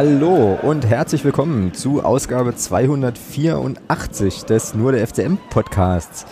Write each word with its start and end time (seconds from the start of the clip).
Hallo 0.00 0.56
und 0.62 0.86
herzlich 0.86 1.24
willkommen 1.24 1.74
zu 1.74 2.04
Ausgabe 2.04 2.54
284 2.54 4.44
des 4.44 4.72
Nur 4.72 4.92
der 4.92 5.04
FCM 5.04 5.38
Podcasts. 5.50 6.24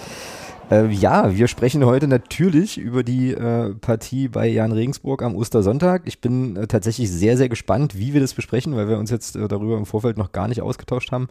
Äh, 0.70 0.86
ja, 0.92 1.34
wir 1.34 1.48
sprechen 1.48 1.84
heute 1.84 2.06
natürlich 2.06 2.78
über 2.78 3.02
die 3.02 3.32
äh, 3.32 3.74
Partie 3.74 4.28
bei 4.28 4.46
Jan 4.46 4.70
Regensburg 4.70 5.20
am 5.20 5.34
Ostersonntag. 5.34 6.02
Ich 6.04 6.20
bin 6.20 6.54
äh, 6.54 6.68
tatsächlich 6.68 7.10
sehr, 7.10 7.36
sehr 7.36 7.48
gespannt, 7.48 7.98
wie 7.98 8.14
wir 8.14 8.20
das 8.20 8.34
besprechen, 8.34 8.76
weil 8.76 8.88
wir 8.88 8.98
uns 8.98 9.10
jetzt 9.10 9.34
äh, 9.34 9.48
darüber 9.48 9.76
im 9.76 9.86
Vorfeld 9.86 10.16
noch 10.16 10.30
gar 10.30 10.46
nicht 10.46 10.62
ausgetauscht 10.62 11.10
haben 11.10 11.26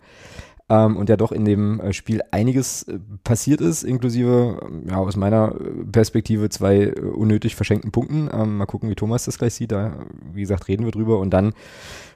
ähm, 0.67 0.97
und 0.97 1.09
ja 1.09 1.15
doch 1.17 1.31
in 1.31 1.45
dem 1.45 1.79
äh, 1.79 1.93
Spiel 1.93 2.21
einiges 2.31 2.83
äh, 2.83 2.97
passiert 3.23 3.61
ist, 3.61 3.83
inklusive 3.83 4.59
ähm, 4.65 4.83
ja, 4.89 4.97
aus 4.97 5.15
meiner 5.15 5.53
äh, 5.53 5.85
Perspektive 5.91 6.49
zwei 6.49 6.91
unnötig 6.95 7.55
verschenkten 7.55 7.91
Punkten. 7.91 8.29
Ähm, 8.33 8.57
mal 8.57 8.65
gucken, 8.65 8.89
wie 8.89 8.95
Thomas 8.95 9.25
das 9.25 9.37
gleich 9.37 9.53
sieht. 9.53 9.71
Da, 9.71 9.93
wie 10.33 10.41
gesagt, 10.41 10.67
reden 10.67 10.85
wir 10.85 10.91
drüber. 10.91 11.19
Und 11.19 11.29
dann 11.31 11.53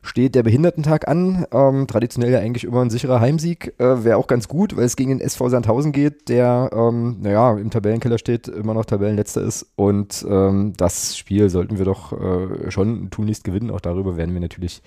steht 0.02 0.34
der 0.34 0.41
Behindertentag 0.41 1.07
an. 1.07 1.45
Ähm, 1.52 1.85
traditionell 1.85 2.31
ja 2.31 2.40
eigentlich 2.40 2.63
immer 2.63 2.81
ein 2.81 2.90
sicherer 2.90 3.20
Heimsieg. 3.20 3.76
Äh, 3.77 4.04
Wäre 4.04 4.17
auch 4.17 4.27
ganz 4.27 4.48
gut, 4.48 4.76
weil 4.76 4.85
es 4.85 4.95
gegen 4.95 5.12
den 5.12 5.21
SV 5.21 5.49
Sandhausen 5.49 5.91
geht, 5.91 6.29
der, 6.29 6.71
ähm, 6.74 7.18
naja, 7.21 7.55
im 7.55 7.70
Tabellenkeller 7.70 8.18
steht, 8.18 8.48
immer 8.48 8.74
noch 8.74 8.85
Tabellenletzter 8.85 9.41
ist. 9.41 9.68
Und 9.76 10.26
ähm, 10.27 10.74
das 10.76 11.15
Spiel 11.15 11.49
sollten 11.49 11.77
wir 11.77 11.85
doch 11.85 12.13
äh, 12.13 12.71
schon 12.71 13.12
tunlichst 13.12 13.43
gewinnen. 13.43 13.70
Auch 13.70 13.81
darüber 13.81 14.18
werden 14.18 14.34
wir 14.34 14.41
natürlich 14.41 14.81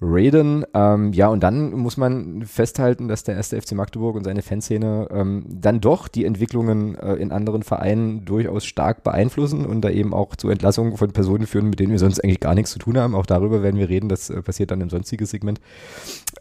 Raiden. 0.00 0.64
Ähm, 0.74 1.12
ja, 1.14 1.28
und 1.28 1.42
dann 1.42 1.72
muss 1.72 1.96
man 1.96 2.44
festhalten, 2.44 3.08
dass 3.08 3.24
der 3.24 3.36
erste 3.36 3.60
FC 3.60 3.72
Magdeburg 3.72 4.14
und 4.14 4.24
seine 4.24 4.42
Fanszene 4.42 5.08
ähm, 5.10 5.46
dann 5.48 5.80
doch 5.80 6.08
die 6.08 6.26
Entwicklungen 6.26 6.96
äh, 6.96 7.14
in 7.14 7.32
anderen 7.32 7.62
Vereinen 7.62 8.24
durchaus 8.26 8.66
stark 8.66 9.02
beeinflussen 9.02 9.64
und 9.64 9.80
da 9.80 9.88
eben 9.88 10.12
auch 10.12 10.36
zu 10.36 10.50
Entlassungen 10.50 10.98
von 10.98 11.12
Personen 11.12 11.46
führen, 11.46 11.70
mit 11.70 11.80
denen 11.80 11.92
wir 11.92 11.98
sonst 11.98 12.22
eigentlich 12.22 12.40
gar 12.40 12.54
nichts 12.54 12.72
zu 12.72 12.78
tun 12.78 12.98
haben. 12.98 13.14
Auch 13.14 13.24
darüber 13.24 13.62
werden 13.62 13.80
wir 13.80 13.88
reden, 13.88 14.10
das 14.10 14.28
äh, 14.28 14.42
passiert 14.42 14.70
dann 14.70 14.82
im 14.82 14.90
sonstigen 14.90 15.24
Segment. 15.24 15.60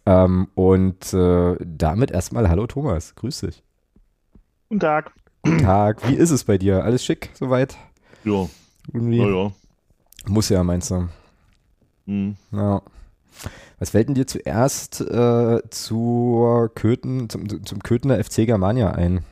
Ähm, 0.06 0.50
und 0.56 1.14
äh, 1.14 1.56
damit 1.60 2.12
erstmal 2.12 2.50
Hallo 2.50 2.68
Thomas, 2.68 3.16
grüß 3.16 3.40
dich. 3.42 3.64
Guten 4.68 4.82
Tag. 4.82 5.14
Guten 5.44 5.60
Tag, 5.60 6.10
wie 6.10 6.16
ist 6.16 6.32
es 6.32 6.44
bei 6.44 6.58
dir? 6.58 6.84
Alles 6.84 7.06
schick 7.06 7.30
soweit? 7.34 7.78
Ja. 8.26 8.50
Irgendwie? 8.92 9.18
Ja, 9.18 9.30
ja. 9.30 9.52
Muss 10.28 10.50
ja, 10.50 10.64
meinst 10.64 10.92
du? 10.92 11.08
Hm. 12.06 12.36
Ja. 12.52 12.82
Was 13.80 13.90
fällt 13.90 14.08
denn 14.08 14.16
dir 14.16 14.28
zuerst 14.28 15.02
äh, 15.02 15.62
zur 15.70 16.70
Köthen, 16.74 17.30
zum, 17.30 17.66
zum 17.66 17.84
Köthener 17.84 18.24
FC 18.24 18.46
Germania 18.46 18.92
ein? 18.92 19.24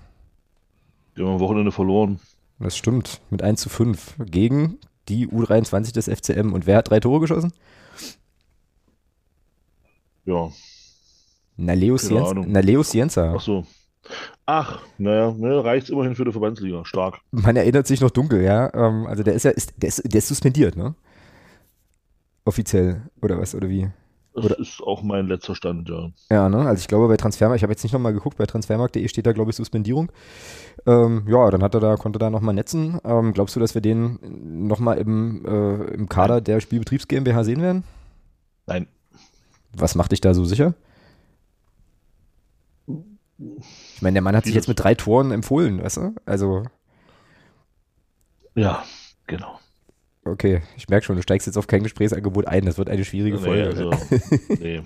Haben 1.18 1.28
am 1.28 1.40
Wochenende 1.40 1.72
verloren. 1.72 2.20
Das 2.60 2.78
stimmt, 2.78 3.22
mit 3.30 3.42
1 3.42 3.62
zu 3.62 3.70
5 3.70 4.16
gegen 4.26 4.80
die 5.10 5.28
U23 5.28 5.94
des 5.94 6.08
FCM. 6.08 6.54
Und 6.54 6.66
wer 6.66 6.78
hat 6.78 6.90
drei 6.90 7.00
Tore 7.00 7.20
geschossen? 7.20 7.54
Ja. 10.26 10.50
Ahnung. 12.30 12.52
Naleo 12.52 12.84
Cienza. 12.84 13.34
Ach 13.36 13.42
so. 13.42 13.66
Ach, 14.46 14.82
naja, 14.98 15.32
ne, 15.32 15.64
reicht 15.64 15.90
immerhin 15.90 16.16
für 16.16 16.26
die 16.26 16.32
Verbandsliga. 16.32 16.84
Stark. 16.84 17.20
Man 17.32 17.56
erinnert 17.56 17.88
sich 17.88 18.02
noch 18.02 18.12
dunkel, 18.12 18.42
ja. 18.42 18.74
Ähm, 18.74 19.08
also 19.08 19.24
der 19.24 19.34
ist 19.34 19.44
ja, 19.44 19.52
ist, 19.52 19.74
der, 19.78 19.88
ist, 19.90 20.02
der 20.04 20.18
ist 20.18 20.28
suspendiert, 20.28 20.76
ne? 20.76 20.96
Offiziell, 22.44 23.04
oder 23.22 23.40
was, 23.40 23.56
oder 23.56 23.70
wie? 23.70 23.90
Das 24.36 24.46
Oder- 24.46 24.60
ist 24.60 24.82
auch 24.82 25.04
mein 25.04 25.28
letzter 25.28 25.54
Stand, 25.56 25.90
ja. 25.90 26.10
Ja, 26.32 26.50
ne? 26.50 26.60
Also 26.68 26.82
ich 26.82 26.88
glaube 26.88 27.08
bei 27.08 27.18
Transfermarkt, 27.18 27.60
ich 27.60 27.64
habe 27.64 27.72
jetzt 27.74 27.84
nicht 27.84 27.94
nochmal 27.94 28.14
geguckt, 28.14 28.38
bei 28.38 28.46
transfermarkt.de 28.48 29.08
steht 29.08 29.28
da, 29.28 29.32
glaube 29.32 29.52
ich, 29.52 29.56
Suspendierung. 29.56 30.12
Ähm, 30.88 31.24
ja, 31.28 31.52
dann 31.52 31.62
hat 31.62 31.76
er 31.76 31.80
da, 31.80 31.96
konnte 31.98 32.18
er 32.18 32.22
da 32.22 32.30
nochmal 32.32 32.56
netzen. 32.56 33.00
Ähm, 33.04 33.34
glaubst 33.34 33.56
du, 33.56 33.60
dass 33.60 33.76
wir 33.76 33.82
den 33.82 34.18
nochmal 34.68 34.98
im, 34.98 35.46
äh, 35.46 35.94
im 35.94 36.10
Kader 36.10 36.42
der 36.42 36.62
Spielbetriebs 36.62 37.08
GmbH 37.08 37.44
sehen 37.44 37.62
werden? 37.62 37.84
Nein. 38.66 38.88
Was 39.76 39.94
macht 39.96 40.12
dich 40.12 40.22
da 40.22 40.34
so 40.34 40.46
sicher? 40.46 40.74
Ich 43.38 44.02
meine, 44.02 44.14
der 44.14 44.22
Mann 44.22 44.36
hat 44.36 44.46
sich 44.46 44.54
Vieles. 44.54 44.64
jetzt 44.66 44.68
mit 44.70 44.80
drei 44.84 44.96
Toren 44.96 45.32
empfohlen, 45.32 45.82
weißt 45.84 45.98
du? 45.98 46.16
Also, 46.26 46.64
Ja, 48.56 48.84
genau. 49.28 49.60
Okay, 50.26 50.62
ich 50.78 50.88
merke 50.90 51.06
schon, 51.06 51.16
du 51.16 51.22
steigst 51.22 51.48
jetzt 51.48 51.58
auf 51.58 51.68
kein 51.68 51.84
Gesprächsangebot 51.84 52.48
ein. 52.48 52.66
Das 52.66 52.78
wird 52.78 52.90
eine 52.90 53.04
schwierige 53.06 53.38
Nee, 53.38 53.44
Folge. 53.44 53.66
also, 53.68 53.92
nee. 54.60 54.82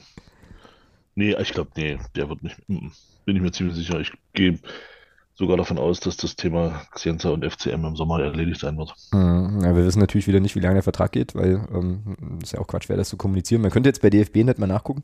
Nee, 1.15 1.35
ich 1.39 1.51
glaube, 1.51 1.71
nee, 1.75 1.97
der 2.15 2.29
wird 2.29 2.43
nicht. 2.43 2.57
mm, 2.69 2.87
Bin 3.25 3.35
ich 3.35 3.41
mir 3.41 3.51
ziemlich 3.51 3.75
sicher. 3.75 3.99
Ich 3.99 4.11
gehe 4.33 4.59
sogar 5.33 5.57
davon 5.57 5.77
aus, 5.77 5.99
dass 5.99 6.17
das 6.17 6.35
Thema 6.35 6.81
Xienza 6.91 7.29
und 7.29 7.43
FCM 7.45 7.85
im 7.85 7.95
Sommer 7.95 8.19
erledigt 8.21 8.59
sein 8.59 8.77
wird. 8.77 8.93
Mhm. 9.11 9.61
Ja, 9.63 9.75
wir 9.75 9.85
wissen 9.85 9.99
natürlich 9.99 10.27
wieder 10.27 10.39
nicht, 10.39 10.55
wie 10.55 10.59
lange 10.59 10.75
der 10.75 10.83
Vertrag 10.83 11.11
geht, 11.11 11.35
weil 11.35 11.61
ähm, 11.73 12.39
ist 12.41 12.53
ja 12.53 12.59
auch 12.59 12.67
Quatsch, 12.67 12.89
wäre 12.89 12.97
das 12.97 13.09
zu 13.09 13.17
kommunizieren. 13.17 13.61
Man 13.61 13.69
könnte 13.71 13.89
jetzt 13.89 14.01
bei 14.01 14.09
DFB 14.09 14.37
nicht 14.37 14.57
mal 14.57 14.65
nachgucken, 14.67 15.03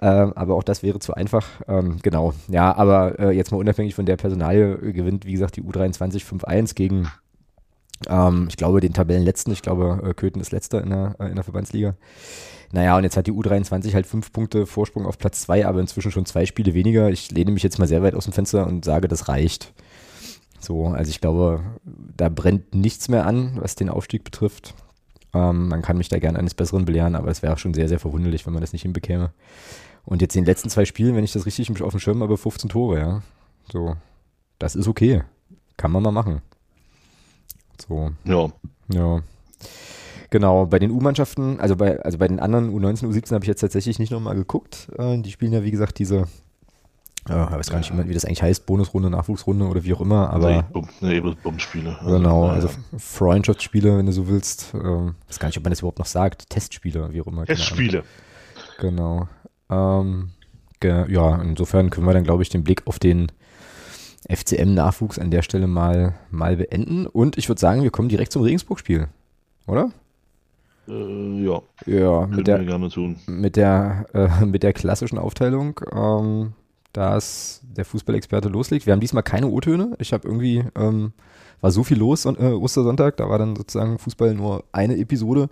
ähm, 0.00 0.32
aber 0.34 0.54
auch 0.54 0.62
das 0.62 0.82
wäre 0.82 0.98
zu 0.98 1.12
einfach. 1.14 1.46
Ähm, 1.68 1.98
genau, 2.02 2.32
ja, 2.48 2.74
aber 2.74 3.18
äh, 3.18 3.30
jetzt 3.32 3.50
mal 3.52 3.58
unabhängig 3.58 3.94
von 3.94 4.06
der 4.06 4.16
Personalie 4.16 4.74
äh, 4.76 4.92
gewinnt, 4.92 5.26
wie 5.26 5.32
gesagt, 5.32 5.56
die 5.56 5.62
U23 5.62 6.24
5-1 6.24 6.74
gegen, 6.74 7.10
ähm, 8.08 8.46
ich 8.48 8.56
glaube, 8.56 8.80
den 8.80 8.92
Tabellenletzten. 8.92 9.52
Ich 9.52 9.62
glaube, 9.62 10.02
äh, 10.04 10.14
Köthen 10.14 10.40
ist 10.40 10.52
letzter 10.52 10.82
in 10.82 10.90
der, 10.90 11.16
äh, 11.18 11.28
in 11.28 11.34
der 11.34 11.44
Verbandsliga. 11.44 11.94
Naja, 12.72 12.96
und 12.96 13.02
jetzt 13.02 13.16
hat 13.16 13.26
die 13.26 13.32
U23 13.32 13.94
halt 13.94 14.06
fünf 14.06 14.32
Punkte 14.32 14.64
Vorsprung 14.64 15.04
auf 15.04 15.18
Platz 15.18 15.40
zwei, 15.42 15.66
aber 15.66 15.80
inzwischen 15.80 16.12
schon 16.12 16.26
zwei 16.26 16.46
Spiele 16.46 16.72
weniger. 16.72 17.10
Ich 17.10 17.30
lehne 17.30 17.50
mich 17.50 17.62
jetzt 17.62 17.78
mal 17.78 17.88
sehr 17.88 18.02
weit 18.02 18.14
aus 18.14 18.24
dem 18.24 18.32
Fenster 18.32 18.66
und 18.66 18.84
sage, 18.84 19.08
das 19.08 19.28
reicht. 19.28 19.72
So, 20.60 20.86
also 20.86 21.10
ich 21.10 21.20
glaube, 21.20 21.62
da 21.84 22.28
brennt 22.28 22.74
nichts 22.74 23.08
mehr 23.08 23.26
an, 23.26 23.58
was 23.60 23.74
den 23.74 23.88
Aufstieg 23.88 24.24
betrifft. 24.24 24.74
Ähm, 25.32 25.68
man 25.68 25.82
kann 25.82 25.96
mich 25.96 26.08
da 26.08 26.18
gerne 26.18 26.38
eines 26.38 26.54
Besseren 26.54 26.84
belehren, 26.84 27.16
aber 27.16 27.30
es 27.30 27.42
wäre 27.42 27.58
schon 27.58 27.74
sehr, 27.74 27.88
sehr 27.88 27.98
verwunderlich, 27.98 28.46
wenn 28.46 28.52
man 28.52 28.60
das 28.60 28.72
nicht 28.72 28.82
hinbekäme. 28.82 29.32
Und 30.04 30.22
jetzt 30.22 30.36
in 30.36 30.42
den 30.42 30.46
letzten 30.46 30.70
zwei 30.70 30.84
Spielen, 30.84 31.16
wenn 31.16 31.24
ich 31.24 31.32
das 31.32 31.46
richtig 31.46 31.70
auf 31.82 31.90
dem 31.92 32.00
Schirm 32.00 32.22
habe, 32.22 32.36
15 32.36 32.70
Tore, 32.70 32.98
ja. 32.98 33.22
So, 33.72 33.96
das 34.58 34.76
ist 34.76 34.88
okay. 34.88 35.22
Kann 35.76 35.92
man 35.92 36.02
mal 36.02 36.12
machen. 36.12 36.42
So, 37.86 38.10
Ja, 38.24 38.48
ja. 38.92 39.20
Genau, 40.30 40.66
bei 40.66 40.78
den 40.78 40.92
U-Mannschaften, 40.92 41.58
also 41.58 41.74
bei, 41.74 42.00
also 42.02 42.16
bei 42.18 42.28
den 42.28 42.38
anderen 42.38 42.70
U19, 42.72 43.04
U17 43.08 43.32
habe 43.34 43.44
ich 43.44 43.48
jetzt 43.48 43.60
tatsächlich 43.60 43.98
nicht 43.98 44.12
nochmal 44.12 44.36
geguckt. 44.36 44.88
Äh, 44.96 45.18
die 45.18 45.30
spielen 45.32 45.52
ja, 45.52 45.64
wie 45.64 45.72
gesagt, 45.72 45.98
diese, 45.98 46.18
äh, 47.28 47.44
ich 47.44 47.50
weiß 47.50 47.70
gar 47.70 47.78
nicht, 47.78 47.92
wie 48.08 48.14
das 48.14 48.24
eigentlich 48.24 48.42
heißt, 48.42 48.64
Bonusrunde, 48.64 49.10
Nachwuchsrunde 49.10 49.66
oder 49.66 49.82
wie 49.82 49.92
auch 49.92 50.00
immer, 50.00 50.30
aber 50.30 50.50
nee, 50.50 50.62
Bum- 50.72 50.88
nee, 51.00 51.20
Bumspiele. 51.20 51.98
genau, 52.04 52.46
also 52.46 52.68
Freundschaftsspiele, 52.96 53.98
wenn 53.98 54.06
du 54.06 54.12
so 54.12 54.28
willst. 54.28 54.72
Ähm, 54.74 55.16
weiß 55.26 55.40
gar 55.40 55.48
nicht, 55.48 55.58
ob 55.58 55.64
man 55.64 55.70
das 55.72 55.80
überhaupt 55.80 55.98
noch 55.98 56.06
sagt. 56.06 56.48
Testspiele, 56.48 57.12
wie 57.12 57.20
auch 57.22 57.26
immer. 57.26 57.44
Testspiele. 57.44 58.04
Genau. 58.78 59.26
Ähm, 59.68 60.30
ja, 60.82 61.42
insofern 61.42 61.90
können 61.90 62.06
wir 62.06 62.14
dann, 62.14 62.24
glaube 62.24 62.42
ich, 62.44 62.48
den 62.50 62.62
Blick 62.64 62.86
auf 62.86 62.98
den 63.00 63.32
FCM-Nachwuchs 64.28 65.18
an 65.18 65.30
der 65.30 65.42
Stelle 65.42 65.66
mal, 65.66 66.14
mal 66.30 66.56
beenden. 66.56 67.06
Und 67.06 67.38
ich 67.38 67.48
würde 67.48 67.60
sagen, 67.60 67.82
wir 67.82 67.90
kommen 67.90 68.08
direkt 68.08 68.32
zum 68.32 68.42
Regensburg-Spiel, 68.42 69.08
oder? 69.66 69.90
Äh, 70.88 71.44
ja, 71.44 71.62
Ja, 71.86 72.26
mit 72.26 72.46
der, 72.46 72.64
gerne 72.64 72.88
tun. 72.90 73.16
mit 73.26 73.56
der, 73.56 74.06
äh, 74.12 74.44
mit 74.44 74.62
der 74.62 74.72
klassischen 74.72 75.18
Aufteilung, 75.18 75.80
ähm, 75.94 76.52
dass 76.92 77.62
der 77.64 77.84
Fußballexperte 77.84 78.48
loslegt. 78.48 78.86
Wir 78.86 78.92
haben 78.92 79.00
diesmal 79.00 79.22
keine 79.22 79.46
O-Töne. 79.46 79.94
Ich 79.98 80.12
habe 80.12 80.26
irgendwie, 80.26 80.64
ähm, 80.76 81.12
war 81.60 81.70
so 81.70 81.84
viel 81.84 81.98
los 81.98 82.26
und, 82.26 82.38
äh, 82.40 82.52
Ostersonntag, 82.52 83.16
da 83.18 83.28
war 83.28 83.38
dann 83.38 83.54
sozusagen 83.54 83.98
Fußball 83.98 84.34
nur 84.34 84.64
eine 84.72 84.96
Episode 84.98 85.48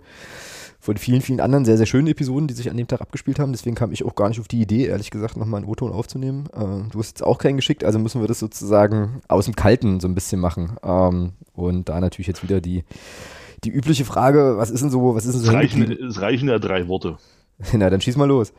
von 0.79 0.95
vielen, 0.97 1.21
vielen 1.21 1.41
anderen 1.41 1.65
sehr, 1.65 1.77
sehr 1.77 1.85
schönen 1.85 2.07
Episoden, 2.07 2.47
die 2.47 2.53
sich 2.53 2.69
an 2.69 2.77
dem 2.77 2.87
Tag 2.87 3.01
abgespielt 3.01 3.37
haben. 3.37 3.51
Deswegen 3.51 3.75
kam 3.75 3.91
ich 3.91 4.05
auch 4.05 4.15
gar 4.15 4.29
nicht 4.29 4.39
auf 4.39 4.47
die 4.47 4.61
Idee, 4.61 4.85
ehrlich 4.85 5.11
gesagt, 5.11 5.35
nochmal 5.35 5.59
einen 5.59 5.69
O-Ton 5.69 5.91
aufzunehmen. 5.91 6.47
Äh, 6.53 6.89
du 6.91 6.99
hast 6.99 7.09
jetzt 7.09 7.23
auch 7.23 7.37
keinen 7.37 7.57
geschickt, 7.57 7.83
also 7.83 7.99
müssen 7.99 8.21
wir 8.21 8.27
das 8.27 8.39
sozusagen 8.39 9.21
aus 9.27 9.45
dem 9.45 9.55
Kalten 9.55 9.99
so 9.99 10.07
ein 10.07 10.15
bisschen 10.15 10.39
machen. 10.39 10.77
Ähm, 10.81 11.33
und 11.53 11.89
da 11.89 11.99
natürlich 11.99 12.27
jetzt 12.27 12.43
wieder 12.43 12.61
die, 12.61 12.85
die 13.65 13.71
übliche 13.71 14.05
Frage, 14.05 14.57
was 14.57 14.71
ist 14.71 14.81
denn 14.81 14.89
so, 14.89 15.15
was 15.15 15.25
ist 15.25 15.33
denn 15.33 15.41
so 15.41 15.49
Es 15.49 15.55
reichen, 15.55 15.91
es 15.91 16.21
reichen 16.21 16.47
ja 16.47 16.59
drei 16.59 16.87
Worte. 16.87 17.17
Na, 17.73 17.89
dann 17.89 17.99
schieß 17.99 18.15
mal 18.15 18.27
los. 18.27 18.53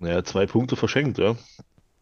Naja, 0.00 0.24
zwei 0.24 0.46
Punkte 0.46 0.74
verschenkt, 0.74 1.18
ja. 1.18 1.36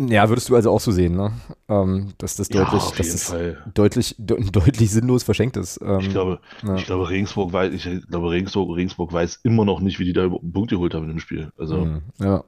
Ja, 0.08 0.28
würdest 0.28 0.48
du 0.48 0.56
also 0.56 0.70
auch 0.70 0.80
so 0.80 0.92
sehen, 0.92 1.14
ne? 1.16 1.32
Ähm, 1.68 2.12
dass 2.18 2.36
das 2.36 2.48
Ja, 2.48 2.64
deutlich, 2.64 2.82
auf 2.82 2.94
dass 2.96 3.10
das 3.10 3.34
deutlich, 3.74 4.14
de 4.18 4.42
deutlich 4.50 4.90
sinnlos 4.90 5.22
verschenkt 5.22 5.56
ist. 5.56 5.80
Ähm, 5.82 5.98
Ich 6.00 6.10
glaube, 6.10 6.40
ja. 6.62 6.76
ich 6.76 6.86
glaube, 6.86 7.08
Regensburg 7.10 7.52
weiß, 7.52 7.72
ich 7.72 8.06
glaube, 8.08 8.30
Regensburg, 8.30 8.74
Regensburg 8.76 9.12
weiß 9.12 9.40
immer 9.44 9.64
noch 9.64 9.80
nicht, 9.80 9.98
wie 9.98 10.04
die 10.04 10.12
da 10.12 10.24
überhaupt 10.24 10.44
einen 10.44 10.52
Punkt 10.52 10.70
geholt 10.70 10.94
haben 10.94 11.04
in 11.04 11.10
dem 11.10 11.18
Spiel. 11.18 11.52
Also, 11.58 11.76
Mhm. 11.76 12.02
Ja, 12.18 12.44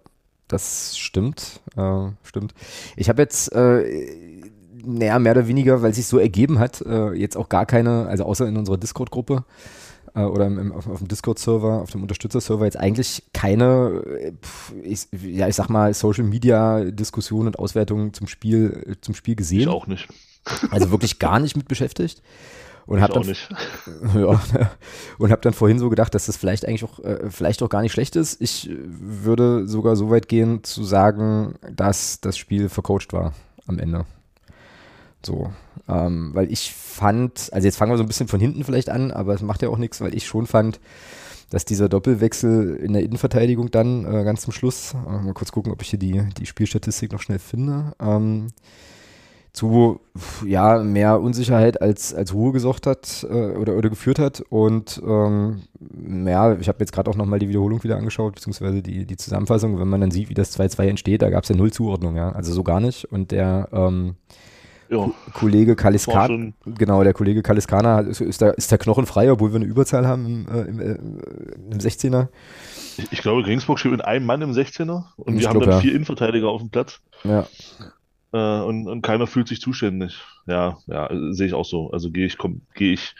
das 0.48 0.96
stimmt. 0.98 1.60
Äh, 1.76 2.08
stimmt. 2.22 2.54
Ich 2.96 3.08
habe 3.08 3.22
jetzt, 3.22 3.52
äh, 3.52 4.42
naja, 4.84 5.18
mehr 5.18 5.32
oder 5.32 5.46
weniger, 5.48 5.82
weil 5.82 5.90
es 5.90 5.96
sich 5.96 6.06
so 6.06 6.18
ergeben 6.18 6.58
hat, 6.58 6.80
äh, 6.82 7.12
jetzt 7.12 7.36
auch 7.36 7.48
gar 7.48 7.66
keine, 7.66 8.06
also 8.06 8.24
außer 8.24 8.46
in 8.48 8.56
unserer 8.56 8.78
Discord-Gruppe 8.78 9.44
äh, 10.14 10.22
oder 10.22 10.46
im, 10.46 10.58
im, 10.58 10.72
auf, 10.72 10.88
auf 10.88 10.98
dem 10.98 11.08
Discord-Server, 11.08 11.82
auf 11.82 11.90
dem 11.90 12.02
Unterstützer-Server, 12.02 12.64
jetzt 12.64 12.78
eigentlich 12.78 13.24
keine, 13.32 14.02
äh, 14.20 14.32
pf, 14.32 14.72
ich, 14.82 15.08
ja, 15.22 15.48
ich 15.48 15.56
sag 15.56 15.68
mal, 15.68 15.92
Social-Media-Diskussion 15.94 17.46
und 17.46 17.58
Auswertungen 17.58 18.12
zum 18.12 18.26
Spiel, 18.26 18.96
zum 19.00 19.14
Spiel 19.14 19.32
ich 19.32 19.38
gesehen. 19.38 19.68
auch 19.68 19.86
nicht. 19.86 20.08
Also 20.70 20.90
wirklich 20.90 21.18
gar 21.18 21.38
nicht 21.38 21.56
mit 21.56 21.68
beschäftigt. 21.68 22.22
Und 22.84 23.00
habe 23.00 23.12
dann, 23.12 23.22
ja, 24.20 24.40
und 25.18 25.30
hab 25.30 25.42
dann 25.42 25.52
vorhin 25.52 25.78
so 25.78 25.88
gedacht, 25.88 26.14
dass 26.14 26.26
das 26.26 26.36
vielleicht 26.36 26.66
eigentlich 26.66 26.84
auch, 26.84 26.98
äh, 26.98 27.30
vielleicht 27.30 27.62
auch 27.62 27.68
gar 27.68 27.80
nicht 27.80 27.92
schlecht 27.92 28.16
ist. 28.16 28.40
Ich 28.40 28.68
würde 28.72 29.68
sogar 29.68 29.94
so 29.94 30.10
weit 30.10 30.28
gehen 30.28 30.64
zu 30.64 30.82
sagen, 30.82 31.54
dass 31.70 32.20
das 32.20 32.36
Spiel 32.36 32.68
vercoacht 32.68 33.12
war 33.12 33.34
am 33.66 33.78
Ende. 33.78 34.04
So, 35.24 35.52
ähm, 35.88 36.30
weil 36.34 36.50
ich 36.52 36.72
fand, 36.72 37.50
also 37.52 37.66
jetzt 37.66 37.76
fangen 37.76 37.92
wir 37.92 37.96
so 37.96 38.04
ein 38.04 38.08
bisschen 38.08 38.28
von 38.28 38.40
hinten 38.40 38.64
vielleicht 38.64 38.90
an, 38.90 39.10
aber 39.10 39.34
es 39.34 39.42
macht 39.42 39.62
ja 39.62 39.68
auch 39.68 39.78
nichts, 39.78 40.00
weil 40.00 40.14
ich 40.14 40.26
schon 40.26 40.46
fand, 40.46 40.80
dass 41.50 41.64
dieser 41.64 41.88
Doppelwechsel 41.88 42.76
in 42.76 42.94
der 42.94 43.02
Innenverteidigung 43.02 43.70
dann 43.70 44.04
äh, 44.06 44.24
ganz 44.24 44.42
zum 44.42 44.52
Schluss, 44.52 44.94
äh, 44.94 45.22
mal 45.22 45.34
kurz 45.34 45.52
gucken, 45.52 45.72
ob 45.72 45.82
ich 45.82 45.90
hier 45.90 45.98
die, 45.98 46.22
die 46.38 46.46
Spielstatistik 46.46 47.12
noch 47.12 47.20
schnell 47.20 47.38
finde, 47.38 47.92
ähm, 48.00 48.48
zu 49.52 50.00
ja, 50.46 50.78
mehr 50.78 51.20
Unsicherheit 51.20 51.82
als, 51.82 52.14
als 52.14 52.32
Ruhe 52.32 52.52
gesorgt 52.52 52.86
hat 52.86 53.26
äh, 53.28 53.52
oder, 53.52 53.76
oder 53.76 53.90
geführt 53.90 54.18
hat. 54.18 54.40
Und 54.48 55.02
ähm, 55.06 55.62
ja, 56.26 56.54
ich 56.58 56.68
habe 56.68 56.78
jetzt 56.80 56.92
gerade 56.92 57.10
auch 57.10 57.16
nochmal 57.16 57.38
die 57.38 57.50
Wiederholung 57.50 57.84
wieder 57.84 57.98
angeschaut, 57.98 58.34
beziehungsweise 58.34 58.82
die, 58.82 59.04
die 59.04 59.16
Zusammenfassung, 59.18 59.78
wenn 59.78 59.88
man 59.88 60.00
dann 60.00 60.10
sieht, 60.10 60.30
wie 60.30 60.34
das 60.34 60.58
2-2 60.58 60.86
entsteht, 60.86 61.20
da 61.20 61.28
gab 61.28 61.42
es 61.42 61.50
ja 61.50 61.56
null 61.56 61.70
Zuordnung, 61.70 62.16
ja. 62.16 62.32
Also 62.32 62.54
so 62.54 62.62
gar 62.62 62.80
nicht. 62.80 63.04
Und 63.12 63.30
der 63.30 63.68
ähm, 63.72 64.16
ja. 64.92 65.10
Kollege 65.32 65.74
Kaliskana, 65.74 66.52
genau, 66.66 67.02
der 67.02 67.14
Kollege 67.14 67.42
Kaliskana 67.42 68.00
ist, 68.00 68.20
ist, 68.20 68.42
da, 68.42 68.50
ist 68.50 68.70
der 68.70 68.78
Knochen 68.78 69.06
frei, 69.06 69.32
obwohl 69.32 69.50
wir 69.52 69.56
eine 69.56 69.64
Überzahl 69.64 70.06
haben 70.06 70.26
im, 70.26 70.48
äh, 70.48 70.60
im, 70.62 70.80
äh, 70.80 70.94
im 71.72 71.78
16er. 71.78 72.28
Ich, 72.98 73.10
ich, 73.10 73.22
glaube, 73.22 73.46
Regensburg 73.46 73.78
spielt 73.78 73.92
mit 73.92 74.04
einem 74.04 74.26
Mann 74.26 74.42
im 74.42 74.52
16er 74.52 75.04
und 75.16 75.36
ich 75.36 75.40
wir 75.40 75.48
haben 75.48 75.60
dann 75.60 75.70
ja. 75.70 75.80
vier 75.80 75.94
Innenverteidiger 75.94 76.48
auf 76.48 76.60
dem 76.60 76.70
Platz. 76.70 77.00
Ja. 77.24 77.46
Äh, 78.32 78.62
und, 78.64 78.86
und 78.86 79.02
keiner 79.02 79.26
fühlt 79.26 79.48
sich 79.48 79.60
zuständig. 79.60 80.20
Ja, 80.46 80.78
ja, 80.86 81.08
sehe 81.30 81.46
ich 81.46 81.54
auch 81.54 81.64
so. 81.64 81.90
Also 81.90 82.10
gehe 82.10 82.26
ich, 82.26 82.36
gehe 82.74 82.92
ich, 82.92 83.14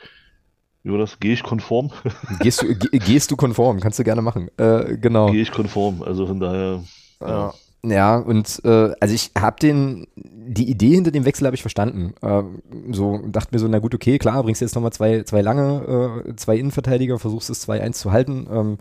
wie 0.83 0.91
war 0.91 0.99
das? 0.99 1.21
Gehe 1.21 1.33
ich 1.33 1.43
konform? 1.43 1.91
Gehst 2.41 2.63
du, 2.63 2.75
gehst 2.75 3.31
du 3.31 3.37
konform? 3.37 3.81
Kannst 3.81 3.99
du 3.99 4.05
gerne 4.05 4.21
machen. 4.21 4.51
Äh, 4.59 4.99
genau. 4.99 5.31
Gehe 5.31 5.43
ich 5.43 5.53
konform. 5.53 6.03
Also 6.03 6.27
von 6.27 6.39
daher. 6.39 6.83
Ja. 7.21 7.55
Ja, 7.85 8.17
und 8.17 8.61
äh, 8.65 8.93
also 9.01 9.13
ich 9.15 9.33
habe 9.37 9.57
den, 9.61 10.07
die 10.15 10.71
Idee 10.71 10.95
hinter 10.95 11.11
dem 11.11 11.25
Wechsel 11.25 11.47
habe 11.47 11.57
ich 11.57 11.63
verstanden. 11.63 12.15
Äh, 12.23 12.43
so 12.93 13.19
dachte 13.27 13.49
mir 13.53 13.59
so, 13.59 13.67
na 13.67 13.81
gut, 13.81 13.95
okay, 13.95 14.19
klar, 14.19 14.43
bringst 14.45 14.61
jetzt 14.61 14.77
nochmal 14.77 14.93
zwei, 14.93 15.25
zwei 15.25 15.43
lange, 15.43 16.23
äh, 16.29 16.37
zwei 16.37 16.57
Innenverteidiger, 16.59 17.19
versuchst 17.19 17.51
es 17.51 17.69
2-1 17.69 17.93
zu 17.93 18.13
halten. 18.13 18.47
Ähm, 18.53 18.79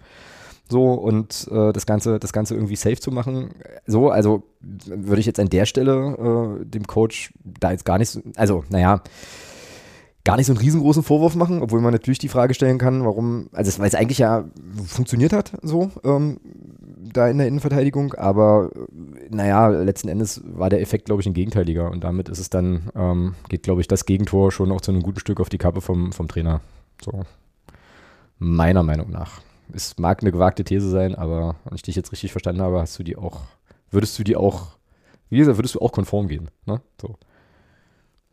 so 0.69 0.94
und 0.94 1.48
äh, 1.51 1.74
das 1.74 1.88
Ganze, 1.88 2.19
das 2.19 2.31
Ganze 2.31 2.53
irgendwie 2.53 2.75
safe 2.75 3.00
zu 3.00 3.12
machen. 3.12 3.50
So, 3.88 4.12
also 4.12 4.44
würde 4.62 5.19
ich 5.19 5.25
jetzt 5.25 5.39
an 5.39 5.50
der 5.50 5.65
Stelle 5.65 6.59
äh, 6.62 6.65
dem 6.65 6.86
Coach 6.86 7.33
da 7.44 7.71
jetzt 7.71 7.86
gar 7.86 7.98
nicht, 7.98 8.09
so, 8.09 8.21
also 8.36 8.63
naja, 8.69 9.01
gar 10.23 10.38
nicht 10.38 10.45
so 10.45 10.53
einen 10.53 10.59
riesengroßen 10.59 11.03
Vorwurf 11.03 11.35
machen, 11.35 11.62
obwohl 11.62 11.81
man 11.81 11.94
natürlich 11.94 12.19
die 12.19 12.27
Frage 12.27 12.53
stellen 12.53 12.77
kann, 12.77 13.06
warum, 13.06 13.50
also 13.53 13.79
weil 13.79 13.88
es 13.88 13.95
eigentlich 13.95 14.19
ja 14.19 14.45
funktioniert 14.85 15.33
hat, 15.33 15.53
so 15.62 15.91
ähm, 16.03 16.39
da 17.13 17.27
in 17.27 17.38
der 17.38 17.47
Innenverteidigung, 17.47 18.13
aber 18.13 18.69
naja, 19.29 19.68
letzten 19.68 20.09
Endes 20.09 20.41
war 20.45 20.69
der 20.69 20.81
Effekt, 20.81 21.06
glaube 21.06 21.21
ich, 21.21 21.27
ein 21.27 21.33
gegenteiliger 21.33 21.89
und 21.89 22.03
damit 22.03 22.29
ist 22.29 22.39
es 22.39 22.50
dann, 22.50 22.89
ähm, 22.95 23.35
geht, 23.50 23.63
glaube 23.63 23.81
ich, 23.81 23.88
das 23.88 24.06
Gegentor 24.06 24.51
schon 24.51 24.71
auch 24.71 24.81
zu 24.81 24.91
einem 24.91 25.01
guten 25.01 25.19
Stück 25.19 25.39
auf 25.39 25.50
die 25.50 25.57
Kappe 25.57 25.81
vom, 25.81 26.12
vom 26.12 26.27
Trainer. 26.27 26.62
So, 27.03 27.24
meiner 28.38 28.83
Meinung 28.83 29.09
nach. 29.12 29.41
Es 29.74 29.97
mag 29.97 30.21
eine 30.21 30.31
gewagte 30.31 30.63
These 30.63 30.89
sein, 30.89 31.15
aber 31.15 31.56
wenn 31.63 31.75
ich 31.75 31.81
dich 31.81 31.95
jetzt 31.95 32.12
richtig 32.12 32.31
verstanden 32.31 32.62
habe, 32.62 32.79
hast 32.79 33.00
du 33.00 33.03
die 33.03 33.15
auch, 33.15 33.41
würdest 33.89 34.19
du 34.19 34.24
die 34.24 34.35
auch, 34.35 34.77
wie 35.29 35.38
gesagt, 35.38 35.57
würdest 35.57 35.75
du 35.75 35.79
auch 35.79 35.91
konform 35.91 36.27
gehen, 36.27 36.50
ne? 36.65 36.81
So. 37.01 37.15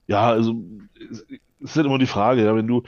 Ja, 0.09 0.29
also 0.29 0.55
es 1.11 1.25
ist 1.61 1.77
halt 1.77 1.87
immer 1.87 1.99
die 1.99 2.07
Frage, 2.07 2.45
ja, 2.45 2.57
wenn 2.57 2.67
du, 2.67 2.83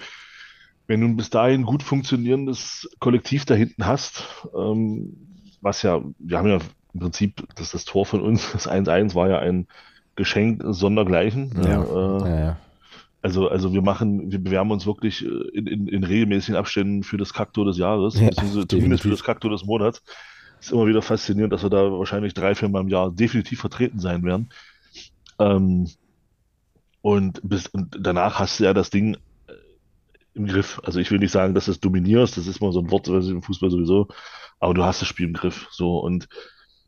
wenn 0.86 1.00
du 1.00 1.06
ein 1.06 1.16
bis 1.16 1.30
dahin 1.30 1.64
gut 1.64 1.82
funktionierendes 1.82 2.90
Kollektiv 2.98 3.44
da 3.44 3.54
hinten 3.54 3.86
hast, 3.86 4.24
ähm, 4.56 5.16
was 5.60 5.82
ja, 5.82 6.02
wir 6.18 6.38
haben 6.38 6.48
ja 6.48 6.58
im 6.94 7.00
Prinzip, 7.00 7.46
das, 7.54 7.70
das 7.70 7.84
Tor 7.84 8.06
von 8.06 8.22
uns, 8.22 8.50
das 8.52 8.68
1-1 8.68 9.14
war 9.14 9.28
ja 9.28 9.38
ein 9.38 9.68
Geschenk 10.16 10.62
sondergleichen. 10.66 11.52
Ja, 11.62 11.82
äh, 11.82 12.28
ja, 12.28 12.40
ja. 12.40 12.56
Also, 13.22 13.48
also 13.48 13.72
wir 13.74 13.82
machen, 13.82 14.32
wir 14.32 14.42
bewerben 14.42 14.70
uns 14.70 14.86
wirklich 14.86 15.24
äh, 15.24 15.28
in, 15.52 15.66
in, 15.66 15.88
in 15.88 16.04
regelmäßigen 16.04 16.56
Abständen 16.56 17.02
für 17.02 17.18
das 17.18 17.34
Kaktor 17.34 17.66
des 17.66 17.76
Jahres, 17.76 18.18
ja, 18.18 18.30
zumindest 18.30 19.02
für 19.02 19.10
das 19.10 19.22
Kaktor 19.22 19.50
des 19.50 19.64
Monats. 19.64 20.02
Ist 20.58 20.72
immer 20.72 20.86
wieder 20.86 21.02
faszinierend, 21.02 21.52
dass 21.52 21.62
wir 21.62 21.70
da 21.70 21.90
wahrscheinlich 21.92 22.34
drei, 22.34 22.54
vier 22.54 22.68
Mal 22.68 22.80
im 22.80 22.88
Jahr 22.88 23.10
definitiv 23.10 23.60
vertreten 23.60 23.98
sein 23.98 24.22
werden. 24.24 24.50
Ähm, 25.38 25.86
und, 27.02 27.40
bis, 27.42 27.66
und 27.68 27.96
danach 27.98 28.38
hast 28.38 28.60
du 28.60 28.64
ja 28.64 28.74
das 28.74 28.90
Ding 28.90 29.14
äh, 29.46 29.52
im 30.34 30.46
Griff. 30.46 30.80
Also 30.84 31.00
ich 31.00 31.10
will 31.10 31.18
nicht 31.18 31.32
sagen, 31.32 31.54
dass 31.54 31.66
du 31.66 31.72
es 31.72 31.80
dominierst, 31.80 32.36
das 32.36 32.46
ist 32.46 32.60
mal 32.60 32.72
so 32.72 32.80
ein 32.80 32.90
Wort 32.90 33.08
was 33.08 33.28
im 33.28 33.42
Fußball 33.42 33.70
sowieso, 33.70 34.08
aber 34.58 34.74
du 34.74 34.84
hast 34.84 35.00
das 35.00 35.08
Spiel 35.08 35.26
im 35.26 35.34
Griff. 35.34 35.68
So 35.70 35.98
und 35.98 36.28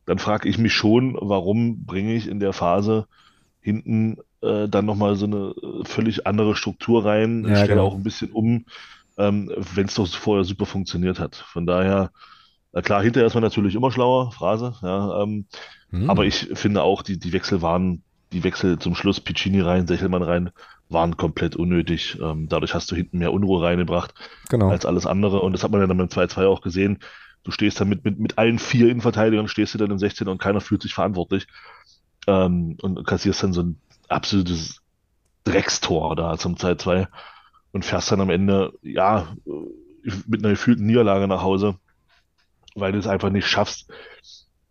dann 0.07 0.19
frage 0.19 0.49
ich 0.49 0.59
mich 0.59 0.73
schon, 0.73 1.17
warum 1.21 1.85
bringe 1.85 2.15
ich 2.15 2.29
in 2.29 2.41
der 2.41 2.53
Phase 2.53 3.07
hinten 3.61 4.19
äh, 4.43 4.69
dann 4.69 4.85
nochmal 4.85 5.15
so 5.17 5.27
eine 5.27 5.55
äh, 5.63 5.85
völlig 5.85 6.27
andere 6.27 6.57
Struktur 6.57 7.05
rein, 7.05 7.45
ja, 7.45 7.57
stelle 7.57 7.69
genau. 7.69 7.87
auch 7.87 7.95
ein 7.95 8.03
bisschen 8.03 8.33
um, 8.33 8.67
ähm, 9.17 9.53
wenn 9.75 9.87
es 9.87 9.95
doch 9.95 10.09
vorher 10.09 10.45
super 10.45 10.67
funktioniert 10.67 11.21
hat. 11.21 11.37
Von 11.37 11.67
daher, 11.67 12.11
na 12.73 12.83
klar, 12.83 13.03
hinterher 13.03 13.27
ist 13.27 13.35
man 13.35 13.43
natürlich 13.43 13.77
immer 13.77 13.93
schlauer, 13.93 14.33
Phrase, 14.33 14.75
ja, 14.83 15.23
ähm, 15.23 15.47
hm. 15.91 16.11
aber 16.11 16.25
ich 16.25 16.51
finde 16.55 16.83
auch, 16.83 17.03
die, 17.03 17.19
die 17.19 17.33
Wechsel 17.33 17.63
waren 17.63 18.03
die 18.33 18.45
Wechsel 18.45 18.79
zum 18.79 18.95
Schluss, 18.95 19.21
Piccini 19.21 19.61
rein, 19.61 19.87
Sechelmann 19.87 20.23
rein, 20.23 20.51
waren 20.89 21.17
komplett 21.17 21.57
unnötig. 21.57 22.19
Ähm, 22.21 22.49
dadurch 22.49 22.75
hast 22.75 22.91
du 22.91 22.97
hinten 22.97 23.19
mehr 23.19 23.33
Unruhe 23.33 23.63
reingebracht 23.63 24.15
genau. 24.49 24.71
als 24.71 24.87
alles 24.87 25.07
andere. 25.07 25.41
Und 25.41 25.53
das 25.53 25.63
hat 25.63 25.71
man 25.71 25.81
ja 25.81 25.87
dann 25.87 25.99
beim 25.99 26.09
2-2 26.09 26.47
auch 26.47 26.61
gesehen. 26.61 26.99
Du 27.45 27.51
stehst 27.51 27.81
dann 27.81 27.89
mit, 27.89 28.05
mit, 28.05 28.19
mit 28.19 28.39
allen 28.39 28.59
vier 28.59 28.89
Innenverteidigern, 28.89 29.49
stehst 29.49 29.75
du 29.75 29.79
dann 29.79 29.91
im 29.91 29.99
16 29.99 30.29
und 30.29 30.41
keiner 30.41 30.61
fühlt 30.61 30.83
sich 30.83 30.95
verantwortlich. 30.95 31.47
Ähm, 32.27 32.77
und 32.83 33.05
kassierst 33.07 33.43
dann 33.43 33.53
so 33.53 33.63
ein 33.63 33.81
absolutes 34.09 34.81
Dreckstor 35.45 36.15
da 36.15 36.39
zum 36.39 36.55
2-2 36.55 37.09
und 37.73 37.85
fährst 37.85 38.13
dann 38.13 38.21
am 38.21 38.31
Ende, 38.31 38.73
ja, 38.83 39.35
mit 40.27 40.41
einer 40.41 40.51
gefühlten 40.51 40.87
Niederlage 40.87 41.27
nach 41.27 41.43
Hause, 41.43 41.77
weil 42.75 42.93
du 42.93 42.99
es 42.99 43.07
einfach 43.07 43.31
nicht 43.31 43.47
schaffst, 43.47 43.91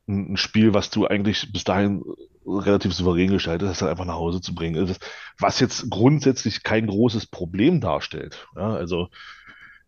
ein 0.08 0.38
Spiel, 0.38 0.74
was 0.74 0.90
du 0.90 1.08
eigentlich 1.08 1.52
bis 1.52 1.64
dahin 1.64 2.04
relativ 2.46 2.94
souverän 2.94 3.32
gestaltet 3.32 3.68
hast, 3.68 3.82
dann 3.82 3.90
einfach 3.90 4.06
nach 4.06 4.16
Hause 4.16 4.42
zu 4.42 4.56
bringen. 4.56 4.96
Was 5.40 5.60
jetzt 5.60 5.90
grundsätzlich 5.90 6.64
kein 6.64 6.88
großes 6.88 7.28
Problem 7.28 7.82
darstellt. 7.82 8.48
Ja, 8.56 8.74
also 8.74 9.10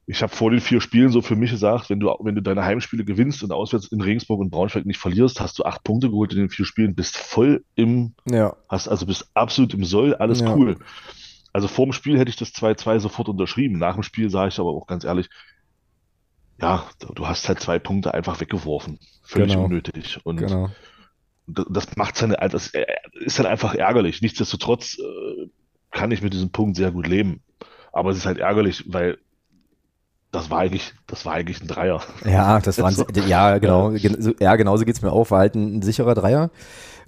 ich 0.06 0.22
habe 0.22 0.36
vor 0.36 0.52
den 0.52 0.60
vier 0.60 0.82
Spielen 0.82 1.10
so 1.10 1.22
für 1.22 1.36
mich 1.36 1.52
gesagt, 1.52 1.90
wenn 1.90 2.00
du, 2.00 2.14
wenn 2.20 2.36
du 2.36 2.42
deine 2.42 2.64
Heimspiele 2.64 3.06
gewinnst 3.06 3.42
und 3.42 3.52
auswärts 3.52 3.88
in 3.88 4.02
Regensburg 4.02 4.40
und 4.40 4.50
Braunschweig 4.50 4.86
nicht 4.86 5.00
verlierst, 5.00 5.40
hast 5.40 5.58
du 5.60 5.64
acht 5.64 5.84
Punkte 5.84 6.10
geholt 6.10 6.34
in 6.34 6.40
den 6.40 6.50
vier 6.50 6.66
Spielen, 6.66 6.94
bist 6.94 7.16
voll 7.16 7.64
im, 7.76 8.14
ja. 8.30 8.56
hast 8.68 8.90
also 8.90 9.06
bist 9.06 9.30
absolut 9.34 9.74
im 9.74 9.86
Soll, 9.86 10.14
alles 10.16 10.42
ja. 10.42 10.54
cool. 10.54 10.78
Also 11.54 11.68
vor 11.68 11.86
dem 11.86 11.94
Spiel 11.94 12.20
hätte 12.20 12.30
ich 12.30 12.36
das 12.36 12.50
2-2 12.50 13.00
sofort 13.00 13.30
unterschrieben. 13.30 13.78
Nach 13.78 13.94
dem 13.94 14.04
Spiel 14.04 14.30
sage 14.30 14.50
ich 14.50 14.60
aber 14.60 14.72
auch 14.72 14.88
ganz 14.88 15.06
ehrlich, 15.06 15.30
ja, 16.60 16.84
du 17.16 17.28
hast 17.28 17.48
halt 17.48 17.60
zwei 17.60 17.80
Punkte 17.80 18.14
einfach 18.14 18.40
weggeworfen. 18.42 19.00
Völlig 19.24 19.54
genau. 19.54 19.66
unnötig. 19.66 20.20
Und 20.24 20.38
genau. 20.38 20.70
Das 21.48 21.96
macht 21.98 22.16
seine, 22.18 22.36
das 22.36 22.74
äh, 22.74 22.86
ist 23.14 23.40
dann 23.40 23.46
einfach 23.46 23.76
ärgerlich. 23.76 24.22
Nichtsdestotrotz 24.22 24.98
äh, 25.00 25.50
kann 25.92 26.12
ich 26.12 26.22
mit 26.22 26.34
diesem 26.34 26.52
Punkt 26.52 26.78
sehr 26.78 26.92
gut 26.92 27.08
leben. 27.08 27.42
Aber 27.92 28.10
es 28.10 28.18
ist 28.18 28.26
halt 28.26 28.40
ärgerlich, 28.40 28.86
weil 28.88 29.18
das 30.32 30.50
war 30.50 30.60
eigentlich, 30.60 30.94
das 31.06 31.26
war 31.26 31.34
eigentlich 31.34 31.62
ein 31.62 31.68
Dreier. 31.68 32.02
Ja, 32.26 32.60
das 32.60 32.80
war 32.80 32.90
ein, 32.90 33.06
ja, 33.28 33.58
genau, 33.60 33.92
ja, 33.92 34.56
genauso 34.56 34.84
geht's 34.84 35.02
mir 35.02 35.12
auch. 35.12 35.30
War 35.32 35.40
halt 35.40 35.56
ein, 35.56 35.78
ein 35.78 35.82
sicherer 35.82 36.16
Dreier. 36.16 36.50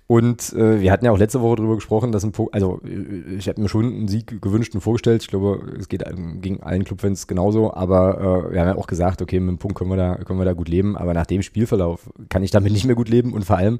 Und 0.08 0.54
äh, 0.54 0.82
wir 0.82 0.92
hatten 0.92 1.04
ja 1.04 1.12
auch 1.12 1.18
letzte 1.18 1.42
Woche 1.42 1.56
darüber 1.56 1.76
gesprochen, 1.76 2.12
dass 2.12 2.24
ein 2.24 2.32
Punkt, 2.32 2.54
also 2.54 2.80
äh, 2.86 3.36
ich 3.38 3.48
habe 3.48 3.60
mir 3.60 3.70
schon 3.70 3.86
einen 3.86 4.08
Sieg 4.08 4.40
gewünscht 4.40 4.76
und 4.76 4.82
vorgestellt. 4.82 5.24
Ich 5.24 5.30
glaube, 5.30 5.74
es 5.80 5.90
geht 5.90 6.04
gegen 6.42 6.62
allen 6.62 6.84
Clubfans 6.84 7.26
genauso, 7.26 7.74
aber 7.74 8.48
äh, 8.50 8.54
wir 8.54 8.62
haben 8.62 8.68
ja 8.68 8.76
auch 8.76 8.86
gesagt, 8.86 9.24
okay, 9.24 9.40
mit 9.40 9.50
dem 9.50 9.58
Punkt 9.58 9.76
können 9.76 9.90
wir 9.90 9.98
da, 9.98 10.16
können 10.18 10.38
wir 10.38 10.46
da 10.46 10.54
gut 10.54 10.70
leben, 10.70 10.96
aber 10.96 11.16
nach 11.16 11.26
dem 11.26 11.42
Spielverlauf 11.42 12.08
kann 12.30 12.44
ich 12.44 12.52
damit 12.52 12.72
nicht 12.72 12.86
mehr 12.86 12.96
gut 12.96 13.10
leben 13.10 13.34
und 13.34 13.46
vor 13.46 13.58
allem, 13.58 13.80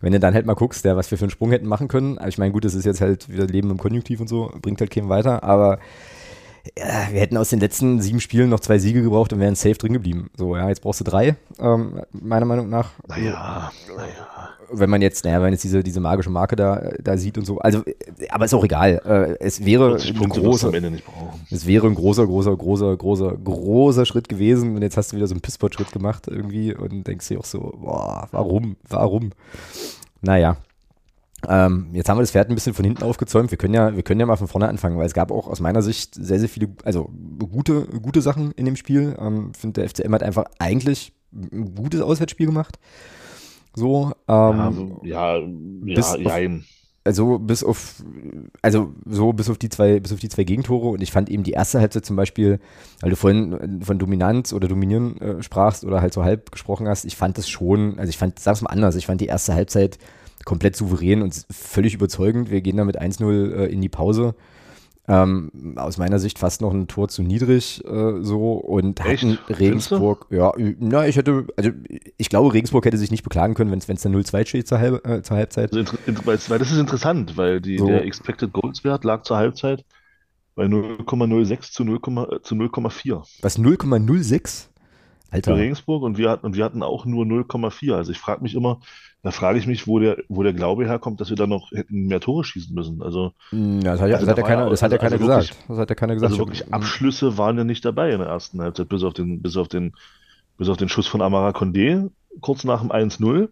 wenn 0.00 0.12
du 0.12 0.20
dann 0.20 0.32
halt 0.32 0.46
mal 0.46 0.54
guckst, 0.54 0.86
der, 0.86 0.96
was 0.96 1.10
wir 1.10 1.18
für 1.18 1.24
einen 1.24 1.30
Sprung 1.30 1.50
hätten 1.50 1.66
machen 1.66 1.88
können. 1.88 2.16
Also 2.16 2.28
ich 2.28 2.38
meine, 2.38 2.52
gut, 2.52 2.64
das 2.64 2.74
ist 2.74 2.86
jetzt 2.86 3.02
halt 3.02 3.28
wieder 3.28 3.46
Leben 3.46 3.70
im 3.70 3.76
Konjunktiv 3.76 4.20
und 4.20 4.28
so, 4.28 4.50
bringt 4.62 4.80
halt 4.80 4.90
keinen 4.90 5.10
weiter, 5.10 5.42
aber 5.42 5.80
ja, 6.78 7.08
wir 7.12 7.20
hätten 7.20 7.36
aus 7.36 7.50
den 7.50 7.60
letzten 7.60 8.00
sieben 8.00 8.20
Spielen 8.20 8.48
noch 8.48 8.60
zwei 8.60 8.78
Siege 8.78 9.02
gebraucht 9.02 9.34
und 9.34 9.40
wären 9.40 9.54
safe 9.54 9.76
drin 9.76 9.92
geblieben. 9.92 10.30
So, 10.36 10.56
ja, 10.56 10.68
jetzt 10.68 10.80
brauchst 10.80 11.00
du 11.00 11.04
drei, 11.04 11.36
ähm, 11.58 12.00
meiner 12.12 12.46
Meinung 12.46 12.70
nach. 12.70 12.90
Naja, 13.06 13.70
naja 13.94 14.37
wenn 14.70 14.90
man 14.90 15.02
jetzt, 15.02 15.24
naja, 15.24 15.36
wenn 15.36 15.44
man 15.44 15.52
jetzt 15.52 15.64
diese, 15.64 15.82
diese 15.82 16.00
magische 16.00 16.30
Marke 16.30 16.56
da, 16.56 16.90
da 17.02 17.16
sieht 17.16 17.38
und 17.38 17.44
so. 17.44 17.58
Also, 17.58 17.82
aber 18.30 18.44
ist 18.44 18.54
auch 18.54 18.64
egal. 18.64 19.00
Äh, 19.04 19.44
es 19.44 19.64
wäre 19.64 19.96
ein 19.96 20.28
großer, 20.28 20.72
es 21.50 21.66
wäre 21.66 21.86
ein 21.86 21.94
großer, 21.94 22.26
großer, 22.26 22.56
großer, 22.56 22.96
großer, 22.96 23.36
großer 23.36 24.06
Schritt 24.06 24.28
gewesen. 24.28 24.76
Und 24.76 24.82
jetzt 24.82 24.96
hast 24.96 25.12
du 25.12 25.16
wieder 25.16 25.26
so 25.26 25.34
einen 25.34 25.40
Pisspot-Schritt 25.40 25.92
gemacht 25.92 26.26
irgendwie 26.28 26.74
und 26.74 27.06
denkst 27.06 27.28
dir 27.28 27.38
auch 27.38 27.44
so, 27.44 27.74
boah, 27.80 28.28
warum, 28.30 28.76
warum? 28.88 29.30
Naja. 30.20 30.56
Ähm, 31.46 31.90
jetzt 31.92 32.08
haben 32.08 32.18
wir 32.18 32.22
das 32.22 32.32
Pferd 32.32 32.48
ein 32.48 32.56
bisschen 32.56 32.74
von 32.74 32.84
hinten 32.84 33.04
aufgezäumt. 33.04 33.52
Wir 33.52 33.58
können 33.58 33.74
ja, 33.74 33.94
wir 33.94 34.02
können 34.02 34.18
ja 34.18 34.26
mal 34.26 34.36
von 34.36 34.48
vorne 34.48 34.68
anfangen, 34.68 34.98
weil 34.98 35.06
es 35.06 35.14
gab 35.14 35.30
auch 35.30 35.46
aus 35.46 35.60
meiner 35.60 35.82
Sicht 35.82 36.14
sehr, 36.16 36.40
sehr 36.40 36.48
viele, 36.48 36.70
also 36.84 37.10
gute, 37.38 37.82
gute 38.02 38.22
Sachen 38.22 38.50
in 38.52 38.64
dem 38.64 38.74
Spiel. 38.74 39.16
Ähm, 39.20 39.52
ich 39.54 39.60
finde, 39.60 39.80
der 39.80 39.88
FCM 39.88 40.12
hat 40.14 40.24
einfach 40.24 40.46
eigentlich 40.58 41.12
ein 41.32 41.76
gutes 41.76 42.00
Auswärtsspiel 42.00 42.46
gemacht. 42.46 42.78
So, 43.78 44.12
ähm, 44.26 44.98
ja, 45.04 45.36
ja, 45.36 45.46
bis 45.46 46.16
ja, 46.18 46.26
auf, 46.26 46.38
also 47.04 47.38
bis 47.38 47.62
auf, 47.62 48.02
also 48.60 48.92
so 49.06 49.32
bis 49.32 49.48
auf 49.48 49.56
die 49.56 49.68
zwei, 49.68 50.00
bis 50.00 50.12
auf 50.12 50.18
die 50.18 50.28
zwei 50.28 50.44
Gegentore 50.44 50.88
und 50.88 51.00
ich 51.00 51.12
fand 51.12 51.30
eben 51.30 51.44
die 51.44 51.52
erste 51.52 51.80
Halbzeit 51.80 52.04
zum 52.04 52.16
Beispiel, 52.16 52.58
weil 53.00 53.10
du 53.10 53.16
vorhin 53.16 53.80
von 53.82 53.98
Dominanz 53.98 54.52
oder 54.52 54.68
Dominieren 54.68 55.20
äh, 55.20 55.42
sprachst 55.42 55.84
oder 55.84 56.02
halt 56.02 56.12
so 56.12 56.24
halb 56.24 56.50
gesprochen 56.50 56.88
hast, 56.88 57.04
ich 57.04 57.16
fand 57.16 57.38
das 57.38 57.48
schon, 57.48 57.98
also 57.98 58.10
ich 58.10 58.18
fand, 58.18 58.38
sag's 58.38 58.62
mal 58.62 58.70
anders, 58.70 58.96
ich 58.96 59.06
fand 59.06 59.20
die 59.20 59.26
erste 59.26 59.54
Halbzeit 59.54 59.98
komplett 60.44 60.76
souverän 60.76 61.22
und 61.22 61.46
völlig 61.50 61.94
überzeugend. 61.94 62.50
Wir 62.50 62.60
gehen 62.60 62.76
da 62.76 62.84
mit 62.84 63.00
1-0 63.00 63.52
äh, 63.52 63.66
in 63.66 63.80
die 63.80 63.88
Pause. 63.88 64.34
Ähm, 65.10 65.74
aus 65.76 65.96
meiner 65.96 66.18
Sicht 66.18 66.38
fast 66.38 66.60
noch 66.60 66.70
ein 66.70 66.86
Tor 66.86 67.08
zu 67.08 67.22
niedrig 67.22 67.82
äh, 67.86 68.22
so 68.22 68.52
und 68.52 69.00
Echt? 69.00 69.24
hatten 69.24 69.38
Regensburg, 69.48 70.26
ja, 70.28 70.52
na, 70.78 71.08
ich 71.08 71.16
hätte, 71.16 71.46
also 71.56 71.70
ich 72.18 72.28
glaube, 72.28 72.52
Regensburg 72.52 72.84
hätte 72.84 72.98
sich 72.98 73.10
nicht 73.10 73.22
beklagen 73.22 73.54
können, 73.54 73.70
wenn 73.70 73.78
es 73.78 74.02
dann 74.02 74.14
0-2 74.14 74.46
steht 74.46 74.68
zur, 74.68 74.78
Halb, 74.78 75.06
äh, 75.06 75.22
zur 75.22 75.38
Halbzeit. 75.38 75.74
Also, 75.74 75.96
weil 76.26 76.58
das 76.58 76.70
ist 76.70 76.78
interessant, 76.78 77.38
weil 77.38 77.62
die, 77.62 77.78
so. 77.78 77.86
der 77.86 78.04
Expected 78.04 78.52
Goals 78.52 78.84
Wert 78.84 79.04
lag 79.04 79.22
zur 79.22 79.38
Halbzeit 79.38 79.82
bei 80.54 80.66
0,06 80.66 81.72
zu 81.72 81.84
0,4. 81.84 83.22
Was 83.40 83.58
0,06? 83.58 84.66
Alter. 85.30 85.54
Für 85.54 85.60
Regensburg 85.60 86.02
und 86.02 86.18
wir 86.18 86.30
hatten, 86.30 86.46
und 86.46 86.56
wir 86.56 86.64
hatten 86.64 86.82
auch 86.82 87.04
nur 87.04 87.24
0,4. 87.24 87.94
Also 87.94 88.12
ich 88.12 88.18
frage 88.18 88.42
mich 88.42 88.54
immer, 88.54 88.80
da 89.22 89.32
frage 89.32 89.58
ich 89.58 89.66
mich, 89.66 89.86
wo 89.88 89.98
der, 89.98 90.18
wo 90.28 90.42
der 90.42 90.52
Glaube 90.52 90.86
herkommt, 90.86 91.20
dass 91.20 91.28
wir 91.28 91.36
da 91.36 91.46
noch 91.46 91.72
hätten 91.72 92.06
mehr 92.06 92.20
Tore 92.20 92.44
schießen 92.44 92.74
müssen. 92.74 93.02
Also, 93.02 93.32
hm, 93.50 93.80
ja, 93.80 93.92
das 93.92 94.00
hat 94.00 94.08
ja, 94.08 94.16
also 94.16 94.26
das 94.26 94.30
hat 94.30 94.38
ja 94.38 94.44
keiner, 94.44 94.70
das 94.70 94.82
hat 94.82 94.92
ja 94.92 94.98
keiner 94.98 95.12
also 95.12 95.26
gesagt. 95.26 95.48
Wirklich, 95.48 95.66
das 95.68 95.78
hat 95.78 95.90
ja 95.90 95.94
keiner 95.96 96.14
gesagt. 96.14 96.32
Also 96.32 96.38
wirklich 96.38 96.72
Abschlüsse 96.72 97.38
waren 97.38 97.58
ja 97.58 97.64
nicht 97.64 97.84
dabei 97.84 98.12
in 98.12 98.18
der 98.18 98.28
ersten 98.28 98.62
Halbzeit, 98.62 98.88
bis 98.88 99.02
auf 99.02 99.14
den, 99.14 99.42
bis 99.42 99.56
auf 99.56 99.68
den, 99.68 99.94
bis 100.56 100.68
auf 100.68 100.76
den 100.76 100.88
Schuss 100.88 101.08
von 101.08 101.20
Amara 101.20 101.50
Condé, 101.50 102.10
kurz 102.40 102.62
nach 102.64 102.80
dem 102.80 102.92
1-0. 102.92 103.48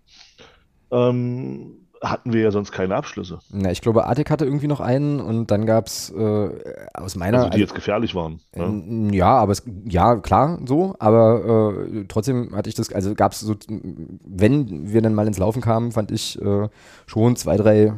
Ähm, 0.93 1.86
hatten 2.11 2.33
wir 2.33 2.43
ja 2.43 2.51
sonst 2.51 2.73
keine 2.73 2.95
Abschlüsse. 2.95 3.39
Na, 3.51 3.71
ich 3.71 3.81
glaube, 3.81 4.07
Artek 4.07 4.31
hatte 4.31 4.45
irgendwie 4.45 4.67
noch 4.67 4.81
einen 4.81 5.21
und 5.21 5.51
dann 5.51 5.67
gab 5.67 5.87
es 5.87 6.11
äh, 6.11 6.49
aus 6.95 7.17
meiner. 7.17 7.39
Also 7.39 7.51
die 7.51 7.61
jetzt 7.61 7.75
gefährlich 7.75 8.15
waren. 8.15 8.41
Ne? 8.55 9.15
Ja, 9.15 9.37
aber 9.37 9.53
es, 9.53 9.63
ja, 9.85 10.17
klar, 10.17 10.59
so, 10.67 10.95
aber 10.99 11.75
äh, 11.75 12.05
trotzdem 12.09 12.55
hatte 12.55 12.69
ich 12.69 12.75
das, 12.75 12.93
also 12.93 13.15
gab 13.15 13.33
es 13.33 13.41
so, 13.41 13.55
wenn 13.69 14.93
wir 14.93 15.03
dann 15.03 15.15
mal 15.15 15.27
ins 15.27 15.39
Laufen 15.39 15.63
kamen, 15.63 15.93
fand 15.93 16.11
ich 16.11 16.41
äh, 16.41 16.69
schon 17.07 17.37
zwei, 17.37 17.57
drei 17.57 17.93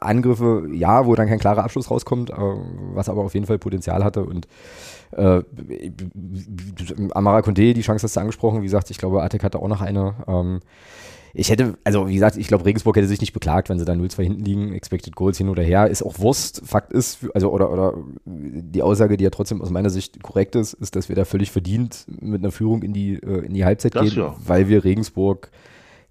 Angriffe, 0.00 0.68
ja, 0.72 1.06
wo 1.06 1.14
dann 1.14 1.28
kein 1.28 1.38
klarer 1.38 1.64
Abschluss 1.64 1.90
rauskommt, 1.90 2.30
äh, 2.30 2.34
was 2.94 3.08
aber 3.08 3.22
auf 3.22 3.34
jeden 3.34 3.46
Fall 3.46 3.58
Potenzial 3.58 4.04
hatte 4.04 4.24
und 4.24 4.46
äh, 5.12 5.42
Amara 7.12 7.40
Condé, 7.40 7.74
die 7.74 7.82
Chance 7.82 8.04
hast 8.04 8.16
du 8.16 8.20
angesprochen, 8.20 8.60
wie 8.60 8.66
gesagt, 8.66 8.90
ich 8.90 8.98
glaube, 8.98 9.22
Artek 9.22 9.44
hatte 9.44 9.58
auch 9.58 9.68
noch 9.68 9.80
eine. 9.80 10.14
Ähm, 10.26 10.60
ich 11.34 11.50
hätte, 11.50 11.78
also 11.84 12.08
wie 12.08 12.14
gesagt, 12.14 12.36
ich 12.36 12.48
glaube, 12.48 12.64
Regensburg 12.64 12.96
hätte 12.96 13.08
sich 13.08 13.20
nicht 13.20 13.32
beklagt, 13.32 13.68
wenn 13.68 13.78
sie 13.78 13.84
da 13.84 13.92
0-2 13.92 14.22
hinten 14.22 14.44
liegen, 14.44 14.74
Expected 14.74 15.16
Goals 15.16 15.38
hin 15.38 15.48
oder 15.48 15.62
her, 15.62 15.86
ist 15.86 16.02
auch 16.02 16.18
Wurst. 16.18 16.62
Fakt 16.64 16.92
ist, 16.92 17.26
also 17.34 17.50
oder, 17.50 17.72
oder 17.72 17.94
die 18.24 18.82
Aussage, 18.82 19.16
die 19.16 19.24
ja 19.24 19.30
trotzdem 19.30 19.62
aus 19.62 19.70
meiner 19.70 19.90
Sicht 19.90 20.22
korrekt 20.22 20.56
ist, 20.56 20.74
ist, 20.74 20.94
dass 20.94 21.08
wir 21.08 21.16
da 21.16 21.24
völlig 21.24 21.50
verdient 21.50 22.04
mit 22.20 22.42
einer 22.42 22.52
Führung 22.52 22.82
in 22.82 22.92
die, 22.92 23.14
äh, 23.14 23.46
in 23.46 23.54
die 23.54 23.64
Halbzeit 23.64 23.94
das 23.94 24.10
gehen, 24.10 24.18
ja. 24.18 24.36
weil 24.44 24.68
wir 24.68 24.84
Regensburg 24.84 25.50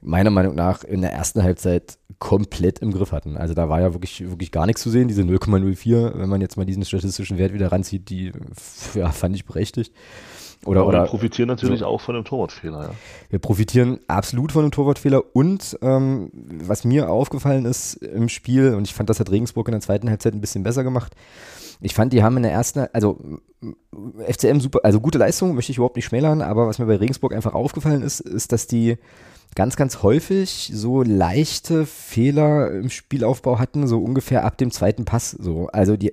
meiner 0.02 0.32
Meinung 0.32 0.56
nach 0.56 0.84
in 0.84 1.02
der 1.02 1.14
ersten 1.14 1.44
Halbzeit 1.44 2.00
komplett 2.18 2.80
im 2.80 2.92
Griff 2.92 3.12
hatten. 3.12 3.38
Also 3.38 3.54
da 3.54 3.70
war 3.70 3.82
ja 3.82 3.94
wirklich, 3.94 4.28
wirklich 4.28 4.52
gar 4.52 4.66
nichts 4.66 4.82
zu 4.82 4.90
sehen. 4.90 5.08
Diese 5.08 5.22
0,04, 5.22 6.20
wenn 6.20 6.30
man 6.30 6.42
jetzt 6.42 6.58
mal 6.58 6.66
diesen 6.66 6.84
statistischen 6.84 7.38
Wert 7.38 7.54
wieder 7.54 7.72
ranzieht, 7.72 8.10
die 8.10 8.32
ja, 8.96 9.12
fand 9.12 9.36
ich 9.36 9.46
berechtigt. 9.46 9.94
Oder, 10.66 10.86
oder, 10.86 11.04
wir 11.04 11.08
profitieren 11.08 11.48
natürlich 11.48 11.80
so. 11.80 11.88
auch 11.88 12.02
von 12.02 12.14
dem 12.14 12.24
Torwartfehler. 12.24 12.84
Ja. 12.84 12.90
Wir 13.30 13.40
profitieren 13.40 14.00
absolut 14.08 14.52
von 14.52 14.64
dem 14.64 14.72
Torwartfehler 14.72 15.24
und 15.34 15.78
ähm, 15.82 16.30
was 16.34 16.84
mir 16.84 17.10
aufgefallen 17.10 17.66
ist 17.66 17.96
im 17.96 18.30
Spiel, 18.30 18.76
und 18.76 18.88
ich 18.88 18.94
fand, 18.94 19.10
das 19.10 19.20
hat 19.20 19.32
Regensburg 19.32 19.68
in 19.68 19.72
der 19.72 19.82
zweiten 19.82 20.10
Halbzeit 20.10 20.34
ein 20.34 20.42
bisschen 20.42 20.64
besser 20.64 20.84
gemacht. 20.84 21.16
Ich 21.82 21.96
fand, 21.96 22.14
die 22.14 22.22
haben 22.22 22.38
in 22.38 22.44
der 22.44 22.52
ersten, 22.52 22.86
also 22.94 23.20
FCM 24.28 24.60
super, 24.60 24.82
also 24.84 25.00
gute 25.00 25.18
Leistung, 25.18 25.56
möchte 25.56 25.72
ich 25.72 25.78
überhaupt 25.78 25.96
nicht 25.96 26.06
schmälern, 26.06 26.44
aber 26.44 26.68
was 26.68 26.78
mir 26.78 26.86
bei 26.86 26.96
Regensburg 26.96 27.34
einfach 27.34 27.56
aufgefallen 27.56 28.04
ist, 28.04 28.20
ist, 28.20 28.52
dass 28.52 28.68
die 28.68 28.98
ganz, 29.56 29.76
ganz 29.76 30.02
häufig 30.02 30.72
so 30.74 31.04
leichte 31.04 31.86
Fehler 31.86 32.72
im 32.72 32.90
Spielaufbau 32.90 33.60
hatten, 33.60 33.88
so 33.88 34.00
ungefähr 34.00 34.46
ab 34.46 34.58
dem 34.58 34.72
zweiten 34.72 35.06
Pass. 35.06 35.32
So. 35.32 35.68
Also 35.68 35.98
die, 35.98 36.12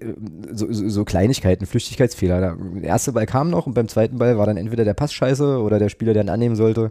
so, 0.53 0.67
so 0.71 1.05
Kleinigkeiten, 1.05 1.67
Flüchtigkeitsfehler. 1.67 2.57
Der 2.57 2.83
erste 2.83 3.13
Ball 3.13 3.27
kam 3.27 3.51
noch 3.51 3.67
und 3.67 3.75
beim 3.75 3.89
zweiten 3.89 4.19
Ball 4.19 4.39
war 4.39 4.47
dann 4.47 4.57
entweder 4.57 4.85
der 4.85 4.95
Pass 4.95 5.13
scheiße 5.13 5.61
oder 5.61 5.79
der 5.79 5.89
Spieler, 5.89 6.15
der 6.15 6.25
ihn 6.25 6.31
annehmen 6.31 6.57
sollte, 6.57 6.91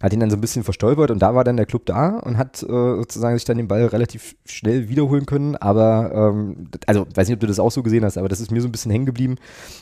hat 0.00 0.12
ihn 0.12 0.20
dann 0.20 0.30
so 0.30 0.36
ein 0.36 0.40
bisschen 0.40 0.62
verstolpert 0.62 1.10
und 1.10 1.20
da 1.20 1.34
war 1.34 1.44
dann 1.44 1.56
der 1.56 1.66
Club 1.66 1.86
da 1.86 2.18
und 2.18 2.38
hat 2.38 2.62
äh, 2.62 2.66
sozusagen 2.66 3.36
sich 3.36 3.44
dann 3.44 3.56
den 3.56 3.68
Ball 3.68 3.84
relativ 3.86 4.36
schnell 4.46 4.88
wiederholen 4.88 5.26
können. 5.26 5.56
Aber, 5.56 6.12
ähm, 6.32 6.68
also 6.86 7.06
weiß 7.14 7.28
nicht, 7.28 7.34
ob 7.34 7.40
du 7.40 7.46
das 7.46 7.58
auch 7.58 7.70
so 7.70 7.82
gesehen 7.82 8.04
hast, 8.04 8.16
aber 8.16 8.28
das 8.28 8.40
ist 8.40 8.50
mir 8.50 8.60
so 8.60 8.68
ein 8.68 8.72
bisschen 8.72 8.92
hängen 8.92 9.06
geblieben. 9.06 9.36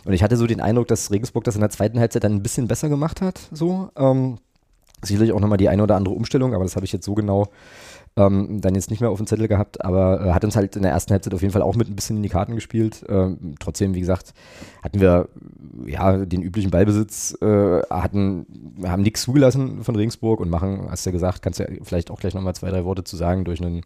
Und 0.05 0.13
ich 0.15 0.23
hatte 0.23 0.37
so 0.37 0.47
den 0.47 0.61
Eindruck, 0.61 0.89
dass 0.89 1.11
Regensburg 1.11 1.45
das 1.45 1.55
in 1.55 1.61
der 1.61 1.71
zweiten 1.71 2.01
Halbzeit 2.01 2.25
dann 2.25 2.33
ein 2.33 2.43
bisschen 2.43 2.67
besser 2.67 2.89
gemacht 2.89 3.21
hat. 3.21 3.41
So. 3.53 3.91
Ähm, 3.97 4.39
Sicherlich 5.03 5.33
auch 5.33 5.41
nochmal 5.41 5.59
die 5.59 5.69
eine 5.69 5.83
oder 5.83 5.97
andere 5.97 6.15
Umstellung, 6.15 6.55
aber 6.55 6.65
das 6.65 6.77
habe 6.77 6.87
ich 6.87 6.93
jetzt 6.93 7.05
so 7.05 7.15
genau 7.15 7.49
ähm, 8.19 8.61
dann 8.63 8.75
jetzt 8.75 8.91
nicht 8.91 9.01
mehr 9.01 9.11
auf 9.11 9.19
dem 9.19 9.27
Zettel 9.27 9.47
gehabt, 9.47 9.85
aber 9.85 10.25
äh, 10.25 10.33
hat 10.33 10.45
uns 10.45 10.57
halt 10.57 10.75
in 10.75 10.83
der 10.83 10.93
ersten 10.93 11.13
Halbzeit 11.13 11.35
auf 11.35 11.43
jeden 11.43 11.53
Fall 11.53 11.63
auch 11.63 11.77
mit 11.77 11.89
ein 11.89 11.95
bisschen 11.95 12.17
in 12.17 12.23
die 12.23 12.31
Karten 12.31 12.55
gespielt. 12.55 13.05
Ähm, 13.09 13.55
trotzdem, 13.61 13.95
wie 13.95 14.01
gesagt, 14.01 14.33
hatten 14.83 15.01
wir 15.01 15.29
ja 15.85 16.25
den 16.25 16.41
üblichen 16.41 16.71
Ballbesitz, 16.71 17.37
äh, 17.43 17.83
hatten, 17.91 18.47
haben 18.85 19.03
nichts 19.03 19.23
zugelassen 19.23 19.85
von 19.85 19.97
Regensburg 19.97 20.41
und 20.41 20.49
machen, 20.49 20.87
hast 20.91 21.05
du 21.05 21.11
ja 21.11 21.13
gesagt, 21.13 21.43
kannst 21.43 21.61
ja 21.61 21.67
vielleicht 21.83 22.11
auch 22.11 22.19
gleich 22.19 22.33
nochmal 22.33 22.55
zwei, 22.55 22.71
drei 22.71 22.85
Worte 22.87 23.05
zu 23.05 23.17
sagen, 23.17 23.45
durch 23.45 23.61
einen 23.61 23.83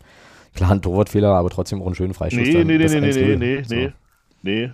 klaren 0.55 0.81
Torwartfehler, 0.81 1.35
aber 1.35 1.51
trotzdem 1.51 1.83
auch 1.83 1.87
einen 1.87 1.97
schönen 1.97 2.15
Freischuss. 2.15 2.41
Nee, 2.41 2.65
nee, 2.65 2.79
nee, 2.79 2.87
nee, 2.87 3.01
nee, 3.01 3.37
nee, 3.37 3.63
so. 3.65 3.75
nee, 3.75 3.93
nee. 4.43 4.71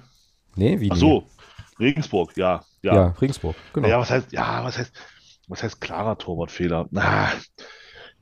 Nee, 0.54 0.80
wie? 0.80 0.90
Ach 0.90 0.96
so, 0.96 1.24
Regensburg, 1.80 2.36
ja. 2.36 2.62
Ja, 2.82 2.94
ja 2.94 3.14
Regensburg, 3.20 3.56
genau. 3.72 3.88
Ja, 3.88 3.98
was 4.00 4.10
heißt, 4.10 4.32
ja, 4.32 4.62
was 4.62 4.78
heißt, 4.78 4.92
was 5.46 5.62
heißt 5.62 5.80
klarer 5.80 6.18
Torwartfehler? 6.18 6.88
Na, 6.90 7.30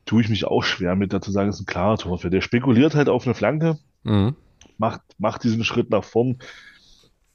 tue 0.04 0.22
ich 0.22 0.28
mich 0.28 0.44
auch 0.44 0.62
schwer 0.62 0.96
mit 0.96 1.12
dazu 1.12 1.30
sagen, 1.30 1.48
es 1.48 1.56
ist 1.56 1.62
ein 1.62 1.66
klarer 1.66 1.98
Torwartfehler. 1.98 2.30
Der 2.30 2.40
spekuliert 2.40 2.94
halt 2.94 3.08
auf 3.08 3.26
eine 3.26 3.34
Flanke, 3.34 3.78
mhm. 4.02 4.36
macht, 4.78 5.00
macht 5.18 5.44
diesen 5.44 5.64
Schritt 5.64 5.90
nach 5.90 6.04
vorn. 6.04 6.38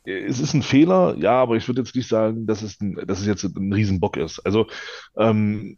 Es 0.03 0.39
ist 0.39 0.53
ein 0.53 0.63
Fehler, 0.63 1.15
ja, 1.17 1.33
aber 1.33 1.55
ich 1.55 1.67
würde 1.67 1.81
jetzt 1.81 1.95
nicht 1.95 2.07
sagen, 2.07 2.47
dass 2.47 2.61
es, 2.61 2.79
ein, 2.79 2.95
dass 3.05 3.19
es 3.19 3.27
jetzt 3.27 3.43
ein 3.43 3.73
Riesenbock 3.73 4.17
ist. 4.17 4.39
Also, 4.39 4.67
ähm, 5.17 5.77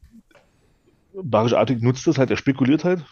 Barisch 1.13 1.53
Artig 1.53 1.82
nutzt 1.82 2.08
das 2.08 2.18
halt, 2.18 2.30
er 2.30 2.38
spekuliert 2.38 2.86
halt, 2.86 3.03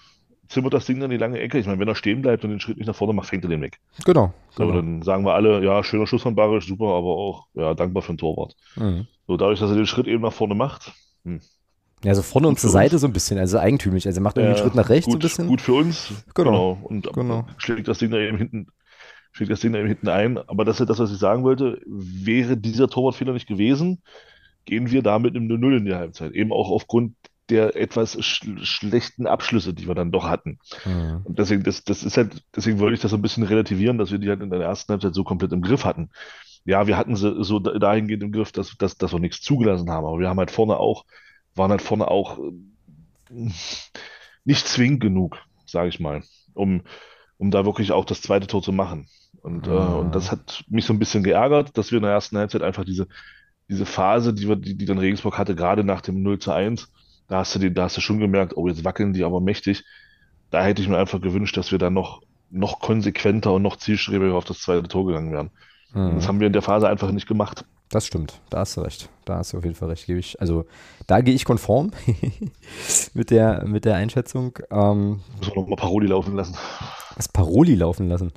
zimmert 0.48 0.74
das 0.74 0.86
Ding 0.86 1.00
dann 1.00 1.12
in 1.12 1.18
die 1.18 1.22
lange 1.22 1.40
Ecke. 1.40 1.58
Ich 1.60 1.66
meine, 1.66 1.80
wenn 1.80 1.88
er 1.88 1.96
stehen 1.96 2.22
bleibt 2.22 2.44
und 2.44 2.52
den 2.52 2.60
Schritt 2.60 2.78
nicht 2.78 2.88
nach 2.88 2.96
vorne 2.96 3.14
macht, 3.14 3.28
fängt 3.28 3.44
er 3.44 3.50
den 3.50 3.62
weg. 3.62 3.80
Genau. 4.06 4.34
genau. 4.56 4.74
Dann 4.74 5.02
sagen 5.02 5.26
wir 5.26 5.34
alle, 5.34 5.64
ja, 5.64 5.84
schöner 5.84 6.08
Schuss 6.08 6.22
von 6.22 6.36
Barisch, 6.36 6.68
super, 6.68 6.88
aber 6.88 7.10
auch, 7.10 7.48
ja, 7.54 7.74
dankbar 7.74 8.02
für 8.02 8.14
den 8.14 8.18
Torwart. 8.18 8.56
Mhm. 8.76 9.08
So, 9.30 9.38
dadurch, 9.38 9.60
dass 9.60 9.70
er 9.70 9.76
den 9.76 9.86
Schritt 9.86 10.08
eben 10.08 10.24
nach 10.24 10.34
vorne 10.34 10.56
macht. 10.56 10.92
Hm. 11.24 11.40
Ja, 12.04 12.16
so 12.16 12.24
vorne 12.24 12.48
und 12.48 12.60
zur 12.60 12.72
Seite 12.72 12.98
so 12.98 13.06
ein 13.06 13.14
bisschen, 13.14 13.38
also 13.38 13.60
eigentümlich. 13.60 14.08
Also 14.08 14.20
er 14.20 14.24
macht 14.24 14.38
irgendwie 14.38 14.56
einen 14.56 14.64
Schritt 14.64 14.74
nach 14.74 14.90
rechts 14.90 15.06
gut, 15.06 15.18
ein 15.18 15.20
bisschen. 15.20 15.48
Gut 15.48 15.62
für 15.62 15.74
uns. 15.74 16.12
Genau. 16.34 16.50
genau. 16.74 16.80
Und 16.82 17.14
genau. 17.14 17.46
schlägt 17.58 17.88
das 17.88 18.00
Ding 18.00 18.10
da 18.10 18.18
eben 18.18 18.40
hinten, 18.40 18.70
schlägt 19.32 19.52
das 19.52 19.60
Ding 19.60 19.72
da 19.72 19.78
eben 19.78 19.88
hinten 19.88 20.08
ein. 20.08 20.40
Aber 20.40 20.66
das 20.66 20.80
ist 20.80 20.90
das, 20.90 20.98
was 20.98 21.12
ich 21.12 21.20
sagen 21.20 21.44
wollte. 21.44 21.80
Wäre 21.86 22.58
dieser 22.58 22.88
Torwartfehler 22.90 23.34
nicht 23.34 23.46
gewesen, 23.46 24.02
gehen 24.66 24.90
wir 24.90 25.04
da 25.04 25.20
mit 25.20 25.36
einem 25.36 25.46
0 25.46 25.78
in 25.78 25.86
die 25.86 25.94
Halbzeit. 25.94 26.32
Eben 26.32 26.52
auch 26.52 26.72
aufgrund 26.72 27.14
der 27.52 27.76
etwas 27.76 28.18
sch 28.26 28.48
schlechten 28.64 29.28
Abschlüsse, 29.28 29.76
die 29.76 29.88
wir 29.88 29.94
dann 29.94 30.12
doch 30.12 30.28
hatten. 30.28 30.58
Mhm. 30.86 31.22
Und 31.24 31.38
deswegen, 31.38 31.62
das, 31.62 31.84
das 31.84 32.02
ist 32.02 32.18
halt, 32.18 32.42
deswegen 32.56 32.80
wollte 32.80 32.96
ich 32.96 33.02
das 33.02 33.12
so 33.12 33.18
ein 33.18 33.22
bisschen 33.22 33.44
relativieren, 33.44 34.00
dass 34.00 34.10
wir 34.10 34.18
die 34.18 34.30
halt 34.30 34.42
in 34.42 34.50
der 34.50 34.62
ersten 34.62 34.92
Halbzeit 34.92 35.14
so 35.14 35.24
komplett 35.24 35.52
im 35.52 35.62
Griff 35.62 35.86
hatten 35.86 36.10
ja, 36.66 36.88
wir 36.88 36.98
hatten 36.98 37.16
sie 37.16 37.44
so 37.44 37.60
dahingehend 37.60 38.24
im 38.24 38.32
Griff, 38.32 38.52
dass, 38.52 38.78
dass, 38.78 38.98
dass 38.98 39.14
wir 39.14 39.20
nichts 39.20 39.42
zugelassen 39.42 39.90
haben. 39.90 40.06
Aber 40.06 40.20
wir 40.20 40.30
haben 40.30 40.40
halt 40.40 40.52
vorne 40.52 40.78
auch, 40.78 41.06
waren 41.56 41.72
halt 41.72 41.82
vorne 41.82 42.08
auch 42.10 42.40
äh, 42.40 43.50
nicht 44.46 44.68
zwingend 44.68 45.02
genug, 45.02 45.38
sage 45.66 45.90
ich 45.90 46.00
mal, 46.00 46.24
um, 46.54 46.82
um 47.38 47.52
da 47.52 47.66
wirklich 47.66 47.92
auch 47.92 48.06
das 48.06 48.22
zweite 48.22 48.48
Tor 48.48 48.62
zu 48.62 48.72
machen. 48.72 49.08
Und, 49.42 49.68
mhm. 49.68 49.74
äh, 49.74 49.78
und 49.78 50.16
das 50.16 50.32
hat 50.32 50.64
mich 50.68 50.86
so 50.86 50.94
ein 50.94 51.00
bisschen 51.00 51.24
geärgert, 51.24 51.78
dass 51.78 51.92
wir 51.92 51.98
in 51.98 52.04
der 52.04 52.12
ersten 52.12 52.38
Halbzeit 52.38 52.62
einfach 52.62 52.86
diese, 52.86 53.08
diese 53.70 53.86
Phase, 53.86 54.34
die, 54.34 54.48
wir, 54.48 54.56
die, 54.56 54.76
die 54.76 54.86
dann 54.86 54.98
Regensburg 54.98 55.38
hatte, 55.38 55.56
gerade 55.56 55.84
nach 55.84 56.02
dem 56.02 56.22
0 56.22 56.40
zu 56.40 56.52
1, 56.52 56.92
da 57.28 57.38
hast 57.38 57.56
du, 57.56 57.60
die, 57.60 57.74
da 57.74 57.84
hast 57.84 57.98
du 57.98 58.02
schon 58.02 58.20
gemerkt, 58.20 58.58
oh, 58.58 58.68
jetzt 58.68 58.84
wackeln 58.84 59.14
die 59.14 59.24
aber 59.24 59.40
mächtig. 59.40 59.84
Da 60.50 60.64
hätte 60.64 60.82
ich 60.82 60.88
mir 60.88 60.98
einfach 60.98 61.22
gewünscht, 61.22 61.56
dass 61.58 61.72
wir 61.72 61.78
dann 61.78 61.94
noch, 61.94 62.24
noch 62.50 62.80
konsequenter 62.80 63.54
und 63.54 63.62
noch 63.62 63.78
zielstrebiger 63.78 64.34
auf 64.34 64.46
das 64.46 64.62
zweite 64.62 64.88
Tor 64.88 65.06
gegangen 65.06 65.32
wären. 65.32 65.52
Mhm. 65.94 66.16
Das 66.16 66.28
haben 66.28 66.40
wir 66.40 66.48
in 66.48 66.54
der 66.54 66.62
Phase 66.62 66.88
einfach 66.88 67.12
nicht 67.12 67.28
gemacht. 67.28 67.66
Das 67.90 68.06
stimmt, 68.06 68.40
da 68.52 68.60
hast 68.60 68.78
du 68.78 68.82
recht. 68.82 69.10
Da 69.26 69.38
hast 69.38 69.54
du 69.54 69.58
auf 69.58 69.64
jeden 69.64 69.76
Fall 69.76 69.90
recht. 69.90 70.06
Gebe 70.06 70.20
ich, 70.20 70.40
also 70.40 70.66
da 71.08 71.22
gehe 71.22 71.34
ich 71.34 71.44
konform 71.44 71.92
mit, 73.14 73.32
der, 73.32 73.66
mit 73.66 73.86
der 73.86 73.96
Einschätzung. 73.96 74.60
Ähm, 74.70 75.22
Müssen 75.40 75.56
wir 75.56 75.62
nochmal 75.62 75.78
Paroli 75.78 76.08
laufen 76.08 76.36
lassen. 76.36 76.56
Das 77.16 77.28
Paroli 77.28 77.74
laufen 77.74 78.08
lassen? 78.08 78.32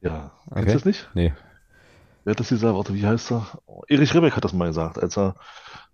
Ja. 0.00 0.30
Okay. 0.46 0.60
Kennst 0.60 0.68
du 0.74 0.78
das 0.78 0.84
nicht? 0.86 1.10
Nee. 1.14 1.34
Wer 2.24 2.32
hat 2.32 2.40
das 2.40 2.48
gesagt? 2.48 2.74
Warte, 2.74 2.94
wie 2.94 3.06
heißt 3.06 3.32
er? 3.32 3.46
Oh, 3.66 3.82
Erich 3.86 4.14
Rebeck 4.14 4.34
hat 4.34 4.44
das 4.44 4.54
mal 4.54 4.68
gesagt, 4.68 4.98
als 5.02 5.18
er 5.18 5.34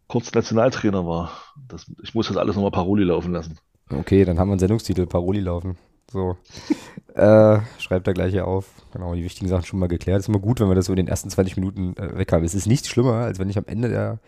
kurz 0.07 0.33
Nationaltrainer 0.33 1.05
war. 1.07 1.33
Das, 1.69 1.87
ich 2.03 2.15
muss 2.15 2.29
das 2.29 2.37
alles 2.37 2.55
nochmal 2.55 2.71
Paroli 2.71 3.03
laufen 3.05 3.33
lassen. 3.33 3.59
Okay, 3.91 4.25
dann 4.25 4.39
haben 4.39 4.49
wir 4.49 4.53
einen 4.53 4.61
Sendungstitel, 4.61 5.07
Paroli 5.07 5.41
laufen. 5.41 5.77
So. 6.11 6.37
äh, 7.15 7.61
schreibt 7.79 8.07
er 8.07 8.15
gleich 8.15 8.33
hier 8.33 8.47
auf. 8.47 8.67
Genau, 8.93 9.15
die 9.15 9.25
wichtigen 9.25 9.49
Sachen 9.49 9.65
schon 9.65 9.79
mal 9.79 9.89
geklärt. 9.89 10.21
Ist 10.21 10.29
immer 10.29 10.39
gut, 10.39 10.61
wenn 10.61 10.69
wir 10.69 10.75
das 10.75 10.87
so 10.87 10.93
in 10.93 10.97
den 10.97 11.09
ersten 11.09 11.31
20 11.31 11.57
Minuten 11.57 11.97
äh, 11.97 12.19
weg 12.19 12.33
haben. 12.33 12.45
Es 12.45 12.55
ist 12.55 12.67
nichts 12.67 12.89
schlimmer, 12.89 13.15
als 13.15 13.39
wenn 13.39 13.51
ich 13.51 13.59
am 13.59 13.67
Ende 13.67 13.89
der 13.89 14.19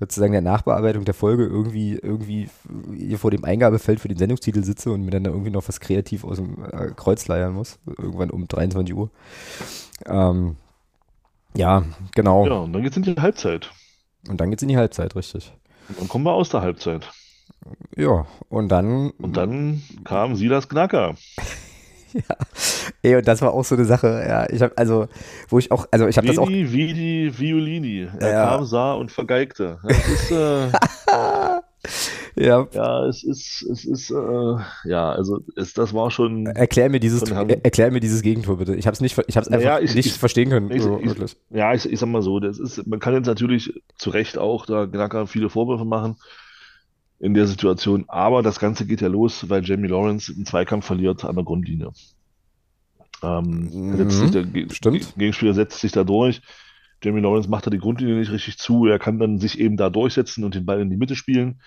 sozusagen 0.00 0.32
der 0.32 0.42
Nachbearbeitung 0.42 1.04
der 1.04 1.14
Folge 1.14 1.44
irgendwie, 1.44 1.92
irgendwie 1.94 2.48
hier 2.96 3.18
vor 3.18 3.30
dem 3.30 3.44
Eingabefeld 3.44 4.00
für 4.00 4.08
den 4.08 4.18
Sendungstitel 4.18 4.64
sitze 4.64 4.90
und 4.90 5.04
mir 5.04 5.12
dann 5.12 5.22
da 5.22 5.30
irgendwie 5.30 5.52
noch 5.52 5.68
was 5.68 5.78
kreativ 5.78 6.24
aus 6.24 6.38
dem 6.38 6.64
äh, 6.64 6.90
Kreuz 6.96 7.28
leiern 7.28 7.52
muss. 7.52 7.78
Irgendwann 7.86 8.30
um 8.30 8.48
23 8.48 8.96
Uhr. 8.96 9.10
Ähm, 10.06 10.56
ja, 11.54 11.84
genau. 12.16 12.46
Ja, 12.46 12.54
und 12.54 12.72
dann 12.72 12.82
geht's 12.82 12.96
in 12.96 13.04
die 13.04 13.14
Halbzeit. 13.14 13.70
Und 14.28 14.40
dann 14.40 14.50
geht's 14.50 14.62
in 14.62 14.68
die 14.68 14.76
Halbzeit, 14.76 15.14
richtig. 15.14 15.52
Und 15.88 16.00
dann 16.00 16.08
kommen 16.08 16.24
wir 16.24 16.32
aus 16.32 16.48
der 16.48 16.62
Halbzeit. 16.62 17.08
Ja, 17.96 18.26
und 18.48 18.68
dann. 18.68 19.10
Und 19.18 19.36
dann 19.36 19.82
kam 20.04 20.34
Silas 20.36 20.68
Knacker. 20.68 21.14
ja. 22.12 22.36
Ey, 23.02 23.16
und 23.16 23.26
das 23.26 23.42
war 23.42 23.52
auch 23.52 23.64
so 23.64 23.74
eine 23.74 23.84
Sache, 23.84 24.24
ja. 24.26 24.48
Ich 24.50 24.62
habe 24.62 24.76
also, 24.76 25.08
wo 25.48 25.58
ich 25.58 25.70
auch, 25.70 25.86
also 25.90 26.06
ich 26.08 26.16
habe 26.16 26.26
das 26.26 26.38
auch. 26.38 26.48
Wie 26.48 26.94
die 26.94 27.38
Violini. 27.38 28.08
Er 28.18 28.32
ja. 28.32 28.48
kam, 28.48 28.64
sah 28.64 28.94
und 28.94 29.10
vergeigte. 29.10 29.78
Das 29.82 30.08
ist, 30.08 30.30
äh, 30.30 30.68
ja. 32.36 32.66
Ja, 32.72 33.06
es 33.06 33.24
ist, 33.24 33.62
es 33.70 33.84
ist, 33.84 34.10
äh, 34.10 34.56
ja, 34.88 35.12
also 35.12 35.40
es, 35.56 35.74
das 35.74 35.92
war 35.92 36.10
schon. 36.10 36.46
Erklär 36.46 36.88
mir 36.88 37.00
dieses, 37.00 37.22
erklär 37.30 37.90
mir 37.90 38.00
dieses 38.00 38.22
Gegentor 38.22 38.58
bitte. 38.58 38.74
Ich 38.74 38.86
habe 38.86 38.94
es 38.94 39.00
nicht, 39.00 39.18
ich 39.26 39.36
habe 39.36 39.44
es 39.46 39.52
einfach 39.52 39.66
ja, 39.66 39.78
ich, 39.78 39.94
nicht 39.94 40.06
ich, 40.06 40.12
verstehen 40.14 40.48
können. 40.48 40.70
Ich, 40.70 40.82
so, 40.82 41.00
ja, 41.50 41.74
ich, 41.74 41.90
ich 41.90 41.98
sag 41.98 42.08
mal 42.08 42.22
so, 42.22 42.40
das 42.40 42.58
ist, 42.58 42.86
man 42.86 43.00
kann 43.00 43.14
jetzt 43.14 43.26
natürlich 43.26 43.82
zu 43.96 44.10
Recht 44.10 44.38
auch 44.38 44.66
da 44.66 44.86
Knacker 44.86 45.26
viele 45.26 45.50
Vorwürfe 45.50 45.84
machen 45.84 46.16
in 47.22 47.34
der 47.34 47.46
Situation. 47.46 48.04
Aber 48.08 48.42
das 48.42 48.58
Ganze 48.58 48.84
geht 48.84 49.00
ja 49.00 49.06
los, 49.06 49.48
weil 49.48 49.64
Jamie 49.64 49.88
Lawrence 49.88 50.32
einen 50.32 50.44
Zweikampf 50.44 50.84
verliert 50.84 51.24
an 51.24 51.36
der 51.36 51.44
Grundlinie. 51.44 51.92
Ähm, 53.22 53.70
mhm, 53.72 53.96
der 53.96 54.70
stimmt. 54.70 55.14
Gegenspieler 55.16 55.54
setzt 55.54 55.78
sich 55.78 55.92
da 55.92 56.02
durch. 56.02 56.42
Jamie 57.00 57.20
Lawrence 57.20 57.48
macht 57.48 57.64
da 57.64 57.70
die 57.70 57.78
Grundlinie 57.78 58.16
nicht 58.16 58.32
richtig 58.32 58.58
zu. 58.58 58.86
Er 58.86 58.98
kann 58.98 59.20
dann 59.20 59.38
sich 59.38 59.60
eben 59.60 59.76
da 59.76 59.88
durchsetzen 59.88 60.42
und 60.42 60.56
den 60.56 60.66
Ball 60.66 60.80
in 60.80 60.90
die 60.90 60.96
Mitte 60.96 61.14
spielen. 61.14 61.60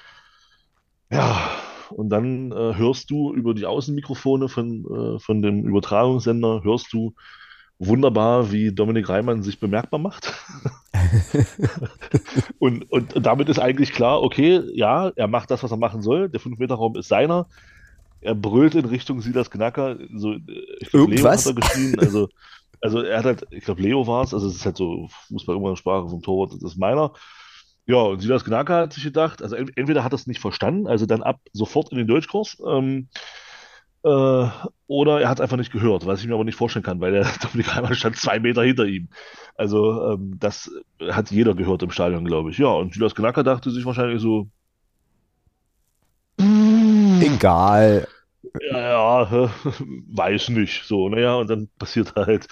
Ja, 1.10 1.50
und 1.90 2.10
dann 2.10 2.52
äh, 2.52 2.76
hörst 2.76 3.10
du 3.10 3.34
über 3.34 3.54
die 3.54 3.66
Außenmikrofone 3.66 4.50
von, 4.50 4.86
äh, 4.86 5.20
von 5.20 5.42
dem 5.42 5.66
Übertragungssender, 5.66 6.64
hörst 6.66 6.92
du 6.92 7.14
wunderbar, 7.80 8.52
wie 8.52 8.74
Dominik 8.74 9.10
Reimann 9.10 9.44
sich 9.44 9.60
bemerkbar 9.60 10.00
macht. 10.00 10.34
und, 12.60 12.90
und 12.92 13.26
damit 13.26 13.50
ist 13.50 13.60
eigentlich 13.60 13.92
klar, 13.92 14.22
okay, 14.22 14.62
ja, 14.74 15.12
er 15.16 15.28
macht 15.28 15.52
das, 15.52 15.64
was 15.64 15.72
er 15.72 15.78
machen 15.78 16.02
soll. 16.02 16.30
Der 16.30 16.40
5-Meter-Raum 16.40 16.96
ist 16.98 17.10
seiner. 17.10 17.48
Er 18.22 18.34
brüllt 18.34 18.76
in 18.76 18.86
Richtung 18.86 19.22
Silas 19.22 19.52
Knacker. 19.52 19.98
So, 20.16 20.36
ich 20.80 20.90
glaub, 20.90 21.10
Leo 21.10 21.30
hat 21.30 21.46
er 21.46 21.54
geschrien. 21.54 22.00
Also, 22.00 22.30
also 22.82 23.02
er 23.02 23.20
hat 23.20 23.26
halt, 23.26 23.48
ich 23.52 23.64
glaube, 23.66 23.82
Leo 23.82 24.08
war 24.08 24.24
es. 24.24 24.34
Also 24.34 24.48
es 24.48 24.56
ist 24.56 24.66
halt 24.66 24.78
so 24.78 25.10
Fußball-Sprache 25.28 26.10
vom 26.10 26.22
Torwart, 26.22 26.54
das 26.54 26.72
ist 26.72 26.78
meiner. 26.78 27.14
Ja, 27.88 27.98
und 27.98 28.20
Silas 28.20 28.44
Knacker 28.44 28.78
hat 28.78 28.94
sich 28.94 29.04
gedacht, 29.04 29.44
also 29.44 29.56
entweder 29.56 30.04
hat 30.04 30.12
er 30.12 30.16
es 30.16 30.26
nicht 30.26 30.42
verstanden, 30.42 30.88
also 30.88 31.06
dann 31.06 31.22
ab 31.22 31.40
sofort 31.54 31.92
in 31.92 32.00
den 32.00 32.08
Deutschkurs. 32.08 32.58
Ähm, 32.68 33.10
äh, 34.06 34.48
oder 34.88 35.20
er 35.20 35.30
hat 35.30 35.40
es 35.40 35.42
einfach 35.42 35.58
nicht 35.58 35.72
gehört, 35.72 36.06
was 36.06 36.22
ich 36.22 36.28
mir 36.28 36.36
aber 36.36 36.44
nicht 36.44 36.58
vorstellen 36.58 36.86
kann, 36.86 37.02
weil 37.02 37.12
der 37.12 37.24
Dominik 37.42 37.74
Heimann 37.74 37.96
stand 37.96 38.18
zwei 38.18 38.40
Meter 38.40 38.64
hinter 38.64 38.86
ihm. 38.86 39.10
Also 39.56 40.14
ähm, 40.14 40.36
das 40.40 40.72
hat 41.10 41.32
jeder 41.32 41.56
gehört 41.56 41.82
im 41.82 41.90
Stadion, 41.90 42.24
glaube 42.24 42.52
ich. 42.52 42.58
Ja, 42.60 42.68
und 42.68 42.94
Julius 42.94 43.16
Knacker 43.16 43.44
dachte 43.44 43.72
sich 43.72 43.86
wahrscheinlich 43.86 44.22
so, 44.22 44.48
egal. 46.38 48.08
Ja, 48.70 49.26
ja, 49.26 49.52
weiß 50.14 50.50
nicht. 50.50 50.84
So, 50.86 51.10
naja, 51.10 51.36
und 51.36 51.50
dann 51.50 51.68
passiert 51.80 52.16
halt 52.16 52.48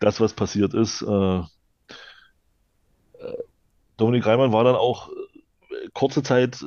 das, 0.00 0.20
was 0.20 0.34
passiert 0.34 0.74
ist. 0.74 1.02
Äh, 1.02 1.38
äh 1.38 1.44
Dominik 3.96 4.26
Reimann 4.26 4.52
war 4.52 4.64
dann 4.64 4.74
auch 4.74 5.08
kurze 5.94 6.22
Zeit 6.22 6.58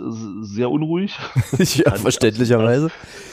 sehr 0.41 0.69
unruhig. 0.69 1.17
ja, 1.57 1.95
verständlicherweise. 1.95 2.89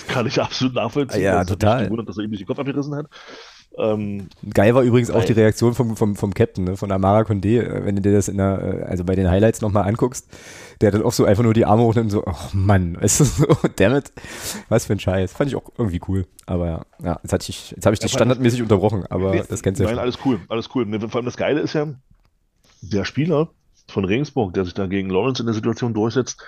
Das 0.07 0.15
kann 0.15 0.27
ich 0.27 0.41
absolut 0.41 0.75
nachvollziehen. 0.75 1.23
Ja, 1.23 1.45
total. 1.45 1.83
Ich 1.83 1.85
gewundert, 1.85 2.09
dass 2.09 2.19
er 2.19 2.25
ihm 2.25 2.31
nicht 2.31 2.41
den 2.41 2.47
Kopf 2.47 2.59
abgerissen 2.59 2.95
hat. 2.95 3.07
Ähm, 3.79 4.29
Geil 4.55 4.75
war 4.75 4.83
übrigens 4.83 5.11
auch 5.11 5.25
die 5.25 5.35
Reaktion 5.35 5.75
vom, 5.75 5.97
vom, 5.97 6.17
vom 6.17 6.33
Captain, 6.33 6.65
ne, 6.65 6.77
von 6.77 6.91
Amara 6.91 7.21
Condé, 7.23 7.61
äh, 7.61 7.85
wenn 7.85 7.97
du 7.97 8.03
dir 8.03 8.13
das 8.13 8.29
in 8.29 8.39
der, 8.39 8.63
äh, 8.63 8.83
also 8.85 9.05
bei 9.05 9.15
den 9.15 9.29
Highlights 9.29 9.61
nochmal 9.61 9.85
anguckst, 9.85 10.27
der 10.81 10.89
hat 10.89 10.95
dann 10.95 11.03
auch 11.03 11.13
so 11.13 11.27
einfach 11.27 11.43
nur 11.43 11.53
die 11.53 11.67
Arme 11.67 11.83
hoch 11.83 11.95
und 11.97 12.09
so, 12.09 12.25
ach 12.27 12.53
oh 12.53 12.57
Mann, 12.57 12.97
weißt 13.01 13.21
du, 13.21 13.25
so, 13.25 13.47
damit, 13.77 14.13
was 14.71 14.87
für 14.87 14.95
ein 14.95 15.01
Scheiß. 15.01 15.33
Fand 15.33 15.51
ich 15.51 15.57
auch 15.57 15.71
irgendwie 15.77 16.01
cool. 16.09 16.27
Aber 16.47 16.67
ja, 16.67 16.87
ja 17.03 17.21
jetzt, 17.23 17.33
hatte 17.33 17.51
ich, 17.51 17.73
jetzt 17.73 17.85
habe 17.85 17.93
ich 17.93 18.01
dich 18.01 18.13
standardmäßig 18.13 18.63
unterbrochen, 18.63 19.05
aber 19.11 19.33
nee, 19.33 19.43
das 19.47 19.63
kennst 19.63 19.81
du 19.81 19.85
ja 19.85 19.91
Nein, 19.91 19.99
alles 19.99 20.19
cool, 20.25 20.41
alles 20.49 20.71
cool. 20.75 20.87
Vor 21.09 21.17
allem 21.17 21.27
das 21.27 21.37
Geile 21.37 21.61
ist 21.61 21.75
ja, 21.75 21.87
der 22.81 23.05
Spieler, 23.05 23.51
von 23.89 24.05
Regensburg, 24.05 24.55
der 24.55 24.65
sich 24.65 24.75
da 24.75 24.87
gegen 24.87 25.11
Lawrence 25.11 25.43
in 25.43 25.47
der 25.47 25.55
Situation 25.55 25.95
durchsetzt 25.95 26.43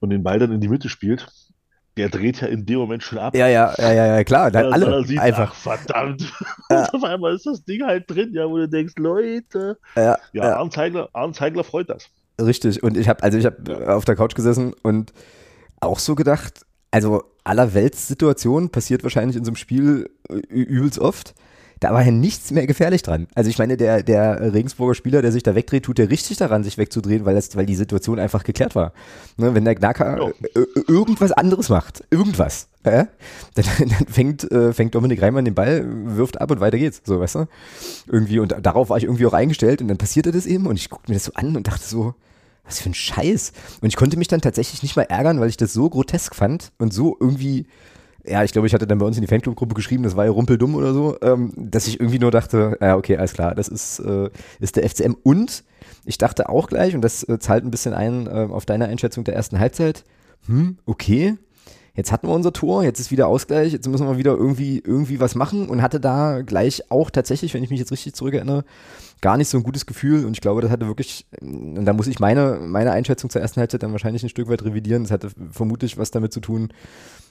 und 0.00 0.10
den 0.10 0.22
Ball 0.22 0.38
dann 0.38 0.52
in 0.52 0.60
die 0.60 0.68
Mitte 0.68 0.88
spielt, 0.88 1.28
der 1.96 2.08
dreht 2.08 2.40
ja 2.40 2.48
in 2.48 2.66
dem 2.66 2.78
Moment 2.78 3.02
schon 3.02 3.18
ab. 3.18 3.36
Ja, 3.36 3.46
ja, 3.46 3.72
ja, 3.78 3.92
ja, 3.92 4.24
klar. 4.24 4.50
Dann 4.50 4.72
alle 4.72 5.04
sieht, 5.04 5.20
einfach. 5.20 5.52
Ach, 5.52 5.54
verdammt. 5.54 6.32
Ja. 6.70 6.80
Und 6.80 6.94
auf 6.94 7.04
einmal 7.04 7.34
ist 7.34 7.44
das 7.44 7.62
Ding 7.64 7.84
halt 7.84 8.10
drin, 8.10 8.32
ja, 8.32 8.48
wo 8.48 8.56
du 8.56 8.66
denkst, 8.66 8.94
Leute. 8.96 9.76
Ja, 9.96 10.02
ja, 10.02 10.16
ja. 10.32 10.56
Arne, 10.56 10.70
Zeigler, 10.70 11.10
Arne 11.12 11.34
Zeigler 11.34 11.62
freut 11.62 11.90
das. 11.90 12.08
Richtig. 12.40 12.82
Und 12.82 12.96
ich 12.96 13.06
habe, 13.06 13.22
also 13.22 13.36
ich 13.36 13.44
habe 13.44 13.58
ja. 13.68 13.94
auf 13.94 14.06
der 14.06 14.16
Couch 14.16 14.34
gesessen 14.34 14.72
und 14.82 15.12
auch 15.80 15.98
so 15.98 16.14
gedacht, 16.14 16.64
also 16.90 17.22
aller 17.44 17.74
Weltssituation 17.74 18.70
passiert 18.70 19.02
wahrscheinlich 19.02 19.36
in 19.36 19.44
so 19.44 19.50
einem 19.50 19.56
Spiel 19.56 20.10
übelst 20.48 20.98
oft 20.98 21.34
da 21.84 21.92
war 21.92 22.02
ja 22.02 22.10
nichts 22.10 22.50
mehr 22.50 22.66
gefährlich 22.66 23.02
dran. 23.02 23.26
Also 23.34 23.50
ich 23.50 23.58
meine, 23.58 23.76
der, 23.76 24.02
der 24.02 24.54
Regensburger 24.54 24.94
Spieler, 24.94 25.20
der 25.20 25.32
sich 25.32 25.42
da 25.42 25.54
wegdreht, 25.54 25.82
tut 25.82 25.98
ja 25.98 26.06
richtig 26.06 26.38
daran, 26.38 26.64
sich 26.64 26.78
wegzudrehen, 26.78 27.26
weil, 27.26 27.34
das, 27.34 27.54
weil 27.56 27.66
die 27.66 27.74
Situation 27.74 28.18
einfach 28.18 28.42
geklärt 28.42 28.74
war. 28.74 28.94
Ne, 29.36 29.54
wenn 29.54 29.66
der 29.66 29.74
Gnaka 29.74 30.16
ja. 30.16 30.32
irgendwas 30.88 31.30
anderes 31.32 31.68
macht, 31.68 32.02
irgendwas, 32.08 32.68
äh, 32.84 33.04
dann, 33.54 33.64
dann 33.78 34.06
fängt, 34.08 34.50
äh, 34.50 34.72
fängt 34.72 34.94
Dominik 34.94 35.20
Reimann 35.20 35.44
den 35.44 35.54
Ball, 35.54 35.84
wirft 36.16 36.40
ab 36.40 36.50
und 36.52 36.60
weiter 36.60 36.78
geht's. 36.78 37.02
So, 37.04 37.20
weißt 37.20 37.34
du? 37.34 37.48
Irgendwie, 38.06 38.38
und 38.38 38.56
darauf 38.62 38.88
war 38.88 38.96
ich 38.96 39.04
irgendwie 39.04 39.26
auch 39.26 39.34
eingestellt 39.34 39.82
und 39.82 39.88
dann 39.88 39.98
passierte 39.98 40.32
das 40.32 40.46
eben 40.46 40.66
und 40.66 40.76
ich 40.76 40.88
guckte 40.88 41.10
mir 41.10 41.16
das 41.16 41.24
so 41.24 41.32
an 41.34 41.54
und 41.54 41.66
dachte 41.66 41.84
so, 41.84 42.14
was 42.64 42.80
für 42.80 42.88
ein 42.88 42.94
Scheiß. 42.94 43.52
Und 43.82 43.88
ich 43.88 43.96
konnte 43.96 44.16
mich 44.16 44.28
dann 44.28 44.40
tatsächlich 44.40 44.82
nicht 44.82 44.96
mal 44.96 45.02
ärgern, 45.02 45.38
weil 45.38 45.50
ich 45.50 45.58
das 45.58 45.74
so 45.74 45.90
grotesk 45.90 46.34
fand 46.34 46.72
und 46.78 46.94
so 46.94 47.14
irgendwie 47.20 47.66
ja, 48.26 48.42
ich 48.42 48.52
glaube, 48.52 48.66
ich 48.66 48.74
hatte 48.74 48.86
dann 48.86 48.98
bei 48.98 49.06
uns 49.06 49.16
in 49.16 49.22
die 49.22 49.28
Fanclub-Gruppe 49.28 49.74
geschrieben, 49.74 50.02
das 50.02 50.16
war 50.16 50.24
ja 50.24 50.30
rumpeldumm 50.30 50.74
oder 50.74 50.94
so, 50.94 51.16
ähm, 51.22 51.52
dass 51.56 51.86
ich 51.86 52.00
irgendwie 52.00 52.18
nur 52.18 52.30
dachte, 52.30 52.78
ja, 52.80 52.96
okay, 52.96 53.16
alles 53.16 53.34
klar, 53.34 53.54
das 53.54 53.68
ist, 53.68 53.98
äh, 54.00 54.30
ist 54.60 54.76
der 54.76 54.88
FCM. 54.88 55.16
Und 55.22 55.64
ich 56.04 56.18
dachte 56.18 56.48
auch 56.48 56.68
gleich, 56.68 56.94
und 56.94 57.02
das 57.02 57.22
äh, 57.28 57.38
zahlt 57.38 57.64
ein 57.64 57.70
bisschen 57.70 57.92
ein 57.92 58.26
äh, 58.26 58.48
auf 58.50 58.64
deine 58.64 58.86
Einschätzung 58.86 59.24
der 59.24 59.34
ersten 59.34 59.58
Halbzeit, 59.58 60.04
hm, 60.46 60.78
okay, 60.86 61.36
jetzt 61.94 62.12
hatten 62.12 62.26
wir 62.26 62.34
unser 62.34 62.52
Tor, 62.52 62.82
jetzt 62.82 62.98
ist 62.98 63.10
wieder 63.10 63.28
Ausgleich, 63.28 63.72
jetzt 63.72 63.88
müssen 63.88 64.06
wir 64.06 64.16
wieder 64.16 64.32
irgendwie, 64.32 64.82
irgendwie 64.84 65.20
was 65.20 65.34
machen 65.34 65.68
und 65.68 65.82
hatte 65.82 66.00
da 66.00 66.42
gleich 66.42 66.90
auch 66.90 67.10
tatsächlich, 67.10 67.54
wenn 67.54 67.62
ich 67.62 67.70
mich 67.70 67.78
jetzt 67.78 67.92
richtig 67.92 68.14
zurückerinnere, 68.14 68.64
gar 69.20 69.36
nicht 69.36 69.48
so 69.48 69.58
ein 69.58 69.62
gutes 69.62 69.86
Gefühl 69.86 70.24
und 70.24 70.32
ich 70.32 70.40
glaube, 70.40 70.60
das 70.60 70.70
hatte 70.70 70.86
wirklich, 70.86 71.26
und 71.40 71.84
da 71.84 71.92
muss 71.92 72.06
ich 72.06 72.20
meine, 72.20 72.58
meine 72.60 72.92
Einschätzung 72.92 73.30
zur 73.30 73.40
ersten 73.40 73.60
Halbzeit 73.60 73.82
dann 73.82 73.92
wahrscheinlich 73.92 74.22
ein 74.22 74.28
Stück 74.28 74.48
weit 74.48 74.64
revidieren, 74.64 75.04
das 75.04 75.12
hatte 75.12 75.30
vermutlich 75.50 75.98
was 75.98 76.10
damit 76.10 76.32
zu 76.32 76.40
tun, 76.40 76.72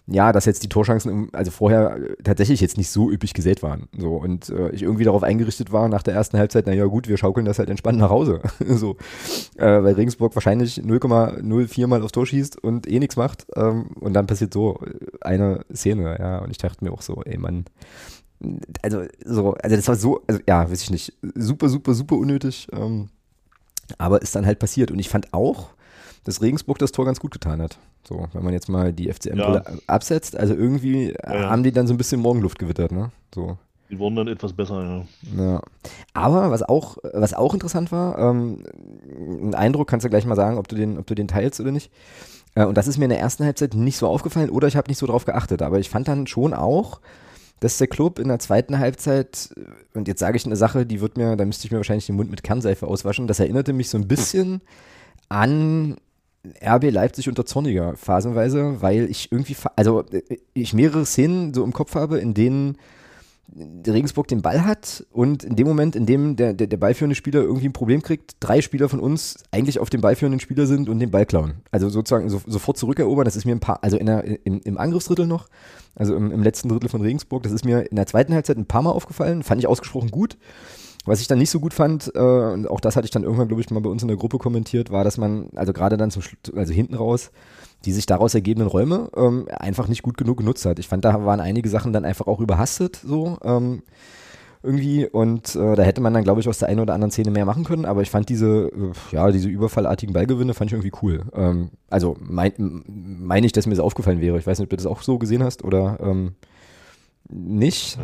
ja, 0.06 0.34
dass 0.34 0.46
jetzt 0.46 0.64
die 0.64 0.70
Torchancen, 0.70 1.30
also 1.32 1.50
vorher 1.52 1.96
äh, 1.96 2.16
tatsächlich 2.24 2.60
jetzt 2.60 2.78
nicht 2.78 2.90
so 2.90 3.10
üppig 3.10 3.34
gesät 3.34 3.64
waren. 3.64 3.88
So, 3.98 4.16
und 4.18 4.50
äh, 4.50 4.70
ich 4.72 4.84
irgendwie 4.84 5.06
darauf 5.06 5.24
eingerichtet 5.24 5.72
war 5.72 5.88
nach 5.88 6.04
der 6.04 6.14
ersten 6.14 6.38
Halbzeit, 6.38 6.68
naja 6.68 6.86
gut, 6.86 7.08
wir 7.08 7.18
schaukeln 7.18 7.46
das 7.46 7.58
halt 7.58 7.70
entspannt 7.70 8.00
nach 8.00 8.10
Hause. 8.10 8.42
so, 8.68 8.98
äh, 9.56 9.66
weil 9.66 9.94
Regensburg 9.94 10.36
wahrscheinlich 10.36 10.80
0,04 10.80 11.88
mal 11.88 12.02
aufs 12.02 12.12
Tor 12.12 12.26
schießt 12.26 12.62
und 12.62 12.86
eh 12.86 13.00
nichts 13.00 13.16
macht. 13.16 13.48
Ähm, 13.56 13.92
und 14.00 14.14
dann 14.14 14.28
passiert 14.28 14.54
so 14.54 14.80
eine 15.22 15.62
Szene, 15.74 16.18
ja. 16.20 16.40
Und 16.40 16.52
ich 16.52 16.58
dachte 16.58 16.84
mir 16.84 16.92
auch 16.92 17.02
so, 17.02 17.22
ey 17.24 17.38
Mann, 17.38 17.66
also 18.82 19.04
so, 19.24 19.54
also 19.54 19.76
das 19.76 19.88
war 19.88 19.96
so, 19.96 20.22
also 20.28 20.42
ja, 20.48 20.70
weiß 20.70 20.82
ich 20.82 20.92
nicht, 20.92 21.14
super, 21.36 21.70
super, 21.70 21.94
super 21.94 22.16
unnötig. 22.16 22.68
Ähm, 22.72 23.10
aber 23.98 24.22
ist 24.22 24.36
dann 24.36 24.46
halt 24.46 24.60
passiert. 24.60 24.92
Und 24.92 25.00
ich 25.00 25.10
fand 25.10 25.34
auch, 25.34 25.70
dass 26.24 26.42
Regensburg 26.42 26.80
das 26.80 26.92
Tor 26.92 27.06
ganz 27.06 27.20
gut 27.20 27.32
getan 27.32 27.62
hat. 27.62 27.78
So, 28.08 28.28
wenn 28.34 28.44
man 28.44 28.54
jetzt 28.54 28.70
mal 28.70 28.94
die 28.94 29.12
FCM 29.12 29.38
ja. 29.38 29.64
absetzt, 29.88 30.36
also 30.36 30.54
irgendwie 30.54 31.14
ja. 31.24 31.50
haben 31.50 31.64
die 31.64 31.72
dann 31.72 31.88
so 31.88 31.94
ein 31.94 31.98
bisschen 31.98 32.22
Morgenluft 32.22 32.60
gewittert, 32.60 32.92
ne? 32.92 33.12
So. 33.34 33.58
Die 33.90 34.00
wurden 34.00 34.16
dann 34.16 34.28
etwas 34.28 34.54
besser, 34.54 35.06
ja. 35.38 35.44
ja. 35.44 35.62
Aber 36.14 36.50
was 36.52 36.64
auch, 36.64 36.98
was 37.14 37.34
auch 37.34 37.54
interessant 37.54 37.92
war, 37.92 38.18
ähm, 38.18 38.64
ein 39.42 39.56
Eindruck 39.56 39.88
kannst 39.88 40.06
du 40.06 40.10
gleich 40.10 40.26
mal 40.26 40.36
sagen, 40.36 40.58
ob 40.58 40.68
du 40.68 40.76
den, 40.76 40.98
ob 40.98 41.06
du 41.06 41.16
den 41.16 41.28
teilst 41.28 41.60
oder 41.60 41.72
nicht. 41.72 41.92
Äh, 42.56 42.66
und 42.66 42.76
das 42.76 42.88
ist 42.88 42.98
mir 42.98 43.06
in 43.06 43.12
der 43.12 43.20
ersten 43.20 43.46
Halbzeit 43.46 43.76
nicht 43.76 43.98
so 43.98 44.08
aufgefallen 44.08 44.50
oder 44.50 44.68
ich 44.68 44.76
habe 44.76 44.90
nicht 44.90 44.98
so 44.98 45.06
drauf 45.06 45.26
geachtet. 45.26 45.62
Aber 45.62 45.80
ich 45.80 45.90
fand 45.90 46.08
dann 46.08 46.28
schon 46.28 46.54
auch, 46.54 47.02
dass 47.64 47.78
der 47.78 47.88
Club 47.88 48.20
in 48.20 48.28
der 48.28 48.40
zweiten 48.40 48.78
Halbzeit, 48.78 49.54
und 49.94 50.10
jetzt 50.10 50.20
sage 50.20 50.36
ich 50.36 50.46
eine 50.46 50.58
Sache, 50.58 50.86
die 50.86 51.00
wird 51.00 51.16
mir, 51.16 51.38
da 51.38 51.46
müsste 51.46 51.66
ich 51.66 51.72
mir 51.72 51.78
wahrscheinlich 51.78 52.06
den 52.06 52.18
Mund 52.18 52.30
mit 52.30 52.44
Kernseife 52.44 52.86
auswaschen, 52.88 53.26
das 53.26 53.40
erinnerte 53.40 53.72
mich 53.72 53.88
so 53.88 53.98
ein 53.98 54.08
bisschen 54.08 54.62
an 55.30 55.96
RB 56.62 56.92
Leipzig 56.92 57.30
unter 57.30 57.46
Zorniger 57.46 57.96
phasenweise, 57.96 58.82
weil 58.82 59.10
ich 59.10 59.32
irgendwie, 59.32 59.56
also 59.78 60.04
ich 60.54 60.74
mehrere 60.74 61.06
Szenen 61.06 61.54
so 61.54 61.64
im 61.64 61.72
Kopf 61.72 61.96
habe, 61.96 62.20
in 62.20 62.34
denen 62.34 62.78
Regensburg 63.88 64.28
den 64.28 64.42
Ball 64.42 64.66
hat 64.66 65.06
und 65.12 65.46
in 65.46 65.56
dem 65.56 65.66
Moment, 65.68 65.96
in 65.96 66.06
dem 66.06 66.36
der, 66.36 66.54
der, 66.54 66.68
der 66.68 66.78
ballführende 66.78 67.16
Spieler 67.16 67.44
irgendwie 67.44 67.70
ein 67.70 67.74
Problem 67.74 68.02
kriegt, 68.02 68.36
drei 68.42 68.62
Spieler 68.62 68.90
von 68.90 69.00
uns 69.00 69.38
eigentlich 69.52 69.80
auf 69.80 69.90
dem 69.90 70.02
ballführenden 70.02 70.42
Spieler 70.42 70.66
sind 70.66 70.90
und 70.90 71.00
den 71.00 71.12
Ball 71.12 71.26
klauen. 71.26 71.54
Also 71.72 71.88
sozusagen 71.88 72.30
so, 72.30 72.42
sofort 72.46 72.78
zurückerobern, 72.78 73.24
das 73.24 73.38
ist 73.38 73.46
mir 73.46 73.54
ein 73.54 73.62
paar, 73.62 73.82
also 73.84 73.96
in 73.96 74.08
der, 74.08 74.46
im, 74.46 74.60
im 74.64 74.78
Angriffsdrittel 74.78 75.28
noch, 75.28 75.48
also 75.96 76.16
im, 76.16 76.32
im 76.32 76.44
letzten 76.44 76.70
Drittel 76.70 76.90
von 76.90 77.02
Regensburg, 77.02 77.44
das 77.44 77.52
ist 77.52 77.66
mir 77.66 77.90
in 77.90 77.96
der 77.96 78.08
zweiten 78.08 78.34
Halbzeit 78.34 78.58
ein 78.58 78.66
paar 78.66 78.82
Mal 78.82 78.92
aufgefallen, 78.92 79.44
fand 79.44 79.62
ich 79.62 79.68
ausgesprochen 79.68 80.12
gut. 80.12 80.38
Was 81.06 81.20
ich 81.20 81.28
dann 81.28 81.38
nicht 81.38 81.50
so 81.50 81.60
gut 81.60 81.74
fand, 81.74 82.12
äh, 82.16 82.20
und 82.20 82.70
auch 82.70 82.80
das 82.80 82.96
hatte 82.96 83.04
ich 83.04 83.12
dann 83.12 83.24
irgendwann, 83.24 83.50
glaube 83.50 83.62
ich, 83.62 83.70
mal 83.70 83.82
bei 83.82 83.90
uns 83.90 84.04
in 84.04 84.08
der 84.08 84.16
Gruppe 84.16 84.38
kommentiert, 84.38 84.90
war, 84.90 85.04
dass 85.04 85.18
man, 85.18 85.50
also 85.54 85.74
gerade 85.74 85.98
dann 85.98 86.12
zum 86.12 86.24
also 86.56 86.74
hinten 86.74 86.96
raus, 86.96 87.32
die 87.84 87.92
sich 87.92 88.06
daraus 88.06 88.34
ergebenden 88.34 88.70
Räume 88.70 89.10
ähm, 89.18 89.48
einfach 89.50 89.90
nicht 89.90 90.02
gut 90.02 90.18
genug 90.18 90.38
genutzt 90.38 90.66
hat. 90.66 90.80
Ich 90.80 90.88
fand, 90.88 91.04
da 91.04 91.26
waren 91.26 91.42
einige 91.42 91.68
Sachen 91.68 91.92
dann 91.92 92.06
einfach 92.06 92.28
auch 92.28 92.40
überhastet, 92.40 93.02
so 93.04 93.38
ähm, 93.44 93.84
irgendwie. 94.64 95.06
Und 95.06 95.56
äh, 95.56 95.76
da 95.76 95.84
hätte 95.84 96.02
man 96.02 96.14
dann, 96.14 96.24
glaube 96.24 96.42
ich, 96.42 96.50
aus 96.50 96.60
der 96.60 96.70
einen 96.70 96.80
oder 96.80 96.94
anderen 96.94 97.12
Szene 97.12 97.32
mehr 97.32 97.46
machen 97.46 97.64
können. 97.64 97.86
Aber 97.86 98.02
ich 98.02 98.10
fand 98.10 98.30
diese, 98.30 98.70
äh, 98.70 98.92
ja, 99.12 99.30
diese 99.32 99.50
überfallartigen 99.50 100.14
Ballgewinne 100.14 100.54
fand 100.54 100.72
ich 100.72 100.74
irgendwie 100.74 100.98
cool. 101.02 101.24
Ähm, 101.34 101.70
also 101.90 102.18
meine 102.20 102.54
mein 102.58 103.44
ich, 103.44 103.52
dass 103.52 103.68
mir 103.68 103.76
das 103.76 103.84
aufgefallen 103.84 104.22
wäre. 104.22 104.38
Ich 104.38 104.48
weiß 104.48 104.60
nicht, 104.60 104.66
ob 104.66 104.70
du 104.70 104.78
das 104.78 104.86
auch 104.86 105.02
so 105.02 105.18
gesehen 105.18 105.44
hast 105.44 105.64
oder 105.64 106.00
ähm, 106.02 106.36
nicht? 107.30 107.98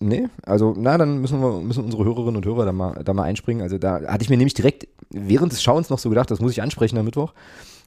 Nee, 0.00 0.28
also 0.42 0.74
na, 0.76 0.98
dann 0.98 1.20
müssen 1.20 1.40
wir 1.40 1.60
müssen 1.60 1.84
unsere 1.84 2.04
Hörerinnen 2.04 2.36
und 2.36 2.44
Hörer 2.44 2.66
da 2.66 2.72
mal, 2.72 3.02
da 3.04 3.14
mal 3.14 3.22
einspringen. 3.22 3.62
Also 3.62 3.78
da 3.78 4.02
hatte 4.02 4.22
ich 4.22 4.30
mir 4.30 4.36
nämlich 4.36 4.54
direkt 4.54 4.88
während 5.10 5.52
des 5.52 5.62
Schauens 5.62 5.90
noch 5.90 5.98
so 5.98 6.08
gedacht, 6.08 6.30
das 6.30 6.40
muss 6.40 6.52
ich 6.52 6.62
ansprechen 6.62 6.98
am 6.98 7.04
Mittwoch, 7.04 7.32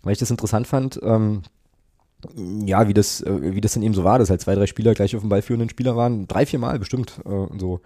weil 0.03 0.13
ich 0.13 0.19
das 0.19 0.31
interessant 0.31 0.65
fand. 0.67 0.99
Ähm, 1.03 1.41
ja, 2.65 2.87
wie 2.87 2.93
das, 2.93 3.21
äh, 3.21 3.55
wie 3.55 3.61
das 3.61 3.73
dann 3.73 3.83
eben 3.83 3.93
so 3.93 4.03
war, 4.03 4.19
dass 4.19 4.29
halt 4.29 4.41
zwei, 4.41 4.55
drei 4.55 4.67
Spieler 4.67 4.93
gleich 4.93 5.15
auf 5.15 5.21
dem 5.21 5.29
Ball 5.29 5.41
führenden 5.41 5.69
Spieler 5.69 5.95
waren. 5.95 6.27
Drei, 6.27 6.45
vier 6.45 6.59
Mal 6.59 6.79
bestimmt 6.79 7.19
äh, 7.25 7.29
und 7.29 7.59
so. 7.59 7.81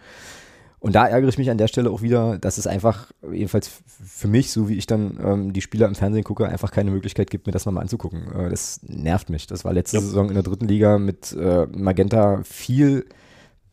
Und 0.79 0.95
da 0.95 1.07
ärgere 1.07 1.29
ich 1.29 1.37
mich 1.37 1.49
an 1.49 1.57
der 1.57 1.69
Stelle 1.69 1.89
auch 1.89 2.01
wieder, 2.01 2.37
dass 2.39 2.57
es 2.57 2.67
einfach, 2.67 3.11
jedenfalls 3.31 3.71
für 4.05 4.27
mich, 4.27 4.51
so 4.51 4.67
wie 4.67 4.75
ich 4.75 4.85
dann 4.85 5.17
ähm, 5.23 5.53
die 5.53 5.61
Spieler 5.61 5.87
im 5.87 5.95
Fernsehen 5.95 6.25
gucke, 6.25 6.45
einfach 6.45 6.71
keine 6.71 6.91
Möglichkeit 6.91 7.29
gibt, 7.29 7.45
mir 7.45 7.53
das 7.53 7.65
nochmal 7.65 7.83
anzugucken. 7.83 8.23
Äh, 8.33 8.49
das 8.49 8.81
nervt 8.83 9.29
mich. 9.29 9.47
Das 9.47 9.63
war 9.63 9.71
letzte 9.71 9.97
ja. 9.97 10.01
Saison 10.01 10.27
in 10.27 10.33
der 10.33 10.43
dritten 10.43 10.67
Liga 10.67 10.97
mit 10.97 11.31
äh, 11.31 11.67
Magenta 11.67 12.41
viel 12.43 13.05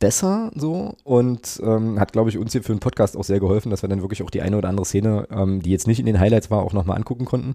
besser 0.01 0.51
so 0.57 0.97
und 1.05 1.61
ähm, 1.63 2.01
hat, 2.01 2.13
glaube 2.13 2.31
ich, 2.31 2.39
uns 2.39 2.53
hier 2.53 2.65
für 2.65 2.75
den 2.75 2.81
Podcast 2.81 3.17
auch 3.17 3.23
sehr 3.23 3.39
geholfen, 3.39 3.71
dass 3.71 3.83
wir 3.83 3.89
dann 3.89 4.01
wirklich 4.01 4.25
auch 4.25 4.31
die 4.31 4.43
eine 4.43 4.59
oder 4.59 4.69
andere 4.69 4.87
Szene, 4.87 5.29
ähm, 5.31 5.63
die 5.63 5.71
jetzt 5.71 5.87
nicht 5.87 6.01
in 6.01 6.07
den 6.07 6.19
Highlights 6.19 6.51
war, 6.51 6.63
auch 6.63 6.73
nochmal 6.73 6.97
angucken 6.97 7.27
konnten. 7.27 7.55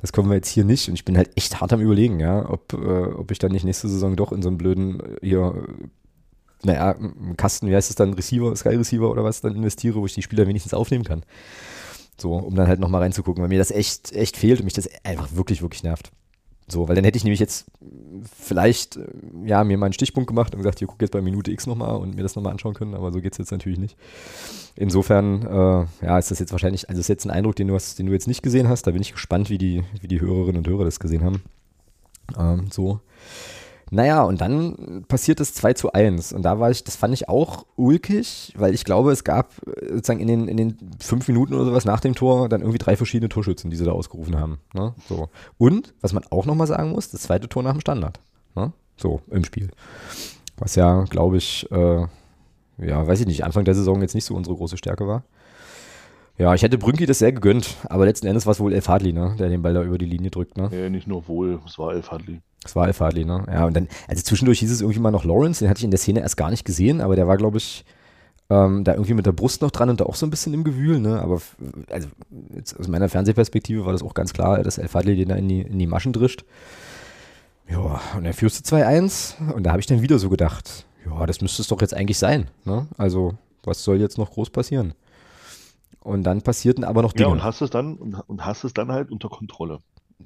Das 0.00 0.12
können 0.12 0.28
wir 0.28 0.36
jetzt 0.36 0.48
hier 0.48 0.64
nicht 0.64 0.88
und 0.88 0.94
ich 0.94 1.04
bin 1.04 1.16
halt 1.16 1.36
echt 1.36 1.60
hart 1.60 1.72
am 1.72 1.80
überlegen, 1.80 2.20
ja, 2.20 2.48
ob, 2.48 2.72
äh, 2.74 2.76
ob 2.76 3.32
ich 3.32 3.38
dann 3.38 3.50
nicht 3.50 3.64
nächste 3.64 3.88
Saison 3.88 4.14
doch 4.14 4.30
in 4.30 4.42
so 4.42 4.48
einen 4.48 4.58
blöden 4.58 5.00
äh, 5.00 5.26
hier 5.26 5.66
naja, 6.62 6.94
Kasten, 7.38 7.68
wie 7.68 7.74
heißt 7.74 7.88
es 7.88 7.96
dann, 7.96 8.12
Receiver, 8.12 8.54
Sky 8.54 8.76
Receiver 8.76 9.10
oder 9.10 9.24
was, 9.24 9.40
dann 9.40 9.56
investiere, 9.56 9.96
wo 9.96 10.06
ich 10.06 10.14
die 10.14 10.22
Spieler 10.22 10.46
wenigstens 10.46 10.74
aufnehmen 10.74 11.04
kann. 11.04 11.22
So, 12.18 12.34
um 12.34 12.54
dann 12.54 12.68
halt 12.68 12.80
nochmal 12.80 13.00
reinzugucken, 13.00 13.42
weil 13.42 13.48
mir 13.48 13.58
das 13.58 13.70
echt, 13.70 14.12
echt 14.12 14.36
fehlt 14.36 14.60
und 14.60 14.66
mich 14.66 14.74
das 14.74 14.90
einfach 15.04 15.34
wirklich, 15.34 15.62
wirklich 15.62 15.82
nervt. 15.82 16.12
So, 16.70 16.88
weil 16.88 16.94
dann 16.94 17.04
hätte 17.04 17.16
ich 17.16 17.24
nämlich 17.24 17.40
jetzt 17.40 17.66
vielleicht, 18.22 18.96
äh, 18.96 19.06
ja, 19.44 19.64
mir 19.64 19.76
mal 19.78 19.86
einen 19.86 19.92
Stichpunkt 19.92 20.28
gemacht 20.28 20.54
und 20.54 20.58
gesagt, 20.58 20.78
hier 20.78 20.88
guck 20.88 21.00
jetzt 21.00 21.10
bei 21.10 21.20
Minute 21.20 21.50
X 21.50 21.66
nochmal 21.66 21.96
und 21.96 22.14
mir 22.14 22.22
das 22.22 22.36
nochmal 22.36 22.52
anschauen 22.52 22.74
können, 22.74 22.94
aber 22.94 23.12
so 23.12 23.20
geht 23.20 23.32
es 23.32 23.38
jetzt 23.38 23.50
natürlich 23.50 23.78
nicht. 23.78 23.96
Insofern, 24.76 25.42
äh, 25.42 26.06
ja, 26.06 26.18
ist 26.18 26.30
das 26.30 26.38
jetzt 26.38 26.52
wahrscheinlich, 26.52 26.88
also 26.88 27.00
ist 27.00 27.08
jetzt 27.08 27.24
ein 27.26 27.30
Eindruck, 27.30 27.56
den 27.56 27.68
du 27.68 27.74
hast, 27.74 27.98
den 27.98 28.06
du 28.06 28.12
jetzt 28.12 28.28
nicht 28.28 28.42
gesehen 28.42 28.68
hast. 28.68 28.86
Da 28.86 28.92
bin 28.92 29.02
ich 29.02 29.12
gespannt, 29.12 29.50
wie 29.50 29.58
die, 29.58 29.84
wie 30.00 30.08
die 30.08 30.20
Hörerinnen 30.20 30.58
und 30.58 30.68
Hörer 30.68 30.84
das 30.84 31.00
gesehen 31.00 31.24
haben. 31.24 31.42
Ähm, 32.38 32.68
so. 32.70 33.00
Naja, 33.92 34.22
und 34.22 34.40
dann 34.40 35.04
passiert 35.08 35.40
es 35.40 35.52
2 35.54 35.74
zu 35.74 35.92
1. 35.92 36.32
Und 36.32 36.42
da 36.42 36.60
war 36.60 36.70
ich, 36.70 36.84
das 36.84 36.94
fand 36.94 37.12
ich 37.12 37.28
auch 37.28 37.66
ulkig, 37.74 38.54
weil 38.56 38.72
ich 38.72 38.84
glaube, 38.84 39.10
es 39.10 39.24
gab 39.24 39.52
äh, 39.66 39.94
sozusagen 39.94 40.20
in 40.20 40.28
den, 40.28 40.48
in 40.48 40.56
den 40.56 40.76
fünf 41.00 41.26
Minuten 41.26 41.54
oder 41.54 41.64
sowas 41.64 41.84
nach 41.84 42.00
dem 42.00 42.14
Tor 42.14 42.48
dann 42.48 42.60
irgendwie 42.60 42.78
drei 42.78 42.96
verschiedene 42.96 43.28
Torschützen, 43.28 43.70
die 43.70 43.76
sie 43.76 43.84
da 43.84 43.92
ausgerufen 43.92 44.38
haben. 44.38 44.58
Ne? 44.74 44.94
So. 45.08 45.28
Und, 45.58 45.92
was 46.00 46.12
man 46.12 46.24
auch 46.30 46.46
nochmal 46.46 46.68
sagen 46.68 46.90
muss, 46.92 47.10
das 47.10 47.22
zweite 47.22 47.48
Tor 47.48 47.64
nach 47.64 47.72
dem 47.72 47.80
Standard. 47.80 48.20
Ne? 48.54 48.72
So, 48.96 49.22
im 49.30 49.44
Spiel. 49.44 49.70
Was 50.56 50.76
ja, 50.76 51.04
glaube 51.04 51.38
ich, 51.38 51.66
äh, 51.72 52.06
ja, 52.78 53.06
weiß 53.06 53.20
ich 53.20 53.26
nicht, 53.26 53.44
Anfang 53.44 53.64
der 53.64 53.74
Saison 53.74 54.00
jetzt 54.02 54.14
nicht 54.14 54.24
so 54.24 54.34
unsere 54.34 54.54
große 54.54 54.76
Stärke 54.76 55.08
war. 55.08 55.24
Ja, 56.38 56.54
ich 56.54 56.62
hätte 56.62 56.78
Brünki 56.78 57.04
das 57.04 57.18
sehr 57.18 57.32
gegönnt, 57.32 57.76
aber 57.88 58.06
letzten 58.06 58.26
Endes 58.26 58.46
war 58.46 58.52
es 58.52 58.60
wohl 58.60 58.72
El 58.72 58.80
Fadli, 58.80 59.12
ne, 59.12 59.34
der 59.38 59.50
den 59.50 59.62
Ball 59.62 59.74
da 59.74 59.82
über 59.82 59.98
die 59.98 60.06
Linie 60.06 60.30
drückt. 60.30 60.56
Ne? 60.56 60.70
Ja, 60.72 60.88
nicht 60.88 61.06
nur 61.06 61.28
wohl, 61.28 61.60
es 61.66 61.78
war 61.78 61.92
El 61.92 62.02
Fadli. 62.02 62.40
Das 62.62 62.76
war 62.76 62.84
Alpha 62.84 63.06
Adli, 63.06 63.24
ne? 63.24 63.44
Ja, 63.50 63.64
und 63.64 63.74
dann, 63.74 63.88
also 64.06 64.22
zwischendurch 64.22 64.58
hieß 64.60 64.70
es 64.70 64.80
irgendwie 64.82 65.00
mal 65.00 65.10
noch 65.10 65.24
Lawrence, 65.24 65.60
den 65.60 65.70
hatte 65.70 65.78
ich 65.78 65.84
in 65.84 65.90
der 65.90 65.98
Szene 65.98 66.20
erst 66.20 66.36
gar 66.36 66.50
nicht 66.50 66.64
gesehen, 66.64 67.00
aber 67.00 67.16
der 67.16 67.26
war, 67.26 67.36
glaube 67.38 67.56
ich, 67.56 67.84
ähm, 68.50 68.84
da 68.84 68.92
irgendwie 68.92 69.14
mit 69.14 69.24
der 69.24 69.32
Brust 69.32 69.62
noch 69.62 69.70
dran 69.70 69.88
und 69.88 70.00
da 70.00 70.04
auch 70.04 70.16
so 70.16 70.26
ein 70.26 70.30
bisschen 70.30 70.52
im 70.52 70.64
Gewühl, 70.64 70.98
ne? 70.98 71.22
Aber 71.22 71.40
also 71.88 72.08
jetzt 72.54 72.78
aus 72.78 72.88
meiner 72.88 73.08
Fernsehperspektive 73.08 73.86
war 73.86 73.92
das 73.92 74.02
auch 74.02 74.12
ganz 74.12 74.32
klar, 74.32 74.62
dass 74.62 74.76
El 74.76 74.88
Fadli 74.88 75.16
den 75.16 75.28
da 75.28 75.36
in 75.36 75.48
die, 75.48 75.60
in 75.62 75.78
die 75.78 75.86
Maschen 75.86 76.12
drischt. 76.12 76.44
Ja, 77.68 78.00
und 78.16 78.24
er 78.24 78.34
führte 78.34 78.56
2-1 78.56 79.52
und 79.52 79.62
da 79.62 79.70
habe 79.70 79.80
ich 79.80 79.86
dann 79.86 80.02
wieder 80.02 80.18
so 80.18 80.28
gedacht, 80.28 80.84
ja, 81.06 81.24
das 81.24 81.40
müsste 81.40 81.62
es 81.62 81.68
doch 81.68 81.80
jetzt 81.80 81.94
eigentlich 81.94 82.18
sein, 82.18 82.48
ne? 82.64 82.88
Also, 82.98 83.34
was 83.62 83.84
soll 83.84 84.00
jetzt 84.00 84.18
noch 84.18 84.32
groß 84.32 84.50
passieren? 84.50 84.94
Und 86.00 86.24
dann 86.24 86.42
passierten 86.42 86.82
aber 86.82 87.02
noch 87.02 87.12
Dinge. 87.12 87.28
Ja, 87.28 87.32
und 87.32 87.44
hast 87.44 87.60
es 87.60 87.70
dann 87.70 87.96
und 87.96 88.44
hast 88.44 88.64
es 88.64 88.74
dann 88.74 88.90
halt 88.90 89.12
unter 89.12 89.28
Kontrolle. 89.28 89.78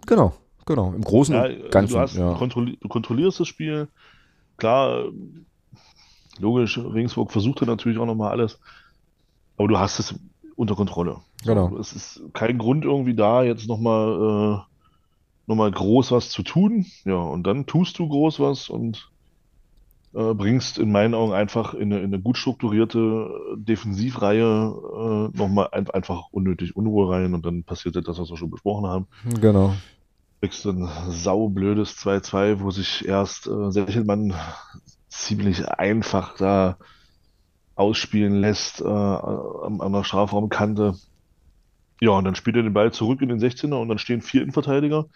Genau, 0.06 0.32
Genau, 0.66 0.92
im 0.92 1.02
Großen 1.02 1.34
ja, 1.34 1.44
und 1.44 1.70
Ganzen. 1.70 1.94
Du, 1.94 2.00
hast, 2.00 2.16
ja. 2.16 2.34
kontrolli 2.34 2.78
du 2.80 2.88
kontrollierst 2.88 3.40
das 3.40 3.48
Spiel. 3.48 3.88
Klar, 4.56 5.06
logisch, 6.38 6.78
Regensburg 6.78 7.32
versuchte 7.32 7.66
natürlich 7.66 7.98
auch 7.98 8.06
nochmal 8.06 8.30
alles, 8.30 8.58
aber 9.56 9.68
du 9.68 9.78
hast 9.78 9.98
es 9.98 10.14
unter 10.56 10.74
Kontrolle. 10.74 11.18
Genau. 11.44 11.70
So, 11.70 11.78
es 11.78 11.92
ist 11.92 12.22
kein 12.32 12.58
Grund 12.58 12.84
irgendwie 12.84 13.14
da, 13.14 13.42
jetzt 13.42 13.68
nochmal 13.68 14.60
äh, 15.48 15.52
noch 15.52 15.72
groß 15.72 16.12
was 16.12 16.30
zu 16.30 16.42
tun. 16.42 16.86
Ja, 17.04 17.16
und 17.16 17.46
dann 17.46 17.66
tust 17.66 17.98
du 17.98 18.08
groß 18.08 18.40
was 18.40 18.68
und 18.70 19.10
äh, 20.14 20.32
bringst 20.32 20.78
in 20.78 20.92
meinen 20.92 21.14
Augen 21.14 21.32
einfach 21.32 21.74
in 21.74 21.92
eine, 21.92 21.98
in 21.98 22.14
eine 22.14 22.20
gut 22.20 22.38
strukturierte 22.38 23.28
Defensivreihe 23.56 24.42
äh, 25.34 25.36
nochmal 25.36 25.68
ein, 25.72 25.90
einfach 25.90 26.28
unnötig 26.30 26.76
Unruhe 26.76 27.10
rein 27.10 27.34
und 27.34 27.44
dann 27.44 27.64
passiert 27.64 27.96
das, 27.96 28.18
was 28.18 28.30
wir 28.30 28.36
schon 28.36 28.50
besprochen 28.50 28.86
haben. 28.86 29.06
Genau 29.40 29.74
kriegst 30.44 30.66
du 30.66 30.72
ein 30.72 30.90
saublödes 31.08 31.96
2-2, 31.96 32.60
wo 32.60 32.70
sich 32.70 33.08
erst 33.08 33.46
äh, 33.46 33.70
Sechelmann 33.70 34.34
ziemlich 35.08 35.66
einfach 35.66 36.36
da 36.36 36.76
ausspielen 37.76 38.34
lässt 38.34 38.82
äh, 38.82 38.84
an, 38.84 39.80
an 39.80 39.92
der 39.94 40.04
Strafraumkante. 40.04 40.96
Ja, 41.98 42.10
und 42.10 42.24
dann 42.24 42.34
spielt 42.34 42.56
er 42.56 42.62
den 42.62 42.74
Ball 42.74 42.92
zurück 42.92 43.22
in 43.22 43.30
den 43.30 43.38
16er 43.38 43.76
und 43.76 43.88
dann 43.88 43.96
stehen 43.96 44.20
vier 44.20 44.42
Innenverteidiger 44.42 45.06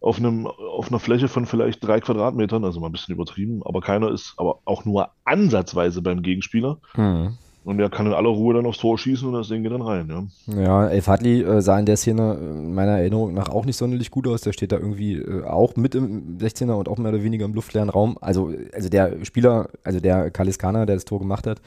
auf 0.00 0.18
einem 0.18 0.48
auf 0.48 0.88
einer 0.88 0.98
Fläche 0.98 1.28
von 1.28 1.46
vielleicht 1.46 1.86
drei 1.86 2.00
Quadratmetern, 2.00 2.64
also 2.64 2.80
mal 2.80 2.88
ein 2.88 2.92
bisschen 2.92 3.14
übertrieben, 3.14 3.62
aber 3.64 3.80
keiner 3.80 4.10
ist 4.10 4.34
aber 4.36 4.62
auch 4.64 4.84
nur 4.84 5.10
ansatzweise 5.24 6.02
beim 6.02 6.22
Gegenspieler. 6.22 6.80
Mhm. 6.96 7.38
Und 7.62 7.78
er 7.78 7.90
kann 7.90 8.06
in 8.06 8.14
aller 8.14 8.30
Ruhe 8.30 8.54
dann 8.54 8.64
aufs 8.64 8.78
Tor 8.78 8.98
schießen 8.98 9.28
und 9.28 9.34
das 9.34 9.48
Ding 9.48 9.62
geht 9.62 9.72
dann 9.72 9.82
rein, 9.82 10.08
ja. 10.08 10.60
Ja, 10.60 10.88
El 10.88 11.02
Fadli 11.02 11.42
äh, 11.42 11.60
sah 11.60 11.78
in 11.78 11.84
der 11.84 11.98
Szene 11.98 12.38
äh, 12.40 12.44
meiner 12.44 12.92
Erinnerung 12.92 13.34
nach 13.34 13.50
auch 13.50 13.66
nicht 13.66 13.76
sonderlich 13.76 14.10
gut 14.10 14.26
aus. 14.26 14.40
Der 14.40 14.54
steht 14.54 14.72
da 14.72 14.78
irgendwie 14.78 15.16
äh, 15.16 15.44
auch 15.44 15.76
mit 15.76 15.94
im 15.94 16.38
16er 16.38 16.72
und 16.72 16.88
auch 16.88 16.96
mehr 16.96 17.12
oder 17.12 17.22
weniger 17.22 17.44
im 17.44 17.52
luftleeren 17.52 17.90
Raum. 17.90 18.16
Also, 18.22 18.50
also 18.72 18.88
der 18.88 19.24
Spieler, 19.24 19.68
also 19.84 20.00
der 20.00 20.30
Kaliskaner, 20.30 20.86
der 20.86 20.96
das 20.96 21.04
Tor 21.04 21.18
gemacht 21.18 21.46
hat, 21.46 21.60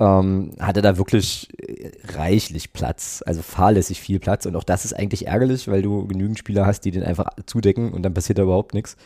ähm, 0.00 0.50
hatte 0.58 0.82
da 0.82 0.98
wirklich 0.98 1.48
reichlich 2.16 2.72
Platz, 2.72 3.22
also 3.24 3.42
fahrlässig 3.42 4.00
viel 4.00 4.18
Platz. 4.18 4.46
Und 4.46 4.56
auch 4.56 4.64
das 4.64 4.84
ist 4.84 4.94
eigentlich 4.94 5.28
ärgerlich, 5.28 5.68
weil 5.68 5.82
du 5.82 6.08
genügend 6.08 6.40
Spieler 6.40 6.66
hast, 6.66 6.80
die 6.80 6.90
den 6.90 7.04
einfach 7.04 7.30
zudecken 7.46 7.92
und 7.92 8.02
dann 8.02 8.14
passiert 8.14 8.38
da 8.38 8.42
überhaupt 8.42 8.74
nichts. 8.74 8.96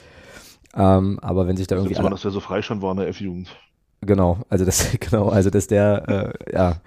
Ähm, 0.74 1.18
aber 1.20 1.46
wenn 1.46 1.56
sich 1.56 1.66
da 1.66 1.76
irgendwie. 1.76 1.94
Das 1.94 2.02
war, 2.02 2.10
dass 2.10 2.22
der 2.22 2.30
so 2.30 2.40
freistand 2.40 2.80
war 2.80 2.92
in 2.92 2.98
der 2.98 3.08
F-Jugend. 3.08 3.54
Genau, 4.00 4.38
also 4.48 4.64
das, 4.64 4.88
genau, 5.00 5.28
also 5.28 5.50
dass 5.50 5.66
der, 5.66 6.34
äh, 6.48 6.54
ja, 6.54 6.80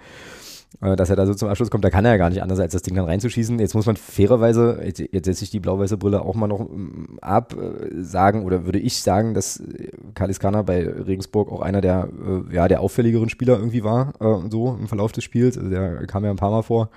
äh, 0.80 0.96
dass 0.96 1.10
er 1.10 1.16
da 1.16 1.26
so 1.26 1.34
zum 1.34 1.48
Abschluss 1.48 1.70
kommt, 1.70 1.84
da 1.84 1.90
kann 1.90 2.04
er 2.04 2.12
ja 2.12 2.16
gar 2.16 2.30
nicht 2.30 2.42
anders, 2.42 2.58
als 2.58 2.72
das 2.72 2.82
Ding 2.82 2.94
dann 2.94 3.04
reinzuschießen. 3.04 3.58
Jetzt 3.58 3.74
muss 3.74 3.86
man 3.86 3.96
fairerweise, 3.96 4.80
jetzt, 4.84 5.00
jetzt 5.00 5.26
setze 5.26 5.44
ich 5.44 5.50
die 5.50 5.60
blau-weiße 5.60 5.96
Brille 5.96 6.22
auch 6.22 6.34
mal 6.34 6.48
noch 6.48 6.60
ähm, 6.60 7.18
ab, 7.20 7.54
äh, 7.54 8.02
sagen, 8.02 8.44
oder 8.44 8.64
würde 8.64 8.78
ich 8.80 9.00
sagen, 9.00 9.34
dass 9.34 9.60
äh, 9.60 9.90
Kaliskana 10.14 10.62
bei 10.62 10.82
Regensburg 10.88 11.52
auch 11.52 11.60
einer 11.60 11.80
der, 11.80 12.08
äh, 12.50 12.54
ja, 12.54 12.68
der 12.68 12.80
auffälligeren 12.80 13.28
Spieler 13.28 13.58
irgendwie 13.58 13.84
war, 13.84 14.12
so 14.50 14.76
im 14.78 14.88
Verlauf 14.88 15.12
des 15.12 15.24
Spiels. 15.24 15.56
Also 15.56 15.70
der 15.70 16.06
kam 16.06 16.24
ja 16.24 16.30
ein 16.30 16.36
paar 16.36 16.50
Mal 16.50 16.62
vor 16.62 16.90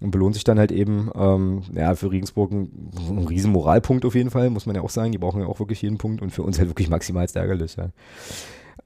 und 0.00 0.10
belohnt 0.10 0.34
sich 0.34 0.44
dann 0.44 0.58
halt 0.58 0.72
eben, 0.72 1.10
ähm, 1.14 1.62
ja, 1.72 1.94
für 1.94 2.10
Regensburg 2.10 2.52
ein, 2.52 2.90
ein 3.08 3.26
riesen 3.26 3.52
Moralpunkt 3.52 4.04
auf 4.04 4.14
jeden 4.14 4.30
Fall, 4.30 4.50
muss 4.50 4.66
man 4.66 4.76
ja 4.76 4.82
auch 4.82 4.90
sagen. 4.90 5.12
Die 5.12 5.18
brauchen 5.18 5.40
ja 5.40 5.46
auch 5.46 5.58
wirklich 5.58 5.82
jeden 5.82 5.98
Punkt 5.98 6.20
und 6.20 6.30
für 6.30 6.42
uns 6.42 6.58
halt 6.58 6.68
wirklich 6.68 6.90
maximal 6.90 7.26
ärgerlich, 7.32 7.76
ja. 7.76 7.88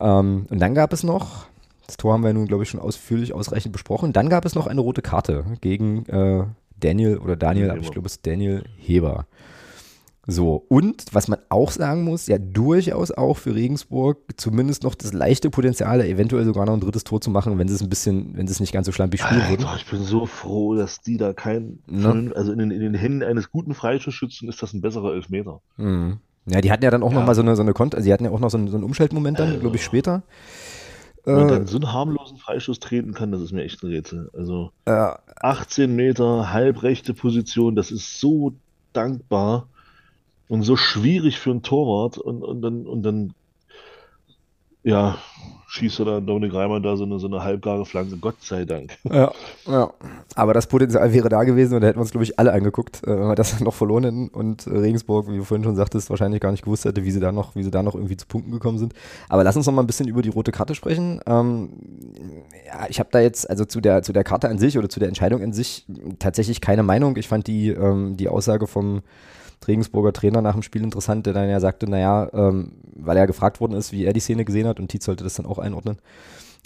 Ähm, 0.01 0.47
und 0.49 0.59
dann 0.59 0.75
gab 0.75 0.93
es 0.93 1.03
noch, 1.03 1.47
das 1.87 1.97
Tor 1.97 2.13
haben 2.13 2.25
wir 2.25 2.33
nun, 2.33 2.47
glaube 2.47 2.63
ich, 2.63 2.71
schon 2.71 2.81
ausführlich, 2.81 3.35
ausreichend 3.35 3.73
besprochen. 3.73 4.13
Dann 4.13 4.29
gab 4.29 4.45
es 4.45 4.55
noch 4.55 4.67
eine 4.67 4.81
rote 4.81 5.03
Karte 5.03 5.45
gegen 5.61 6.07
äh, 6.07 6.45
Daniel 6.79 7.19
oder 7.19 7.37
Daniel, 7.37 7.71
aber 7.71 7.81
ich 7.81 7.91
glaube, 7.91 8.07
es 8.07 8.15
ist 8.15 8.27
Daniel 8.27 8.65
Heber. 8.79 9.27
So, 10.27 10.65
und 10.69 11.07
was 11.13 11.29
man 11.29 11.41
auch 11.49 11.71
sagen 11.71 12.05
muss, 12.05 12.27
ja 12.27 12.39
durchaus 12.39 13.11
auch 13.11 13.39
für 13.39 13.55
Regensburg 13.55 14.19
zumindest 14.37 14.85
noch 14.85 14.95
das 14.95 15.13
leichte 15.13 15.51
Potenzial, 15.51 16.01
eventuell 16.03 16.45
sogar 16.45 16.67
noch 16.67 16.75
ein 16.75 16.81
drittes 16.81 17.05
Tor 17.05 17.21
zu 17.21 17.31
machen, 17.31 17.59
wenn 17.59 17.69
sie 17.69 17.75
es 17.75 17.83
ein 17.83 17.89
bisschen, 17.89 18.37
wenn 18.37 18.47
sie 18.47 18.53
es 18.53 18.61
nicht 18.61 18.73
ganz 18.73 18.87
so 18.87 18.93
schlampig 18.93 19.23
spielen 19.23 19.49
würden. 19.49 19.67
Ich 19.77 19.87
bin 19.87 20.03
so 20.03 20.27
froh, 20.27 20.75
dass 20.75 21.01
die 21.01 21.17
da 21.17 21.33
kein, 21.33 21.81
ne? 21.87 22.33
also 22.37 22.53
in 22.53 22.59
den, 22.59 22.71
in 22.71 22.81
den 22.81 22.95
Händen 22.95 23.23
eines 23.23 23.51
guten 23.51 23.75
Freistoßschützen 23.75 24.49
ist 24.49 24.63
das 24.63 24.73
ein 24.73 24.83
besserer 24.83 25.15
Elfmeter. 25.15 25.63
Mhm. 25.77 26.19
Ja, 26.51 26.61
die 26.61 26.71
hatten 26.71 26.85
ja 26.85 26.91
dann 26.91 27.03
auch 27.03 27.13
ja. 27.13 27.19
nochmal 27.19 27.35
so 27.35 27.43
eine, 27.43 27.57
so 27.57 27.63
eine 27.63 27.73
Kont 27.73 27.95
also 27.95 28.05
die 28.05 28.13
hatten 28.13 28.25
ja 28.25 28.31
auch 28.31 28.41
noch 28.41 28.51
so 28.51 28.59
einen, 28.59 28.69
so 28.69 28.77
einen 28.77 28.85
Umschaltmoment 28.85 29.39
dann, 29.39 29.49
also. 29.49 29.61
glaube 29.61 29.77
ich, 29.77 29.85
später. 29.85 30.23
Und 31.25 31.49
dann 31.49 31.67
so 31.67 31.77
einen 31.77 31.93
harmlosen 31.93 32.39
Freistoß 32.39 32.81
treten 32.81 33.13
kann, 33.13 33.31
das 33.31 33.43
ist 33.43 33.53
mir 33.53 33.63
echt 33.63 33.83
ein 33.83 33.91
Rätsel. 33.91 34.31
Also 34.33 34.73
äh, 34.87 35.13
18 35.41 35.95
Meter, 35.95 36.51
halbrechte 36.51 37.13
Position, 37.13 37.77
das 37.77 37.91
ist 37.91 38.21
so 38.21 38.55
dankbar 38.93 39.69
und 40.49 40.63
so 40.63 40.77
schwierig 40.77 41.39
für 41.39 41.51
einen 41.51 41.63
Torwart 41.63 42.17
und, 42.17 42.43
und 42.43 42.63
dann, 42.63 42.87
und 42.87 43.03
dann 43.03 43.35
ja, 44.83 45.19
schießt 45.71 46.01
er 46.01 46.05
dann 46.05 46.27
Dominik 46.27 46.53
Reimann 46.53 46.83
da 46.83 46.97
so 46.97 47.05
eine, 47.05 47.21
so 47.21 47.29
eine 47.29 47.45
halbgare 47.45 47.87
Flanke, 47.87 48.17
Gott 48.17 48.43
sei 48.43 48.65
Dank. 48.65 48.99
Ja, 49.05 49.31
ja. 49.69 49.93
Aber 50.35 50.53
das 50.53 50.67
Potenzial 50.67 51.13
wäre 51.13 51.29
da 51.29 51.45
gewesen 51.45 51.75
und 51.75 51.83
da 51.83 51.87
hätten 51.87 51.99
wir 51.99 52.03
uns, 52.03 52.11
glaube 52.11 52.25
ich, 52.25 52.41
alle 52.41 52.53
angeguckt, 52.53 53.05
äh, 53.05 53.11
wenn 53.11 53.29
wir 53.29 53.37
das 53.37 53.61
noch 53.61 53.75
verloren 53.75 54.05
hätten 54.05 54.29
und 54.29 54.67
Regensburg, 54.67 55.29
wie 55.31 55.37
du 55.37 55.45
vorhin 55.45 55.63
schon 55.63 55.77
sagtest, 55.77 56.11
wahrscheinlich 56.11 56.41
gar 56.41 56.51
nicht 56.51 56.65
gewusst 56.65 56.85
hätte, 56.87 57.05
wie 57.05 57.11
sie 57.13 57.21
da 57.21 57.31
noch, 57.31 57.55
wie 57.55 57.63
sie 57.63 57.71
da 57.71 57.85
noch 57.85 57.95
irgendwie 57.95 58.17
zu 58.17 58.27
Punkten 58.27 58.51
gekommen 58.51 58.79
sind. 58.79 58.95
Aber 59.29 59.45
lass 59.45 59.57
uns 59.57 59.67
noch 59.67 59.73
mal 59.73 59.83
ein 59.83 59.87
bisschen 59.87 60.09
über 60.09 60.23
die 60.23 60.29
rote 60.29 60.51
Karte 60.51 60.75
sprechen. 60.75 61.21
Ähm, 61.27 61.71
ja, 62.67 62.87
ich 62.89 62.99
habe 62.99 63.11
da 63.13 63.21
jetzt, 63.21 63.49
also 63.49 63.65
zu 63.65 63.81
der, 63.81 64.03
zu 64.03 64.13
der 64.13 64.25
Karte 64.25 64.49
an 64.49 64.59
sich 64.59 64.77
oder 64.77 64.89
zu 64.89 64.99
der 64.99 65.09
Entscheidung 65.09 65.41
an 65.41 65.53
sich 65.53 65.87
tatsächlich 66.19 66.61
keine 66.61 66.83
Meinung. 66.83 67.17
Ich 67.17 67.29
fand 67.29 67.47
die, 67.47 67.69
ähm, 67.69 68.17
die 68.17 68.29
Aussage 68.29 68.67
vom 68.67 69.03
Regensburger 69.66 70.12
Trainer 70.12 70.42
nach 70.42 70.55
dem 70.55 70.62
Spiel 70.62 70.83
interessant, 70.83 71.27
der 71.27 71.33
dann 71.33 71.49
ja 71.49 71.61
sagte, 71.61 71.88
naja, 71.88 72.29
ähm, 72.33 72.73
weil 72.94 73.16
er 73.16 73.27
gefragt 73.27 73.61
worden 73.61 73.75
ist, 73.75 73.92
wie 73.92 74.05
er 74.05 74.12
die 74.12 74.20
Szene 74.20 74.44
gesehen 74.44 74.66
hat 74.66 74.81
und 74.81 74.88
Tietz 74.88 75.05
sollte 75.05 75.25
das 75.25 75.35
dann 75.35 75.46
auch 75.46 75.59
einordnen. 75.59 75.99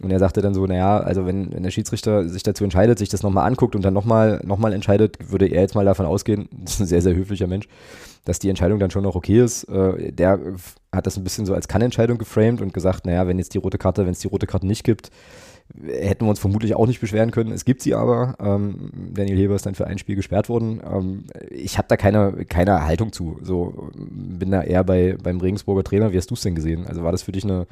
Und 0.02 0.10
er 0.10 0.18
sagte 0.18 0.42
dann 0.42 0.54
so, 0.54 0.66
naja, 0.66 0.98
also 0.98 1.24
wenn, 1.24 1.52
wenn 1.52 1.62
der 1.62 1.70
Schiedsrichter 1.70 2.28
sich 2.28 2.42
dazu 2.42 2.64
entscheidet, 2.64 2.98
sich 2.98 3.08
das 3.08 3.22
nochmal 3.22 3.46
anguckt 3.46 3.76
und 3.76 3.84
dann 3.84 3.94
nochmal 3.94 4.40
noch 4.44 4.58
mal 4.58 4.72
entscheidet, 4.72 5.30
würde 5.30 5.46
er 5.46 5.60
jetzt 5.60 5.76
mal 5.76 5.84
davon 5.84 6.06
ausgehen, 6.06 6.48
das 6.64 6.74
ist 6.74 6.80
ein 6.80 6.86
sehr, 6.86 7.02
sehr 7.02 7.14
höflicher 7.14 7.46
Mensch, 7.46 7.68
dass 8.24 8.40
die 8.40 8.48
Entscheidung 8.48 8.80
dann 8.80 8.90
schon 8.90 9.04
noch 9.04 9.14
okay 9.14 9.40
ist. 9.40 9.64
Äh, 9.64 10.12
der 10.12 10.40
hat 10.92 11.06
das 11.06 11.16
ein 11.16 11.24
bisschen 11.24 11.46
so 11.46 11.54
als 11.54 11.68
Kann-Entscheidung 11.68 12.18
geframed 12.18 12.60
und 12.60 12.74
gesagt, 12.74 13.06
naja, 13.06 13.26
wenn 13.28 13.38
jetzt 13.38 13.54
die 13.54 13.58
rote 13.58 13.78
Karte, 13.78 14.04
wenn 14.04 14.12
es 14.12 14.18
die 14.18 14.28
rote 14.28 14.46
Karte 14.46 14.66
nicht 14.66 14.82
gibt, 14.82 15.10
hätten 15.86 16.24
wir 16.24 16.30
uns 16.30 16.38
vermutlich 16.38 16.74
auch 16.76 16.86
nicht 16.86 17.00
beschweren 17.00 17.30
können. 17.30 17.52
Es 17.52 17.64
gibt 17.64 17.82
sie 17.82 17.94
aber. 17.94 18.36
Ähm, 18.38 18.90
Daniel 19.12 19.38
Heber 19.38 19.54
ist 19.54 19.66
dann 19.66 19.74
für 19.74 19.86
ein 19.86 19.98
Spiel 19.98 20.16
gesperrt 20.16 20.48
worden. 20.48 20.80
Ähm, 20.84 21.24
ich 21.50 21.78
habe 21.78 21.88
da 21.88 21.96
keine, 21.96 22.44
keine 22.44 22.84
Haltung 22.84 23.12
zu. 23.12 23.38
So 23.42 23.90
bin 23.94 24.50
da 24.50 24.62
eher 24.62 24.84
bei, 24.84 25.16
beim 25.22 25.40
Regensburger 25.40 25.84
Trainer. 25.84 26.12
Wie 26.12 26.16
hast 26.16 26.30
du 26.30 26.34
es 26.34 26.42
denn 26.42 26.54
gesehen? 26.54 26.86
Also 26.86 27.02
war 27.02 27.12
das 27.12 27.22
für 27.22 27.32
dich 27.32 27.44
eine 27.44 27.66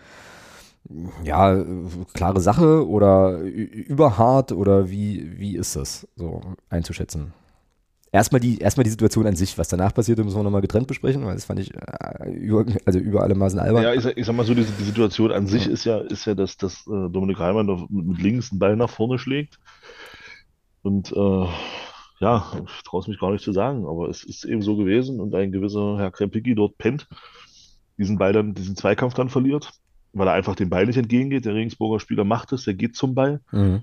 ja, 1.22 1.64
klare 2.12 2.40
Sache 2.40 2.88
oder 2.88 3.38
überhart 3.38 4.52
oder 4.52 4.90
wie, 4.90 5.38
wie 5.38 5.56
ist 5.56 5.76
das 5.76 6.08
so 6.16 6.40
einzuschätzen? 6.68 7.32
Erstmal 8.12 8.40
die, 8.40 8.58
erstmal 8.58 8.84
die 8.84 8.90
Situation 8.90 9.26
an 9.26 9.34
sich, 9.34 9.56
was 9.58 9.68
danach 9.68 9.94
passiert, 9.94 10.18
müssen 10.18 10.36
wir 10.36 10.42
nochmal 10.42 10.60
getrennt 10.60 10.86
besprechen, 10.86 11.24
weil 11.24 11.34
das 11.34 11.46
fand 11.46 11.58
ich 11.58 11.72
äh, 11.74 12.30
über, 12.30 12.64
also 12.84 12.98
über 12.98 13.22
alle 13.22 13.34
Maßen 13.34 13.58
albern. 13.58 13.82
Ja, 13.82 13.94
ich 13.94 14.02
sag, 14.02 14.16
ich 14.16 14.26
sag 14.26 14.36
mal 14.36 14.44
so, 14.44 14.54
die, 14.54 14.64
die 14.64 14.84
Situation 14.84 15.32
an 15.32 15.46
sich 15.46 15.66
ja. 15.66 15.72
ist 15.72 15.84
ja, 15.84 15.98
ist 15.98 16.26
ja, 16.26 16.34
dass, 16.34 16.56
dass 16.58 16.86
äh, 16.86 17.08
Dominik 17.08 17.38
Heimann 17.38 17.66
mit, 17.66 17.90
mit 17.90 18.22
links 18.22 18.52
einen 18.52 18.58
Ball 18.58 18.76
nach 18.76 18.90
vorne 18.90 19.18
schlägt. 19.18 19.58
Und 20.82 21.10
äh, 21.12 21.46
ja, 22.20 22.52
ich 22.64 22.82
traue 22.84 23.00
es 23.00 23.08
mich 23.08 23.18
gar 23.18 23.32
nicht 23.32 23.44
zu 23.44 23.52
sagen, 23.52 23.86
aber 23.86 24.08
es 24.08 24.22
ist 24.22 24.44
eben 24.44 24.62
so 24.62 24.76
gewesen 24.76 25.18
und 25.18 25.34
ein 25.34 25.50
gewisser 25.50 25.98
Herr 25.98 26.10
Krempicki 26.10 26.54
dort 26.54 26.76
pennt, 26.78 27.08
diesen 27.98 28.18
Ball 28.18 28.32
dann, 28.32 28.54
diesen 28.54 28.76
Zweikampf 28.76 29.14
dann 29.14 29.28
verliert, 29.28 29.70
weil 30.12 30.28
er 30.28 30.34
einfach 30.34 30.54
dem 30.54 30.68
Ball 30.68 30.86
nicht 30.86 30.98
entgegengeht. 30.98 31.46
Der 31.46 31.54
Regensburger 31.54 31.98
Spieler 31.98 32.24
macht 32.24 32.52
es, 32.52 32.64
der 32.64 32.74
geht 32.74 32.94
zum 32.94 33.14
Ball. 33.14 33.40
Mhm 33.52 33.82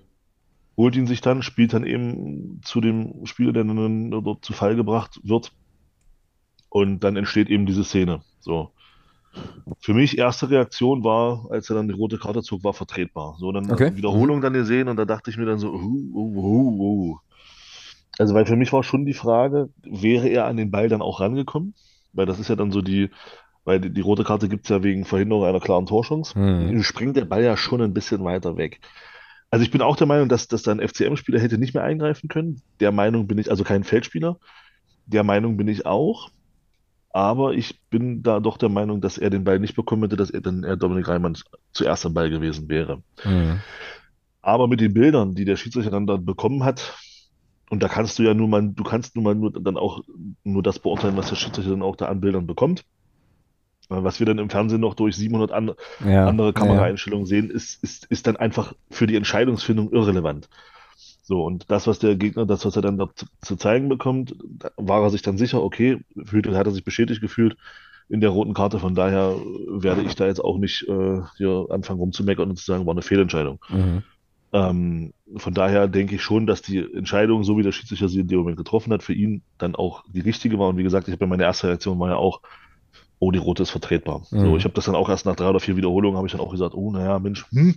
holt 0.80 0.96
ihn 0.96 1.08
sich 1.08 1.20
dann, 1.20 1.42
spielt 1.42 1.74
dann 1.74 1.86
eben 1.86 2.62
zu 2.64 2.80
dem 2.80 3.26
Spieler, 3.26 3.52
der 3.52 3.66
dann 3.66 4.12
dort 4.12 4.46
zu 4.46 4.54
Fall 4.54 4.78
gebracht 4.78 5.20
wird. 5.24 5.52
Und 6.70 7.04
dann 7.04 7.18
entsteht 7.18 7.50
eben 7.50 7.66
diese 7.66 7.84
Szene. 7.84 8.22
So. 8.40 8.72
Für 9.82 9.94
mich 9.94 10.18
erste 10.18 10.50
Reaktion 10.50 11.04
war, 11.04 11.48
als 11.52 11.70
er 11.70 11.76
dann 11.76 11.90
die 11.90 11.94
rote 11.94 12.18
Karte 12.18 12.44
zog, 12.44 12.64
war 12.64 12.74
vertretbar. 12.74 13.36
So, 13.40 13.52
dann 13.52 13.70
okay. 13.70 13.94
Wiederholung 13.98 14.40
dann 14.40 14.54
gesehen 14.54 14.88
und 14.88 14.96
da 14.96 15.04
dachte 15.04 15.30
ich 15.30 15.38
mir 15.38 15.46
dann 15.46 15.60
so, 15.60 15.70
uh, 15.70 16.12
uh, 16.14 17.12
uh, 17.12 17.18
also 18.18 18.34
weil 18.34 18.46
für 18.46 18.56
mich 18.56 18.72
war 18.72 18.84
schon 18.84 19.06
die 19.06 19.14
Frage, 19.14 19.68
wäre 19.84 20.30
er 20.30 20.46
an 20.46 20.56
den 20.56 20.72
Ball 20.72 20.88
dann 20.88 21.02
auch 21.02 21.20
rangekommen? 21.20 21.74
Weil 22.14 22.26
das 22.26 22.40
ist 22.40 22.48
ja 22.48 22.56
dann 22.56 22.72
so 22.72 22.82
die, 22.82 23.10
weil 23.66 23.82
die, 23.82 23.90
die 23.90 24.02
rote 24.02 24.24
Karte 24.24 24.48
gibt 24.48 24.64
es 24.64 24.70
ja 24.70 24.82
wegen 24.82 25.04
Verhinderung 25.04 25.44
einer 25.44 25.60
klaren 25.60 25.88
Torschance. 25.88 26.40
Mhm. 26.40 26.84
Springt 26.84 27.18
der 27.18 27.26
Ball 27.26 27.44
ja 27.44 27.58
schon 27.58 27.82
ein 27.82 27.94
bisschen 27.94 28.24
weiter 28.24 28.56
weg. 28.56 28.80
Also 29.52 29.64
ich 29.64 29.72
bin 29.72 29.82
auch 29.82 29.96
der 29.96 30.08
Meinung, 30.08 30.30
dass, 30.30 30.48
dass 30.48 30.64
da 30.64 30.72
ein 30.72 30.80
FCM-Spieler 30.80 31.40
hätte 31.40 31.58
nicht 31.58 31.74
mehr 31.74 31.84
eingreifen 31.84 32.28
können. 32.28 32.62
Der 32.80 32.92
Meinung 32.92 33.28
bin 33.28 33.38
ich, 33.38 33.50
also 33.50 33.64
kein 33.64 33.84
Feldspieler. 33.84 34.38
Der 35.06 35.24
Meinung 35.24 35.58
bin 35.58 35.68
ich 35.68 35.86
auch. 35.86 36.30
Aber 37.12 37.54
ich 37.54 37.82
bin 37.90 38.22
da 38.22 38.40
doch 38.40 38.58
der 38.58 38.70
Meinung, 38.70 39.02
dass 39.02 39.18
er 39.18 39.32
den 39.32 39.44
Ball 39.44 39.60
nicht 39.60 39.76
bekommen 39.76 40.04
hätte, 40.04 40.16
dass 40.16 40.30
er 40.30 40.42
dann 40.42 40.64
er 40.64 40.78
Dominik 40.78 41.08
Reimann 41.08 41.36
zuerst 41.72 42.06
am 42.06 42.14
Ball 42.14 42.30
gewesen 42.30 42.70
wäre. 42.70 43.02
Mhm. 43.26 43.60
Aber 44.42 44.68
mit 44.68 44.80
den 44.80 44.94
Bildern, 44.94 45.34
die 45.34 45.46
der 45.46 45.56
Schiedsrichter 45.56 45.92
dann 45.92 46.06
da 46.06 46.18
bekommen 46.18 46.64
hat, 46.64 46.96
und 47.72 47.84
da 47.84 47.88
kannst 47.88 48.18
du 48.18 48.24
ja 48.24 48.34
nur 48.34 48.48
mal, 48.48 48.70
du 48.70 48.84
kannst 48.84 49.16
nur 49.16 49.24
mal 49.24 49.36
nur 49.36 49.52
dann 49.52 49.78
auch 49.78 50.02
nur 50.44 50.64
das 50.64 50.80
beurteilen, 50.80 51.18
was 51.18 51.30
der 51.30 51.36
Schiedsrichter 51.36 51.72
dann 51.72 51.84
auch 51.84 51.96
da 51.96 52.08
an 52.08 52.22
Bildern 52.22 52.48
bekommt. 52.48 52.84
Was 53.90 54.20
wir 54.20 54.28
dann 54.28 54.38
im 54.38 54.52
Fernsehen 54.52 54.82
noch 54.82 54.94
durch 54.94 55.16
700 55.16 55.52
an, 55.52 55.72
ja, 56.06 56.28
andere 56.28 56.54
Kameraeinstellungen 56.54 57.26
ja. 57.26 57.30
sehen, 57.30 57.50
ist, 57.50 57.84
ist, 57.84 58.06
ist 58.06 58.28
dann 58.28 58.38
einfach 58.38 58.74
für 58.92 59.08
die 59.08 59.16
Entscheidungsfindung 59.16 59.92
irrelevant. 59.92 60.48
So, 61.24 61.44
und 61.44 61.70
das, 61.70 61.88
was 61.88 62.00
der 62.00 62.16
Gegner, 62.16 62.46
das, 62.46 62.66
was 62.66 62.76
er 62.76 62.82
dann 62.82 62.98
zu, 63.16 63.26
zu 63.42 63.56
zeigen 63.56 63.90
bekommt, 63.90 64.36
war 64.78 65.02
er 65.02 65.10
sich 65.10 65.24
dann 65.24 65.38
sicher, 65.38 65.62
okay, 65.62 66.00
fühlte, 66.24 66.56
hat 66.56 66.68
er 66.68 66.72
sich 66.72 66.84
bestätigt 66.84 67.22
gefühlt 67.22 67.58
in 68.10 68.22
der 68.22 68.32
roten 68.32 68.54
Karte. 68.54 68.80
Von 68.80 68.96
daher 68.96 69.36
werde 69.68 70.02
ich 70.02 70.16
da 70.16 70.26
jetzt 70.26 70.44
auch 70.44 70.58
nicht 70.58 70.88
äh, 70.88 71.22
hier 71.38 71.68
anfangen 71.70 72.00
rumzumeckern 72.00 72.50
und 72.50 72.58
zu 72.58 72.66
sagen, 72.66 72.86
war 72.86 72.94
eine 72.94 73.04
Fehlentscheidung. 73.04 73.60
Mhm. 73.70 74.04
Ähm, 74.52 75.14
von 75.36 75.54
daher 75.54 75.88
denke 75.88 76.16
ich 76.16 76.24
schon, 76.24 76.48
dass 76.48 76.62
die 76.62 76.80
Entscheidung, 76.80 77.44
so 77.44 77.58
wie 77.58 77.64
der 77.64 77.72
Schiedsrichter 77.72 78.10
sie 78.10 78.22
in 78.22 78.28
dem 78.28 78.40
Moment 78.40 78.58
getroffen 78.58 78.92
hat, 78.92 79.04
für 79.04 79.14
ihn 79.14 79.44
dann 79.60 79.76
auch 79.76 80.04
die 80.12 80.22
richtige 80.22 80.58
war. 80.58 80.70
Und 80.70 80.78
wie 80.78 80.84
gesagt, 80.84 81.08
ich 81.08 81.12
habe 81.14 81.26
ja 81.26 81.30
meine 81.30 81.44
erste 81.44 81.68
Reaktion 81.68 82.00
war 82.00 82.10
ja 82.10 82.16
auch, 82.16 82.42
oh, 83.20 83.32
die 83.32 83.40
rote 83.40 83.64
ist 83.64 83.70
vertretbar. 83.70 84.22
Mhm. 84.32 84.40
So, 84.40 84.58
ich 84.58 84.64
habe 84.64 84.74
das 84.74 84.86
dann 84.86 84.96
auch 84.96 85.10
erst 85.10 85.26
nach 85.26 85.36
drei 85.36 85.50
oder 85.50 85.60
vier 85.60 85.76
Wiederholungen 85.76 86.18
habe 86.18 86.28
ich 86.28 86.32
dann 86.32 86.42
auch 86.42 86.52
gesagt, 86.52 86.74
oh, 86.74 86.92
naja, 86.92 87.20
Mensch, 87.20 87.46
hm. 87.52 87.76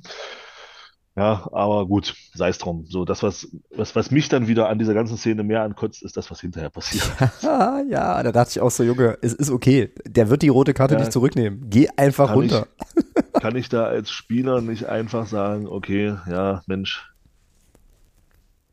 Ja, 1.15 1.47
aber 1.53 1.87
gut, 1.87 2.15
sei 2.33 2.49
es 2.49 2.57
drum. 2.57 2.87
So, 2.89 3.05
das, 3.05 3.23
was, 3.23 3.47
was, 3.77 3.95
was 3.95 4.11
mich 4.11 4.31
dann 4.31 4.49
wieder 4.49 4.71
an 4.71 4.79
dieser 4.79 4.95
ganzen 4.95 5.19
Szene 5.19 5.43
mehr 5.43 5.63
ankotzt, 5.63 6.03
ist 6.03 6.17
das, 6.17 6.31
was 6.31 6.41
hinterher 6.41 6.71
passiert. 6.71 7.05
ja, 7.43 8.23
da 8.23 8.33
dachte 8.33 8.53
ich 8.53 8.61
auch 8.61 8.71
so, 8.71 8.83
Junge, 8.83 9.19
es 9.21 9.35
ist 9.35 9.51
okay. 9.51 9.91
Der 10.07 10.31
wird 10.31 10.41
die 10.41 10.49
rote 10.49 10.73
Karte 10.73 10.95
ja, 10.95 11.01
nicht 11.01 11.13
zurücknehmen. 11.13 11.69
Geh 11.69 11.89
einfach 11.99 12.29
kann 12.29 12.37
runter. 12.37 12.67
Ich, 12.97 13.33
kann 13.43 13.57
ich 13.57 13.69
da 13.69 13.85
als 13.85 14.11
Spieler 14.11 14.63
nicht 14.63 14.87
einfach 14.87 15.27
sagen, 15.27 15.67
okay, 15.69 16.17
ja, 16.31 16.63
Mensch, 16.67 17.13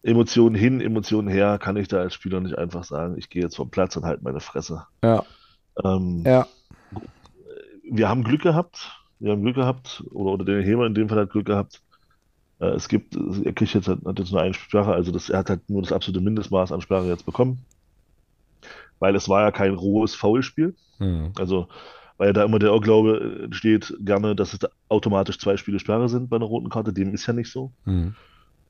Emotionen 0.02 0.56
hin, 0.56 0.80
Emotionen 0.80 1.28
her, 1.28 1.58
kann 1.58 1.76
ich 1.76 1.90
da 1.90 1.98
als 1.98 2.14
Spieler 2.14 2.40
nicht 2.40 2.58
einfach 2.58 2.86
sagen, 2.86 3.18
ich 3.18 3.30
gehe 3.30 3.44
jetzt 3.44 3.58
vom 3.58 3.70
Platz 3.70 3.98
und 3.98 4.06
halte 4.06 4.24
meine 4.24 4.40
Fresse. 4.40 4.86
Ja. 5.04 5.26
Ähm, 5.84 6.24
ja 6.26 6.48
wir 7.92 8.10
haben 8.10 8.24
Glück 8.24 8.42
gehabt. 8.42 8.96
Wir 9.20 9.32
haben 9.32 9.42
Glück 9.42 9.56
gehabt, 9.56 10.04
oder, 10.12 10.32
oder 10.32 10.46
der 10.46 10.62
Hemer 10.64 10.86
in 10.86 10.94
dem 10.94 11.10
Fall 11.10 11.20
hat 11.20 11.32
Glück 11.32 11.46
gehabt. 11.46 11.82
Äh, 12.60 12.68
es 12.68 12.88
gibt, 12.88 13.16
er 13.16 13.54
kriegt 13.54 13.74
jetzt, 13.74 13.88
hat 13.88 14.20
jetzt 14.20 14.32
nur 14.32 14.42
eine 14.42 14.54
Sperre, 14.54 14.94
also 14.94 15.12
das, 15.12 15.30
er 15.30 15.40
hat 15.40 15.50
halt 15.50 15.70
nur 15.70 15.82
das 15.82 15.92
absolute 15.92 16.24
Mindestmaß 16.24 16.72
an 16.72 16.82
Sperre 16.82 17.08
jetzt 17.08 17.26
bekommen. 17.26 17.66
Weil 19.00 19.16
es 19.16 19.28
war 19.28 19.42
ja 19.42 19.52
kein 19.52 19.74
rohes 19.74 20.16
Foulspiel. 20.16 20.76
Mhm. 21.00 21.34
Also, 21.38 21.68
weil 22.18 22.34
da 22.34 22.44
immer 22.44 22.60
der 22.60 22.70
Irrglaube 22.70 23.44
entsteht, 23.46 23.96
gerne, 24.00 24.36
dass 24.36 24.54
es 24.54 24.60
automatisch 24.90 25.40
zwei 25.40 25.58
Spiele 25.58 25.80
Sperre 25.80 26.10
sind 26.10 26.30
bei 26.30 26.36
einer 26.36 26.46
roten 26.46 26.70
Karte. 26.70 26.94
Dem 26.94 27.14
ist 27.14 27.26
ja 27.28 27.34
nicht 27.34 27.52
so. 27.52 27.72
Mhm. 27.86 28.16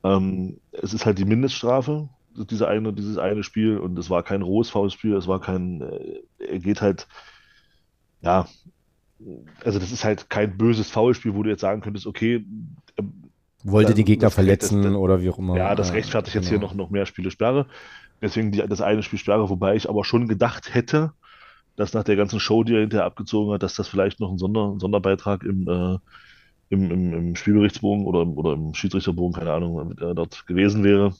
Ähm, 0.02 0.60
es 0.72 0.94
ist 0.94 1.04
halt 1.04 1.18
die 1.18 1.24
Mindeststrafe, 1.24 2.08
diese 2.34 2.68
eine, 2.68 2.92
dieses 2.92 3.18
eine 3.18 3.42
Spiel, 3.42 3.78
und 3.78 3.98
es 3.98 4.08
war 4.08 4.22
kein 4.22 4.42
rohes 4.42 4.70
Foulspiel, 4.70 5.14
es 5.14 5.26
war 5.26 5.40
kein, 5.40 5.82
äh, 5.82 6.22
er 6.38 6.58
geht 6.60 6.80
halt, 6.80 7.06
ja, 8.22 8.46
also 9.64 9.78
das 9.78 9.92
ist 9.92 10.04
halt 10.04 10.30
kein 10.30 10.56
böses 10.56 10.90
Foulspiel, 10.90 11.34
wo 11.34 11.42
du 11.42 11.50
jetzt 11.50 11.60
sagen 11.60 11.80
könntest, 11.80 12.06
okay, 12.06 12.44
wollte 13.62 13.94
die 13.94 14.04
Gegner 14.04 14.30
verletzen 14.30 14.82
das, 14.82 14.94
oder 14.94 15.20
wie 15.20 15.28
auch 15.28 15.38
immer. 15.38 15.56
Ja, 15.56 15.74
das 15.74 15.92
rechtfertigt 15.92 16.32
genau. 16.32 16.42
jetzt 16.42 16.48
hier 16.48 16.58
noch, 16.58 16.74
noch 16.74 16.90
mehr 16.90 17.06
Spiele 17.06 17.30
Sperre. 17.30 17.66
Deswegen 18.22 18.52
die, 18.52 18.58
das 18.66 18.80
eine 18.80 19.02
Spiel 19.02 19.18
Sperre, 19.18 19.48
wobei 19.48 19.76
ich 19.76 19.88
aber 19.88 20.04
schon 20.04 20.28
gedacht 20.28 20.74
hätte, 20.74 21.12
dass 21.76 21.94
nach 21.94 22.04
der 22.04 22.16
ganzen 22.16 22.40
Show, 22.40 22.64
die 22.64 22.74
er 22.74 22.80
hinterher 22.80 23.06
abgezogen 23.06 23.52
hat, 23.52 23.62
dass 23.62 23.74
das 23.74 23.88
vielleicht 23.88 24.20
noch 24.20 24.30
ein 24.30 24.38
Sonder, 24.38 24.74
Sonderbeitrag 24.78 25.42
im, 25.42 25.68
äh, 25.68 25.98
im, 26.70 26.90
im, 26.90 27.12
im, 27.12 27.36
Spielberichtsbogen 27.36 28.06
oder, 28.06 28.22
im, 28.22 28.36
oder 28.36 28.52
im 28.52 28.74
Schiedsrichterbogen, 28.74 29.38
keine 29.38 29.52
Ahnung, 29.52 29.92
äh, 29.92 30.14
dort 30.14 30.46
gewesen 30.46 30.84
wäre. 30.84 31.14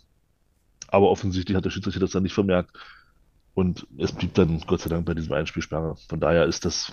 Aber 0.88 1.10
offensichtlich 1.10 1.56
hat 1.56 1.64
der 1.64 1.70
Schiedsrichter 1.70 2.00
das 2.00 2.10
dann 2.10 2.22
nicht 2.22 2.34
vermerkt. 2.34 2.72
Und 3.54 3.86
es 3.98 4.12
blieb 4.12 4.34
dann 4.34 4.62
Gott 4.66 4.80
sei 4.80 4.90
Dank 4.90 5.06
bei 5.06 5.14
diesem 5.14 5.32
Einspielsperre. 5.32 5.96
Von 6.08 6.20
daher 6.20 6.46
ist 6.46 6.64
das 6.64 6.92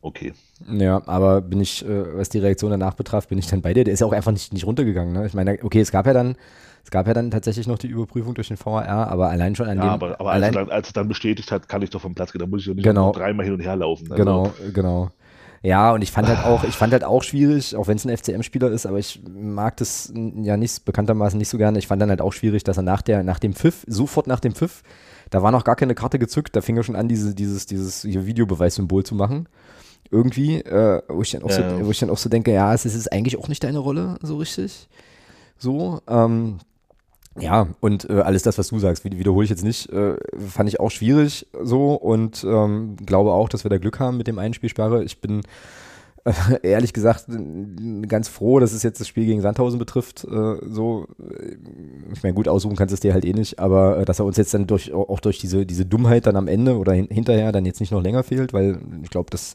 okay. 0.00 0.32
Ja, 0.68 1.02
aber 1.06 1.40
bin 1.40 1.60
ich, 1.60 1.84
äh, 1.84 2.16
was 2.16 2.28
die 2.28 2.38
Reaktion 2.38 2.70
danach 2.70 2.94
betraf, 2.94 3.28
bin 3.28 3.38
ich 3.38 3.46
dann 3.46 3.62
bei 3.62 3.74
dir. 3.74 3.84
Der 3.84 3.94
ist 3.94 4.00
ja 4.00 4.06
auch 4.06 4.12
einfach 4.12 4.32
nicht, 4.32 4.52
nicht 4.52 4.66
runtergegangen. 4.66 5.12
Ne? 5.12 5.26
Ich 5.26 5.34
meine, 5.34 5.58
okay, 5.62 5.80
es 5.80 5.92
gab 5.92 6.06
ja 6.06 6.12
dann, 6.12 6.36
es 6.84 6.90
gab 6.90 7.06
ja 7.06 7.14
dann 7.14 7.30
tatsächlich 7.30 7.66
noch 7.66 7.78
die 7.78 7.88
Überprüfung 7.88 8.34
durch 8.34 8.48
den 8.48 8.58
VAR, 8.62 9.08
aber 9.08 9.28
allein 9.28 9.54
schon 9.54 9.68
an 9.68 9.78
ja, 9.78 9.84
dem. 9.84 9.90
Aber, 9.90 10.20
aber 10.20 10.32
allein, 10.32 10.50
als, 10.50 10.56
er 10.56 10.64
dann, 10.64 10.72
als 10.72 10.88
er 10.88 10.92
dann 10.92 11.08
bestätigt 11.08 11.50
hat, 11.50 11.68
kann 11.68 11.82
ich 11.82 11.90
doch 11.90 12.00
vom 12.00 12.14
Platz 12.14 12.32
gehen. 12.32 12.40
Da 12.40 12.46
muss 12.46 12.60
ich 12.60 12.66
doch 12.66 12.74
nicht 12.74 12.84
genau, 12.84 13.12
dreimal 13.12 13.44
hin 13.44 13.54
und 13.54 13.60
her 13.60 13.76
laufen. 13.76 14.10
Also. 14.10 14.16
Genau, 14.16 14.52
genau. 14.72 15.10
Ja, 15.62 15.92
und 15.92 16.02
ich 16.02 16.12
fand 16.12 16.28
halt 16.28 16.44
auch, 16.44 16.62
ich 16.62 16.76
fand 16.76 16.92
halt 16.92 17.02
auch 17.02 17.24
schwierig, 17.24 17.74
auch 17.74 17.88
wenn 17.88 17.96
es 17.96 18.06
ein 18.06 18.16
FCM-Spieler 18.16 18.70
ist, 18.70 18.86
aber 18.86 18.98
ich 18.98 19.20
mag 19.26 19.76
das 19.78 20.12
ja 20.14 20.56
nicht, 20.56 20.84
bekanntermaßen 20.84 21.36
nicht 21.36 21.48
so 21.48 21.58
gerne. 21.58 21.78
Ich 21.80 21.88
fand 21.88 22.00
dann 22.00 22.10
halt 22.10 22.20
auch 22.20 22.32
schwierig, 22.32 22.62
dass 22.62 22.76
er 22.76 22.84
nach 22.84 23.02
der, 23.02 23.24
nach 23.24 23.40
dem 23.40 23.52
Pfiff, 23.52 23.84
sofort 23.88 24.28
nach 24.28 24.38
dem 24.38 24.54
Pfiff, 24.54 24.84
da 25.30 25.42
war 25.42 25.50
noch 25.50 25.64
gar 25.64 25.74
keine 25.74 25.96
Karte 25.96 26.20
gezückt, 26.20 26.54
da 26.54 26.60
fing 26.60 26.76
er 26.76 26.84
schon 26.84 26.94
an, 26.94 27.08
diese, 27.08 27.34
dieses, 27.34 27.66
dieses 27.66 28.04
Videobeweissymbol 28.04 29.02
zu 29.02 29.16
machen 29.16 29.48
irgendwie, 30.10 30.60
äh, 30.60 31.02
wo, 31.08 31.22
ich 31.22 31.30
dann 31.30 31.42
auch 31.42 31.50
ja. 31.50 31.78
so, 31.78 31.86
wo 31.86 31.90
ich 31.90 31.98
dann 31.98 32.10
auch 32.10 32.18
so 32.18 32.28
denke, 32.28 32.52
ja, 32.52 32.72
es 32.74 32.84
ist 32.84 33.12
eigentlich 33.12 33.38
auch 33.38 33.48
nicht 33.48 33.64
deine 33.64 33.78
Rolle 33.78 34.16
so 34.22 34.36
richtig. 34.36 34.88
So, 35.58 36.00
ähm, 36.08 36.58
ja, 37.38 37.68
und 37.80 38.08
äh, 38.08 38.20
alles 38.20 38.42
das, 38.42 38.58
was 38.58 38.68
du 38.68 38.78
sagst, 38.78 39.04
wiederhole 39.04 39.44
ich 39.44 39.50
jetzt 39.50 39.64
nicht, 39.64 39.90
äh, 39.90 40.16
fand 40.48 40.68
ich 40.68 40.80
auch 40.80 40.90
schwierig 40.90 41.46
so 41.62 41.94
und 41.94 42.44
ähm, 42.44 42.96
glaube 43.04 43.32
auch, 43.32 43.48
dass 43.48 43.64
wir 43.64 43.68
da 43.68 43.78
Glück 43.78 44.00
haben 44.00 44.16
mit 44.16 44.26
dem 44.26 44.38
Einspielsperre. 44.38 45.04
Ich 45.04 45.20
bin 45.20 45.42
äh, 46.24 46.32
ehrlich 46.62 46.94
gesagt 46.94 47.26
ganz 48.08 48.28
froh, 48.28 48.58
dass 48.58 48.72
es 48.72 48.82
jetzt 48.82 49.00
das 49.00 49.08
Spiel 49.08 49.26
gegen 49.26 49.42
Sandhausen 49.42 49.78
betrifft. 49.78 50.24
Äh, 50.24 50.56
so, 50.66 51.06
ich 52.12 52.22
meine, 52.22 52.34
gut 52.34 52.48
aussuchen 52.48 52.76
kannst 52.76 52.92
du 52.92 52.94
es 52.94 53.00
dir 53.00 53.12
halt 53.12 53.26
eh 53.26 53.34
nicht, 53.34 53.58
aber 53.58 53.98
äh, 53.98 54.04
dass 54.06 54.18
er 54.18 54.24
uns 54.24 54.38
jetzt 54.38 54.54
dann 54.54 54.66
durch 54.66 54.92
auch 54.94 55.20
durch 55.20 55.38
diese 55.38 55.66
diese 55.66 55.84
Dummheit 55.84 56.26
dann 56.26 56.36
am 56.36 56.48
Ende 56.48 56.78
oder 56.78 56.94
hin, 56.94 57.08
hinterher 57.10 57.52
dann 57.52 57.66
jetzt 57.66 57.80
nicht 57.80 57.92
noch 57.92 58.02
länger 58.02 58.22
fehlt, 58.22 58.54
weil 58.54 58.80
ich 59.02 59.10
glaube, 59.10 59.28
das 59.30 59.54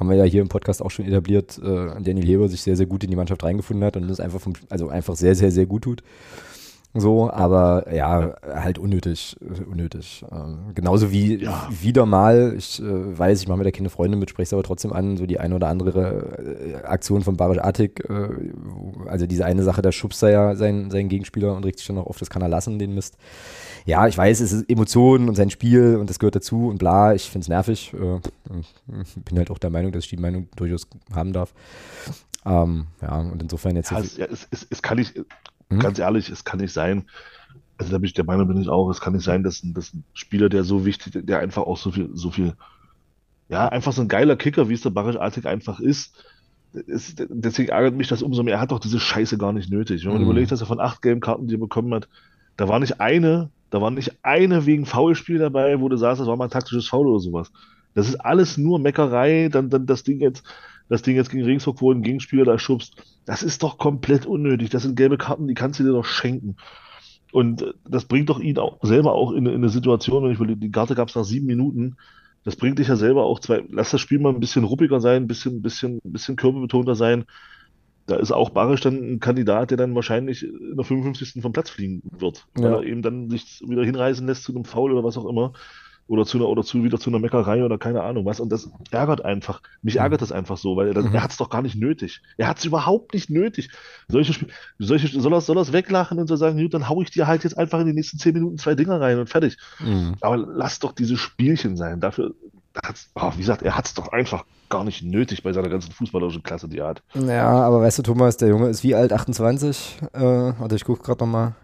haben 0.00 0.08
wir 0.08 0.16
ja 0.16 0.24
hier 0.24 0.40
im 0.40 0.48
Podcast 0.48 0.82
auch 0.82 0.90
schon 0.90 1.04
etabliert, 1.04 1.58
äh, 1.58 2.02
Daniel 2.02 2.26
Heber 2.26 2.48
sich 2.48 2.62
sehr, 2.62 2.74
sehr 2.74 2.86
gut 2.86 3.04
in 3.04 3.10
die 3.10 3.16
Mannschaft 3.16 3.44
reingefunden 3.44 3.84
hat 3.84 3.96
und 3.96 4.08
das 4.08 4.18
einfach 4.18 4.40
vom, 4.40 4.54
also 4.70 4.88
einfach 4.88 5.14
sehr, 5.14 5.34
sehr, 5.34 5.52
sehr 5.52 5.66
gut 5.66 5.82
tut. 5.82 6.02
So, 6.92 7.30
aber 7.30 7.94
ja, 7.94 8.34
halt 8.42 8.78
unnötig, 8.78 9.36
unnötig. 9.70 10.24
Ähm, 10.32 10.72
genauso 10.74 11.12
wie 11.12 11.42
ja. 11.44 11.68
wieder 11.70 12.04
mal, 12.04 12.54
ich 12.56 12.82
äh, 12.82 13.18
weiß, 13.18 13.42
ich 13.42 13.48
mache 13.48 13.58
mir 13.58 13.64
da 13.64 13.70
keine 13.70 13.90
Freunde 13.90 14.16
mit, 14.16 14.28
spreche 14.28 14.48
es 14.48 14.52
aber 14.52 14.64
trotzdem 14.64 14.92
an, 14.92 15.16
so 15.16 15.26
die 15.26 15.38
eine 15.38 15.54
oder 15.54 15.68
andere 15.68 16.56
äh, 16.60 16.74
Aktion 16.84 17.22
von 17.22 17.36
Barisch 17.36 17.60
Artig, 17.60 18.04
äh, 18.10 18.28
also 19.06 19.26
diese 19.26 19.44
eine 19.44 19.62
Sache, 19.62 19.82
da 19.82 19.92
schubst 19.92 20.22
er 20.24 20.30
ja 20.30 20.56
seinen, 20.56 20.90
seinen 20.90 21.08
Gegenspieler 21.08 21.54
und 21.54 21.64
regt 21.64 21.78
sich 21.78 21.86
dann 21.86 21.96
noch 21.96 22.06
auf, 22.06 22.18
das 22.18 22.28
kann 22.28 22.42
er 22.42 22.48
lassen, 22.48 22.80
den 22.80 22.94
Mist 22.94 23.16
ja, 23.86 24.06
ich 24.06 24.16
weiß, 24.16 24.40
es 24.40 24.52
ist 24.52 24.70
Emotionen 24.70 25.28
und 25.28 25.34
sein 25.34 25.50
Spiel 25.50 25.96
und 25.96 26.10
das 26.10 26.18
gehört 26.18 26.36
dazu 26.36 26.68
und 26.68 26.78
bla, 26.78 27.14
ich 27.14 27.30
finde 27.30 27.44
es 27.44 27.48
nervig. 27.48 27.92
Äh, 27.94 28.20
bin 29.24 29.38
halt 29.38 29.50
auch 29.50 29.58
der 29.58 29.70
Meinung, 29.70 29.92
dass 29.92 30.04
ich 30.04 30.10
die 30.10 30.16
Meinung 30.16 30.48
durchaus 30.56 30.86
haben 31.12 31.32
darf. 31.32 31.54
Ähm, 32.44 32.86
ja, 33.02 33.18
und 33.18 33.42
insofern 33.42 33.76
jetzt. 33.76 33.90
Ja, 33.90 34.00
es, 34.00 34.16
ja, 34.16 34.26
es, 34.26 34.48
es, 34.50 34.66
es, 34.70 34.82
kann 34.82 34.98
nicht, 34.98 35.20
hm? 35.70 35.78
ganz 35.80 35.98
ehrlich, 35.98 36.28
es 36.28 36.44
kann 36.44 36.60
nicht 36.60 36.72
sein, 36.72 37.06
also 37.78 37.92
da 37.92 37.98
bin 37.98 38.06
ich 38.06 38.14
der 38.14 38.24
Meinung, 38.24 38.46
bin 38.46 38.60
ich 38.60 38.68
auch, 38.68 38.90
es 38.90 39.00
kann 39.00 39.14
nicht 39.14 39.24
sein, 39.24 39.42
dass 39.42 39.62
ein, 39.62 39.72
dass 39.72 39.94
ein 39.94 40.04
Spieler, 40.12 40.48
der 40.50 40.64
so 40.64 40.84
wichtig, 40.84 41.26
der 41.26 41.38
einfach 41.38 41.62
auch 41.62 41.78
so 41.78 41.90
viel, 41.90 42.10
so 42.12 42.30
viel, 42.30 42.54
ja, 43.48 43.68
einfach 43.68 43.92
so 43.92 44.02
ein 44.02 44.08
geiler 44.08 44.36
Kicker, 44.36 44.68
wie 44.68 44.74
es 44.74 44.82
der 44.82 44.90
Barisch 44.90 45.16
Artig 45.16 45.46
einfach 45.46 45.80
ist, 45.80 46.14
ist, 46.72 47.24
deswegen 47.28 47.70
ärgert 47.70 47.94
mich 47.94 48.08
das 48.08 48.22
umso 48.22 48.42
mehr. 48.42 48.54
Er 48.54 48.60
hat 48.60 48.70
doch 48.70 48.78
diese 48.78 49.00
Scheiße 49.00 49.38
gar 49.38 49.52
nicht 49.52 49.70
nötig. 49.70 50.04
Wenn 50.04 50.12
man 50.12 50.22
mhm. 50.22 50.30
überlegt, 50.30 50.52
dass 50.52 50.60
er 50.60 50.66
von 50.66 50.78
acht 50.78 51.02
gelben 51.02 51.20
Karten, 51.20 51.48
die 51.48 51.54
er 51.54 51.60
bekommen 51.60 51.92
hat, 51.94 52.08
da 52.56 52.68
war 52.68 52.78
nicht 52.78 53.00
eine, 53.00 53.50
da 53.70 53.80
war 53.80 53.90
nicht 53.90 54.18
eine 54.22 54.66
wegen 54.66 54.86
Foulspiel 54.86 55.38
dabei, 55.38 55.80
wo 55.80 55.88
du 55.88 55.96
sagst, 55.96 56.20
das 56.20 56.28
war 56.28 56.36
mal 56.36 56.44
ein 56.44 56.50
taktisches 56.50 56.88
Foul 56.88 57.08
oder 57.08 57.20
sowas. 57.20 57.50
Das 57.94 58.08
ist 58.08 58.16
alles 58.16 58.56
nur 58.56 58.78
Meckerei, 58.78 59.48
dann, 59.50 59.70
dann 59.70 59.86
das 59.86 60.04
Ding 60.04 60.20
jetzt, 60.20 60.44
das 60.90 61.00
Ding 61.00 61.16
jetzt 61.16 61.30
gegen 61.30 61.44
Regensburg, 61.44 61.80
wo 61.80 61.90
ein 61.90 62.02
Gegenspieler 62.02 62.44
da 62.44 62.58
schubst. 62.58 63.02
Das 63.24 63.42
ist 63.42 63.62
doch 63.62 63.78
komplett 63.78 64.26
unnötig. 64.26 64.68
Das 64.68 64.82
sind 64.82 64.96
gelbe 64.96 65.16
Karten, 65.16 65.48
die 65.48 65.54
kannst 65.54 65.80
du 65.80 65.84
dir 65.84 65.92
doch 65.92 66.04
schenken. 66.04 66.56
Und 67.32 67.62
äh, 67.62 67.72
das 67.88 68.04
bringt 68.04 68.28
doch 68.28 68.40
ihn 68.40 68.58
auch 68.58 68.78
selber 68.82 69.12
auch 69.14 69.32
in, 69.32 69.46
in 69.46 69.54
eine 69.54 69.70
Situation, 69.70 70.24
wenn 70.24 70.32
ich 70.32 70.40
will, 70.40 70.54
die 70.54 70.70
Karte 70.70 70.94
gab 70.94 71.08
es 71.08 71.14
nach 71.14 71.24
sieben 71.24 71.46
Minuten. 71.46 71.96
Das 72.44 72.56
bringt 72.56 72.78
dich 72.78 72.88
ja 72.88 72.96
selber 72.96 73.24
auch 73.24 73.40
zwei. 73.40 73.64
Lass 73.70 73.90
das 73.90 74.02
Spiel 74.02 74.18
mal 74.18 74.34
ein 74.34 74.40
bisschen 74.40 74.64
ruppiger 74.64 75.00
sein, 75.00 75.22
ein 75.22 75.26
bisschen, 75.26 75.62
bisschen, 75.62 76.00
bisschen 76.04 76.36
körperbetonter 76.36 76.94
sein 76.94 77.24
da 78.10 78.16
ist 78.16 78.32
auch 78.32 78.50
Barisch 78.50 78.80
dann 78.80 78.96
ein 78.96 79.20
Kandidat, 79.20 79.70
der 79.70 79.78
dann 79.78 79.94
wahrscheinlich 79.94 80.42
in 80.44 80.76
der 80.76 80.84
55. 80.84 81.42
vom 81.42 81.52
Platz 81.52 81.70
fliegen 81.70 82.02
wird, 82.18 82.46
weil 82.54 82.64
ja. 82.64 82.76
er 82.78 82.82
eben 82.82 83.02
dann 83.02 83.30
sich 83.30 83.62
wieder 83.66 83.84
hinreißen 83.84 84.26
lässt 84.26 84.42
zu 84.42 84.52
einem 84.52 84.64
Foul 84.64 84.92
oder 84.92 85.04
was 85.04 85.16
auch 85.16 85.28
immer. 85.28 85.52
Oder 86.10 86.26
zu 86.26 86.38
einer, 86.38 86.48
oder 86.48 86.64
zu, 86.64 86.82
wieder 86.82 86.98
zu 86.98 87.08
einer 87.08 87.20
Meckerei 87.20 87.62
oder 87.62 87.78
keine 87.78 88.02
Ahnung 88.02 88.24
was. 88.24 88.40
Und 88.40 88.50
das 88.50 88.68
ärgert 88.90 89.24
einfach. 89.24 89.62
Mich 89.80 89.94
mhm. 89.94 90.00
ärgert 90.00 90.22
das 90.22 90.32
einfach 90.32 90.56
so, 90.56 90.76
weil 90.76 90.88
er, 90.88 91.02
mhm. 91.02 91.14
er 91.14 91.22
hat 91.22 91.30
es 91.30 91.36
doch 91.36 91.50
gar 91.50 91.62
nicht 91.62 91.76
nötig. 91.76 92.20
Er 92.36 92.48
hat 92.48 92.58
es 92.58 92.64
überhaupt 92.64 93.14
nicht 93.14 93.30
nötig. 93.30 93.70
Solche, 94.08 94.32
Spiele, 94.32 94.50
solche 94.80 95.20
soll 95.20 95.32
er, 95.32 95.40
soll 95.40 95.56
er 95.56 95.72
weglachen 95.72 96.18
und 96.18 96.26
so 96.26 96.34
sagen, 96.34 96.60
gut, 96.60 96.74
dann 96.74 96.88
hau 96.88 97.00
ich 97.00 97.12
dir 97.12 97.28
halt 97.28 97.44
jetzt 97.44 97.56
einfach 97.56 97.78
in 97.78 97.86
die 97.86 97.92
nächsten 97.92 98.18
zehn 98.18 98.34
Minuten 98.34 98.58
zwei 98.58 98.74
Dinger 98.74 99.00
rein 99.00 99.20
und 99.20 99.28
fertig. 99.28 99.56
Mhm. 99.78 100.16
Aber 100.20 100.36
lass 100.36 100.80
doch 100.80 100.90
diese 100.90 101.16
Spielchen 101.16 101.76
sein. 101.76 102.00
Dafür, 102.00 102.34
oh, 103.14 103.32
wie 103.36 103.42
gesagt, 103.42 103.62
er 103.62 103.76
hat 103.76 103.86
es 103.86 103.94
doch 103.94 104.08
einfach 104.08 104.44
gar 104.68 104.82
nicht 104.82 105.04
nötig 105.04 105.44
bei 105.44 105.52
seiner 105.52 105.68
ganzen 105.68 105.92
fußballerischen 105.92 106.42
Klasse, 106.42 106.68
die 106.68 106.78
er 106.78 106.88
hat. 106.88 107.02
Ja, 107.14 107.48
aber 107.48 107.82
weißt 107.82 107.98
du, 107.98 108.02
Thomas, 108.02 108.36
der 108.36 108.48
Junge 108.48 108.68
ist 108.68 108.82
wie 108.82 108.96
alt? 108.96 109.12
28? 109.12 109.98
Äh, 110.12 110.20
warte, 110.20 110.74
ich 110.74 110.84
gucke 110.84 111.04
gerade 111.04 111.24
nochmal. 111.24 111.54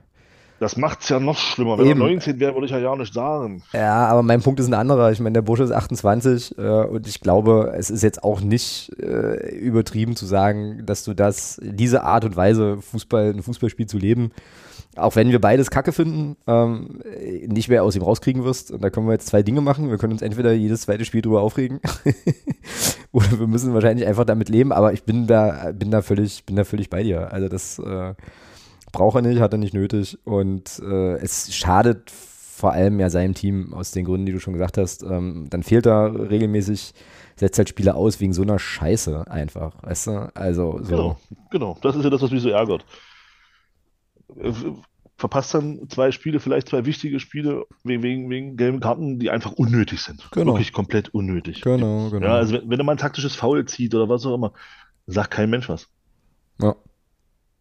Das 0.59 0.77
macht 0.77 1.03
es 1.03 1.09
ja 1.11 1.21
noch 1.21 1.37
schlimmer. 1.37 1.79
Wenn 1.79 1.87
Eben. 1.87 2.01
er 2.01 2.09
19 2.09 2.41
wäre, 2.41 2.55
würde 2.55 2.67
ich 2.67 2.73
ja 2.73 2.79
ja 2.79 2.97
nicht 2.97 3.13
sagen. 3.13 3.63
Ja, 3.73 4.07
aber 4.07 4.23
mein 4.23 4.41
Punkt 4.41 4.59
ist 4.59 4.69
ein 4.69 4.75
anderer. 4.75 5.13
Ich 5.13 5.21
meine, 5.21 5.35
der 5.35 5.43
Bursche 5.43 5.65
ist 5.65 5.71
28 5.71 6.57
äh, 6.57 6.85
und 6.85 7.07
ich 7.07 7.21
glaube, 7.21 7.75
es 7.77 7.91
ist 7.91 8.03
jetzt 8.03 8.25
auch 8.25 8.41
nicht 8.41 8.91
äh, 8.99 9.55
übertrieben 9.55 10.17
zu 10.17 10.25
sagen, 10.25 10.87
dass 10.87 11.05
du 11.05 11.13
das, 11.13 11.61
diese 11.63 12.05
Art 12.05 12.25
und 12.25 12.37
Weise, 12.37 12.79
Fußball, 12.81 13.35
ein 13.35 13.43
Fußballspiel 13.43 13.87
zu 13.87 13.99
leben, 13.99 14.31
auch 14.97 15.15
wenn 15.15 15.31
wir 15.31 15.41
beides 15.41 15.71
Kacke 15.71 15.93
finden, 15.93 16.37
ähm, 16.47 17.03
nicht 17.47 17.69
mehr 17.69 17.85
aus 17.85 17.95
ihm 17.95 18.03
rauskriegen 18.03 18.45
wirst. 18.45 18.71
Und 18.71 18.83
da 18.83 18.89
können 18.89 19.07
wir 19.07 19.13
jetzt 19.13 19.27
zwei 19.27 19.43
Dinge 19.43 19.61
machen. 19.61 19.91
Wir 19.91 19.99
können 19.99 20.15
uns 20.15 20.23
entweder 20.23 20.53
jedes 20.53 20.83
zweite 20.83 21.05
Spiel 21.05 21.21
drüber 21.21 21.43
aufregen 21.43 21.81
oder 23.13 23.39
wir 23.39 23.47
müssen 23.47 23.75
wahrscheinlich 23.75 24.07
einfach 24.07 24.25
damit 24.25 24.49
leben. 24.49 24.73
Aber 24.73 24.95
ich 24.95 25.03
bin 25.03 25.27
da, 25.27 25.73
bin 25.73 25.91
da 25.91 26.01
völlig, 26.01 26.47
bin 26.47 26.57
da 26.57 26.65
völlig 26.65 26.89
bei 26.89 27.03
dir. 27.03 27.31
Also 27.31 27.49
das 27.49 27.79
äh, 27.79 28.15
braucht 28.93 29.17
er 29.17 29.23
nicht, 29.23 29.41
hat 29.41 29.53
er 29.53 29.59
nicht 29.59 29.75
nötig. 29.75 30.19
Und 30.25 30.81
äh, 30.81 31.15
es 31.17 31.55
schadet 31.55 32.11
vor 32.11 32.73
allem 32.73 32.99
ja 32.99 33.11
seinem 33.11 33.35
Team 33.35 33.75
aus 33.75 33.91
den 33.91 34.05
Gründen, 34.05 34.27
die 34.27 34.33
du 34.33 34.41
schon 34.41 34.55
gesagt 34.55 34.79
hast. 34.79 35.03
Ähm, 35.03 35.47
dann 35.51 35.63
fehlt 35.63 35.87
er 35.87 36.31
regelmäßig, 36.31 36.95
setzt 37.37 37.59
halt 37.59 37.69
Spieler 37.69 37.97
aus 37.97 38.19
wegen 38.21 38.33
so 38.33 38.43
einer 38.43 38.59
Scheiße 38.59 39.31
einfach. 39.31 39.75
Weißt 39.83 40.07
du? 40.07 40.31
Also 40.35 40.79
so. 40.83 40.89
Genau, 40.89 41.17
genau. 41.51 41.79
Das 41.83 41.95
ist 41.97 42.05
ja 42.05 42.11
das, 42.11 42.23
was 42.23 42.31
mich 42.31 42.43
so 42.43 42.49
ärgert. 42.49 42.87
Äh, 44.39 44.53
verpasst 45.19 45.55
dann 45.55 45.89
zwei 45.89 46.13
Spiele, 46.13 46.41
vielleicht 46.41 46.69
zwei 46.69 46.85
wichtige 46.85 47.21
Spiele 47.21 47.67
wegen, 47.85 48.03
wegen, 48.03 48.31
wegen 48.31 48.57
gelben 48.57 48.81
Karten, 48.81 49.19
die 49.19 49.31
einfach 49.31 49.53
unnötig 49.53 50.01
sind. 50.01 50.29
Genau. 50.33 50.55
Wirklich 50.55 50.73
komplett 50.73 51.11
unnötig. 51.11 51.63
Genau, 51.63 52.11
genau. 52.11 52.27
Ja, 52.27 52.35
also 52.35 52.55
wenn, 52.55 52.71
wenn 52.71 52.81
er 52.81 52.85
mal 52.85 52.93
ein 52.93 52.99
taktisches 52.99 53.35
Foul 53.35 53.65
zieht 53.67 53.95
oder 53.95 54.09
was 54.09 54.27
auch 54.27 54.35
immer, 54.35 54.53
sagt 55.07 55.31
kein 55.31 55.51
Mensch 55.51 55.69
was. 55.69 55.89
Ja. 56.61 56.77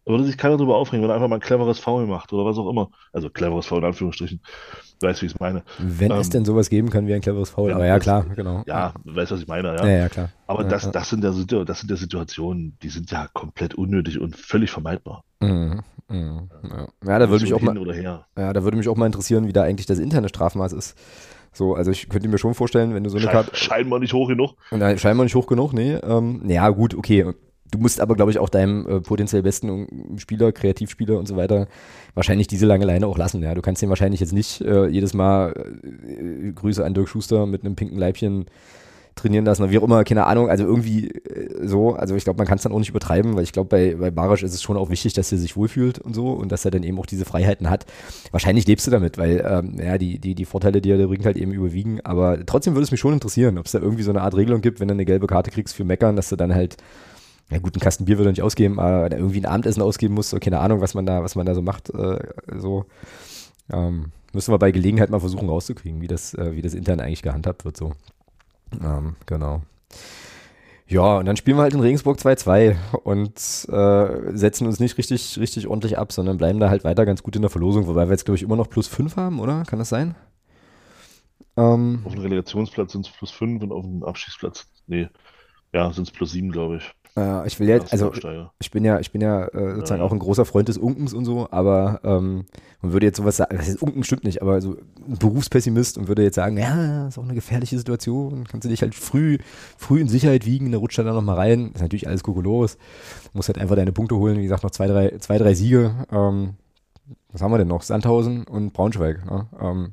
Würde 0.06 0.22
sich 0.22 0.38
keiner 0.38 0.56
darüber 0.56 0.76
aufregen, 0.76 1.02
wenn 1.02 1.10
er 1.10 1.16
einfach 1.16 1.28
mal 1.28 1.36
ein 1.36 1.40
cleveres 1.40 1.80
Foul 1.80 2.06
macht 2.06 2.32
oder 2.32 2.44
was 2.44 2.56
auch 2.58 2.70
immer. 2.70 2.90
Also 3.12 3.28
cleveres 3.28 3.66
Foul 3.66 3.80
in 3.80 3.86
Anführungsstrichen. 3.86 4.40
Weißt 5.00 5.20
du, 5.20 5.22
wie 5.22 5.26
ich 5.26 5.34
es 5.34 5.40
meine? 5.40 5.64
Wenn 5.78 6.12
ähm, 6.12 6.18
es 6.18 6.30
denn 6.30 6.44
sowas 6.44 6.70
geben 6.70 6.90
kann 6.90 7.08
wie 7.08 7.14
ein 7.14 7.20
cleveres 7.20 7.50
Foul. 7.50 7.72
Aber 7.72 7.84
ja, 7.84 7.98
klar, 7.98 8.24
genau. 8.36 8.62
Ja, 8.66 8.94
weißt 9.04 9.32
du, 9.32 9.34
was 9.34 9.42
ich 9.42 9.48
meine? 9.48 9.74
Ja, 9.76 9.84
ja, 9.84 9.98
ja 9.98 10.08
klar. 10.08 10.30
Aber 10.46 10.62
ja, 10.62 10.68
das, 10.68 10.84
ja. 10.84 10.90
Das, 10.92 11.10
sind 11.10 11.24
der, 11.24 11.32
das 11.64 11.80
sind 11.80 11.90
der 11.90 11.96
Situationen, 11.96 12.78
die 12.82 12.88
sind 12.88 13.10
ja 13.10 13.26
komplett 13.32 13.74
unnötig 13.74 14.20
und 14.20 14.36
völlig 14.36 14.70
vermeidbar. 14.70 15.24
Mhm, 15.40 15.80
mh, 16.08 16.42
ja. 16.62 16.86
ja, 17.04 17.18
da 17.18 17.28
würde 17.28 17.42
mich 17.44 17.52
auch 17.52 17.60
mal, 17.60 17.76
ja, 18.36 18.52
da 18.52 18.62
würde 18.62 18.76
mich 18.76 18.88
auch 18.88 18.96
mal 18.96 19.06
interessieren, 19.06 19.48
wie 19.48 19.52
da 19.52 19.64
eigentlich 19.64 19.86
das 19.86 19.98
interne 19.98 20.28
Strafmaß 20.28 20.72
ist. 20.72 20.96
So, 21.52 21.74
also 21.74 21.90
ich 21.90 22.08
könnte 22.08 22.28
mir 22.28 22.38
schon 22.38 22.54
vorstellen, 22.54 22.94
wenn 22.94 23.02
du 23.02 23.10
so 23.10 23.16
eine 23.16 23.26
Karte. 23.26 23.56
Scheinbar 23.56 23.98
nicht 23.98 24.12
hoch 24.12 24.28
genug. 24.28 24.54
Nein, 24.70 24.98
scheinbar 24.98 25.24
nicht 25.24 25.34
hoch 25.34 25.46
genug, 25.46 25.72
nee. 25.72 25.94
Ähm, 25.94 26.42
ja, 26.46 26.68
gut, 26.68 26.94
okay. 26.94 27.32
Du 27.70 27.78
musst 27.78 28.00
aber, 28.00 28.14
glaube 28.14 28.30
ich, 28.30 28.38
auch 28.38 28.48
deinem 28.48 28.86
äh, 28.86 29.00
potenziell 29.00 29.42
besten 29.42 30.18
Spieler, 30.18 30.52
Kreativspieler 30.52 31.18
und 31.18 31.26
so 31.26 31.36
weiter 31.36 31.66
wahrscheinlich 32.14 32.46
diese 32.46 32.66
lange 32.66 32.86
Leine 32.86 33.06
auch 33.06 33.18
lassen. 33.18 33.42
Ja, 33.42 33.54
du 33.54 33.62
kannst 33.62 33.82
den 33.82 33.88
wahrscheinlich 33.88 34.20
jetzt 34.20 34.32
nicht 34.32 34.60
äh, 34.62 34.86
jedes 34.86 35.14
Mal 35.14 35.52
äh, 35.82 36.52
Grüße 36.52 36.84
an 36.84 36.94
Dirk 36.94 37.08
Schuster 37.08 37.46
mit 37.46 37.64
einem 37.64 37.76
pinken 37.76 37.98
Leibchen 37.98 38.46
trainieren 39.16 39.46
lassen 39.46 39.62
oder 39.62 39.72
wie 39.72 39.78
auch 39.78 39.82
immer, 39.82 40.04
keine 40.04 40.26
Ahnung, 40.26 40.50
also 40.50 40.64
irgendwie 40.64 41.08
äh, 41.08 41.66
so, 41.66 41.94
also 41.94 42.14
ich 42.14 42.24
glaube, 42.24 42.36
man 42.36 42.46
kann 42.46 42.56
es 42.56 42.62
dann 42.62 42.72
auch 42.72 42.78
nicht 42.78 42.90
übertreiben, 42.90 43.34
weil 43.34 43.44
ich 43.44 43.52
glaube, 43.52 43.68
bei, 43.68 43.94
bei 43.94 44.10
Barisch 44.10 44.42
ist 44.42 44.52
es 44.52 44.62
schon 44.62 44.76
auch 44.76 44.90
wichtig, 44.90 45.14
dass 45.14 45.32
er 45.32 45.38
sich 45.38 45.56
wohlfühlt 45.56 45.98
und 45.98 46.14
so 46.14 46.32
und 46.32 46.52
dass 46.52 46.66
er 46.66 46.70
dann 46.70 46.82
eben 46.82 46.98
auch 46.98 47.06
diese 47.06 47.24
Freiheiten 47.24 47.70
hat. 47.70 47.86
Wahrscheinlich 48.30 48.66
lebst 48.66 48.86
du 48.86 48.90
damit, 48.90 49.16
weil 49.16 49.44
ähm, 49.48 49.76
ja, 49.82 49.96
die, 49.96 50.18
die, 50.18 50.34
die 50.34 50.44
Vorteile, 50.44 50.82
die 50.82 50.90
er 50.90 51.06
bringt, 51.06 51.24
halt 51.24 51.38
eben 51.38 51.52
überwiegen, 51.52 52.00
aber 52.04 52.44
trotzdem 52.44 52.74
würde 52.74 52.84
es 52.84 52.90
mich 52.90 53.00
schon 53.00 53.14
interessieren, 53.14 53.56
ob 53.56 53.64
es 53.66 53.72
da 53.72 53.78
irgendwie 53.78 54.02
so 54.02 54.10
eine 54.10 54.20
Art 54.20 54.36
Regelung 54.36 54.60
gibt, 54.60 54.80
wenn 54.80 54.88
du 54.88 54.94
eine 54.94 55.06
gelbe 55.06 55.26
Karte 55.26 55.50
kriegst 55.50 55.74
für 55.74 55.84
Meckern, 55.84 56.14
dass 56.14 56.28
du 56.28 56.36
dann 56.36 56.54
halt 56.54 56.76
ja 57.50 57.58
gut, 57.58 57.74
einen 57.74 57.80
Kasten 57.80 58.04
Bier 58.04 58.18
würde 58.18 58.30
er 58.30 58.32
nicht 58.32 58.42
ausgeben, 58.42 58.80
aber 58.80 59.10
irgendwie 59.12 59.40
ein 59.40 59.46
Abendessen 59.46 59.82
ausgeben 59.82 60.14
muss, 60.14 60.30
so, 60.30 60.38
keine 60.38 60.58
Ahnung, 60.58 60.80
was 60.80 60.94
man 60.94 61.06
da, 61.06 61.22
was 61.22 61.36
man 61.36 61.46
da 61.46 61.54
so 61.54 61.62
macht, 61.62 61.90
äh, 61.90 62.18
so. 62.58 62.86
Ähm, 63.72 64.12
müssen 64.32 64.52
wir 64.52 64.58
bei 64.58 64.70
Gelegenheit 64.70 65.10
mal 65.10 65.20
versuchen 65.20 65.48
rauszukriegen, 65.48 66.00
wie 66.00 66.08
das, 66.08 66.34
äh, 66.34 66.54
wie 66.54 66.62
das 66.62 66.74
intern 66.74 67.00
eigentlich 67.00 67.22
gehandhabt 67.22 67.64
wird, 67.64 67.76
so. 67.76 67.92
Ähm, 68.82 69.16
genau. 69.26 69.62
Ja, 70.88 71.18
und 71.18 71.26
dann 71.26 71.36
spielen 71.36 71.56
wir 71.56 71.62
halt 71.62 71.74
in 71.74 71.80
Regensburg 71.80 72.18
2-2 72.18 72.76
und 73.02 73.34
äh, 73.34 74.36
setzen 74.36 74.66
uns 74.66 74.78
nicht 74.78 74.96
richtig, 74.98 75.38
richtig 75.38 75.66
ordentlich 75.66 75.98
ab, 75.98 76.12
sondern 76.12 76.38
bleiben 76.38 76.60
da 76.60 76.70
halt 76.70 76.84
weiter 76.84 77.04
ganz 77.04 77.24
gut 77.24 77.34
in 77.34 77.42
der 77.42 77.50
Verlosung, 77.50 77.88
wobei 77.88 78.06
wir 78.06 78.12
jetzt, 78.12 78.24
glaube 78.24 78.36
ich, 78.36 78.44
immer 78.44 78.54
noch 78.56 78.70
plus 78.70 78.86
5 78.86 79.16
haben, 79.16 79.40
oder? 79.40 79.64
Kann 79.64 79.80
das 79.80 79.88
sein? 79.88 80.14
Ähm, 81.56 82.02
auf 82.04 82.12
dem 82.12 82.22
Relegationsplatz 82.22 82.92
sind 82.92 83.06
es 83.06 83.12
plus 83.12 83.32
5 83.32 83.62
und 83.62 83.72
auf 83.72 83.84
dem 83.84 84.04
Abstiegsplatz, 84.04 84.68
nee, 84.86 85.08
ja, 85.72 85.92
sind 85.92 86.06
es 86.06 86.12
plus 86.12 86.32
7, 86.32 86.52
glaube 86.52 86.76
ich. 86.76 86.92
Äh, 87.16 87.46
ich 87.46 87.58
will 87.58 87.68
jetzt, 87.68 87.92
also 87.92 88.12
ich 88.58 88.70
bin 88.70 88.84
ja, 88.84 89.00
ich 89.00 89.10
bin 89.10 89.20
ja 89.20 89.46
äh, 89.46 89.74
sozusagen 89.74 90.00
ja. 90.00 90.06
auch 90.06 90.12
ein 90.12 90.18
großer 90.18 90.44
Freund 90.44 90.68
des 90.68 90.76
Unkens 90.76 91.14
und 91.14 91.24
so, 91.24 91.48
aber 91.50 92.00
ähm, 92.04 92.44
man 92.82 92.92
würde 92.92 93.06
jetzt 93.06 93.16
sowas 93.16 93.38
sagen, 93.38 93.56
das 93.56 93.68
ist 93.68 93.82
Unken 93.82 94.04
stimmt 94.04 94.24
nicht, 94.24 94.42
aber 94.42 94.60
so 94.60 94.76
ein 95.08 95.16
Berufspessimist 95.18 95.96
und 95.96 96.08
würde 96.08 96.22
jetzt 96.22 96.34
sagen, 96.34 96.58
ja, 96.58 97.08
ist 97.08 97.18
auch 97.18 97.24
eine 97.24 97.34
gefährliche 97.34 97.78
Situation, 97.78 98.44
kannst 98.44 98.66
du 98.66 98.68
dich 98.68 98.82
halt 98.82 98.94
früh, 98.94 99.38
früh 99.78 100.00
in 100.00 100.08
Sicherheit 100.08 100.44
wiegen, 100.44 100.70
der 100.70 100.80
rutscht 100.80 100.98
dann 100.98 101.06
nochmal 101.06 101.36
rein, 101.36 101.72
ist 101.74 101.80
natürlich 101.80 102.06
alles 102.06 102.22
Kokolores, 102.22 102.76
musst 103.32 103.48
halt 103.48 103.58
einfach 103.58 103.76
deine 103.76 103.92
Punkte 103.92 104.16
holen, 104.16 104.38
wie 104.38 104.42
gesagt, 104.42 104.62
noch 104.62 104.70
zwei, 104.70 104.86
drei, 104.86 105.16
zwei, 105.18 105.38
drei 105.38 105.54
Siege, 105.54 106.06
ähm, 106.12 106.54
was 107.32 107.42
haben 107.42 107.52
wir 107.52 107.58
denn 107.58 107.68
noch? 107.68 107.82
Sandhausen 107.82 108.44
und 108.44 108.72
Braunschweig. 108.72 109.24
Ne? 109.30 109.46
Ähm, 109.60 109.92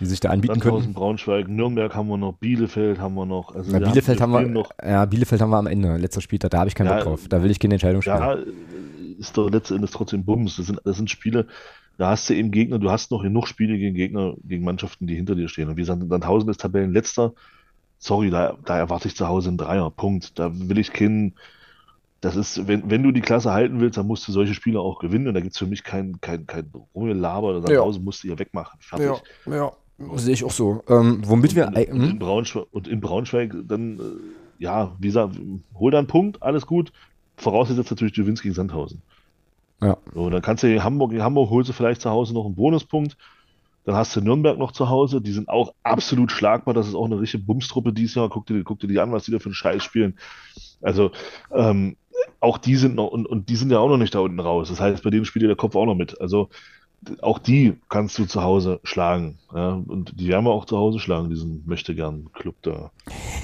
die 0.00 0.06
sich 0.06 0.20
da 0.20 0.30
anbieten 0.30 0.60
können. 0.60 0.92
Braunschweig, 0.92 1.48
Nürnberg 1.48 1.94
haben 1.94 2.08
wir 2.08 2.16
noch, 2.16 2.34
Bielefeld 2.34 2.98
haben 2.98 3.14
wir 3.14 3.26
noch. 3.26 3.54
Also 3.54 3.72
ja, 3.72 3.78
Bielefeld 3.78 4.20
haben 4.20 4.32
wir, 4.32 4.42
noch, 4.42 4.70
ja, 4.82 5.04
Bielefeld 5.04 5.40
haben 5.40 5.50
wir 5.50 5.58
am 5.58 5.66
Ende, 5.66 5.96
letzter 5.96 6.20
Spieltag, 6.20 6.50
da 6.50 6.58
habe 6.58 6.68
ich 6.68 6.74
keinen 6.74 6.88
ja, 6.88 6.96
Bock 6.96 7.04
drauf. 7.04 7.28
Da 7.28 7.42
will 7.42 7.50
ich 7.50 7.58
keine 7.58 7.74
Entscheidung 7.74 8.02
spielen. 8.02 8.16
Ja, 8.16 8.36
ist 9.18 9.36
doch 9.36 9.50
letztendlich 9.50 9.90
trotzdem 9.90 10.24
Bums. 10.24 10.56
Das 10.56 10.66
sind, 10.66 10.80
das 10.84 10.96
sind 10.96 11.10
Spiele, 11.10 11.46
da 11.98 12.10
hast 12.10 12.28
du 12.28 12.34
eben 12.34 12.50
Gegner, 12.50 12.78
du 12.78 12.90
hast 12.90 13.10
noch 13.10 13.22
genug 13.22 13.48
Spiele 13.48 13.78
gegen 13.78 13.94
Gegner, 13.94 14.34
gegen 14.44 14.64
Mannschaften, 14.64 15.06
die 15.06 15.14
hinter 15.14 15.34
dir 15.34 15.48
stehen. 15.48 15.68
Und 15.68 15.76
wie 15.76 15.82
gesagt, 15.82 16.02
dann 16.06 16.20
Tausend 16.20 16.50
ist 16.50 16.60
Tabellenletzter. 16.60 17.32
Sorry, 17.98 18.30
da, 18.30 18.58
da 18.64 18.76
erwarte 18.76 19.08
ich 19.08 19.16
zu 19.16 19.26
Hause 19.26 19.48
einen 19.48 19.58
Dreier. 19.58 19.90
Punkt. 19.90 20.38
Da 20.38 20.50
will 20.52 20.78
ich 20.78 20.92
keinen. 20.92 21.34
Das 22.20 22.36
ist, 22.36 22.66
wenn, 22.66 22.90
wenn 22.90 23.02
du 23.02 23.12
die 23.12 23.20
Klasse 23.20 23.52
halten 23.52 23.80
willst, 23.80 23.96
dann 23.98 24.06
musst 24.06 24.26
du 24.26 24.32
solche 24.32 24.54
Spiele 24.54 24.80
auch 24.80 24.98
gewinnen. 24.98 25.28
Und 25.28 25.34
da 25.34 25.40
gibt 25.40 25.52
es 25.52 25.58
für 25.58 25.66
mich 25.66 25.84
kein, 25.84 26.20
kein, 26.20 26.46
kein 26.46 26.70
Rummelaber. 26.94 27.62
Sandhausen 27.62 28.02
ja. 28.02 28.04
musst 28.04 28.22
du 28.22 28.28
hier 28.28 28.38
wegmachen. 28.38 28.78
Fertig. 28.80 29.22
Ja, 29.46 29.54
ja. 29.54 29.72
Sehe 30.16 30.34
ich 30.34 30.44
auch 30.44 30.50
so. 30.50 30.82
Ähm, 30.88 31.22
womit 31.24 31.50
und, 31.50 31.56
wir. 31.56 31.66
Und, 31.68 31.76
und, 31.76 32.10
in 32.10 32.18
Braunschweig, 32.18 32.66
und 32.70 32.88
in 32.88 33.00
Braunschweig 33.00 33.54
dann, 33.66 33.98
äh, 33.98 34.62
ja, 34.62 34.94
wie 34.98 35.08
gesagt, 35.08 35.38
hol 35.74 35.90
da 35.90 35.98
einen 35.98 36.06
Punkt, 36.06 36.42
alles 36.42 36.66
gut. 36.66 36.92
Vorausgesetzt 37.36 37.90
natürlich, 37.90 38.14
du 38.14 38.22
gewinnst 38.22 38.42
gegen 38.42 38.54
Sandhausen. 38.54 39.02
Ja. 39.82 39.96
So, 40.14 40.30
dann 40.30 40.42
kannst 40.42 40.62
du 40.62 40.72
in 40.72 40.82
Hamburg, 40.82 41.12
in 41.12 41.22
Hamburg 41.22 41.50
holst 41.50 41.68
du 41.68 41.72
vielleicht 41.72 42.00
zu 42.00 42.10
Hause 42.10 42.34
noch 42.34 42.46
einen 42.46 42.54
Bonuspunkt. 42.54 43.16
Dann 43.84 43.94
hast 43.94 44.16
du 44.16 44.20
Nürnberg 44.20 44.58
noch 44.58 44.72
zu 44.72 44.88
Hause, 44.88 45.20
die 45.20 45.32
sind 45.32 45.48
auch 45.48 45.72
absolut 45.84 46.32
schlagbar. 46.32 46.74
Das 46.74 46.88
ist 46.88 46.94
auch 46.94 47.04
eine 47.04 47.20
richtige 47.20 47.44
Bumstruppe 47.44 47.92
dieses 47.92 48.16
Jahr. 48.16 48.28
Guck 48.28 48.46
dir, 48.46 48.64
guck 48.64 48.80
dir 48.80 48.88
die 48.88 48.98
an, 48.98 49.12
was 49.12 49.24
die 49.24 49.30
da 49.30 49.38
für 49.38 49.46
einen 49.46 49.54
Scheiß 49.54 49.84
spielen. 49.84 50.18
Also, 50.82 51.12
ähm, 51.52 51.96
auch 52.40 52.58
die 52.58 52.76
sind 52.76 52.96
noch, 52.96 53.08
und, 53.08 53.26
und 53.26 53.48
die 53.48 53.56
sind 53.56 53.70
ja 53.70 53.78
auch 53.78 53.88
noch 53.88 53.96
nicht 53.96 54.14
da 54.14 54.20
unten 54.20 54.40
raus. 54.40 54.70
Das 54.70 54.80
heißt, 54.80 55.04
bei 55.04 55.10
denen 55.10 55.24
spielt 55.24 55.48
der 55.48 55.56
Kopf 55.56 55.76
auch 55.76 55.86
noch 55.86 55.94
mit. 55.94 56.20
Also, 56.20 56.48
auch 57.22 57.38
die 57.38 57.74
kannst 57.88 58.18
du 58.18 58.24
zu 58.24 58.42
Hause 58.42 58.80
schlagen. 58.84 59.38
Ja? 59.54 59.80
Und 59.86 60.18
die 60.18 60.28
werden 60.28 60.44
wir 60.44 60.52
auch 60.52 60.64
zu 60.64 60.76
Hause 60.76 60.98
schlagen, 60.98 61.30
diesen 61.30 61.62
möchte 61.66 61.94
gern 61.94 62.30
Club 62.32 62.56
da. 62.62 62.90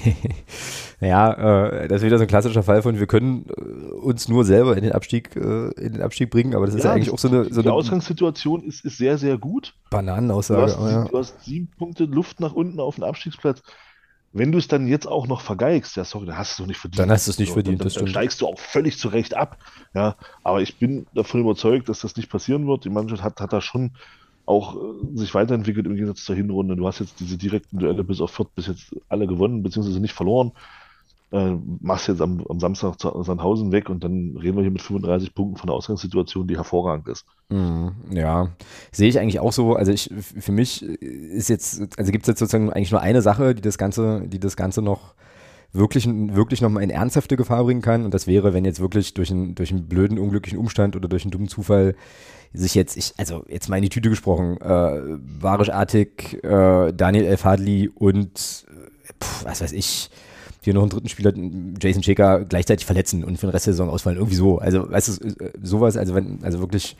ja, 1.01 1.33
äh, 1.71 1.87
das 1.87 2.01
ist 2.01 2.05
wieder 2.05 2.17
so 2.17 2.23
ein 2.23 2.27
klassischer 2.27 2.63
Fall 2.63 2.81
von, 2.81 2.99
wir 2.99 3.07
können 3.07 3.45
äh, 3.49 3.61
uns 3.93 4.27
nur 4.27 4.45
selber 4.45 4.75
in 4.75 4.83
den 4.83 4.91
Abstieg, 4.91 5.35
äh, 5.35 5.71
in 5.71 5.93
den 5.93 6.01
Abstieg 6.01 6.29
bringen, 6.29 6.55
aber 6.55 6.65
das 6.65 6.75
ist 6.75 6.83
ja, 6.83 6.91
ja 6.91 6.95
eigentlich 6.95 7.11
auch 7.11 7.19
so 7.19 7.27
eine. 7.27 7.45
So 7.45 7.61
die 7.61 7.67
eine 7.67 7.73
Ausgangssituation 7.73 8.63
ist, 8.63 8.85
ist 8.85 8.97
sehr, 8.97 9.17
sehr 9.17 9.37
gut. 9.37 9.73
Bananenaussage. 9.89 10.73
Du 10.73 10.79
hast, 10.79 10.91
ja. 10.91 11.05
du 11.05 11.17
hast 11.17 11.43
sieben 11.43 11.69
Punkte 11.77 12.05
Luft 12.05 12.39
nach 12.39 12.53
unten 12.53 12.79
auf 12.79 12.95
den 12.95 13.03
Abstiegsplatz. 13.03 13.61
Wenn 14.33 14.51
du 14.51 14.57
es 14.57 14.67
dann 14.67 14.87
jetzt 14.87 15.07
auch 15.07 15.27
noch 15.27 15.41
vergeigst, 15.41 15.95
ja, 15.95 16.03
sorry, 16.03 16.25
dann 16.25 16.37
hast 16.37 16.51
du 16.51 16.53
es 16.53 16.59
noch 16.59 16.67
nicht 16.67 16.79
verdient. 16.79 16.99
Dann 16.99 17.11
hast 17.11 17.27
du 17.27 17.31
es 17.31 17.39
nicht 17.39 17.53
verdient, 17.53 17.79
dann, 17.79 17.87
das 17.87 17.93
dann 17.93 18.07
steigst 18.07 18.41
du 18.41 18.47
auch 18.47 18.57
völlig 18.57 18.97
zurecht 18.97 19.35
ab. 19.35 19.57
Ja, 19.93 20.15
aber 20.43 20.61
ich 20.61 20.77
bin 20.77 21.05
davon 21.13 21.41
überzeugt, 21.41 21.87
dass 21.87 21.99
das 21.99 22.15
nicht 22.15 22.29
passieren 22.29 22.67
wird. 22.67 22.83
Die 22.83 22.89
Mannschaft 22.89 23.23
hat, 23.23 23.39
hat 23.39 23.53
da 23.53 23.61
schon 23.61 23.91
auch 24.45 24.75
äh, 24.75 25.17
sich 25.17 25.33
weiterentwickelt 25.35 25.85
im 25.85 25.93
Gegensatz 25.93 26.23
zur 26.25 26.35
Hinrunde. 26.35 26.75
Du 26.75 26.87
hast 26.87 26.99
jetzt 26.99 27.19
diese 27.19 27.37
direkten 27.37 27.77
Duelle 27.77 28.03
bis 28.03 28.21
auf 28.21 28.31
Fürth 28.31 28.53
bis 28.55 28.67
jetzt 28.67 28.95
alle 29.07 29.27
gewonnen, 29.27 29.61
beziehungsweise 29.61 29.99
nicht 29.99 30.13
verloren 30.13 30.51
äh, 31.33 31.57
machst 31.81 32.07
jetzt 32.07 32.21
am, 32.21 32.45
am 32.47 32.59
Samstag 32.59 32.95
Sandhausen 32.99 33.71
weg 33.71 33.89
und 33.89 34.03
dann 34.03 34.37
reden 34.37 34.55
wir 34.55 34.61
hier 34.61 34.71
mit 34.71 34.83
35 34.83 35.33
Punkten 35.33 35.57
von 35.57 35.67
der 35.67 35.75
Ausgangssituation, 35.75 36.47
die 36.47 36.57
hervorragend 36.57 37.07
ist. 37.07 37.25
Mm, 37.49 37.87
ja, 38.11 38.49
sehe 38.91 39.09
ich 39.09 39.19
eigentlich 39.19 39.39
auch 39.39 39.51
so. 39.51 39.75
Also 39.75 39.91
ich, 39.91 40.11
für 40.15 40.51
mich 40.51 40.83
ist 40.83 41.49
jetzt, 41.49 41.97
also 41.97 42.11
gibt 42.11 42.25
es 42.25 42.27
jetzt 42.27 42.39
sozusagen 42.39 42.71
eigentlich 42.71 42.91
nur 42.91 43.01
eine 43.01 43.23
Sache, 43.23 43.55
die 43.55 43.61
das 43.61 43.79
Ganze, 43.79 44.27
die 44.27 44.39
das 44.39 44.55
Ganze 44.55 44.83
noch 44.83 45.15
wirklich, 45.71 46.07
wirklich 46.07 46.61
nochmal 46.61 46.83
in 46.83 46.91
ernsthafte 46.91 47.35
Gefahr 47.35 47.63
bringen 47.63 47.81
kann. 47.81 48.05
Und 48.05 48.13
das 48.13 48.27
wäre, 48.27 48.53
wenn 48.53 48.63
jetzt 48.63 48.79
wirklich 48.79 49.15
durch 49.15 49.31
einen, 49.31 49.55
durch 49.55 49.71
einen 49.71 49.87
blöden, 49.87 50.19
unglücklichen 50.19 50.59
Umstand 50.59 50.95
oder 50.95 51.09
durch 51.09 51.23
einen 51.23 51.31
dummen 51.31 51.47
Zufall 51.47 51.95
sich 52.53 52.75
jetzt, 52.75 52.95
ich, 52.95 53.13
also 53.17 53.43
jetzt 53.49 53.69
mal 53.69 53.77
in 53.77 53.81
die 53.81 53.89
Tüte 53.89 54.11
gesprochen, 54.11 54.57
äh, 54.61 55.17
Barisch 55.41 55.71
Artig, 55.71 56.43
äh, 56.43 56.93
Daniel 56.93 57.25
Elfadli 57.25 57.89
und, 57.89 58.67
äh, 58.69 59.13
pf, 59.19 59.45
was 59.45 59.61
weiß 59.61 59.71
ich, 59.71 60.11
hier 60.65 60.73
noch 60.73 60.81
einen 60.81 60.89
dritten 60.89 61.09
Spieler, 61.09 61.33
Jason 61.79 62.03
Shaker, 62.03 62.45
gleichzeitig 62.45 62.85
verletzen 62.85 63.23
und 63.23 63.37
für 63.37 63.47
den 63.47 63.51
Rest 63.51 63.67
der 63.67 63.73
Saison 63.73 63.89
ausfallen. 63.89 64.17
Irgendwie 64.17 64.35
so. 64.35 64.59
Also, 64.59 64.89
weißt 64.89 65.23
du, 65.23 65.27
äh, 65.27 65.51
sowas, 65.61 65.97
also 65.97 66.15
wenn, 66.15 66.43
also 66.43 66.59
wirklich 66.59 66.95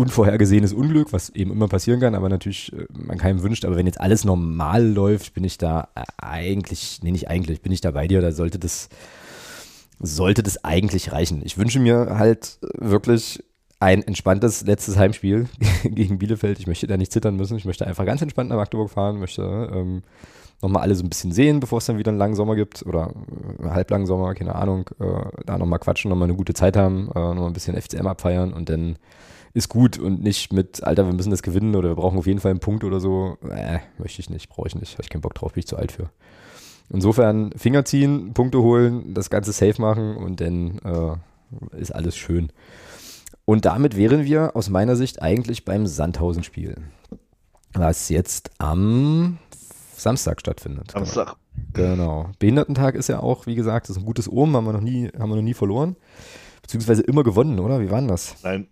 unvorhergesehenes 0.00 0.72
Unglück, 0.72 1.12
was 1.12 1.30
eben 1.30 1.52
immer 1.52 1.68
passieren 1.68 2.00
kann, 2.00 2.14
aber 2.14 2.28
natürlich 2.28 2.72
äh, 2.72 2.86
man 2.90 3.18
keinem 3.18 3.42
wünscht. 3.42 3.64
Aber 3.64 3.76
wenn 3.76 3.86
jetzt 3.86 4.00
alles 4.00 4.24
normal 4.24 4.86
läuft, 4.86 5.34
bin 5.34 5.44
ich 5.44 5.58
da 5.58 5.88
äh, 5.94 6.02
eigentlich, 6.18 7.00
nee, 7.02 7.10
nicht 7.10 7.28
eigentlich, 7.28 7.60
bin 7.60 7.72
ich 7.72 7.80
da 7.80 7.90
bei 7.90 8.08
dir, 8.08 8.20
da 8.20 8.32
sollte 8.32 8.58
das, 8.58 8.88
sollte 9.98 10.42
das 10.42 10.64
eigentlich 10.64 11.12
reichen. 11.12 11.42
Ich 11.44 11.58
wünsche 11.58 11.80
mir 11.80 12.18
halt 12.18 12.58
wirklich 12.78 13.44
ein 13.78 14.02
entspanntes 14.02 14.62
letztes 14.66 14.96
Heimspiel 14.96 15.48
gegen 15.84 16.18
Bielefeld. 16.18 16.58
Ich 16.58 16.66
möchte 16.66 16.86
da 16.86 16.96
nicht 16.96 17.12
zittern 17.12 17.36
müssen. 17.36 17.56
Ich 17.56 17.64
möchte 17.64 17.86
einfach 17.86 18.06
ganz 18.06 18.22
entspannt 18.22 18.50
nach 18.50 18.56
Magdeburg 18.56 18.90
fahren, 18.90 19.18
möchte 19.18 19.42
ähm, 19.72 20.02
nochmal 20.62 20.82
alle 20.82 20.94
so 20.94 21.02
ein 21.04 21.08
bisschen 21.08 21.32
sehen, 21.32 21.60
bevor 21.60 21.78
es 21.78 21.86
dann 21.86 21.98
wieder 21.98 22.10
einen 22.10 22.18
langen 22.18 22.34
Sommer 22.34 22.54
gibt 22.54 22.84
oder 22.84 23.12
äh, 23.62 23.68
halblangen 23.68 24.06
Sommer, 24.06 24.34
keine 24.34 24.54
Ahnung, 24.54 24.90
äh, 25.00 25.44
da 25.46 25.58
nochmal 25.58 25.78
quatschen, 25.78 26.10
nochmal 26.10 26.28
eine 26.28 26.36
gute 26.36 26.54
Zeit 26.54 26.76
haben, 26.76 27.08
äh, 27.14 27.18
nochmal 27.18 27.46
ein 27.46 27.52
bisschen 27.52 27.80
FCM 27.80 28.06
abfeiern 28.06 28.52
und 28.52 28.68
dann 28.68 28.96
ist 29.52 29.68
gut 29.68 29.98
und 29.98 30.22
nicht 30.22 30.52
mit, 30.52 30.84
Alter, 30.84 31.06
wir 31.06 31.12
müssen 31.12 31.30
das 31.30 31.42
gewinnen 31.42 31.74
oder 31.74 31.90
wir 31.90 31.96
brauchen 31.96 32.18
auf 32.18 32.26
jeden 32.26 32.40
Fall 32.40 32.52
einen 32.52 32.60
Punkt 32.60 32.84
oder 32.84 33.00
so. 33.00 33.36
Äh, 33.50 33.80
möchte 33.98 34.20
ich 34.20 34.30
nicht, 34.30 34.48
brauche 34.48 34.68
ich 34.68 34.76
nicht, 34.76 34.92
habe 34.92 35.02
ich 35.02 35.10
keinen 35.10 35.22
Bock 35.22 35.34
drauf, 35.34 35.54
bin 35.54 35.60
ich 35.60 35.66
zu 35.66 35.76
alt 35.76 35.92
für. 35.92 36.10
Insofern 36.88 37.52
Finger 37.56 37.84
ziehen, 37.84 38.32
Punkte 38.32 38.60
holen, 38.62 39.14
das 39.14 39.30
Ganze 39.30 39.52
safe 39.52 39.80
machen 39.80 40.16
und 40.16 40.40
dann 40.40 40.78
äh, 40.84 41.78
ist 41.78 41.92
alles 41.92 42.16
schön. 42.16 42.52
Und 43.44 43.64
damit 43.64 43.96
wären 43.96 44.24
wir 44.24 44.54
aus 44.54 44.70
meiner 44.70 44.94
Sicht 44.94 45.22
eigentlich 45.22 45.64
beim 45.64 45.86
Sandhausen-Spiel. 45.86 46.76
Was 47.72 48.08
jetzt 48.08 48.50
am 48.58 49.38
Samstag 50.02 50.40
stattfindet. 50.40 50.90
Samstag. 50.92 51.36
Genau. 51.72 52.30
Behindertentag 52.38 52.94
ist 52.94 53.08
ja 53.08 53.20
auch, 53.20 53.46
wie 53.46 53.54
gesagt, 53.54 53.88
das 53.88 53.96
ist 53.96 54.02
ein 54.02 54.06
gutes 54.06 54.30
Omen, 54.30 54.54
haben 54.56 54.64
wir 54.64 54.72
noch 54.72 54.80
nie, 54.80 55.08
haben 55.18 55.30
wir 55.30 55.36
noch 55.36 55.42
nie 55.42 55.54
verloren. 55.54 55.96
Beziehungsweise 56.62 57.02
immer 57.02 57.22
gewonnen, 57.22 57.58
oder? 57.58 57.80
Wie 57.80 57.90
war 57.90 57.98
denn 57.98 58.08
das? 58.08 58.36
Nein. 58.42 58.68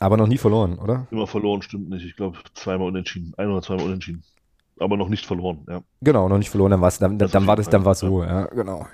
Aber 0.00 0.16
noch 0.16 0.28
nie 0.28 0.38
verloren, 0.38 0.78
oder? 0.78 1.06
Immer 1.10 1.26
verloren, 1.26 1.62
stimmt 1.62 1.90
nicht. 1.90 2.04
Ich 2.04 2.16
glaube, 2.16 2.38
zweimal 2.54 2.88
unentschieden. 2.88 3.34
Ein 3.36 3.48
oder 3.50 3.62
zweimal 3.62 3.86
unentschieden. 3.86 4.22
Aber 4.78 4.96
noch 4.96 5.08
nicht 5.08 5.26
verloren, 5.26 5.66
ja. 5.68 5.82
Genau, 6.00 6.28
noch 6.28 6.38
nicht 6.38 6.50
verloren, 6.50 6.70
dann, 6.70 6.80
war's, 6.80 6.98
dann, 6.98 7.18
dann, 7.18 7.30
dann 7.30 7.46
war 7.48 7.56
das, 7.56 7.68
dann 7.68 7.84
war 7.84 7.92
es 7.92 7.98
so, 7.98 8.22
ja, 8.22 8.46
genau. 8.46 8.86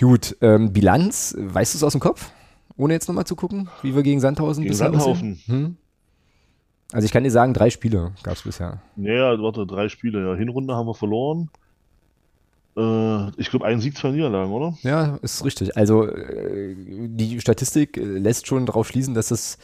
Gut, 0.00 0.36
ähm, 0.40 0.72
Bilanz, 0.72 1.36
weißt 1.38 1.74
du 1.74 1.78
es 1.78 1.84
aus 1.84 1.92
dem 1.92 2.00
Kopf? 2.00 2.30
Ohne 2.76 2.94
jetzt 2.94 3.08
nochmal 3.08 3.26
zu 3.26 3.36
gucken, 3.36 3.68
wie 3.82 3.94
wir 3.94 4.02
gegen 4.02 4.20
Sandhausen 4.20 4.62
gegen 4.62 4.74
Sandhausen. 4.74 5.38
Hm? 5.44 5.76
Also 6.92 7.06
ich 7.06 7.12
kann 7.12 7.24
dir 7.24 7.30
sagen, 7.30 7.54
drei 7.54 7.70
Spiele 7.70 8.12
gab 8.22 8.34
es 8.34 8.42
bisher. 8.42 8.80
Ja, 8.96 9.40
warte, 9.40 9.66
drei 9.66 9.88
Spiele. 9.88 10.30
Ja. 10.30 10.34
Hinrunde 10.34 10.74
haben 10.74 10.86
wir 10.86 10.94
verloren. 10.94 11.50
Äh, 12.76 13.28
ich 13.40 13.50
glaube, 13.50 13.64
ein 13.66 13.80
Sieg, 13.80 13.96
zwei 13.96 14.10
Niederlagen, 14.10 14.52
oder? 14.52 14.74
Ja, 14.82 15.16
ist 15.22 15.44
richtig. 15.44 15.76
Also 15.76 16.06
äh, 16.06 16.74
die 16.76 17.40
Statistik 17.40 17.96
lässt 17.96 18.46
schon 18.46 18.66
darauf 18.66 18.88
schließen, 18.88 19.14
dass 19.14 19.28
das, 19.28 19.58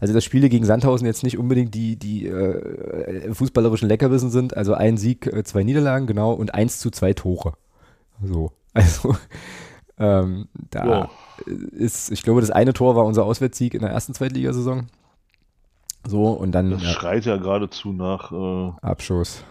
also 0.00 0.12
das 0.12 0.24
Spiele 0.24 0.48
gegen 0.48 0.64
Sandhausen 0.64 1.06
jetzt 1.06 1.22
nicht 1.22 1.38
unbedingt 1.38 1.74
die, 1.74 1.96
die 1.96 2.26
äh, 2.26 3.32
fußballerischen 3.32 3.88
Leckerbissen 3.88 4.30
sind. 4.30 4.56
Also 4.56 4.74
ein 4.74 4.96
Sieg, 4.96 5.26
äh, 5.26 5.44
zwei 5.44 5.62
Niederlagen, 5.62 6.06
genau, 6.06 6.32
und 6.32 6.54
eins 6.54 6.78
zu 6.78 6.90
zwei 6.90 7.12
Tore. 7.12 7.54
So, 8.22 8.52
also 8.74 9.16
ähm, 9.98 10.48
da 10.70 10.86
ja. 10.86 11.10
ist, 11.72 12.10
ich 12.10 12.22
glaube, 12.22 12.40
das 12.40 12.50
eine 12.50 12.72
Tor 12.72 12.96
war 12.96 13.04
unser 13.04 13.24
Auswärtssieg 13.24 13.74
in 13.74 13.80
der 13.80 13.90
ersten 13.90 14.14
Zweitligasaison. 14.14 14.86
So, 16.06 16.28
und 16.28 16.52
dann. 16.52 16.70
Das 16.70 16.82
schreit 16.82 17.24
ja 17.24 17.36
geradezu 17.36 17.92
nach 17.92 18.32
äh, 18.32 18.72
Abschuss. 18.82 19.44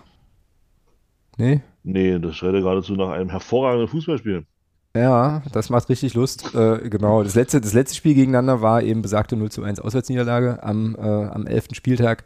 Nee? 1.37 1.61
Nee, 1.83 2.19
das 2.19 2.35
schreit 2.35 2.53
ja 2.53 2.61
geradezu 2.61 2.93
nach 2.93 3.09
einem 3.09 3.29
hervorragenden 3.29 3.87
Fußballspiel. 3.87 4.45
Ja, 4.95 5.43
das 5.51 5.69
macht 5.69 5.87
richtig 5.89 6.15
Lust. 6.15 6.53
Äh, 6.55 6.89
genau. 6.89 7.23
Das 7.23 7.35
letzte, 7.35 7.61
das 7.61 7.73
letzte 7.73 7.95
Spiel 7.95 8.15
gegeneinander 8.15 8.61
war 8.61 8.81
eben 8.81 9.01
besagte 9.01 9.35
0 9.35 9.51
zu 9.51 9.63
1 9.63 9.79
Auswärtsniederlage 9.79 10.63
am, 10.63 10.95
äh, 10.95 10.99
am 10.99 11.45
11. 11.45 11.67
Spieltag. 11.73 12.23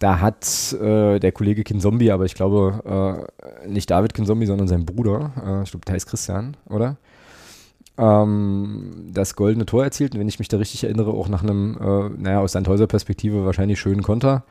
Da 0.00 0.20
hat 0.20 0.72
äh, 0.72 1.20
der 1.20 1.32
Kollege 1.32 1.62
Kinzombie, 1.62 2.10
aber 2.10 2.24
ich 2.24 2.34
glaube 2.34 3.28
äh, 3.64 3.68
nicht 3.68 3.90
David 3.90 4.12
Kinzombie, 4.12 4.46
sondern 4.46 4.66
sein 4.66 4.84
Bruder, 4.84 5.32
äh, 5.36 5.62
ich 5.62 5.70
glaube, 5.70 5.86
der 5.86 5.94
heißt 5.94 6.08
Christian, 6.08 6.56
oder? 6.68 6.96
Ähm, 7.96 9.10
das 9.12 9.36
goldene 9.36 9.66
Tor 9.66 9.84
erzielt. 9.84 10.14
Und 10.14 10.20
wenn 10.20 10.28
ich 10.28 10.38
mich 10.38 10.48
da 10.48 10.56
richtig 10.56 10.84
erinnere, 10.84 11.12
auch 11.12 11.28
nach 11.28 11.42
einem, 11.42 11.76
äh, 11.80 12.22
naja, 12.22 12.40
aus 12.40 12.52
Sandhäuser 12.52 12.86
Perspektive 12.86 13.44
wahrscheinlich 13.44 13.78
schönen 13.80 14.02
Konter 14.02 14.44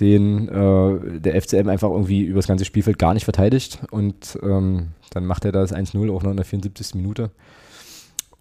den 0.00 0.48
äh, 0.48 1.20
der 1.20 1.40
FCM 1.40 1.68
einfach 1.68 1.90
irgendwie 1.90 2.22
über 2.22 2.38
das 2.38 2.48
ganze 2.48 2.64
Spielfeld 2.64 2.98
gar 2.98 3.14
nicht 3.14 3.24
verteidigt. 3.24 3.80
Und 3.90 4.38
ähm, 4.42 4.88
dann 5.10 5.26
macht 5.26 5.44
er 5.44 5.52
das 5.52 5.74
1-0 5.74 6.12
auch 6.12 6.22
noch 6.22 6.30
in 6.30 6.36
der 6.36 6.44
74. 6.44 6.94
Minute. 6.96 7.30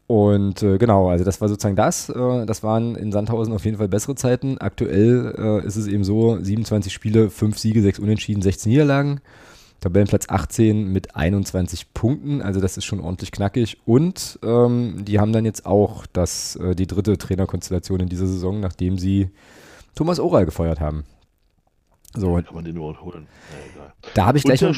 Und 0.07 0.61
äh, 0.63 0.77
genau, 0.77 1.09
also 1.09 1.23
das 1.23 1.39
war 1.41 1.47
sozusagen 1.47 1.75
das. 1.75 2.09
Äh, 2.09 2.45
das 2.45 2.63
waren 2.63 2.95
in 2.95 3.11
Sandhausen 3.11 3.53
auf 3.53 3.65
jeden 3.65 3.77
Fall 3.77 3.87
bessere 3.87 4.15
Zeiten. 4.15 4.57
Aktuell 4.57 5.33
äh, 5.37 5.65
ist 5.65 5.75
es 5.75 5.87
eben 5.87 6.03
so: 6.03 6.37
27 6.41 6.91
Spiele, 6.91 7.29
5 7.29 7.57
Siege, 7.57 7.81
6 7.81 7.99
Unentschieden, 7.99 8.41
16 8.41 8.71
Niederlagen. 8.71 9.21
Tabellenplatz 9.83 10.29
18 10.29 10.93
mit 10.93 11.13
21 11.13 11.93
Punkten, 11.93 12.41
also 12.41 12.61
das 12.61 12.77
ist 12.77 12.85
schon 12.85 13.01
ordentlich 13.01 13.33
knackig. 13.33 13.79
Und 13.85 14.39
ähm, 14.41 15.03
die 15.03 15.19
haben 15.19 15.33
dann 15.33 15.43
jetzt 15.43 15.65
auch 15.65 16.05
das, 16.05 16.55
äh, 16.55 16.73
die 16.73 16.87
dritte 16.87 17.17
Trainerkonstellation 17.17 17.99
in 17.99 18.07
dieser 18.07 18.25
Saison, 18.25 18.61
nachdem 18.61 18.97
sie 18.97 19.29
Thomas 19.93 20.21
Oral 20.21 20.45
gefeuert 20.45 20.79
haben. 20.79 21.03
So. 22.15 22.35
Kann 22.35 22.55
man 22.55 22.63
den 22.63 22.77
überhaupt 22.77 23.01
holen? 23.01 23.27
Ja, 23.51 23.91
da 24.13 24.25
habe 24.25 24.37
ich 24.37 24.45
gleich 24.45 24.61
noch. 24.61 24.73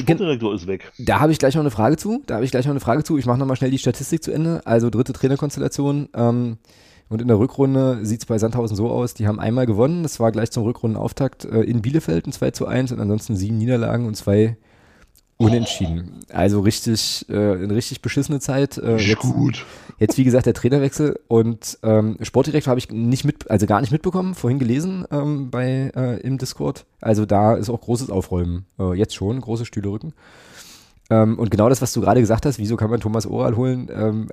Da 0.98 1.20
habe 1.20 1.32
ich 1.32 1.38
gleich 1.38 1.54
noch 1.54 1.60
eine 1.60 1.70
Frage 1.70 1.96
zu. 1.96 2.22
Da 2.26 2.36
habe 2.36 2.44
ich 2.44 2.50
gleich 2.50 2.64
noch 2.64 2.72
eine 2.72 2.80
Frage 2.80 3.04
zu. 3.04 3.16
Ich 3.16 3.26
mache 3.26 3.38
nochmal 3.38 3.56
schnell 3.56 3.70
die 3.70 3.78
Statistik 3.78 4.24
zu 4.24 4.32
Ende. 4.32 4.62
Also 4.64 4.90
dritte 4.90 5.12
Trainerkonstellation. 5.12 6.08
Ähm, 6.14 6.58
und 7.08 7.22
in 7.22 7.28
der 7.28 7.38
Rückrunde 7.38 8.04
sieht 8.04 8.22
es 8.22 8.26
bei 8.26 8.38
Sandhausen 8.38 8.76
so 8.76 8.90
aus, 8.90 9.14
die 9.14 9.28
haben 9.28 9.38
einmal 9.38 9.66
gewonnen, 9.66 10.02
das 10.02 10.18
war 10.18 10.32
gleich 10.32 10.50
zum 10.50 10.64
Rückrundenauftakt 10.64 11.44
äh, 11.44 11.60
in 11.60 11.80
Bielefeld 11.80 12.26
ein 12.26 12.32
2 12.32 12.50
zu 12.50 12.66
1 12.66 12.90
und 12.90 12.98
ansonsten 12.98 13.36
sieben 13.36 13.58
Niederlagen 13.58 14.06
und 14.06 14.16
zwei 14.16 14.56
Unentschieden. 15.38 16.20
Also 16.32 16.60
richtig, 16.60 17.26
äh, 17.28 17.34
eine 17.34 17.74
richtig 17.74 18.00
beschissene 18.00 18.40
Zeit. 18.40 18.78
Äh, 18.78 18.96
jetzt, 18.96 19.20
gut. 19.20 19.66
Jetzt, 19.98 20.16
wie 20.16 20.24
gesagt, 20.24 20.46
der 20.46 20.54
Trainerwechsel 20.54 21.20
und 21.28 21.78
ähm, 21.82 22.16
Sportdirektor 22.22 22.70
habe 22.70 22.78
ich 22.78 22.90
nicht 22.90 23.24
mit, 23.24 23.50
also 23.50 23.66
gar 23.66 23.82
nicht 23.82 23.92
mitbekommen, 23.92 24.34
vorhin 24.34 24.58
gelesen 24.58 25.04
ähm, 25.10 25.50
bei 25.50 25.92
äh, 25.94 26.20
im 26.20 26.38
Discord. 26.38 26.86
Also 27.02 27.26
da 27.26 27.54
ist 27.54 27.68
auch 27.68 27.82
großes 27.82 28.08
Aufräumen. 28.08 28.64
Äh, 28.78 28.94
jetzt 28.94 29.14
schon, 29.14 29.40
große 29.40 29.66
Stühle 29.66 29.90
rücken. 29.90 30.14
Ähm, 31.10 31.38
und 31.38 31.50
genau 31.50 31.68
das, 31.68 31.82
was 31.82 31.92
du 31.92 32.00
gerade 32.00 32.20
gesagt 32.20 32.46
hast, 32.46 32.58
wieso 32.58 32.76
kann 32.76 32.90
man 32.90 33.00
Thomas 33.00 33.26
Oral 33.26 33.56
holen, 33.56 33.90
ähm, 33.94 34.28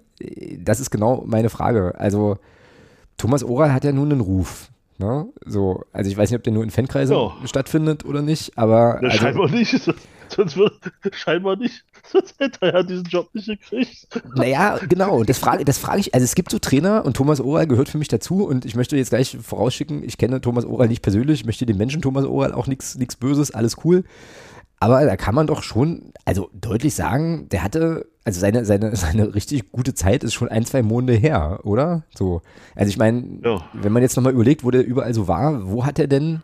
das 0.60 0.80
ist 0.80 0.90
genau 0.90 1.24
meine 1.26 1.50
Frage. 1.50 1.96
Also 2.00 2.38
Thomas 3.18 3.44
Oral 3.44 3.74
hat 3.74 3.84
ja 3.84 3.92
nun 3.92 4.12
einen 4.12 4.22
Ruf. 4.22 4.70
Ne? 5.04 5.28
So, 5.46 5.84
also 5.92 6.10
ich 6.10 6.16
weiß 6.16 6.32
nicht, 6.32 6.38
ob 6.38 6.44
der 6.44 6.54
nur 6.54 6.64
in 6.64 6.70
Fankreisen 6.70 7.16
ja. 7.16 7.34
stattfindet 7.44 8.06
oder 8.06 8.22
nicht, 8.22 8.58
aber. 8.58 9.00
Ja, 9.02 9.10
also, 9.10 9.18
scheinbar 9.18 9.50
nicht. 9.50 9.92
Sonst 10.30 10.56
wird 10.56 10.74
scheinbar 11.12 11.58
nicht. 11.58 11.84
Sonst 12.12 12.40
hätte 12.40 12.60
er 12.62 12.74
ja 12.74 12.84
diesen 12.84 13.04
Job 13.04 13.30
nicht 13.34 13.48
gekriegt. 13.48 14.08
Naja, 14.36 14.80
genau. 14.88 15.24
Das 15.26 15.38
frage, 15.38 15.66
das 15.66 15.78
frage 15.78 16.00
ich. 16.00 16.14
Also 16.14 16.24
es 16.24 16.36
gibt 16.36 16.52
so 16.52 16.58
Trainer 16.58 17.06
und 17.06 17.18
Thomas 17.18 17.42
Oral 17.42 17.68
gehört 17.68 17.90
für 17.90 17.98
mich 17.98 18.08
dazu 18.08 18.48
und 18.48 18.64
ich 18.64 18.76
möchte 18.76 18.96
jetzt 18.96 19.10
gleich 19.10 19.38
vorausschicken, 19.42 20.04
ich 20.04 20.18
kenne 20.18 20.40
Thomas 20.40 20.66
Oral 20.66 20.88
nicht 20.88 21.02
persönlich, 21.02 21.42
ich 21.42 21.46
möchte 21.46 21.66
dem 21.66 21.78
Menschen 21.78 22.02
Thomas 22.02 22.26
Oral 22.26 22.54
auch 22.54 22.68
nichts 22.68 22.98
Böses, 23.20 23.52
alles 23.52 23.84
cool. 23.84 24.06
Aber 24.80 25.06
da 25.06 25.18
kann 25.18 25.36
man 25.36 25.48
doch 25.48 25.64
schon, 25.64 26.14
also 26.26 26.50
deutlich 26.54 26.96
sagen, 26.96 27.48
der 27.50 27.64
hatte, 27.64 28.06
also 28.26 28.40
seine, 28.40 28.66
seine, 28.66 28.96
seine 28.96 29.36
richtig 29.36 29.72
gute 29.72 29.94
Zeit 29.94 30.24
ist 30.24 30.34
schon 30.34 30.50
ein, 30.50 30.66
zwei 30.66 30.82
Monate 30.82 31.14
her, 31.14 31.60
oder? 31.64 32.04
So. 32.16 32.42
Also 32.76 32.90
ich 32.90 32.98
meine, 32.98 33.40
ja. 33.44 33.62
wenn 33.74 33.92
man 33.92 34.02
jetzt 34.02 34.16
nochmal 34.16 34.34
überlegt, 34.34 34.64
wo 34.64 34.72
der 34.72 34.86
überall 34.86 35.14
so 35.14 35.28
war, 35.28 35.70
wo 35.70 35.86
hat 35.86 36.00
er 36.00 36.08
denn, 36.08 36.42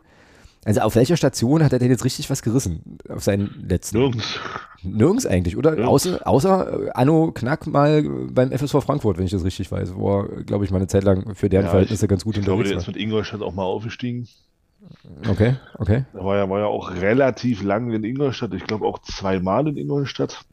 also 0.65 0.81
auf 0.81 0.95
welcher 0.95 1.15
Station 1.15 1.63
hat 1.63 1.71
er 1.71 1.79
denn 1.79 1.89
jetzt 1.89 2.03
richtig 2.03 2.29
was 2.29 2.41
gerissen? 2.41 2.97
Auf 3.07 3.23
seinen 3.23 3.65
letzten? 3.67 3.97
Nirgends. 3.97 4.39
Nirgends 4.83 5.25
eigentlich, 5.25 5.55
oder? 5.55 5.71
Nirgends. 5.71 5.89
Außer, 5.89 6.27
außer 6.27 6.87
äh, 6.87 6.89
Anno 6.93 7.31
Knack 7.31 7.65
mal 7.67 8.03
beim 8.03 8.51
FSV 8.51 8.83
Frankfurt, 8.83 9.17
wenn 9.17 9.25
ich 9.25 9.31
das 9.31 9.45
richtig 9.45 9.71
weiß, 9.71 9.95
wo 9.95 10.19
er, 10.19 10.43
glaube 10.43 10.65
ich, 10.65 10.71
mal 10.71 10.77
eine 10.77 10.87
Zeit 10.87 11.03
lang 11.03 11.33
für 11.35 11.47
deren 11.47 11.65
ja, 11.65 11.69
Verhältnisse 11.69 12.05
ich, 12.05 12.09
ganz 12.09 12.25
gut 12.25 12.35
ich 12.35 12.41
unterwegs 12.41 12.69
glaube, 12.69 12.69
der 12.69 12.77
ist 12.79 12.87
mit 12.87 12.97
Ingolstadt 12.97 13.41
auch 13.41 13.53
mal 13.53 13.63
aufgestiegen. 13.63 14.27
Okay, 15.29 15.55
okay. 15.77 16.05
Er 16.13 16.23
war 16.23 16.37
ja, 16.37 16.49
war 16.49 16.59
ja 16.59 16.65
auch 16.65 16.91
relativ 16.91 17.63
lang 17.63 17.91
in 17.91 18.03
Ingolstadt. 18.03 18.53
Ich 18.53 18.63
glaube 18.65 18.85
auch 18.85 18.99
zweimal 18.99 19.67
in 19.67 19.77
Ingolstadt. 19.77 20.45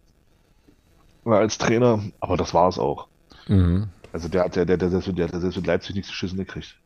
Als 1.26 1.58
Trainer, 1.58 2.02
aber 2.20 2.36
das 2.36 2.54
war 2.54 2.68
es 2.68 2.78
auch. 2.78 3.08
Mhm. 3.48 3.88
Also 4.12 4.28
der 4.28 4.44
hat 4.44 4.56
der, 4.56 4.64
der, 4.64 4.76
der, 4.76 4.90
selbst, 4.90 5.08
der, 5.08 5.28
der 5.28 5.40
selbst 5.40 5.56
mit 5.56 5.66
Leipzig 5.66 5.94
nichts 5.94 6.10
geschissen 6.10 6.38
gekriegt. 6.38 6.76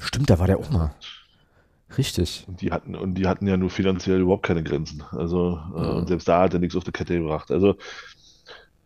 Stimmt, 0.00 0.28
da 0.28 0.38
war 0.38 0.46
der 0.46 0.58
auch 0.58 0.70
mal. 0.70 0.92
Richtig. 1.96 2.44
Und 2.46 2.60
die 2.60 2.72
hatten, 2.72 2.94
und 2.94 3.14
die 3.14 3.26
hatten 3.26 3.46
ja 3.46 3.56
nur 3.56 3.70
finanziell 3.70 4.20
überhaupt 4.20 4.44
keine 4.44 4.62
Grenzen. 4.62 5.02
Also, 5.10 5.60
äh, 5.74 5.88
und 5.90 6.08
selbst 6.08 6.28
da 6.28 6.42
hat 6.42 6.54
er 6.54 6.60
nichts 6.60 6.76
auf 6.76 6.84
der 6.84 6.92
Kette 6.92 7.18
gebracht. 7.18 7.50
Also, 7.50 7.76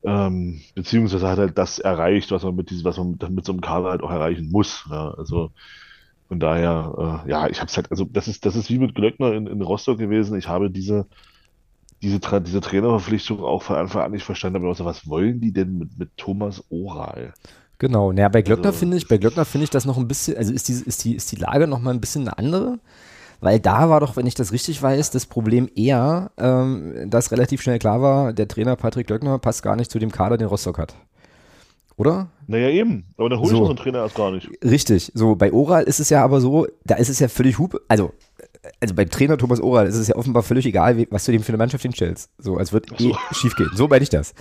ähm, 0.04 0.60
beziehungsweise 0.74 1.28
hat 1.28 1.38
er 1.38 1.50
das 1.50 1.78
erreicht, 1.78 2.30
was 2.30 2.42
man 2.42 2.56
mit 2.56 2.70
diesem, 2.70 2.84
was 2.84 2.96
man 2.96 3.12
mit, 3.12 3.30
mit 3.30 3.44
so 3.44 3.52
einem 3.52 3.60
Kader 3.60 3.90
halt 3.90 4.02
auch 4.02 4.10
erreichen 4.10 4.50
muss. 4.50 4.84
Ja, 4.90 5.10
also 5.10 5.50
von 6.28 6.40
daher, 6.40 7.22
äh, 7.26 7.30
ja, 7.30 7.48
ich 7.48 7.60
habe 7.60 7.68
es 7.68 7.76
halt, 7.76 7.90
also 7.90 8.04
das 8.04 8.28
ist, 8.28 8.46
das 8.46 8.56
ist 8.56 8.70
wie 8.70 8.78
mit 8.78 8.94
Glöckner 8.94 9.32
in, 9.32 9.46
in 9.46 9.62
Rostock 9.62 9.98
gewesen. 9.98 10.38
Ich 10.38 10.48
habe 10.48 10.70
diese, 10.70 11.06
diese, 12.04 12.20
diese 12.42 12.60
Trainerverpflichtung 12.60 13.42
auch 13.42 13.62
von 13.62 13.76
Anfang 13.76 14.02
an 14.02 14.12
nicht 14.12 14.24
verstanden. 14.24 14.56
Aber 14.56 14.68
also, 14.68 14.84
was 14.84 15.08
wollen 15.08 15.40
die 15.40 15.52
denn 15.52 15.78
mit, 15.78 15.98
mit 15.98 16.16
Thomas 16.16 16.62
Oral? 16.70 17.32
Genau, 17.78 18.12
naja, 18.12 18.28
bei 18.28 18.42
Glöckner 18.42 18.66
also, 18.66 18.78
finde 18.78 18.96
ich, 18.96 19.08
bei 19.08 19.18
Glöckner 19.18 19.44
finde 19.44 19.64
ich 19.64 19.70
das 19.70 19.84
noch 19.84 19.98
ein 19.98 20.06
bisschen, 20.06 20.36
also 20.36 20.52
ist 20.52 20.68
die, 20.68 20.74
ist 20.74 21.04
die, 21.04 21.16
ist 21.16 21.32
die 21.32 21.36
Lage 21.36 21.66
noch 21.66 21.80
mal 21.80 21.92
ein 21.92 22.00
bisschen 22.00 22.22
eine 22.22 22.38
andere. 22.38 22.78
Weil 23.40 23.60
da 23.60 23.90
war 23.90 24.00
doch, 24.00 24.16
wenn 24.16 24.26
ich 24.26 24.34
das 24.34 24.52
richtig 24.52 24.82
weiß, 24.82 25.10
das 25.10 25.26
Problem 25.26 25.68
eher, 25.74 26.30
ähm, 26.38 27.10
dass 27.10 27.32
relativ 27.32 27.60
schnell 27.60 27.78
klar 27.78 28.00
war, 28.00 28.32
der 28.32 28.48
Trainer 28.48 28.76
Patrick 28.76 29.06
Glöckner 29.06 29.38
passt 29.38 29.62
gar 29.62 29.76
nicht 29.76 29.90
zu 29.90 29.98
dem 29.98 30.12
Kader, 30.12 30.38
den 30.38 30.46
Rostock 30.46 30.78
hat. 30.78 30.94
Oder? 31.96 32.28
Naja, 32.46 32.70
eben. 32.70 33.04
Aber 33.16 33.28
dann 33.28 33.38
hole 33.38 33.52
ich 33.52 33.56
so. 33.56 33.66
einen 33.66 33.76
Trainer 33.76 33.98
erst 33.98 34.14
gar 34.16 34.30
nicht. 34.30 34.48
Richtig. 34.64 35.12
So, 35.14 35.36
bei 35.36 35.52
Oral 35.52 35.84
ist 35.84 36.00
es 36.00 36.10
ja 36.10 36.24
aber 36.24 36.40
so, 36.40 36.66
da 36.84 36.96
ist 36.96 37.08
es 37.08 37.18
ja 37.18 37.28
völlig 37.28 37.58
hupe. 37.58 37.80
Also, 37.88 38.12
also 38.80 38.94
beim 38.94 39.10
Trainer 39.10 39.36
Thomas 39.36 39.60
Oral 39.60 39.86
ist 39.86 39.96
es 39.96 40.08
ja 40.08 40.16
offenbar 40.16 40.42
völlig 40.42 40.66
egal, 40.66 41.06
was 41.10 41.24
du 41.24 41.32
dem 41.32 41.42
für 41.42 41.50
eine 41.50 41.58
Mannschaft 41.58 41.82
hinstellst. 41.82 42.30
So, 42.38 42.56
als 42.56 42.72
wird 42.72 42.86
so. 42.96 43.10
eh 43.10 43.14
schief 43.32 43.54
gehen. 43.56 43.70
So 43.74 43.88
meine 43.88 44.02
ich 44.02 44.10
das. 44.10 44.34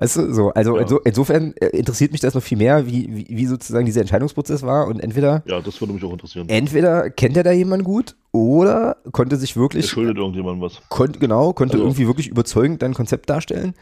Du, 0.00 0.32
so, 0.32 0.50
also 0.50 0.76
ja. 0.76 0.82
inso, 0.82 0.98
insofern 0.98 1.54
äh, 1.60 1.68
interessiert 1.68 2.12
mich 2.12 2.20
das 2.20 2.34
noch 2.34 2.42
viel 2.42 2.58
mehr, 2.58 2.86
wie, 2.86 3.08
wie, 3.10 3.26
wie, 3.28 3.46
sozusagen 3.46 3.86
dieser 3.86 4.00
Entscheidungsprozess 4.00 4.62
war 4.62 4.86
und 4.86 5.00
entweder. 5.00 5.42
Ja, 5.46 5.60
das 5.60 5.80
würde 5.80 5.94
mich 5.94 6.04
auch 6.04 6.12
interessieren. 6.12 6.48
Entweder 6.48 7.10
kennt 7.10 7.36
er 7.36 7.42
da 7.42 7.52
jemanden 7.52 7.84
gut 7.84 8.16
oder 8.32 8.96
konnte 9.12 9.36
sich 9.36 9.56
wirklich. 9.56 9.86
Er 9.86 9.88
schuldet 9.88 10.16
irgendjemandem 10.16 10.62
was. 10.62 10.80
Konnt, 10.88 11.20
genau, 11.20 11.52
konnte 11.52 11.74
also. 11.74 11.84
irgendwie 11.84 12.06
wirklich 12.06 12.28
überzeugend 12.28 12.82
dein 12.82 12.94
Konzept 12.94 13.30
darstellen. 13.30 13.74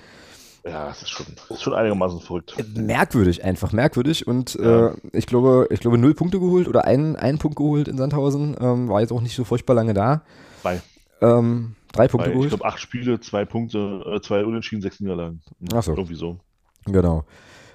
Ja, 0.69 0.91
es 0.91 1.03
ist 1.03 1.11
schon, 1.11 1.27
ist 1.49 1.63
schon 1.63 1.75
einigermaßen 1.75 2.21
verrückt. 2.21 2.55
Merkwürdig, 2.75 3.45
einfach 3.45 3.73
merkwürdig. 3.73 4.27
Und 4.27 4.55
ja. 4.55 4.89
äh, 4.89 4.95
ich 5.13 5.27
glaube, 5.27 5.67
ich 5.71 5.81
glaube, 5.81 5.99
null 5.99 6.15
Punkte 6.15 6.39
geholt 6.41 6.69
oder 6.69 6.85
einen, 6.85 7.17
einen 7.17 7.39
Punkt 7.39 7.57
geholt 7.57 7.89
in 7.89 7.97
Sandhausen. 7.97 8.57
Ähm, 8.61 8.89
war 8.89 9.01
jetzt 9.01 9.13
auch 9.13 9.21
nicht 9.21 9.35
so 9.35 9.45
furchtbar 9.45 9.75
lange 9.75 9.95
da. 9.95 10.23
Drei. 10.63 10.81
Ähm, 11.21 11.75
drei 11.93 12.09
Punkte 12.09 12.29
Drei. 12.29 12.35
geholt. 12.35 12.53
Ich 12.53 12.59
glaube, 12.59 12.67
acht 12.67 12.81
Spiele, 12.81 13.21
zwei 13.21 13.45
Punkte, 13.45 14.05
äh, 14.07 14.21
zwei 14.21 14.45
Unentschieden, 14.45 14.83
sechs 14.83 15.01
Niederlagen. 15.01 15.41
Ach 15.73 15.83
so. 15.83 15.93
Irgendwie 15.93 16.17
so. 16.17 16.39
Genau. 16.85 17.25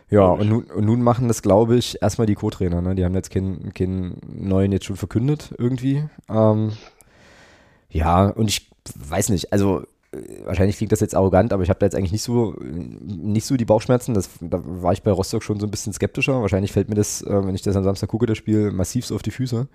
Ja, 0.10 0.28
und 0.28 0.48
nun, 0.48 0.64
und 0.66 0.86
nun, 0.86 1.02
machen 1.02 1.28
das, 1.28 1.42
glaube 1.42 1.76
ich, 1.76 2.00
erstmal 2.02 2.28
die 2.28 2.36
Co-Trainer. 2.36 2.82
Ne? 2.84 2.94
Die 2.94 3.04
haben 3.04 3.16
jetzt 3.16 3.32
keinen, 3.32 3.74
keinen 3.74 4.22
neuen 4.28 4.72
jetzt 4.72 4.86
schon 4.86 4.96
verkündet 4.96 5.56
irgendwie. 5.58 6.04
Ähm, 6.30 6.74
ja, 7.90 8.28
und 8.28 8.50
ich 8.50 8.70
weiß 8.96 9.30
nicht, 9.30 9.52
also 9.52 9.84
wahrscheinlich 10.46 10.78
klingt 10.78 10.92
das 10.92 11.00
jetzt 11.00 11.16
arrogant, 11.16 11.54
aber 11.54 11.64
ich 11.64 11.70
habe 11.70 11.80
da 11.80 11.86
jetzt 11.86 11.96
eigentlich 11.96 12.12
nicht 12.12 12.24
so, 12.24 12.56
nicht 12.62 13.46
so 13.46 13.58
die 13.58 13.66
Bauchschmerzen. 13.66 14.14
Das, 14.14 14.30
da 14.42 14.62
war 14.64 14.94
ich 14.94 15.04
bei 15.04 15.12
Rostock 15.12 15.44
schon 15.44 15.60
so 15.60 15.68
ein 15.68 15.72
bisschen 15.72 15.94
skeptischer. 15.94 16.42
Wahrscheinlich 16.42 16.72
fällt 16.72 16.90
mir 16.90 16.96
das, 16.96 17.22
äh, 17.22 17.46
wenn 17.46 17.56
ich 17.56 17.62
das 17.62 17.76
am 17.76 17.84
Samstag 17.84 18.10
gucke, 18.10 18.26
das 18.26 18.38
Spiel 18.38 18.72
massiv 18.72 19.06
so 19.06 19.16
auf 19.16 19.22
die 19.22 19.32
Füße. 19.32 19.68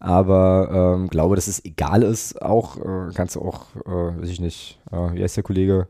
Aber 0.00 0.96
ähm, 0.96 1.08
glaube, 1.08 1.34
dass 1.34 1.48
es 1.48 1.64
egal 1.64 2.02
ist, 2.02 2.40
auch 2.40 2.76
äh, 2.76 3.12
kannst 3.14 3.34
du 3.34 3.42
auch, 3.42 3.66
äh, 3.84 4.20
weiß 4.20 4.28
ich 4.28 4.40
nicht, 4.40 4.78
äh, 4.92 5.14
wie 5.14 5.22
heißt 5.22 5.36
der 5.36 5.44
Kollege? 5.44 5.88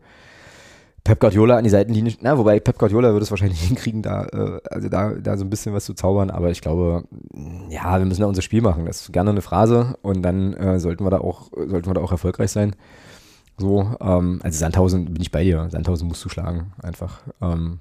Pep 1.05 1.21
Guardiola 1.21 1.57
an 1.57 1.65
die 1.65 1.71
Seitenlinie, 1.71 2.15
na, 2.21 2.37
wobei 2.37 2.61
Pep 2.61 2.79
Guardiola 2.79 3.13
würde 3.13 3.23
es 3.23 3.31
wahrscheinlich 3.31 3.61
hinkriegen, 3.67 4.03
da, 4.03 4.25
äh, 4.27 4.61
also 4.71 4.89
da, 4.89 5.15
da 5.15 5.37
so 5.37 5.45
ein 5.45 5.51
bisschen 5.51 5.75
was 5.75 5.85
zu 5.85 5.95
zaubern, 5.95 6.31
aber 6.31 6.51
ich 6.51 6.61
glaube, 6.61 7.05
ja, 7.71 7.99
wir 7.99 8.05
müssen 8.05 8.21
da 8.21 8.27
unser 8.27 8.43
Spiel 8.43 8.61
machen. 8.61 8.85
Das 8.87 9.03
ist 9.03 9.13
gerne 9.13 9.31
eine 9.31 9.43
Phrase 9.43 9.97
und 10.03 10.23
dann 10.23 10.55
äh, 10.55 10.79
sollten 10.79 11.05
wir 11.05 11.11
da 11.11 11.19
auch, 11.19 11.51
sollten 11.53 11.87
wir 11.87 11.95
da 11.95 12.01
auch 12.01 12.13
erfolgreich 12.13 12.51
sein. 12.51 12.77
So, 13.59 13.97
ähm, 14.01 14.41
also 14.43 14.59
Sandhausen 14.59 15.07
bin 15.07 15.21
ich 15.21 15.31
bei 15.31 15.45
dir. 15.45 15.69
Sandhausen 15.71 16.09
musst 16.09 16.25
du 16.25 16.29
schlagen, 16.29 16.73
einfach. 16.83 17.23
Ähm, 17.41 17.81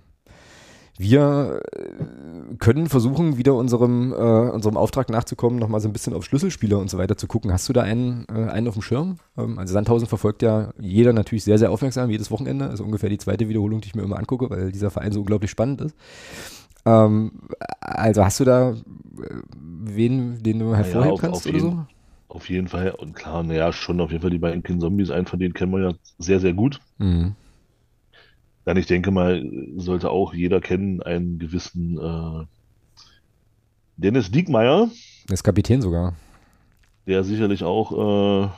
wir 0.98 1.62
äh, 1.74 2.56
können 2.58 2.88
versuchen, 2.88 3.38
wieder 3.38 3.54
unserem, 3.54 4.12
äh, 4.14 4.16
unserem 4.16 4.78
Auftrag 4.78 5.10
nachzukommen, 5.10 5.60
nochmal 5.60 5.80
so 5.80 5.88
ein 5.88 5.94
bisschen 5.94 6.16
auf 6.16 6.26
Schlüsselspieler 6.26 6.80
und 6.80 6.90
so 6.90 6.98
weiter 6.98 7.16
zu 7.16 7.28
gucken. 7.28 7.54
Hast 7.54 7.70
du 7.70 7.74
da 7.74 7.84
einen, 7.84 8.26
äh, 8.34 8.50
einen 8.50 8.68
auf 8.68 8.74
dem 8.74 8.82
Schirm? 8.82 9.18
Ähm, 9.38 9.60
also 9.60 9.74
Sandhausen 9.74 10.08
verfolgt 10.08 10.42
ja 10.42 10.74
jeder 10.80 11.14
natürlich 11.14 11.44
sehr, 11.44 11.60
sehr 11.60 11.72
aufmerksam, 11.72 12.10
jedes 12.10 12.32
Wochenende. 12.32 12.68
Also 12.68 12.84
ungefähr 12.84 13.10
die 13.10 13.20
zweite 13.20 13.48
Wiederholung, 13.48 13.82
die 13.82 13.90
ich 13.90 13.96
mir 13.96 14.02
immer 14.02 14.18
angucke, 14.18 14.50
weil 14.50 14.72
dieser 14.72 14.90
Verein 14.90 15.12
so 15.12 15.20
unglaublich 15.20 15.52
spannend 15.52 15.82
ist. 15.82 15.96
Ähm, 16.86 17.32
also 17.80 18.26
hast 18.26 18.40
du 18.40 18.46
da 18.46 18.72
äh, 18.72 18.76
wen, 19.56 20.42
den 20.42 20.58
du 20.58 20.76
hervorheben 20.76 21.10
ja, 21.10 21.14
auf, 21.14 21.22
kannst 21.22 21.46
auf 21.46 21.54
oder 21.54 21.60
so? 21.60 21.86
Auf 22.30 22.50
jeden 22.50 22.68
Fall. 22.68 22.92
Und 22.92 23.16
klar, 23.16 23.44
naja, 23.44 23.72
schon 23.72 24.02
auf 24.02 24.12
jeden 24.12 24.22
Fall 24.22 24.32
die 24.32 24.40
beiden 24.40 24.64
Kind-Zombies. 24.64 25.12
Einen 25.12 25.28
von 25.28 25.40
denen 25.40 25.54
kennen 25.54 25.72
wir 25.72 25.82
ja 25.82 25.94
sehr, 26.18 26.40
sehr 26.40 26.54
gut. 26.54 26.80
Mhm. 26.98 27.36
Dann, 28.66 28.78
ich 28.78 28.86
denke 28.86 29.12
mal, 29.12 29.50
sollte 29.78 30.10
auch 30.10 30.34
jeder 30.34 30.60
kennen 30.60 31.02
einen 31.02 31.40
gewissen 31.40 31.98
äh, 31.98 32.46
Dennis 33.96 34.30
Diekmeyer. 34.30 34.90
Der 35.30 35.34
ist 35.34 35.44
Kapitän 35.44 35.82
sogar. 35.82 36.16
Der 37.06 37.24
sicherlich 37.24 37.64
auch 37.64 37.92
äh, 37.94 38.50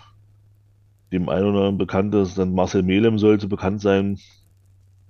dem 1.12 1.30
einen 1.30 1.46
oder 1.46 1.60
anderen 1.60 1.78
bekannt 1.78 2.16
ist. 2.16 2.40
Dann 2.40 2.56
Marcel 2.56 2.82
Melem 2.82 3.20
sollte 3.20 3.48
bekannt 3.48 3.82
sein. 3.82 4.18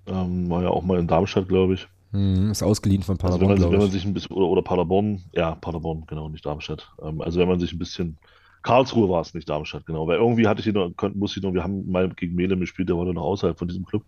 Ähm, 0.06 0.50
war 0.50 0.64
ja 0.64 0.70
auch 0.70 0.84
mal 0.84 1.00
in 1.00 1.08
Darmstadt, 1.08 1.48
glaube 1.48 1.76
ich. 1.76 1.88
Mhm, 2.12 2.52
ist 2.52 2.64
ausgeliehen 2.64 3.04
von 3.04 3.18
Paderborn. 3.18 3.52
Also 3.52 3.64
wenn, 3.64 3.70
man, 3.70 3.80
wenn 3.80 3.86
man 3.86 3.92
sich 3.92 4.06
ein 4.06 4.14
bisschen, 4.14 4.36
oder, 4.36 4.48
oder, 4.48 4.62
Paderborn, 4.64 5.24
ja, 5.34 5.56
Paderborn, 5.56 6.04
genau, 6.08 6.28
nicht 6.28 6.46
Darmstadt. 6.46 6.92
Ähm, 7.02 7.22
also 7.22 7.40
wenn 7.40 7.48
man 7.48 7.60
sich 7.60 7.72
ein 7.72 7.80
bisschen, 7.80 8.18
Karlsruhe 8.62 9.10
war 9.10 9.22
es, 9.22 9.34
nicht 9.34 9.50
Darmstadt, 9.50 9.86
genau. 9.86 10.08
Weil 10.08 10.18
irgendwie 10.18 10.48
hatte 10.48 10.62
ich 10.62 10.68
ihn 10.68 10.74
noch, 10.74 10.92
musste 11.14 11.40
ich 11.40 11.44
noch, 11.44 11.54
wir 11.54 11.64
haben 11.64 11.90
mal 11.90 12.10
gegen 12.10 12.36
Melem 12.36 12.60
gespielt, 12.60 12.90
der 12.90 12.98
war 12.98 13.06
noch 13.06 13.24
außerhalb 13.24 13.58
von 13.58 13.68
diesem 13.68 13.86
Club 13.86 14.04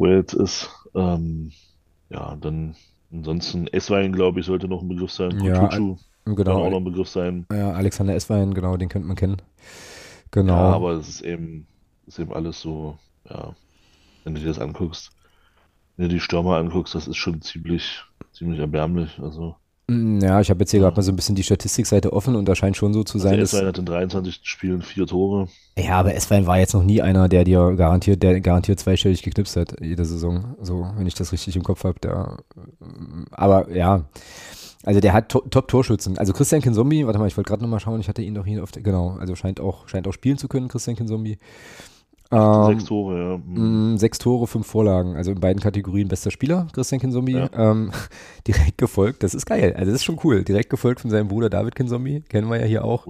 wo 0.00 0.06
er 0.06 0.16
jetzt 0.16 0.32
ist. 0.32 0.70
Ähm, 0.94 1.52
ja, 2.08 2.34
dann 2.36 2.74
ansonsten 3.12 3.66
Esswein, 3.66 4.12
glaube 4.12 4.40
ich, 4.40 4.46
sollte 4.46 4.66
noch 4.66 4.80
ein 4.80 4.88
Begriff 4.88 5.12
sein. 5.12 5.30
Kutucu 5.30 5.46
ja, 5.46 5.68
genau. 6.24 6.34
kann 6.34 6.48
auch 6.48 6.70
noch 6.70 6.78
ein 6.78 6.84
Begriff 6.84 7.08
sein. 7.08 7.46
Ja, 7.52 7.72
Alexander 7.72 8.14
Esswein, 8.14 8.54
genau, 8.54 8.78
den 8.78 8.88
könnte 8.88 9.06
man 9.06 9.16
kennen. 9.16 9.42
Genau. 10.30 10.54
Ja, 10.54 10.74
aber 10.74 10.92
es 10.92 11.08
ist 11.08 11.20
eben, 11.20 11.66
ist 12.06 12.18
eben 12.18 12.32
alles 12.32 12.60
so, 12.60 12.98
ja, 13.28 13.54
wenn 14.24 14.34
du 14.34 14.40
dir 14.40 14.46
das 14.46 14.58
anguckst, 14.58 15.10
wenn 15.96 16.08
du 16.08 16.14
die 16.14 16.20
Stürmer 16.20 16.56
anguckst, 16.56 16.94
das 16.94 17.06
ist 17.06 17.16
schon 17.16 17.42
ziemlich, 17.42 18.02
ziemlich 18.32 18.58
erbärmlich. 18.58 19.18
Also 19.20 19.56
ja, 20.22 20.40
ich 20.40 20.50
habe 20.50 20.60
jetzt 20.60 20.70
hier 20.70 20.80
gerade 20.80 20.94
mal 20.94 21.02
so 21.02 21.10
ein 21.10 21.16
bisschen 21.16 21.34
die 21.34 21.42
Statistikseite 21.42 22.12
offen 22.12 22.36
und 22.36 22.46
da 22.46 22.54
scheint 22.54 22.76
schon 22.76 22.92
so 22.92 23.02
zu 23.02 23.18
also 23.18 23.28
sein. 23.28 23.40
Also 23.40 23.56
S-Wein 23.56 23.68
hat 23.68 23.78
in 23.78 23.86
23 23.86 24.40
Spielen 24.42 24.82
vier 24.82 25.06
Tore. 25.06 25.48
Ja, 25.76 25.98
aber 25.98 26.14
S-Wein 26.14 26.46
war 26.46 26.58
jetzt 26.58 26.74
noch 26.74 26.84
nie 26.84 27.02
einer, 27.02 27.28
der 27.28 27.44
dir 27.44 27.74
garantiert, 27.74 28.22
der 28.22 28.40
garantiert 28.40 28.78
zweistellig 28.78 29.22
geknipst 29.22 29.56
hat, 29.56 29.80
jede 29.80 30.04
Saison. 30.04 30.56
So, 30.60 30.86
wenn 30.96 31.06
ich 31.06 31.14
das 31.14 31.32
richtig 31.32 31.56
im 31.56 31.62
Kopf 31.62 31.84
habe. 31.84 32.38
Aber 33.32 33.70
ja. 33.70 34.04
Also 34.82 35.00
der 35.00 35.12
hat 35.12 35.28
to 35.28 35.40
Top-Torschützen. 35.40 36.16
Also 36.16 36.32
Christian 36.32 36.62
Kinzombie, 36.62 37.04
warte 37.04 37.18
mal, 37.18 37.26
ich 37.26 37.36
wollte 37.36 37.48
gerade 37.48 37.62
nochmal 37.62 37.80
schauen, 37.80 38.00
ich 38.00 38.08
hatte 38.08 38.22
ihn 38.22 38.34
doch 38.34 38.46
hier 38.46 38.62
auf 38.62 38.70
der, 38.70 38.82
genau, 38.82 39.16
also 39.20 39.36
scheint 39.36 39.60
auch, 39.60 39.88
scheint 39.88 40.08
auch 40.08 40.12
spielen 40.12 40.38
zu 40.38 40.48
können, 40.48 40.68
Christian 40.68 40.96
Kinzombie. 40.96 41.38
Ähm, 42.32 42.66
sechs 42.66 42.84
Tore, 42.84 43.18
ja. 43.18 43.38
Mhm. 43.38 43.98
Sechs 43.98 44.18
Tore, 44.18 44.46
fünf 44.46 44.66
Vorlagen. 44.66 45.16
Also 45.16 45.32
in 45.32 45.40
beiden 45.40 45.60
Kategorien 45.60 46.08
bester 46.08 46.30
Spieler, 46.30 46.68
Christian 46.72 47.00
Kinsombi. 47.00 47.32
Ja. 47.32 47.50
Ähm, 47.54 47.90
direkt 48.46 48.78
gefolgt, 48.78 49.22
das 49.22 49.34
ist 49.34 49.46
geil. 49.46 49.74
Also 49.76 49.90
das 49.90 50.00
ist 50.00 50.04
schon 50.04 50.20
cool. 50.24 50.44
Direkt 50.44 50.70
gefolgt 50.70 51.00
von 51.00 51.10
seinem 51.10 51.28
Bruder 51.28 51.50
David 51.50 51.74
Kinsombi, 51.74 52.22
kennen 52.28 52.48
wir 52.48 52.60
ja 52.60 52.66
hier 52.66 52.84
auch. 52.84 53.06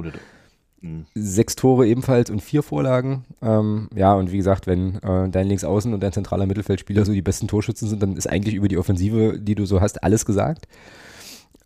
Mhm. 0.81 1.05
Sechs 1.14 1.57
Tore 1.57 1.87
ebenfalls 1.87 2.31
und 2.31 2.41
vier 2.41 2.62
Vorlagen. 2.62 3.25
Ähm, 3.43 3.89
ja, 3.95 4.14
und 4.14 4.33
wie 4.33 4.39
gesagt, 4.39 4.66
wenn 4.66 4.97
äh, 5.03 5.29
dein 5.29 5.47
Linksaußen 5.47 5.93
und 5.93 6.03
dein 6.03 6.12
zentraler 6.12 6.47
Mittelfeldspieler 6.47 7.05
so 7.05 7.12
die 7.12 7.21
besten 7.21 7.49
Torschützen 7.49 7.89
sind, 7.89 8.03
dann 8.03 8.16
ist 8.16 8.29
eigentlich 8.29 8.55
über 8.55 8.68
die 8.68 8.79
Offensive, 8.79 9.39
die 9.39 9.55
du 9.55 9.66
so 9.66 9.83
hast, 9.83 10.03
alles 10.03 10.25
gesagt. 10.25 10.66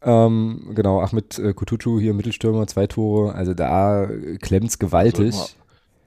Ähm, 0.03 0.73
genau, 0.75 1.01
Ahmed 1.01 1.39
äh, 1.39 1.55
Kutucu 1.55 2.01
hier 2.01 2.13
Mittelstürmer, 2.13 2.67
zwei 2.67 2.89
Tore. 2.89 3.35
Also 3.35 3.55
da 3.55 4.09
klemmt's 4.41 4.81
gewaltig. 4.81 5.37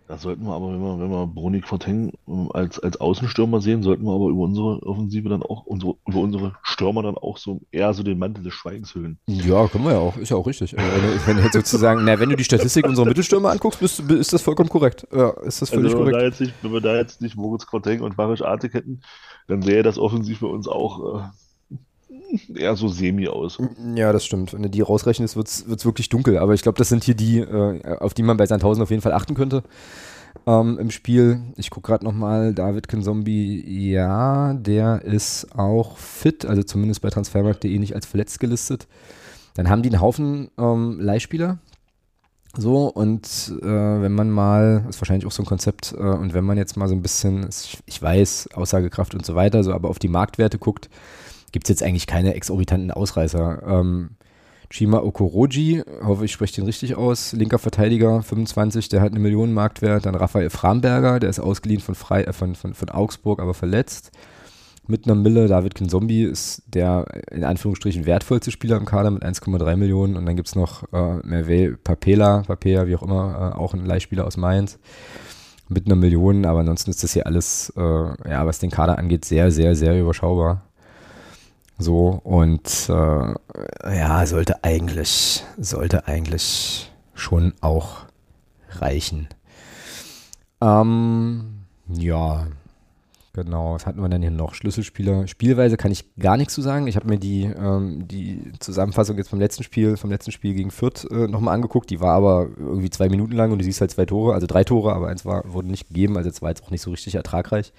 Da 0.08 0.18
sollten 0.18 0.46
wir 0.46 0.54
aber, 0.54 0.72
wenn 0.72 0.80
wir, 0.80 1.00
wenn 1.00 1.10
wir 1.10 1.28
Bronik 1.28 1.68
Forteng 1.68 2.14
ähm, 2.30 2.50
als, 2.54 2.80
als 2.80 3.00
Außenstürmer 3.02 3.60
sehen, 3.60 3.84
sollten 3.84 4.06
wir 4.06 4.14
aber 4.14 4.30
über 4.30 4.44
unsere 4.44 4.82
Offensive 4.84 5.28
dann 5.28 5.44
auch, 5.44 5.66
unsere, 5.66 5.96
über 6.08 6.20
unsere 6.20 6.54
Stürmer 6.64 7.04
dann 7.04 7.18
auch 7.18 7.38
so 7.38 7.60
eher 7.72 7.94
so 7.94 8.04
den 8.04 8.18
Mantel 8.18 8.42
des 8.42 8.54
Schweigens 8.54 8.96
hüllen. 8.96 9.18
Ja, 9.28 9.68
können 9.68 9.84
wir 9.84 9.92
ja 9.92 10.00
auch, 10.00 10.16
ist 10.16 10.30
ja 10.30 10.38
auch 10.38 10.48
richtig. 10.48 10.80
Also 10.80 10.92
wenn, 10.92 11.38
wenn 11.38 11.44
du 11.44 11.52
sozusagen, 11.52 12.06
na, 12.06 12.18
wenn 12.22 12.30
du 12.30 12.38
die 12.38 12.46
Statistik 12.46 12.88
unserer 12.88 13.06
Mittelstürmer 13.06 13.52
anguckst, 13.52 13.82
bist, 13.82 14.00
ist 14.00 14.32
das 14.32 14.42
vollkommen 14.42 14.70
korrekt. 14.70 15.06
Ja, 15.14 15.32
ist 15.42 15.62
das 15.62 15.70
völlig 15.70 15.94
also 15.94 16.06
wenn 16.06 16.14
korrekt. 16.14 16.16
Wir 16.16 16.20
da 16.20 16.26
jetzt 16.26 16.40
nicht, 16.40 16.54
wenn 16.62 16.72
wir 16.72 16.82
da 16.82 16.96
jetzt 16.96 17.22
nicht 17.22 17.36
Moritz 17.36 17.66
Forteng 17.66 18.00
und 18.00 18.16
Barisch 18.16 18.42
Artik 18.42 18.76
hätten, 18.76 19.02
dann 19.48 19.62
sähe 19.62 19.84
das 19.84 20.00
offensiv 20.00 20.40
für 20.40 20.48
uns 20.48 20.70
auch 20.70 21.20
äh, 21.20 21.28
eher 22.54 22.76
so 22.76 22.88
semi 22.88 23.28
aus. 23.28 23.58
Ja, 23.96 24.12
das 24.12 24.26
stimmt. 24.26 24.54
Wenn 24.54 24.64
du 24.64 24.70
die 24.70 24.82
rausrechnest, 24.82 25.36
wird 25.36 25.48
es 25.48 25.86
wirklich 25.86 26.10
dunkel. 26.10 26.38
Aber 26.38 26.54
ich 26.54 26.62
glaube, 26.62 26.78
das 26.78 26.90
sind 26.90 27.04
hier 27.04 27.16
die, 27.16 27.40
äh, 27.40 27.98
auf 28.00 28.14
die 28.14 28.24
man 28.24 28.38
bei 28.38 28.46
Sandhausen 28.46 28.84
auf 28.84 28.90
jeden 28.90 29.02
Fall 29.02 29.14
achten 29.14 29.36
könnte 29.36 29.64
ähm, 30.46 30.78
im 30.80 30.92
Spiel. 30.92 31.42
Ich 31.56 31.70
gucke 31.70 31.88
gerade 31.88 32.06
nochmal, 32.06 32.54
David 32.54 32.88
Zombie, 33.04 33.92
ja, 33.92 34.54
der 34.54 35.02
ist 35.04 35.48
auch 35.58 35.98
fit, 35.98 36.46
also 36.46 36.64
zumindest 36.64 37.02
bei 37.02 37.10
transfermarkt.de 37.10 37.80
nicht 37.80 37.96
als 37.96 38.06
verletzt 38.06 38.40
gelistet. 38.40 38.88
Dann 39.56 39.70
haben 39.70 39.82
die 39.82 39.90
einen 39.90 40.02
Haufen 40.02 40.50
ähm, 40.58 41.00
Leihspieler. 41.00 41.58
So, 42.56 42.88
und 42.88 43.28
äh, 43.62 43.66
wenn 43.66 44.14
man 44.14 44.32
mal, 44.32 44.86
ist 44.90 45.00
wahrscheinlich 45.02 45.28
auch 45.28 45.32
so 45.32 45.44
ein 45.44 45.48
Konzept, 45.48 45.94
äh, 45.96 46.02
und 46.02 46.34
wenn 46.34 46.44
man 46.44 46.58
jetzt 46.58 46.78
mal 46.78 46.88
so 46.88 46.96
ein 46.96 47.02
bisschen, 47.02 47.48
ich 47.86 48.02
weiß, 48.02 48.50
Aussagekraft 48.54 49.14
und 49.14 49.26
so 49.26 49.36
weiter, 49.36 49.64
so 49.64 49.74
aber 49.74 49.90
auf 49.90 50.00
die 50.00 50.08
Marktwerte 50.08 50.58
guckt, 50.58 50.90
gibt 51.58 51.66
es 51.66 51.70
jetzt 51.70 51.82
eigentlich 51.82 52.06
keine 52.06 52.36
exorbitanten 52.36 52.92
Ausreißer. 52.92 53.64
Ähm, 53.66 54.12
Chima 54.70 55.00
Okoroji, 55.00 55.82
hoffe 56.04 56.26
ich 56.26 56.32
spreche 56.32 56.54
den 56.54 56.66
richtig 56.66 56.96
aus, 56.96 57.34
linker 57.34 57.58
Verteidiger, 57.58 58.22
25, 58.22 58.90
der 58.90 59.02
hat 59.02 59.10
eine 59.10 59.20
Million 59.20 59.54
Marktwert. 59.54 60.06
Dann 60.06 60.14
Raphael 60.14 60.52
Framberger, 60.52 61.20
der 61.20 61.32
ist 61.32 61.40
ausgeliehen 61.40 61.82
von, 61.82 61.96
Frei, 61.96 62.26
äh, 62.26 62.34
von, 62.34 62.54
von, 62.54 62.76
von 62.76 62.90
Augsburg, 62.90 63.42
aber 63.42 63.56
verletzt. 63.56 64.12
Mit 64.86 65.08
einer 65.08 65.16
Mille, 65.16 65.48
David 65.48 65.74
Kinzombie 65.74 66.26
ist 66.26 66.62
der 66.68 67.08
in 67.32 67.44
Anführungsstrichen 67.44 68.06
wertvollste 68.06 68.52
Spieler 68.52 68.78
im 68.78 68.86
Kader 68.86 69.10
mit 69.10 69.26
1,3 69.26 69.78
Millionen. 69.78 70.16
Und 70.16 70.28
dann 70.28 70.36
gibt 70.36 70.50
es 70.50 70.56
noch 70.56 70.84
äh, 70.94 71.16
Merve 71.24 71.76
Papela, 71.84 72.44
Papela, 72.44 72.86
wie 72.86 72.96
auch 72.96 73.02
immer, 73.02 73.54
äh, 73.56 73.58
auch 73.58 73.74
ein 73.74 73.84
Leihspieler 73.84 74.28
aus 74.28 74.38
Mainz 74.38 74.78
mit 75.70 75.88
einer 75.88 75.96
Million. 75.96 76.46
Aber 76.46 76.60
ansonsten 76.60 76.92
ist 76.92 77.04
das 77.04 77.14
hier 77.14 77.26
alles, 77.26 77.74
äh, 77.76 77.82
ja, 77.82 78.46
was 78.46 78.60
den 78.60 78.70
Kader 78.70 79.00
angeht, 79.00 79.26
sehr, 79.26 79.50
sehr, 79.50 79.76
sehr 79.76 80.00
überschaubar. 80.00 80.67
So, 81.80 82.20
und 82.24 82.90
äh, 82.90 83.96
ja, 83.96 84.26
sollte 84.26 84.64
eigentlich, 84.64 85.44
sollte 85.58 86.08
eigentlich 86.08 86.92
schon 87.14 87.54
auch 87.62 88.06
reichen. 88.70 89.28
Ähm, 90.60 91.66
ja, 91.88 92.48
genau. 93.34 93.76
Was 93.76 93.86
hatten 93.86 94.02
wir 94.02 94.10
denn 94.10 94.24
hier 94.24 94.32
noch? 94.32 94.56
Schlüsselspieler. 94.56 95.28
Spielweise 95.28 95.78
kann 95.78 95.92
ich 95.92 96.16
gar 96.18 96.36
nichts 96.36 96.56
zu 96.56 96.64
sagen. 96.64 96.88
Ich 96.88 96.96
habe 96.96 97.08
mir 97.08 97.20
die, 97.20 97.44
ähm, 97.44 98.08
die 98.08 98.54
Zusammenfassung 98.60 99.16
jetzt 99.18 99.30
vom 99.30 99.40
letzten 99.40 99.62
Spiel, 99.62 99.98
vom 99.98 100.10
letzten 100.10 100.32
Spiel 100.32 100.56
gegen 100.56 100.72
Fürth 100.72 101.06
äh, 101.12 101.28
nochmal 101.28 101.54
angeguckt. 101.54 101.92
Die 101.92 102.00
war 102.00 102.16
aber 102.16 102.48
irgendwie 102.58 102.90
zwei 102.90 103.08
Minuten 103.08 103.34
lang 103.34 103.52
und 103.52 103.60
du 103.60 103.64
siehst 103.64 103.82
halt 103.82 103.92
zwei 103.92 104.06
Tore, 104.06 104.34
also 104.34 104.48
drei 104.48 104.64
Tore, 104.64 104.94
aber 104.94 105.10
eins 105.10 105.26
war, 105.26 105.44
wurde 105.54 105.68
nicht 105.68 105.90
gegeben, 105.90 106.18
also 106.18 106.28
jetzt 106.28 106.42
war 106.42 106.50
jetzt 106.50 106.64
auch 106.64 106.72
nicht 106.72 106.82
so 106.82 106.90
richtig 106.90 107.14
ertragreich. 107.14 107.72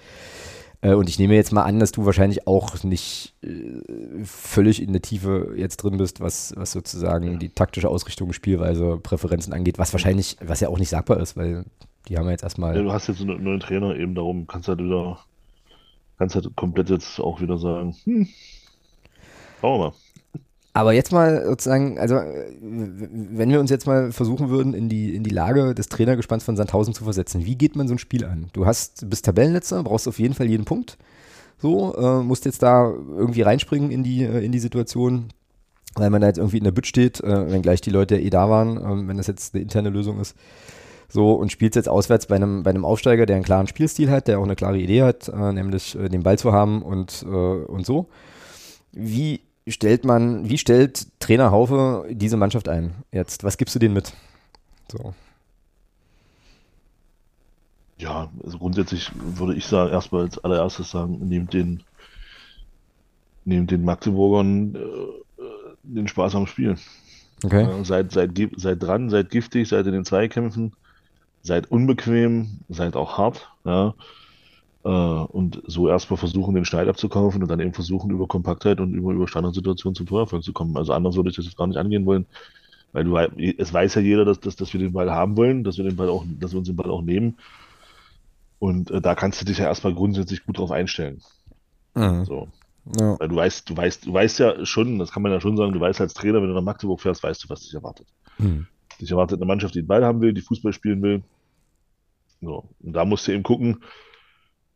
Äh, 0.81 0.93
und 0.93 1.09
ich 1.09 1.19
nehme 1.19 1.35
jetzt 1.35 1.51
mal 1.51 1.63
an, 1.63 1.79
dass 1.79 1.91
du 1.91 2.05
wahrscheinlich 2.05 2.47
auch 2.47 2.83
nicht 2.83 3.33
äh, 3.43 3.81
völlig 4.23 4.81
in 4.81 4.93
der 4.93 5.01
Tiefe 5.01 5.53
jetzt 5.55 5.77
drin 5.77 5.97
bist, 5.97 6.21
was, 6.21 6.53
was 6.55 6.71
sozusagen 6.71 7.33
ja. 7.33 7.37
die 7.37 7.49
taktische 7.49 7.89
Ausrichtung, 7.89 8.31
Spielweise, 8.33 8.97
Präferenzen 8.97 9.53
angeht, 9.53 9.77
was 9.77 9.93
wahrscheinlich, 9.93 10.37
was 10.41 10.61
ja 10.61 10.69
auch 10.69 10.79
nicht 10.79 10.89
sagbar 10.89 11.19
ist, 11.19 11.35
weil 11.35 11.65
die 12.07 12.17
haben 12.17 12.25
wir 12.25 12.31
jetzt 12.31 12.43
erstmal. 12.43 12.75
Ja, 12.75 12.81
du 12.81 12.91
hast 12.91 13.07
jetzt 13.07 13.21
einen 13.21 13.43
neuen 13.43 13.59
Trainer 13.59 13.95
eben 13.95 14.15
darum, 14.15 14.47
kannst 14.47 14.69
halt 14.69 14.79
wieder, 14.79 15.19
kannst 16.17 16.35
halt 16.35 16.55
komplett 16.55 16.89
jetzt 16.89 17.19
auch 17.19 17.41
wieder 17.41 17.57
sagen, 17.57 17.95
hm, 18.05 18.27
schauen 19.59 19.79
wir 19.79 19.85
mal. 19.87 19.93
Aber 20.73 20.93
jetzt 20.93 21.11
mal 21.11 21.45
sozusagen, 21.45 21.97
also 21.97 22.15
wenn 22.15 23.49
wir 23.49 23.59
uns 23.59 23.71
jetzt 23.71 23.87
mal 23.87 24.11
versuchen 24.11 24.49
würden, 24.49 24.73
in 24.73 24.87
die, 24.87 25.15
in 25.15 25.23
die 25.23 25.31
Lage 25.31 25.73
des 25.73 25.89
Trainergespanns 25.89 26.43
von 26.43 26.55
Sandhausen 26.55 26.93
zu 26.93 27.03
versetzen, 27.03 27.45
wie 27.45 27.55
geht 27.55 27.75
man 27.75 27.87
so 27.87 27.95
ein 27.95 27.99
Spiel 27.99 28.23
an? 28.23 28.49
Du 28.53 28.65
hast, 28.65 29.09
bist 29.09 29.25
Tabellenletzter, 29.25 29.83
brauchst 29.83 30.07
auf 30.07 30.19
jeden 30.19 30.35
Fall 30.35 30.47
jeden 30.47 30.65
Punkt. 30.65 30.97
So, 31.57 31.95
äh, 31.95 32.23
musst 32.23 32.45
jetzt 32.45 32.63
da 32.63 32.85
irgendwie 32.85 33.41
reinspringen 33.41 33.91
in 33.91 34.03
die, 34.03 34.23
äh, 34.23 34.45
in 34.45 34.51
die 34.51 34.59
Situation, 34.59 35.25
weil 35.95 36.09
man 36.09 36.21
da 36.21 36.27
jetzt 36.27 36.37
irgendwie 36.37 36.59
in 36.59 36.63
der 36.63 36.71
Bütt 36.71 36.87
steht, 36.87 37.19
äh, 37.21 37.51
wenngleich 37.51 37.81
die 37.81 37.89
Leute 37.89 38.17
eh 38.17 38.29
da 38.29 38.49
waren, 38.49 38.77
äh, 38.77 39.07
wenn 39.07 39.17
das 39.17 39.27
jetzt 39.27 39.53
eine 39.53 39.63
interne 39.63 39.89
Lösung 39.89 40.21
ist. 40.21 40.35
So, 41.09 41.33
und 41.33 41.51
spielst 41.51 41.75
jetzt 41.75 41.89
auswärts 41.89 42.27
bei 42.27 42.35
einem, 42.35 42.61
bei 42.61 42.69
einem 42.69 42.85
Aufsteiger, 42.85 43.25
der 43.25 43.35
einen 43.35 43.43
klaren 43.43 43.67
Spielstil 43.67 44.11
hat, 44.11 44.27
der 44.27 44.39
auch 44.39 44.43
eine 44.43 44.55
klare 44.55 44.77
Idee 44.77 45.01
hat, 45.01 45.27
äh, 45.27 45.51
nämlich 45.51 45.97
äh, 45.97 46.07
den 46.07 46.21
Ball 46.21 46.37
zu 46.37 46.53
haben 46.53 46.83
und, 46.83 47.23
und 47.23 47.85
so. 47.85 48.07
Wie 48.91 49.41
stellt 49.71 50.05
man, 50.05 50.49
wie 50.49 50.57
stellt 50.57 51.07
Trainer 51.19 51.51
Haufe 51.51 52.05
diese 52.09 52.37
Mannschaft 52.37 52.69
ein? 52.69 52.93
Jetzt, 53.11 53.43
was 53.43 53.57
gibst 53.57 53.75
du 53.75 53.79
denen 53.79 53.93
mit? 53.93 54.13
So. 54.91 55.13
Ja, 57.97 58.29
also 58.43 58.57
grundsätzlich 58.57 59.11
würde 59.15 59.55
ich 59.55 59.65
sagen, 59.65 59.91
erstmal 59.91 60.23
als 60.23 60.37
allererstes 60.43 60.91
sagen, 60.91 61.19
nehmt 61.27 61.53
den, 61.53 61.83
nehmt 63.45 63.71
den 63.71 63.83
Magdeburgern 63.83 64.75
äh, 64.75 64.79
äh 64.79 65.75
den 65.83 66.07
Spaß 66.07 66.35
am 66.35 66.47
Spiel. 66.47 66.77
Okay. 67.43 67.63
Ja, 67.63 67.83
seid, 67.83 68.11
seid, 68.11 68.31
seid 68.57 68.83
dran, 68.83 69.09
seid 69.09 69.29
giftig, 69.29 69.67
seid 69.67 69.85
in 69.85 69.93
den 69.93 70.05
Zweikämpfen, 70.05 70.73
seid 71.41 71.71
unbequem, 71.71 72.59
seid 72.69 72.95
auch 72.95 73.17
hart. 73.17 73.49
Ja. 73.63 73.93
Äh, 74.89 74.91
und 74.91 75.61
so 75.67 75.87
erstmal 75.87 76.17
versuchen, 76.17 76.55
den 76.55 76.65
Schneid 76.65 76.87
abzukaufen 76.87 77.43
und 77.43 77.49
dann 77.49 77.59
eben 77.59 77.73
versuchen, 77.73 78.09
über 78.09 78.25
Kompaktheit 78.25 78.79
und 78.79 78.95
über, 78.95 79.11
über 79.11 79.27
Standardsituationen 79.27 79.93
zum 79.93 80.07
Torerfolg 80.07 80.43
zu 80.43 80.51
kommen. 80.51 80.75
Also 80.77 80.93
anders 80.93 81.15
würde 81.15 81.29
ich 81.29 81.35
das 81.35 81.45
jetzt 81.45 81.57
gar 81.57 81.67
nicht 81.67 81.77
angehen 81.77 82.07
wollen. 82.07 82.25
Weil 82.91 83.03
du, 83.03 83.15
es 83.15 83.71
weiß 83.71 83.93
ja 83.95 84.01
jeder, 84.01 84.25
dass, 84.25 84.39
dass, 84.39 84.55
dass 84.55 84.73
wir 84.73 84.79
den 84.79 84.93
Ball 84.93 85.11
haben 85.11 85.37
wollen, 85.37 85.63
dass 85.63 85.77
wir 85.77 85.83
den 85.83 85.95
Ball 85.95 86.09
auch, 86.09 86.25
dass 86.39 86.53
wir 86.53 86.57
uns 86.57 86.69
den 86.69 86.75
Ball 86.75 86.89
auch 86.89 87.03
nehmen. 87.03 87.37
Und 88.57 88.89
äh, 88.89 88.99
da 88.99 89.13
kannst 89.13 89.39
du 89.39 89.45
dich 89.45 89.59
ja 89.59 89.65
erstmal 89.65 89.93
grundsätzlich 89.93 90.43
gut 90.43 90.57
drauf 90.57 90.71
einstellen. 90.71 91.21
Mhm. 91.93 92.25
So. 92.25 92.47
Ja. 92.99 93.19
Weil 93.19 93.27
du 93.27 93.35
weißt, 93.35 93.69
du 93.69 93.77
weißt, 93.77 94.07
du 94.07 94.13
weißt 94.13 94.39
ja 94.39 94.65
schon, 94.65 94.97
das 94.97 95.11
kann 95.11 95.21
man 95.21 95.31
ja 95.31 95.39
schon 95.39 95.55
sagen, 95.55 95.71
du 95.71 95.79
weißt 95.79 96.01
als 96.01 96.15
Trainer, 96.15 96.41
wenn 96.41 96.49
du 96.49 96.55
nach 96.55 96.63
Magdeburg 96.63 96.99
fährst, 96.99 97.21
weißt 97.21 97.43
du, 97.43 97.49
was 97.49 97.61
dich 97.61 97.75
erwartet. 97.75 98.07
Mhm. 98.39 98.65
Dich 98.99 99.11
erwartet 99.11 99.37
eine 99.37 99.45
Mannschaft, 99.45 99.75
die 99.75 99.81
den 99.81 99.87
Ball 99.87 100.03
haben 100.03 100.19
will, 100.19 100.33
die 100.33 100.41
Fußball 100.41 100.73
spielen 100.73 101.03
will. 101.03 101.21
So. 102.41 102.63
Und 102.79 102.93
da 102.93 103.05
musst 103.05 103.27
du 103.27 103.33
eben 103.33 103.43
gucken, 103.43 103.83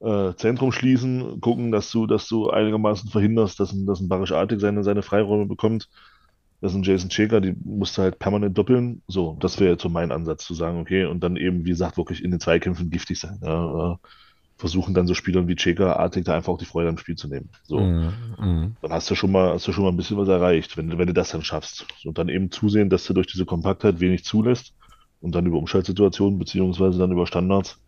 äh, 0.04 0.36
Zentrum 0.36 0.72
schließen, 0.72 1.39
gucken, 1.39 1.72
dass 1.72 1.89
du, 1.89 2.06
dass 2.06 2.28
du 2.28 2.49
einigermaßen 2.49 3.10
verhinderst, 3.10 3.60
dass 3.60 3.72
ein, 3.72 3.86
dass 3.86 4.01
ein 4.01 4.10
Barisch 4.10 4.34
Artig 4.34 4.60
seine, 4.60 4.84
seine 4.84 5.01
Freiräume 5.01 5.45
bekommt. 5.45 5.89
Dass 6.62 6.74
ein 6.74 6.84
Jason 6.84 7.10
Checker, 7.10 7.41
die 7.41 7.56
musst 7.64 7.97
du 7.97 8.04
halt 8.04 8.20
permanent 8.20 8.58
doppeln. 8.58 9.01
So, 9.08 9.38
das 9.39 9.60
wäre 9.60 9.72
jetzt 9.72 9.84
so 9.84 9.89
mein 9.89 10.12
Ansatz 10.12 10.45
zu 10.45 10.54
sagen, 10.54 10.80
okay, 10.80 11.06
und 11.06 11.22
dann 11.22 11.36
eben, 11.36 11.66
wie 11.66 11.72
gesagt, 11.72 11.97
wirklich 11.97 12.24
in 12.24 12.32
den 12.32 12.39
Zweikämpfen 12.39 12.89
giftig 12.89 13.20
sein. 13.20 13.39
Ja, 13.41 13.93
äh, 13.93 13.95
versuchen 14.56 14.93
dann 14.93 15.08
so 15.08 15.14
Spielern 15.14 15.47
wie 15.47 15.56
Checker, 15.56 15.99
Artig 15.99 16.26
da 16.26 16.36
einfach 16.36 16.54
auch 16.54 16.58
die 16.58 16.66
Freude 16.66 16.88
am 16.88 16.97
Spiel 16.97 17.16
zu 17.16 17.28
nehmen. 17.28 17.49
So. 17.64 17.80
Mm, 17.80 18.14
mm. 18.39 18.76
Dann 18.82 18.91
hast 18.91 19.10
du 19.10 19.16
schon 19.16 19.32
mal, 19.32 19.54
hast 19.54 19.68
du 19.68 19.74
schon 19.74 19.84
mal 19.84 19.89
ein 19.89 19.97
bisschen 19.97 20.18
was 20.18 20.30
erreicht, 20.30 20.78
wenn, 20.78 20.97
wenn 20.97 21.08
du 21.08 21.14
das 21.14 21.32
dann 21.32 21.43
schaffst. 21.43 21.86
Und 22.06 22.18
dann 22.18 22.30
eben 22.30 22.49
zusehen, 22.49 22.89
dass 22.89 23.06
du 23.06 23.14
durch 23.14 23.28
diese 23.28 23.45
Kompaktheit 23.45 23.99
wenig 23.99 24.24
zulässt 24.24 24.74
und 25.20 25.36
dann 25.36 25.45
über 25.45 25.58
Umschaltsituationen 25.58 26.39
beziehungsweise 26.39 26.97
dann 26.97 27.12
über 27.12 27.28
Standards 27.28 27.82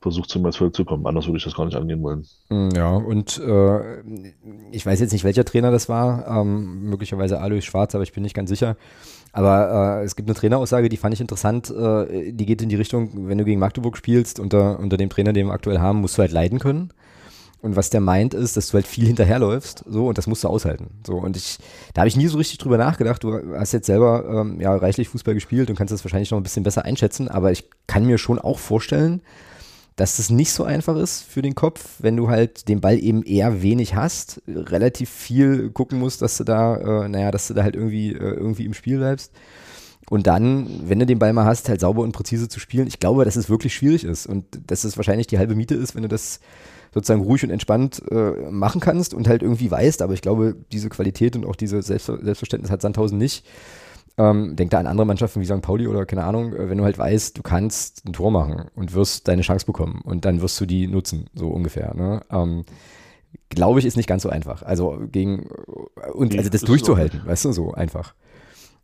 versucht 0.00 0.30
zum 0.30 0.44
Erfolg 0.44 0.74
zu 0.76 0.84
kommen. 0.84 1.06
Anders 1.06 1.26
würde 1.26 1.38
ich 1.38 1.44
das 1.44 1.54
gar 1.54 1.64
nicht 1.64 1.76
angehen 1.76 2.02
wollen. 2.02 2.26
Mm, 2.48 2.68
ja, 2.74 2.94
und 2.94 3.38
äh, 3.38 4.02
ich 4.70 4.84
weiß 4.86 5.00
jetzt 5.00 5.12
nicht, 5.12 5.24
welcher 5.24 5.44
Trainer 5.44 5.70
das 5.70 5.88
war, 5.88 6.26
ähm, 6.28 6.88
möglicherweise 6.88 7.40
Alois 7.40 7.62
Schwarz, 7.62 7.94
aber 7.94 8.04
ich 8.04 8.12
bin 8.12 8.22
nicht 8.22 8.34
ganz 8.34 8.50
sicher. 8.50 8.76
Aber 9.32 10.00
äh, 10.00 10.04
es 10.04 10.16
gibt 10.16 10.28
eine 10.28 10.36
Traineraussage, 10.36 10.88
die 10.88 10.96
fand 10.96 11.14
ich 11.14 11.20
interessant, 11.20 11.70
äh, 11.70 12.32
die 12.32 12.46
geht 12.46 12.62
in 12.62 12.68
die 12.68 12.76
Richtung, 12.76 13.28
wenn 13.28 13.38
du 13.38 13.44
gegen 13.44 13.60
Magdeburg 13.60 13.96
spielst, 13.96 14.38
unter, 14.40 14.78
unter 14.78 14.96
dem 14.96 15.10
Trainer, 15.10 15.32
den 15.32 15.46
wir 15.48 15.52
aktuell 15.52 15.78
haben, 15.78 16.00
musst 16.00 16.16
du 16.16 16.22
halt 16.22 16.32
leiden 16.32 16.58
können. 16.58 16.92
Und 17.62 17.74
was 17.74 17.90
der 17.90 18.00
meint, 18.00 18.32
ist, 18.32 18.56
dass 18.56 18.68
du 18.68 18.74
halt 18.74 18.86
viel 18.86 19.06
hinterherläufst, 19.06 19.84
so, 19.88 20.06
und 20.06 20.18
das 20.18 20.26
musst 20.26 20.44
du 20.44 20.48
aushalten. 20.48 20.90
So, 21.06 21.14
und 21.14 21.36
ich, 21.36 21.58
da 21.94 22.02
habe 22.02 22.08
ich 22.08 22.16
nie 22.16 22.28
so 22.28 22.38
richtig 22.38 22.58
drüber 22.58 22.78
nachgedacht. 22.78 23.24
Du 23.24 23.40
hast 23.56 23.72
jetzt 23.72 23.86
selber 23.86 24.24
ähm, 24.28 24.60
ja 24.60 24.76
reichlich 24.76 25.08
Fußball 25.08 25.34
gespielt 25.34 25.68
und 25.68 25.76
kannst 25.76 25.92
das 25.92 26.04
wahrscheinlich 26.04 26.30
noch 26.30 26.38
ein 26.38 26.44
bisschen 26.44 26.62
besser 26.62 26.84
einschätzen, 26.84 27.28
aber 27.28 27.50
ich 27.50 27.68
kann 27.86 28.04
mir 28.04 28.18
schon 28.18 28.38
auch 28.38 28.58
vorstellen, 28.58 29.20
dass 29.96 30.18
das 30.18 30.28
nicht 30.28 30.52
so 30.52 30.64
einfach 30.64 30.96
ist 30.96 31.22
für 31.22 31.40
den 31.40 31.54
Kopf, 31.54 31.96
wenn 32.00 32.16
du 32.16 32.28
halt 32.28 32.68
den 32.68 32.82
Ball 32.82 32.98
eben 32.98 33.22
eher 33.22 33.62
wenig 33.62 33.94
hast, 33.94 34.42
relativ 34.46 35.08
viel 35.08 35.70
gucken 35.70 35.98
musst, 35.98 36.20
dass 36.20 36.36
du 36.36 36.44
da, 36.44 36.76
äh, 37.04 37.08
naja, 37.08 37.30
dass 37.30 37.48
du 37.48 37.54
da 37.54 37.62
halt 37.62 37.76
irgendwie, 37.76 38.12
äh, 38.12 38.18
irgendwie 38.18 38.66
im 38.66 38.74
Spiel 38.74 38.98
bleibst. 38.98 39.32
Und 40.08 40.26
dann, 40.26 40.88
wenn 40.88 40.98
du 41.00 41.06
den 41.06 41.18
Ball 41.18 41.32
mal 41.32 41.46
hast, 41.46 41.68
halt 41.68 41.80
sauber 41.80 42.02
und 42.02 42.12
präzise 42.12 42.48
zu 42.48 42.60
spielen. 42.60 42.86
Ich 42.86 43.00
glaube, 43.00 43.24
dass 43.24 43.36
es 43.36 43.48
wirklich 43.48 43.74
schwierig 43.74 44.04
ist 44.04 44.26
und 44.26 44.44
dass 44.66 44.84
es 44.84 44.96
wahrscheinlich 44.96 45.26
die 45.26 45.38
halbe 45.38 45.56
Miete 45.56 45.74
ist, 45.74 45.94
wenn 45.94 46.02
du 46.02 46.08
das 46.08 46.40
sozusagen 46.94 47.22
ruhig 47.22 47.42
und 47.42 47.50
entspannt 47.50 48.02
äh, 48.10 48.50
machen 48.50 48.80
kannst 48.80 49.14
und 49.14 49.26
halt 49.26 49.42
irgendwie 49.42 49.70
weißt. 49.70 50.02
Aber 50.02 50.12
ich 50.12 50.22
glaube, 50.22 50.56
diese 50.72 50.90
Qualität 50.90 51.34
und 51.36 51.44
auch 51.44 51.56
diese 51.56 51.82
Selbstver 51.82 52.18
Selbstverständnis 52.22 52.70
hat 52.70 52.82
Sandhausen 52.82 53.18
nicht. 53.18 53.44
Ähm, 54.18 54.56
denk 54.56 54.70
da 54.70 54.78
an 54.78 54.86
andere 54.86 55.06
Mannschaften 55.06 55.40
wie 55.42 55.44
St. 55.44 55.60
Pauli 55.60 55.86
oder 55.86 56.06
keine 56.06 56.24
Ahnung, 56.24 56.54
äh, 56.54 56.70
wenn 56.70 56.78
du 56.78 56.84
halt 56.84 56.96
weißt, 56.96 57.36
du 57.36 57.42
kannst 57.42 58.06
ein 58.06 58.14
Tor 58.14 58.30
machen 58.30 58.70
und 58.74 58.94
wirst 58.94 59.28
deine 59.28 59.42
Chance 59.42 59.66
bekommen 59.66 60.00
und 60.04 60.24
dann 60.24 60.40
wirst 60.40 60.58
du 60.58 60.64
die 60.64 60.86
nutzen, 60.86 61.28
so 61.34 61.48
ungefähr. 61.48 61.94
Ne? 61.94 62.22
Ähm, 62.30 62.64
Glaube 63.50 63.78
ich, 63.78 63.84
ist 63.84 63.96
nicht 63.96 64.08
ganz 64.08 64.22
so 64.22 64.30
einfach. 64.30 64.62
Also 64.62 64.98
gegen 65.12 65.48
und 66.14 66.32
nee, 66.32 66.38
also 66.38 66.50
das, 66.50 66.62
durchzuhalten, 66.62 67.26
weißt 67.26 67.44
du, 67.44 67.52
so 67.52 67.74
einfach. 67.74 68.14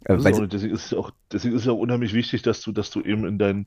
Äh, 0.05 0.17
deswegen 0.17 0.75
ist 0.75 0.87
es 0.87 0.95
auch, 0.95 1.11
deswegen 1.33 1.57
ist 1.57 1.63
es 1.63 1.69
auch 1.69 1.79
unheimlich 1.79 2.13
wichtig, 2.13 2.43
dass 2.43 2.61
du, 2.61 2.73
dass 2.73 2.91
du 2.91 3.01
eben 3.01 3.27
in 3.27 3.39
deinen 3.39 3.67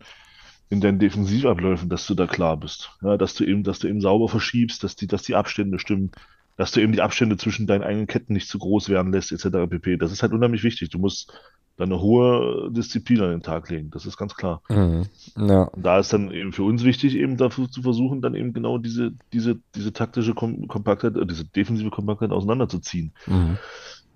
in 0.70 0.82
deinen 0.82 1.00
Defensivabläufen, 1.00 1.90
dass 1.90 2.08
du 2.08 2.16
da 2.16 2.26
klar 2.28 2.58
bist. 2.58 2.92
Ja, 3.02 3.18
dass 3.18 3.36
du 3.36 3.44
eben, 3.44 3.64
dass 3.64 3.80
du 3.80 3.88
eben 3.88 4.02
sauber 4.02 4.28
verschiebst, 4.30 4.84
dass 4.84 4.96
die, 4.96 5.08
dass 5.08 5.24
die 5.24 5.36
Abstände 5.36 5.80
stimmen, 5.80 6.12
dass 6.58 6.72
du 6.72 6.82
eben 6.82 6.94
die 6.94 7.02
Abstände 7.02 7.38
zwischen 7.38 7.68
deinen 7.68 7.84
eigenen 7.84 8.08
Ketten 8.08 8.34
nicht 8.34 8.48
zu 8.48 8.60
groß 8.60 8.90
werden 8.90 9.12
lässt, 9.12 9.32
etc. 9.32 9.70
pp. 9.70 9.98
Das 9.98 10.12
ist 10.12 10.24
halt 10.24 10.32
unheimlich 10.32 10.64
wichtig. 10.64 10.90
Du 10.90 11.00
musst 11.00 11.34
da 11.78 11.84
eine 11.84 12.00
hohe 12.00 12.72
Disziplin 12.72 13.22
an 13.22 13.32
den 13.32 13.42
Tag 13.42 13.70
legen. 13.70 13.90
Das 13.92 14.06
ist 14.06 14.18
ganz 14.18 14.36
klar. 14.36 14.62
Mhm. 14.70 15.04
Ja. 15.38 15.70
Da 15.76 16.00
ist 16.00 16.14
dann 16.14 16.32
eben 16.32 16.54
für 16.54 16.64
uns 16.64 16.86
wichtig, 16.86 17.16
eben 17.16 17.36
dafür 17.36 17.70
zu 17.70 17.82
versuchen, 17.82 18.22
dann 18.22 18.36
eben 18.36 18.54
genau 18.54 18.78
diese, 18.78 19.12
diese, 19.34 19.60
diese 19.76 19.92
taktische 19.92 20.34
Kom 20.34 20.68
Kompaktheit, 20.68 21.18
äh, 21.18 21.26
diese 21.26 21.46
defensive 21.46 21.90
Kompaktheit 21.90 22.32
auseinanderzuziehen. 22.32 23.12
Mhm. 23.28 23.58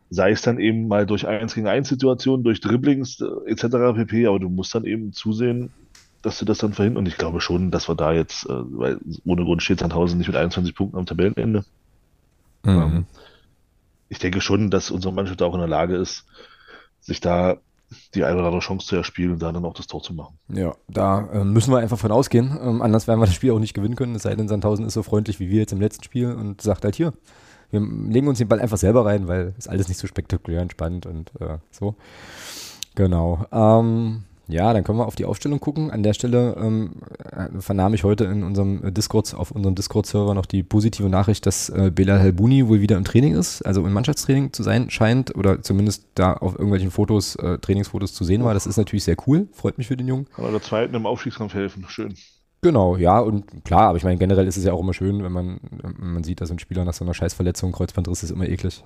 Sei 0.10 0.32
es 0.32 0.42
dann 0.42 0.60
eben 0.60 0.88
mal 0.88 1.06
durch 1.06 1.28
1 1.28 1.54
gegen 1.54 1.68
1 1.68 1.90
Situationen, 1.90 2.44
durch 2.44 2.62
Dribblings 2.62 3.20
äh, 3.20 3.52
etc. 3.52 3.94
pp. 3.96 4.28
Aber 4.28 4.40
du 4.40 4.48
musst 4.48 4.74
dann 4.74 4.86
eben 4.86 5.12
zusehen, 5.12 5.72
dass 6.22 6.40
du 6.40 6.46
das 6.46 6.60
dann 6.60 6.72
verhindern. 6.72 7.04
Und 7.04 7.08
ich 7.08 7.18
glaube 7.18 7.42
schon, 7.42 7.72
dass 7.72 7.90
wir 7.90 7.96
da 7.96 8.14
jetzt, 8.14 8.46
äh, 8.46 8.54
weil 8.54 9.00
ohne 9.26 9.44
Grund 9.44 9.62
steht 9.62 9.80
Sandhausen 9.80 10.18
nicht 10.18 10.28
mit 10.28 10.38
21 10.38 10.76
Punkten 10.76 10.98
am 10.98 11.06
Tabellenende. 11.06 11.66
Mhm. 12.64 12.72
Ähm, 12.72 13.05
ich 14.10 14.20
denke 14.20 14.41
schon, 14.41 14.72
dass 14.72 14.91
unsere 14.91 15.14
Mannschaft 15.14 15.41
auch 15.41 15.53
in 15.53 15.60
der 15.60 15.70
Lage 15.70 15.95
ist, 15.95 16.26
sich 16.99 17.20
da 17.20 17.57
die 18.14 18.24
eine 18.24 18.38
oder 18.38 18.47
andere 18.47 18.62
Chance 18.62 18.88
zu 18.88 18.95
erspielen 18.95 19.34
und 19.34 19.41
da 19.41 19.51
dann 19.51 19.66
auch 19.66 19.74
das 19.74 19.88
Tor 19.88 20.01
zu 20.01 20.14
machen. 20.14 20.38
Ja, 20.47 20.76
da 20.88 21.28
äh, 21.32 21.43
müssen 21.43 21.72
wir 21.72 21.80
einfach 21.80 21.97
von 21.97 22.12
ausgehen. 22.12 22.57
Ähm, 22.62 22.82
anders 22.82 23.07
werden 23.07 23.20
wir 23.20 23.26
das 23.26 23.36
Spiel 23.36 23.51
auch 23.51 23.60
nicht 23.60 23.74
gewinnen 23.74 23.95
können. 23.95 24.16
Es 24.16 24.24
sei 24.24 24.36
denn, 24.36 24.47
Sandhausen 24.47 24.86
ist 24.86 24.93
so 24.93 25.03
freundlich 25.03 25.39
wie 25.39 25.49
wir 25.49 25.60
jetzt 25.60 25.74
im 25.74 25.82
letzten 25.82 26.03
Spiel 26.03 26.32
und 26.32 26.62
sagt 26.62 26.84
halt 26.84 26.95
hier, 26.95 27.14
wir 27.72 27.80
legen 27.80 28.28
uns 28.28 28.39
den 28.39 28.47
Ball 28.47 28.60
einfach 28.60 28.78
selber 28.78 29.05
rein, 29.05 29.28
weil 29.28 29.53
es 29.57 29.68
alles 29.68 29.88
nicht 29.88 29.99
so 29.99 30.07
spektakulär 30.07 30.62
und 30.62 30.72
spannend 30.72 31.05
und 31.05 31.32
äh, 31.39 31.57
so. 31.72 31.95
Genau. 32.95 33.45
Ähm, 33.51 34.24
ja, 34.50 34.74
dann 34.74 34.84
können 34.84 34.97
wir 34.97 35.06
auf 35.06 35.16
die 35.16 35.26
Aufstellung 35.26 35.60
gucken. 35.60 35.91
An 35.91 36.02
der 36.02 36.14
Stelle 36.14 36.56
ähm, 36.60 36.93
äh, 37.32 37.62
vernahm 37.62 37.93
ich 37.93 38.04
heute 38.04 38.26
in 38.26 38.43
unserem 38.43 38.93
Discord, 38.93 39.34
auf 39.36 39.52
unserem 39.52 39.76
Discord-Server 39.76 40.34
noch 40.34 40.47
die 40.47 40.64
positive 40.64 41.08
Nachricht, 41.08 41.45
dass 41.45 41.70
äh, 41.70 41.91
Belal 41.93 42.20
Helbuni 42.20 42.68
wohl 42.68 42.82
wieder 42.82 42.97
im 42.97 43.04
Training 43.04 43.36
ist, 43.36 43.62
also 43.62 43.86
im 43.86 43.93
Mannschaftstraining 43.93 44.52
zu 44.52 44.64
sein 44.64 44.89
scheint 44.89 45.36
oder 45.36 45.62
zumindest 45.62 46.08
da 46.16 46.34
auf 46.34 46.54
irgendwelchen 46.54 46.89
Fotos, 46.89 47.36
äh, 47.36 47.60
Trainingsfotos 47.60 48.14
zu 48.14 48.24
sehen 48.24 48.43
war. 48.43 48.56
Das 48.56 48.66
ist 48.66 48.78
natürlich 48.78 49.04
sehr 49.04 49.18
cool, 49.28 49.47
freut 49.54 49.78
mich 49.78 49.88
für 49.88 49.97
den 49.97 50.08
Jungen. 50.08 50.28
Kann 50.36 50.45
er 50.45 50.52
der 50.52 50.62
Zweiten 50.62 50.95
im 50.95 51.06
Aufstiegskampf 51.06 51.54
helfen, 51.54 51.86
schön. 51.88 52.16
Genau, 52.62 52.97
ja, 52.97 53.20
und 53.20 53.64
klar, 53.64 53.84
aber 53.84 53.97
ich 53.97 54.04
meine, 54.04 54.18
generell 54.18 54.47
ist 54.47 54.58
es 54.58 54.66
ja 54.66 54.74
auch 54.74 54.82
immer 54.82 54.93
schön, 54.93 55.24
wenn 55.24 55.32
man, 55.32 55.60
wenn 55.72 56.14
man 56.14 56.24
sieht, 56.24 56.41
dass 56.41 56.52
ein 56.52 56.60
Spieler 56.60 56.84
nach 56.84 56.93
so 56.93 57.06
einer 57.06 57.14
Scheißverletzung, 57.14 57.72
Kreuzbandriss 57.72 58.24
ist 58.24 58.32
immer 58.32 58.50
eklig 58.50 58.84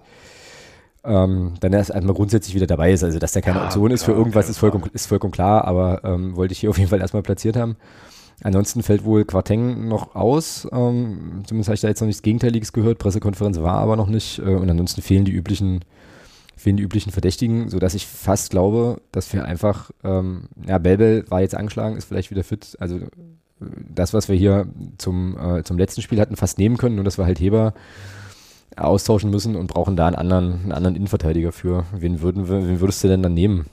ähm, 1.04 1.54
dann 1.60 1.74
erst 1.74 1.92
einmal 1.92 2.16
grundsätzlich 2.16 2.56
wieder 2.56 2.68
dabei 2.68 2.92
ist. 2.94 3.04
Also, 3.04 3.20
dass 3.20 3.34
der 3.34 3.42
keine 3.42 3.60
ja, 3.60 3.66
Option 3.66 3.92
ist 3.92 4.04
für 4.04 4.14
irgendwas, 4.14 4.50
ist 4.50 4.58
vollkommen, 4.58 4.90
ist 4.94 5.08
vollkommen 5.08 5.34
klar, 5.34 5.66
aber 5.66 6.02
ähm, 6.04 6.36
wollte 6.36 6.54
ich 6.54 6.60
hier 6.60 6.70
auf 6.70 6.78
jeden 6.78 6.90
Fall 6.90 7.02
erstmal 7.02 7.24
platziert 7.24 7.56
haben. 7.56 7.76
Ansonsten 8.42 8.84
fällt 8.84 9.06
wohl 9.06 9.26
Quarteng 9.26 9.88
noch 9.88 10.16
aus. 10.16 10.68
Ähm, 10.72 11.44
zumindest 11.46 11.70
habe 11.70 11.76
ich 11.76 11.82
da 11.82 11.88
jetzt 11.88 12.02
noch 12.02 12.08
nichts 12.08 12.22
Gegenteiliges 12.22 12.74
gehört. 12.74 12.98
Pressekonferenz 12.98 13.60
war 13.62 13.76
aber 13.76 13.96
noch 13.96 14.08
nicht. 14.08 14.40
Äh, 14.40 14.56
und 14.56 14.70
ansonsten 14.70 15.02
fehlen 15.02 15.26
die 15.26 15.32
üblichen, 15.32 15.86
fehlen 16.56 16.78
die 16.78 16.84
üblichen 16.84 17.12
Verdächtigen, 17.12 17.70
sodass 17.70 17.94
ich 17.94 18.08
fast 18.08 18.52
glaube, 18.52 19.02
dass 19.12 19.32
wir 19.34 19.46
einfach, 19.46 19.92
ähm, 20.04 20.50
ja, 20.68 20.78
Belbel 20.78 21.26
war 21.30 21.42
jetzt 21.42 21.56
angeschlagen, 21.56 21.96
ist 21.96 22.06
vielleicht 22.06 22.32
wieder 22.32 22.44
fit. 22.44 22.76
Also 22.80 23.00
das, 23.60 24.14
was 24.14 24.30
wir 24.30 24.36
hier 24.36 24.68
zum, 24.98 25.38
äh, 25.38 25.64
zum 25.64 25.78
letzten 25.78 26.02
Spiel 26.02 26.20
hatten, 26.20 26.36
fast 26.36 26.58
nehmen 26.58 26.78
können, 26.78 26.96
nur 26.96 27.06
dass 27.06 27.18
wir 27.18 27.26
halt 27.26 27.40
Heber 27.40 27.74
austauschen 28.78 29.30
müssen 29.30 29.56
und 29.56 29.68
brauchen 29.68 29.96
da 29.96 30.08
einen 30.08 30.16
anderen, 30.16 30.62
einen 30.64 30.72
anderen 30.72 30.96
Innenverteidiger 30.96 31.52
für. 31.52 31.86
Wen, 31.96 32.22
würden 32.22 32.48
wir, 32.48 32.68
wen 32.68 32.80
würdest 32.80 33.04
du 33.04 33.08
denn 33.08 33.24
dann 33.24 33.34
nehmen? 33.34 33.68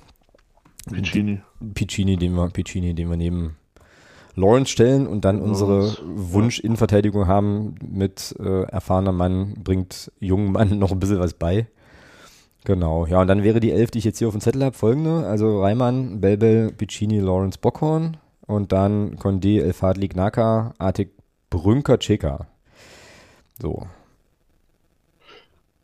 Piccini. 0.91 1.41
Piccini, 1.75 2.17
den 2.17 2.33
wir, 2.35 2.49
Piccini, 2.49 2.95
den 2.95 3.11
wir 3.11 3.17
neben 3.17 3.57
Lawrence 4.35 4.71
stellen 4.71 5.07
und 5.07 5.25
dann 5.25 5.41
unsere 5.41 5.97
Wunsch-Innenverteidigung 6.03 7.27
haben 7.27 7.75
mit 7.83 8.35
äh, 8.39 8.63
erfahrener 8.63 9.13
Mann, 9.13 9.55
bringt 9.63 10.13
jungen 10.21 10.53
Mann 10.53 10.79
noch 10.79 10.93
ein 10.93 11.01
bisschen 11.01 11.21
was 11.21 11.35
bei. 11.35 11.67
Genau, 12.65 13.07
ja, 13.07 13.21
und 13.21 13.27
dann 13.27 13.43
wäre 13.43 13.61
die 13.61 13.73
Elf, 13.73 13.91
die 13.91 13.99
ich 13.99 14.05
jetzt 14.05 14.19
hier 14.19 14.29
auf 14.29 14.35
dem 14.35 14.41
Zettel 14.41 14.65
habe, 14.65 14.77
folgende. 14.77 15.27
Also 15.27 15.63
Reimann, 15.63 16.21
Belbel, 16.21 16.73
Piccini, 16.73 17.19
Lawrence, 17.19 17.59
Bockhorn 17.59 18.19
und 18.47 18.73
dann 18.73 19.17
Condé, 19.17 19.63
El 19.63 19.73
Fadli, 19.73 20.09
Gnaka, 20.09 20.75
Artik, 20.79 21.13
Brünker, 21.49 21.99
Cheka. 21.99 22.47
So, 23.61 23.87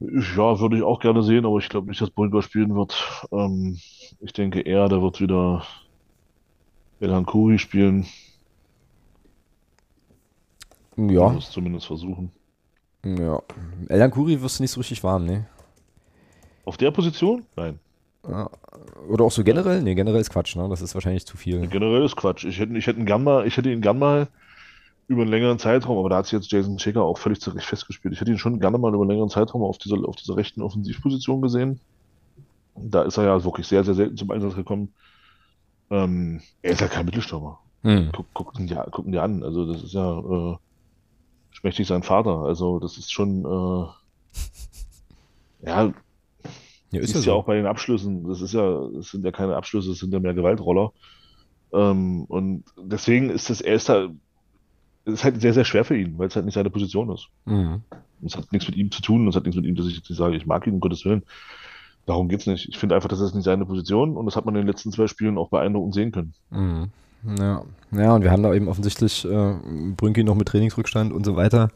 ja, 0.01 0.61
würde 0.61 0.77
ich 0.77 0.83
auch 0.83 1.01
gerne 1.01 1.23
sehen, 1.23 1.47
aber 1.47 1.59
ich 1.59 1.69
glaube 1.69 1.89
nicht, 1.89 2.01
dass 2.01 2.11
Brünker 2.11 2.43
spielen 2.43 2.75
wird. 2.75 3.29
Ähm, 3.33 3.79
ich 4.21 4.33
denke 4.33 4.61
eher, 4.61 4.89
der 4.89 5.01
wird 5.01 5.21
wieder 5.21 5.65
Elhan 7.01 7.27
Kuri 7.27 7.59
spielen. 7.59 8.07
Ja. 10.97 11.29
Muss 11.29 11.51
zumindest 11.51 11.87
versuchen. 11.87 12.31
Ja. 13.05 13.41
Elan 13.89 14.11
Kuri 14.11 14.41
wirst 14.41 14.59
du 14.59 14.65
nicht 14.65 14.73
so 14.73 14.81
richtig 14.81 15.03
warm, 15.05 15.25
ne? 15.25 15.47
Auf 16.65 16.77
der 16.77 16.91
Position? 16.91 17.45
Nein. 17.55 17.79
Ja. 18.29 18.51
Oder 19.09 19.25
auch 19.25 19.31
so 19.31 19.45
generell? 19.45 19.83
Ne, 19.83 19.95
generell 19.95 20.21
ist 20.21 20.31
Quatsch, 20.31 20.57
ne? 20.57 20.69
Das 20.69 20.83
ist 20.83 20.95
wahrscheinlich 20.95 21.27
zu 21.27 21.37
viel. 21.37 21.67
Generell 21.69 22.05
ist 22.05 22.17
Quatsch. 22.17 22.45
Ich 22.45 22.59
hätte, 22.59 22.77
ich 22.77 22.87
hätte 22.87 22.99
ihn 22.99 23.07
gern 23.07 23.23
mal, 23.23 23.47
ich 23.47 23.57
hätte 23.57 23.71
ihn 23.71 23.81
gern 23.81 23.99
mal 23.99 24.29
über 25.09 25.23
einen 25.23 25.31
längeren 25.31 25.59
Zeitraum, 25.59 25.99
aber 25.99 26.09
da 26.11 26.17
hat 26.19 26.27
sich 26.27 26.33
jetzt 26.33 26.51
Jason 26.51 26.79
Checker 26.79 27.03
auch 27.03 27.19
völlig 27.19 27.41
zu 27.41 27.51
Recht 27.51 27.67
festgespielt. 27.67 28.15
Ich 28.15 28.21
hätte 28.21 28.31
ihn 28.33 28.39
schon 28.39 28.59
gerne 28.61 28.79
mal 28.79 28.93
über 28.93 29.03
einen 29.03 29.11
längeren 29.11 29.31
Zeitraum 29.31 29.63
auf 29.63 29.79
dieser, 29.79 29.97
auf 30.09 30.17
dieser 30.17 30.37
rechten 30.37 30.63
Offensivposition 30.63 31.43
gesehen. 31.43 31.81
Da 32.75 33.03
ist 33.03 33.17
er 33.17 33.25
ja 33.25 33.45
wirklich 33.45 33.67
sehr, 33.67 33.85
sehr 33.85 33.95
selten 33.95 34.17
zum 34.17 34.31
Einsatz 34.31 34.55
gekommen. 34.55 34.93
Ähm, 35.91 36.43
er 36.63 36.73
ist 36.73 36.81
ja 36.81 36.89
kein 36.89 37.07
Mittelstürmer. 37.07 37.61
Hm. 37.83 38.11
Guck, 38.13 38.27
guck, 38.35 38.59
ihn 38.59 38.67
dir, 38.67 38.87
guck 38.91 39.07
ihn 39.07 39.13
dir 39.13 39.23
an. 39.23 39.43
Also, 39.43 39.73
das 39.73 39.83
ist 39.83 39.95
ja 39.95 40.19
äh, 40.19 40.57
schmächtig 41.51 41.87
sein 41.87 42.03
Vater. 42.03 42.41
Also, 42.45 42.79
das 42.81 42.99
ist 42.99 43.13
schon, 43.13 43.45
äh, 43.45 43.89
ja, 45.67 45.93
Ja, 46.91 47.01
ist 47.01 47.15
ist 47.15 47.15
ja 47.15 47.21
ja 47.27 47.35
so. 47.35 47.35
auch 47.35 47.45
bei 47.45 47.57
den 47.57 47.67
Abschlüssen. 47.67 48.27
Das 48.29 48.41
ist 48.41 48.53
ja, 48.55 48.89
das 48.95 49.11
sind 49.11 49.25
ja 49.25 49.33
keine 49.33 49.57
Abschlüsse, 49.57 49.91
das 49.91 49.99
sind 49.99 50.13
ja 50.13 50.21
mehr 50.21 50.35
Gewaltroller. 50.35 50.93
Ähm, 51.73 52.25
und 52.27 52.65
deswegen 52.81 53.31
ist 53.31 53.51
das, 53.51 53.61
er 53.61 53.75
ist 53.77 53.89
da, 53.89 54.09
es 55.07 55.15
ist 55.15 55.25
halt 55.25 55.41
sehr, 55.41 55.55
sehr 55.55 55.65
schwer 55.65 55.85
für 55.85 55.97
ihn, 55.97 56.19
weil 56.19 56.27
es 56.29 56.37
halt 56.37 56.45
nicht 56.45 56.55
seine 56.55 56.71
Position 56.71 57.11
ist. 57.11 57.29
Mhm. 57.45 57.83
Es 58.25 58.37
hat 58.37 58.53
nichts 58.53 58.69
mit 58.69 58.77
ihm 58.77 58.91
zu 58.91 59.01
tun, 59.03 59.29
es 59.29 59.37
hat 59.37 59.45
nichts 59.45 59.57
mit 59.57 59.65
ihm, 59.65 59.77
dass 59.77 59.87
ich 59.87 60.03
sage, 60.05 60.37
ich 60.37 60.47
mag 60.47 60.67
ihn, 60.67 60.75
um 60.75 60.81
Gottes 60.81 61.05
Willen. 61.05 61.23
Darum 62.07 62.29
geht's 62.29 62.47
nicht. 62.47 62.69
Ich 62.69 62.79
finde 62.79 62.97
einfach, 62.97 63.09
das 63.09 63.21
ist 63.21 63.35
nicht 63.35 63.45
seine 63.45 63.67
Position 63.67 64.17
und 64.17 64.27
das 64.27 64.37
hat 64.37 64.45
man 64.45 64.55
in 64.55 64.63
den 64.63 64.67
letzten 64.67 64.93
zwei 64.93 65.07
Spielen 65.07 65.39
auch 65.39 65.51
beeindruckend 65.51 65.95
sehen 65.95 66.13
können. 66.13 66.35
Mhm. 66.51 66.91
Ja. 67.39 67.63
ja, 67.93 68.15
und 68.15 68.23
wir 68.23 68.31
haben 68.31 68.43
da 68.43 68.55
eben 68.55 68.69
offensichtlich 68.69 69.25
äh, 69.25 69.55
Brünki 69.97 70.23
noch 70.25 70.35
mit 70.35 70.49
Trainingsrückstand 70.49 71.13
und 71.13 71.25
so 71.25 71.35
weiter. 71.37 71.71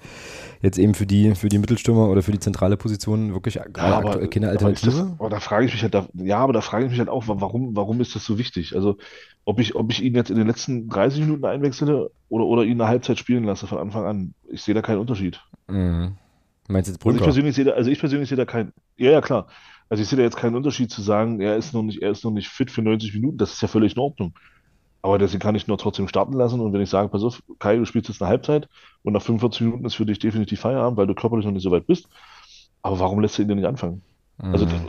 Jetzt 0.62 0.78
eben 0.78 0.94
für 0.94 1.07
die, 1.07 1.34
für 1.34 1.48
die 1.48 1.59
Mittelstürmer 1.59 2.09
oder 2.09 2.22
für 2.22 2.32
die 2.32 2.38
zentrale 2.38 2.76
Position 2.76 3.32
wirklich 3.32 3.55
gerade 3.72 3.94
aber- 3.94 4.26
keine 4.28 4.48
Aber, 4.51 4.55
das, 4.59 4.64
Alternative. 4.64 5.16
aber 5.18 5.30
da 5.30 5.40
frage 5.40 5.66
ich 5.66 5.72
mich 5.72 5.82
halt, 5.82 5.94
da, 5.94 6.07
ja, 6.14 6.38
aber 6.38 6.53
da 6.53 6.61
frage 6.61 6.84
ich 6.84 6.90
mich 6.90 6.98
halt 6.98 7.09
auch, 7.09 7.24
warum, 7.26 7.74
warum 7.74 8.01
ist 8.01 8.14
das 8.14 8.24
so 8.24 8.38
wichtig? 8.38 8.74
Also, 8.76 8.96
ob 9.44 9.59
ich, 9.59 9.74
ob 9.74 9.90
ich 9.90 10.03
ihn 10.03 10.14
jetzt 10.14 10.30
in 10.30 10.36
den 10.36 10.46
letzten 10.46 10.88
30 10.88 11.20
Minuten 11.22 11.44
einwechsle 11.46 12.11
oder, 12.28 12.44
oder 12.44 12.62
ihn 12.64 12.80
eine 12.80 12.88
Halbzeit 12.88 13.18
spielen 13.18 13.44
lasse 13.44 13.66
von 13.66 13.78
Anfang 13.78 14.05
an. 14.05 14.34
Ich 14.51 14.62
sehe 14.62 14.74
da 14.74 14.82
keinen 14.82 14.98
Unterschied. 14.98 15.40
Mhm. 15.68 16.12
Meinst 16.68 16.88
du 16.88 16.92
jetzt 16.92 17.01
Also 17.01 17.11
ich 17.11 17.16
Brünker? 17.18 17.24
persönlich 17.24 17.55
sehe 17.57 17.64
da, 17.64 17.72
also 17.72 17.90
ich 17.90 17.98
persönlich 17.98 18.28
sehe 18.28 18.36
da 18.36 18.44
keinen, 18.44 18.72
ja, 18.96 19.11
ja, 19.11 19.20
klar. 19.20 19.48
Also 19.88 20.03
ich 20.05 20.09
sehe 20.09 20.16
da 20.18 20.22
jetzt 20.22 20.36
keinen 20.36 20.55
Unterschied 20.55 20.90
zu 20.92 21.03
sagen, 21.03 21.40
er 21.40 21.57
ist 21.57 21.74
noch 21.74 21.82
nicht, 21.82 22.01
er 22.01 22.12
ist 22.12 22.22
noch 22.22 22.30
nicht 22.30 22.46
fit 22.48 22.70
für 22.70 22.80
90 22.82 23.12
Minuten. 23.14 23.38
Das 23.38 23.53
ist 23.55 23.62
ja 23.62 23.66
völlig 23.66 23.94
in 23.96 23.98
Ordnung. 23.98 24.34
Aber 25.03 25.18
deswegen 25.18 25.40
kann 25.40 25.55
ich 25.55 25.66
nur 25.66 25.78
trotzdem 25.78 26.09
starten 26.09 26.34
lassen. 26.34 26.61
Und 26.61 26.72
wenn 26.72 26.80
ich 26.80 26.90
sage, 26.90 27.09
pass 27.09 27.22
auf, 27.22 27.42
Kai, 27.59 27.76
du 27.76 27.84
spielst 27.86 28.09
jetzt 28.09 28.20
eine 28.20 28.28
Halbzeit 28.28 28.68
und 29.03 29.14
nach 29.14 29.22
45 29.22 29.62
Minuten 29.62 29.84
ist 29.86 29.94
für 29.94 30.07
dich 30.07 30.18
definitiv 30.18 30.61
Feierabend, 30.61 30.98
weil 30.98 31.07
du 31.07 31.14
körperlich 31.14 31.46
noch 31.46 31.53
nicht 31.53 31.62
so 31.62 31.70
weit 31.70 31.86
bist. 31.86 32.09
Aber 32.82 32.98
warum 33.01 33.20
lässt 33.20 33.38
du 33.38 33.42
ihn 33.42 33.48
denn 33.48 33.59
nicht 33.59 33.66
anfangen? 33.66 34.03
Also 34.38 34.66
Mhm. 34.66 34.70
das 34.70 34.80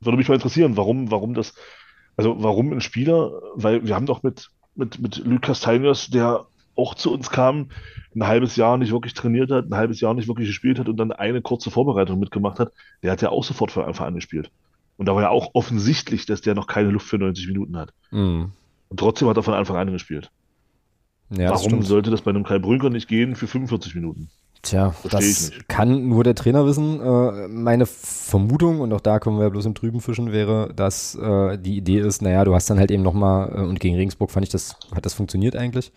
würde 0.00 0.18
mich 0.18 0.28
mal 0.28 0.34
interessieren, 0.34 0.76
warum, 0.76 1.10
warum 1.10 1.34
das, 1.34 1.54
also 2.16 2.36
warum 2.42 2.72
ein 2.72 2.80
Spieler, 2.80 3.32
weil 3.54 3.86
wir 3.86 3.94
haben 3.94 4.06
doch 4.06 4.22
mit, 4.22 4.50
mit, 4.74 4.98
mit 5.00 5.18
Lucas 5.18 5.62
Castaños, 5.62 6.10
der 6.10 6.46
auch 6.76 6.94
zu 6.94 7.12
uns 7.12 7.30
kam, 7.30 7.70
ein 8.14 8.26
halbes 8.26 8.56
Jahr 8.56 8.76
nicht 8.78 8.92
wirklich 8.92 9.14
trainiert 9.14 9.50
hat, 9.50 9.66
ein 9.66 9.76
halbes 9.76 10.00
Jahr 10.00 10.14
nicht 10.14 10.28
wirklich 10.28 10.48
gespielt 10.48 10.78
hat 10.78 10.88
und 10.88 10.96
dann 10.96 11.12
eine 11.12 11.42
kurze 11.42 11.70
Vorbereitung 11.70 12.18
mitgemacht 12.18 12.58
hat, 12.58 12.72
der 13.02 13.12
hat 13.12 13.22
ja 13.22 13.30
auch 13.30 13.44
sofort 13.44 13.70
von 13.70 13.84
Anfang 13.84 14.08
an 14.08 14.14
gespielt. 14.14 14.50
Und 14.96 15.06
da 15.06 15.14
war 15.14 15.22
ja 15.22 15.30
auch 15.30 15.50
offensichtlich, 15.54 16.26
dass 16.26 16.40
der 16.40 16.54
noch 16.54 16.66
keine 16.66 16.90
Luft 16.90 17.06
für 17.06 17.18
90 17.18 17.48
Minuten 17.48 17.76
hat. 17.76 17.92
Mhm. 18.10 18.52
Und 18.88 19.00
trotzdem 19.00 19.28
hat 19.28 19.36
er 19.36 19.42
von 19.42 19.54
Anfang 19.54 19.76
an 19.76 19.90
gespielt. 19.92 20.30
Ja, 21.30 21.50
das 21.50 21.60
Warum 21.60 21.70
stimmt. 21.70 21.86
sollte 21.86 22.10
das 22.10 22.22
bei 22.22 22.30
einem 22.30 22.44
Kai 22.44 22.58
Brünker 22.58 22.90
nicht 22.90 23.08
gehen 23.08 23.34
für 23.34 23.46
45 23.46 23.94
Minuten? 23.94 24.28
Tja, 24.62 24.92
Versteh 24.92 25.18
das 25.18 25.50
nicht. 25.50 25.68
kann 25.68 26.08
nur 26.08 26.24
der 26.24 26.34
Trainer 26.34 26.64
wissen. 26.66 27.00
Äh, 27.00 27.48
meine 27.48 27.84
Vermutung, 27.86 28.80
und 28.80 28.92
auch 28.92 29.00
da 29.00 29.18
können 29.18 29.36
wir 29.36 29.42
ja 29.44 29.48
bloß 29.50 29.66
im 29.66 29.74
Trüben 29.74 30.00
fischen, 30.00 30.32
wäre, 30.32 30.72
dass 30.74 31.14
äh, 31.16 31.58
die 31.58 31.76
Idee 31.76 31.98
ist, 31.98 32.22
naja, 32.22 32.44
du 32.44 32.54
hast 32.54 32.70
dann 32.70 32.78
halt 32.78 32.90
eben 32.90 33.02
nochmal, 33.02 33.50
äh, 33.54 33.60
und 33.60 33.78
gegen 33.80 33.96
Regensburg 33.96 34.30
fand 34.30 34.44
ich 34.46 34.50
das, 34.50 34.76
hat 34.94 35.04
das 35.04 35.12
funktioniert 35.14 35.54
eigentlich. 35.56 35.92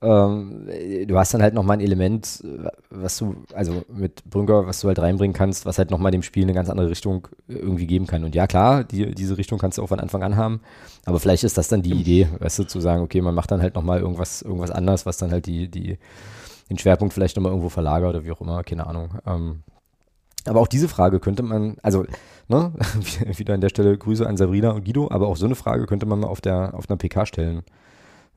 Ähm, 0.00 0.68
äh, 0.68 1.06
du 1.06 1.18
hast 1.18 1.34
dann 1.34 1.42
halt 1.42 1.54
nochmal 1.54 1.78
ein 1.78 1.80
Element, 1.80 2.42
was 2.90 3.18
du, 3.18 3.36
also 3.52 3.84
mit 3.92 4.24
Brünker, 4.24 4.66
was 4.66 4.80
du 4.80 4.88
halt 4.88 4.98
reinbringen 4.98 5.34
kannst, 5.34 5.66
was 5.66 5.78
halt 5.78 5.90
nochmal 5.90 6.12
dem 6.12 6.22
Spiel 6.22 6.44
eine 6.44 6.52
ganz 6.52 6.70
andere 6.70 6.88
Richtung 6.90 7.28
irgendwie 7.48 7.86
geben 7.86 8.06
kann. 8.06 8.24
Und 8.24 8.34
ja, 8.34 8.46
klar, 8.46 8.84
die, 8.84 9.14
diese 9.14 9.36
Richtung 9.38 9.58
kannst 9.58 9.78
du 9.78 9.82
auch 9.82 9.88
von 9.88 10.00
Anfang 10.00 10.22
an 10.22 10.36
haben, 10.36 10.60
aber 11.04 11.18
vielleicht 11.18 11.44
ist 11.44 11.58
das 11.58 11.68
dann 11.68 11.82
die 11.82 11.94
Idee, 11.94 12.28
weißt 12.38 12.60
du, 12.60 12.64
zu 12.64 12.80
sagen, 12.80 13.02
okay, 13.02 13.20
man 13.20 13.34
macht 13.34 13.50
dann 13.50 13.60
halt 13.60 13.74
nochmal 13.74 14.00
irgendwas, 14.00 14.42
irgendwas 14.42 14.70
anders, 14.70 15.06
was 15.06 15.16
dann 15.16 15.32
halt 15.32 15.46
die, 15.46 15.68
die, 15.68 15.98
den 16.70 16.78
Schwerpunkt 16.78 17.14
vielleicht 17.14 17.36
nochmal 17.36 17.52
irgendwo 17.52 17.68
verlagert 17.68 18.10
oder 18.10 18.24
wie 18.24 18.30
auch 18.30 18.40
immer, 18.40 18.62
keine 18.62 18.86
Ahnung. 18.86 19.10
Ähm, 19.26 19.62
aber 20.44 20.60
auch 20.60 20.68
diese 20.68 20.88
Frage 20.88 21.20
könnte 21.20 21.42
man, 21.42 21.76
also, 21.82 22.06
ne, 22.48 22.72
wieder 23.36 23.54
an 23.54 23.60
der 23.60 23.68
Stelle 23.68 23.96
Grüße 23.98 24.26
an 24.26 24.36
Sabrina 24.36 24.70
und 24.70 24.84
Guido, 24.84 25.08
aber 25.10 25.26
auch 25.26 25.36
so 25.36 25.46
eine 25.46 25.56
Frage 25.56 25.86
könnte 25.86 26.06
man 26.06 26.20
mal 26.20 26.28
auf 26.28 26.40
der, 26.40 26.74
auf 26.74 26.88
einer 26.88 26.96
PK 26.96 27.26
stellen. 27.26 27.62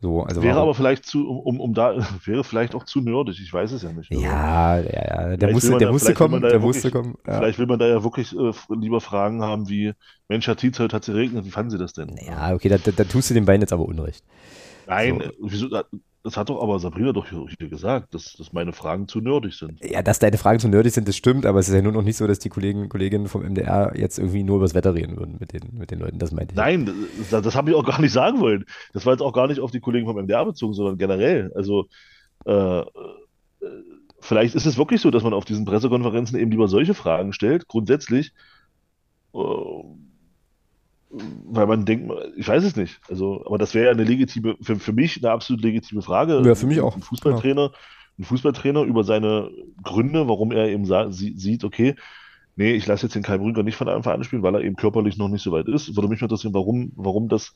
So, 0.01 0.23
also 0.23 0.41
Wäre 0.41 0.59
aber 0.59 0.73
vielleicht 0.73 1.05
zu, 1.05 1.29
um, 1.29 1.59
um, 1.59 1.73
da, 1.75 1.95
wäre 2.25 2.43
vielleicht 2.43 2.73
auch 2.73 2.85
zu 2.85 3.01
nerdig, 3.01 3.39
ich 3.39 3.53
weiß 3.53 3.71
es 3.71 3.83
ja 3.83 3.91
nicht. 3.93 4.11
Also, 4.11 4.23
ja, 4.23 4.79
ja, 4.79 5.29
ja, 5.31 5.37
der 5.37 5.51
musste, 5.51 5.69
der 5.77 5.79
da- 5.79 5.91
musste 5.91 6.13
kommen, 6.15 6.33
ja 6.35 6.39
der 6.49 6.51
wirklich- 6.53 6.63
musste 6.83 6.91
kommen. 6.91 7.15
Ja. 7.27 7.37
Vielleicht 7.37 7.59
will 7.59 7.67
man 7.67 7.77
da 7.77 7.87
ja 7.87 8.03
wirklich 8.03 8.35
äh, 8.35 8.51
lieber 8.75 8.99
Fragen 8.99 9.43
haben 9.43 9.69
wie, 9.69 9.93
Mensch, 10.27 10.47
Herr 10.47 10.55
Tietz, 10.57 10.79
heute 10.79 10.95
hat 10.95 11.03
es 11.07 11.13
geregnet, 11.13 11.45
wie 11.45 11.51
fanden 11.51 11.69
Sie 11.69 11.77
das 11.77 11.93
denn? 11.93 12.15
ja, 12.25 12.51
okay, 12.53 12.67
da, 12.69 12.77
da, 12.79 12.91
da 12.91 13.03
tust 13.03 13.29
du 13.29 13.35
den 13.35 13.45
Beinen 13.45 13.61
jetzt 13.61 13.73
aber 13.73 13.85
unrecht. 13.85 14.23
Nein, 14.87 15.19
So. 15.19 15.23
äh, 15.25 15.31
wieso, 15.39 15.67
das 16.23 16.37
hat 16.37 16.49
doch 16.49 16.61
aber 16.61 16.79
Sabrina 16.79 17.13
doch 17.13 17.25
hier 17.27 17.69
gesagt, 17.69 18.13
dass, 18.13 18.33
dass 18.33 18.53
meine 18.53 18.73
Fragen 18.73 19.07
zu 19.07 19.21
nerdig 19.21 19.55
sind. 19.55 19.83
Ja, 19.83 20.03
dass 20.03 20.19
deine 20.19 20.37
Fragen 20.37 20.59
zu 20.59 20.67
nerdig 20.67 20.93
sind, 20.93 21.07
das 21.07 21.15
stimmt, 21.15 21.45
aber 21.45 21.59
es 21.59 21.67
ist 21.67 21.73
ja 21.73 21.81
nur 21.81 21.91
noch 21.91 22.03
nicht 22.03 22.17
so, 22.17 22.27
dass 22.27 22.37
die 22.37 22.49
Kollegen 22.49 22.89
Kolleginnen 22.89 23.27
vom 23.27 23.41
MDR 23.41 23.93
jetzt 23.95 24.19
irgendwie 24.19 24.43
nur 24.43 24.57
über 24.57 24.65
das 24.65 24.75
Wetter 24.75 24.93
reden 24.93 25.17
würden 25.17 25.37
mit 25.39 25.53
den, 25.53 25.77
mit 25.77 25.89
den 25.89 25.99
Leuten. 25.99 26.19
Das 26.19 26.31
meinte 26.31 26.53
ich. 26.53 26.57
Nein, 26.57 26.91
das, 27.31 27.41
das 27.41 27.55
habe 27.55 27.71
ich 27.71 27.75
auch 27.75 27.85
gar 27.85 27.99
nicht 27.99 28.11
sagen 28.11 28.39
wollen. 28.39 28.65
Das 28.93 29.05
war 29.05 29.13
jetzt 29.13 29.21
auch 29.21 29.33
gar 29.33 29.47
nicht 29.47 29.59
auf 29.59 29.71
die 29.71 29.79
Kollegen 29.79 30.05
vom 30.05 30.17
MDR 30.17 30.45
bezogen, 30.45 30.73
sondern 30.73 30.97
generell. 30.97 31.51
Also, 31.55 31.87
äh, 32.45 32.79
äh, 32.81 32.85
vielleicht 34.19 34.53
ist 34.53 34.67
es 34.67 34.77
wirklich 34.77 35.01
so, 35.01 35.09
dass 35.09 35.23
man 35.23 35.33
auf 35.33 35.45
diesen 35.45 35.65
Pressekonferenzen 35.65 36.37
eben 36.37 36.51
lieber 36.51 36.67
solche 36.67 36.93
Fragen 36.93 37.33
stellt, 37.33 37.67
grundsätzlich, 37.67 38.33
äh, 39.33 39.37
weil 41.11 41.67
man 41.67 41.85
denkt, 41.85 42.11
ich 42.37 42.47
weiß 42.47 42.63
es 42.63 42.75
nicht. 42.75 42.99
Also, 43.09 43.43
aber 43.45 43.57
das 43.57 43.73
wäre 43.73 43.87
ja 43.87 43.91
eine 43.91 44.03
legitime, 44.03 44.55
für, 44.61 44.77
für 44.77 44.93
mich 44.93 45.21
eine 45.23 45.31
absolut 45.31 45.61
legitime 45.63 46.01
Frage. 46.01 46.41
Ja, 46.45 46.55
für 46.55 46.67
mich 46.67 46.79
auch. 46.79 46.95
Ein 46.95 47.01
Fußballtrainer, 47.01 47.71
ein 48.17 48.23
Fußballtrainer 48.23 48.83
über 48.83 49.03
seine 49.03 49.49
Gründe, 49.83 50.27
warum 50.27 50.51
er 50.51 50.69
eben 50.69 50.85
sieht, 51.11 51.63
okay, 51.63 51.95
nee, 52.55 52.73
ich 52.73 52.87
lasse 52.87 53.05
jetzt 53.05 53.15
den 53.15 53.23
Kai 53.23 53.37
Brünker 53.37 53.63
nicht 53.63 53.75
von 53.75 53.89
Anfang 53.89 54.13
an 54.13 54.23
spielen, 54.23 54.43
weil 54.43 54.55
er 54.55 54.61
eben 54.61 54.75
körperlich 54.75 55.17
noch 55.17 55.27
nicht 55.27 55.43
so 55.43 55.51
weit 55.51 55.67
ist. 55.67 55.95
Würde 55.95 56.07
mich 56.07 56.21
mal 56.21 56.25
interessieren, 56.25 56.53
warum, 56.53 56.91
warum 56.95 57.27
das, 57.27 57.55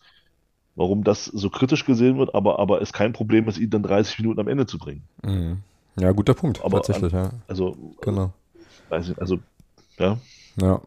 warum 0.76 1.04
das 1.04 1.26
so 1.26 1.50
kritisch 1.50 1.86
gesehen 1.86 2.18
wird, 2.18 2.36
aber, 2.36 2.60
aber 2.60 2.82
es 2.82 2.92
kein 2.94 3.14
Problem 3.14 3.48
ist, 3.48 3.58
ihn 3.58 3.70
dann 3.70 3.84
30 3.84 4.20
Minuten 4.20 4.40
am 4.40 4.48
Ende 4.48 4.66
zu 4.66 4.78
bringen. 4.78 5.04
Mhm. 5.24 5.58
Ja, 5.98 6.12
guter 6.12 6.34
Punkt, 6.34 6.62
Aber 6.64 6.82
tatsächlich, 6.82 7.14
ja. 7.14 7.32
Also, 7.48 7.96
Genau. 8.02 8.34
ich, 8.92 9.18
also, 9.18 9.40
ja, 9.98 10.18
Ja. 10.60 10.82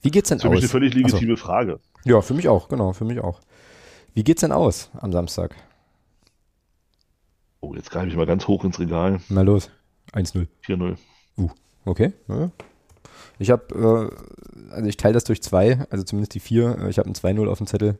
Wie 0.00 0.10
geht's 0.10 0.28
denn 0.28 0.40
für 0.40 0.48
mich 0.48 0.58
eine 0.58 0.66
aus? 0.66 0.70
völlig 0.70 0.94
legitime 0.94 1.36
Frage. 1.36 1.80
Ja, 2.04 2.20
für 2.20 2.34
mich 2.34 2.48
auch, 2.48 2.68
genau, 2.68 2.92
für 2.92 3.04
mich 3.04 3.20
auch. 3.20 3.40
Wie 4.14 4.24
geht's 4.24 4.40
denn 4.40 4.52
aus 4.52 4.90
am 5.00 5.12
Samstag? 5.12 5.54
Oh, 7.60 7.74
jetzt 7.74 7.90
greife 7.90 8.08
ich 8.08 8.16
mal 8.16 8.26
ganz 8.26 8.46
hoch 8.48 8.64
ins 8.64 8.78
Regal. 8.80 9.20
Mal 9.28 9.44
los. 9.46 9.70
1-0. 10.12 10.46
4-0. 10.66 10.96
Okay. 11.84 12.12
Ja. 12.28 12.50
Ich 13.38 13.50
habe, 13.50 14.10
äh, 14.70 14.72
also 14.72 14.88
ich 14.88 14.96
teile 14.96 15.14
das 15.14 15.24
durch 15.24 15.42
zwei, 15.42 15.84
also 15.90 16.04
zumindest 16.04 16.34
die 16.34 16.40
vier. 16.40 16.78
Äh, 16.78 16.90
Ich 16.90 16.98
habe 16.98 17.08
ein 17.08 17.14
2-0 17.14 17.48
auf 17.48 17.58
dem 17.58 17.66
Zettel. 17.66 17.98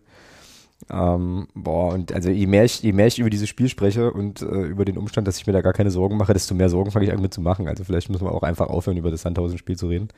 Ähm, 0.90 1.48
boah, 1.54 1.92
und 1.94 2.12
also 2.12 2.30
je 2.30 2.46
mehr, 2.46 2.64
ich, 2.64 2.82
je 2.82 2.92
mehr 2.92 3.06
ich 3.06 3.18
über 3.18 3.30
dieses 3.30 3.48
Spiel 3.48 3.68
spreche 3.68 4.12
und 4.12 4.42
äh, 4.42 4.44
über 4.44 4.84
den 4.84 4.98
Umstand, 4.98 5.28
dass 5.28 5.38
ich 5.38 5.46
mir 5.46 5.52
da 5.52 5.60
gar 5.60 5.72
keine 5.72 5.90
Sorgen 5.90 6.16
mache, 6.16 6.32
desto 6.32 6.54
mehr 6.54 6.68
Sorgen 6.68 6.90
fange 6.90 7.06
ich 7.06 7.12
an 7.12 7.20
mit 7.20 7.32
zu 7.32 7.40
machen. 7.40 7.68
Also 7.68 7.84
vielleicht 7.84 8.10
müssen 8.10 8.24
wir 8.24 8.32
auch 8.32 8.42
einfach 8.42 8.68
aufhören, 8.68 8.96
über 8.96 9.10
das 9.10 9.22
Sandhausen-Spiel 9.22 9.76
zu 9.76 9.88
reden. 9.88 10.08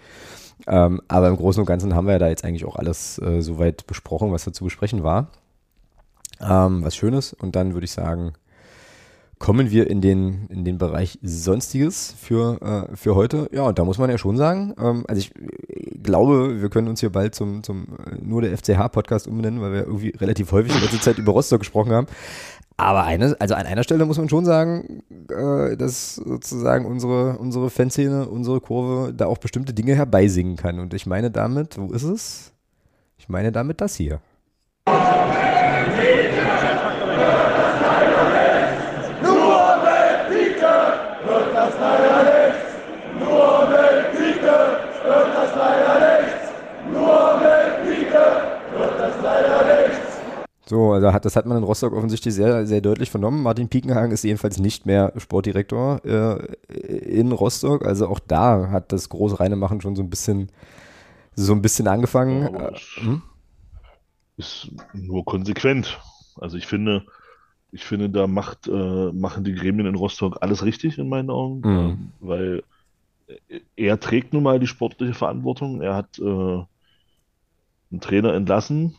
Ähm, 0.67 1.03
aber 1.09 1.29
im 1.29 1.37
Großen 1.37 1.61
und 1.61 1.67
Ganzen 1.67 1.95
haben 1.95 2.07
wir 2.07 2.13
ja 2.13 2.19
da 2.19 2.29
jetzt 2.29 2.45
eigentlich 2.45 2.65
auch 2.65 2.77
alles 2.77 3.19
äh, 3.19 3.43
soweit 3.43 3.87
besprochen, 3.87 4.33
was 4.33 4.45
da 4.45 4.53
zu 4.53 4.65
besprechen 4.65 5.03
war. 5.03 5.29
Ähm, 6.41 6.85
was 6.85 6.97
Schönes. 6.97 7.33
Und 7.33 7.57
dann 7.57 7.75
würde 7.75 7.85
ich 7.85 7.93
sagen, 7.93 8.33
kommen 9.39 9.71
wir 9.71 9.89
in 9.89 10.01
den, 10.01 10.47
in 10.49 10.65
den 10.65 10.79
Bereich 10.79 11.19
Sonstiges 11.23 12.15
für, 12.19 12.89
äh, 12.93 12.97
für 12.97 13.15
heute. 13.15 13.49
Ja, 13.53 13.63
und 13.63 13.79
da 13.79 13.85
muss 13.85 13.99
man 13.99 14.11
ja 14.11 14.19
schon 14.19 14.37
sagen, 14.37 14.75
ähm, 14.79 15.05
also 15.09 15.19
ich 15.19 15.33
äh, 15.37 15.99
glaube, 16.03 16.61
wir 16.61 16.71
können 16.71 16.89
uns 16.89 17.01
hier 17.01 17.11
bald 17.11 17.35
zum, 17.35 17.63
zum 17.63 17.87
äh, 18.07 18.17
nur 18.23 18.43
der 18.43 18.57
FCH-Podcast 18.57 19.27
umbenennen, 19.27 19.61
weil 19.61 19.73
wir 19.73 19.87
irgendwie 19.87 20.11
relativ 20.11 20.53
häufig 20.53 20.75
in 20.75 20.81
letzter 20.81 21.01
Zeit 21.01 21.19
über 21.19 21.33
Rostock 21.33 21.61
gesprochen 21.61 21.93
haben. 21.93 22.07
Aber 22.77 23.05
eine, 23.05 23.37
also 23.39 23.55
an 23.55 23.67
einer 23.67 23.85
Stelle 23.85 24.05
muss 24.05 24.19
man 24.19 24.29
schon 24.29 24.45
sagen, 24.45 25.03
äh, 25.31 25.77
dass 25.77 26.17
sozusagen 26.17 26.87
unsere, 26.87 27.39
unsere 27.39 27.71
Fanszene, 27.71 28.29
unsere 28.29 28.61
Kurve 28.61 29.15
da 29.15 29.27
auch 29.27 29.39
bestimmte 29.39 29.75
Dinge 29.75 29.95
herbeisingen 29.95 30.57
kann. 30.57 30.81
Und 30.81 30.93
ich 30.93 31.07
meine 31.07 31.31
damit, 31.31 31.79
wo 31.79 31.93
ist 31.93 32.03
es? 32.03 32.53
Ich 33.17 33.29
meine 33.29 33.53
damit 33.53 33.81
das 33.81 33.95
hier. 33.95 34.21
Also 50.71 51.13
hat, 51.13 51.25
das 51.25 51.37
hat 51.37 51.47
man 51.47 51.59
in 51.59 51.65
Rostock 51.65 51.93
offensichtlich 51.93 52.35
sehr, 52.35 52.67
sehr 52.67 52.81
deutlich 52.81 53.11
vernommen. 53.11 53.43
Martin 53.43 53.69
Piekenhagen 53.69 54.13
ist 54.13 54.25
jedenfalls 54.25 54.59
nicht 54.59 54.87
mehr 54.87 55.13
Sportdirektor 55.17 56.01
äh, 56.05 56.55
in 56.69 57.33
Rostock. 57.33 57.85
Also 57.85 58.09
auch 58.09 58.19
da 58.19 58.71
hat 58.71 58.93
das 58.93 59.09
große 59.09 59.41
Reinemachen 59.41 59.81
schon 59.81 59.95
so 59.95 60.03
ein 60.03 60.11
bisschen, 60.11 60.51
so 61.35 61.53
ein 61.53 61.63
bisschen 61.63 61.87
angefangen. 61.87 62.55
Ja, 62.55 62.71
hm? 62.97 63.23
Ist 64.37 64.71
nur 64.93 65.25
konsequent. 65.25 66.01
Also 66.37 66.57
ich 66.57 66.67
finde, 66.67 67.05
ich 67.71 67.85
finde, 67.85 68.09
da 68.09 68.27
macht, 68.27 68.67
äh, 68.67 69.13
machen 69.13 69.45
die 69.45 69.55
Gremien 69.55 69.87
in 69.87 69.95
Rostock 69.95 70.39
alles 70.41 70.65
richtig 70.65 70.99
in 70.99 71.09
meinen 71.09 71.31
Augen, 71.31 71.61
mhm. 71.61 71.79
ähm, 71.79 72.13
weil 72.21 72.63
er 73.77 74.01
trägt 74.01 74.33
nun 74.33 74.43
mal 74.43 74.61
die 74.61 74.67
sportliche 74.67 75.15
Verantwortung. 75.15 75.81
Er 75.81 75.95
hat 75.95 76.19
äh, 76.19 76.23
einen 76.23 78.01
Trainer 78.01 78.35
entlassen, 78.35 78.97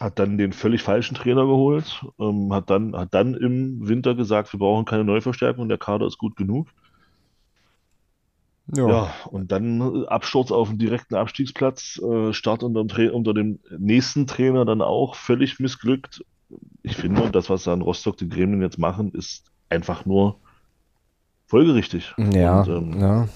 hat 0.00 0.18
dann 0.18 0.38
den 0.38 0.52
völlig 0.52 0.82
falschen 0.82 1.14
Trainer 1.14 1.46
geholt, 1.46 2.04
ähm, 2.18 2.52
hat, 2.52 2.70
dann, 2.70 2.96
hat 2.96 3.14
dann 3.14 3.34
im 3.34 3.86
Winter 3.86 4.14
gesagt, 4.14 4.52
wir 4.52 4.58
brauchen 4.58 4.84
keine 4.84 5.04
Neuverstärkung, 5.04 5.68
der 5.68 5.78
Kader 5.78 6.06
ist 6.06 6.18
gut 6.18 6.36
genug. 6.36 6.68
Ja, 8.74 8.88
ja 8.88 9.14
und 9.26 9.52
dann 9.52 10.06
Absturz 10.06 10.50
auf 10.50 10.68
den 10.68 10.78
direkten 10.78 11.14
Abstiegsplatz, 11.14 12.00
äh, 12.02 12.32
Start 12.32 12.62
unter 12.62 12.84
dem, 12.84 13.10
unter 13.10 13.34
dem 13.34 13.58
nächsten 13.78 14.26
Trainer 14.26 14.64
dann 14.64 14.82
auch 14.82 15.14
völlig 15.14 15.60
missglückt. 15.60 16.24
Ich 16.82 16.96
finde, 16.96 17.30
das, 17.30 17.50
was 17.50 17.64
da 17.64 17.74
in 17.74 17.82
Rostock 17.82 18.16
die 18.16 18.28
Gremien 18.28 18.62
jetzt 18.62 18.78
machen, 18.78 19.12
ist 19.12 19.50
einfach 19.68 20.06
nur 20.06 20.36
folgerichtig. 21.46 22.14
Ja, 22.16 22.62
und, 22.62 22.68
ähm, 22.68 23.00
ja. 23.00 23.28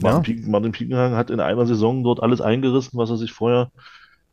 Martin, 0.00 0.42
ja. 0.42 0.48
Martin 0.48 0.72
Piekenhagen 0.72 1.16
hat 1.16 1.30
in 1.30 1.40
einer 1.40 1.66
Saison 1.66 2.02
dort 2.02 2.22
alles 2.22 2.40
eingerissen, 2.40 2.98
was 2.98 3.10
er 3.10 3.16
sich 3.16 3.32
vorher 3.32 3.70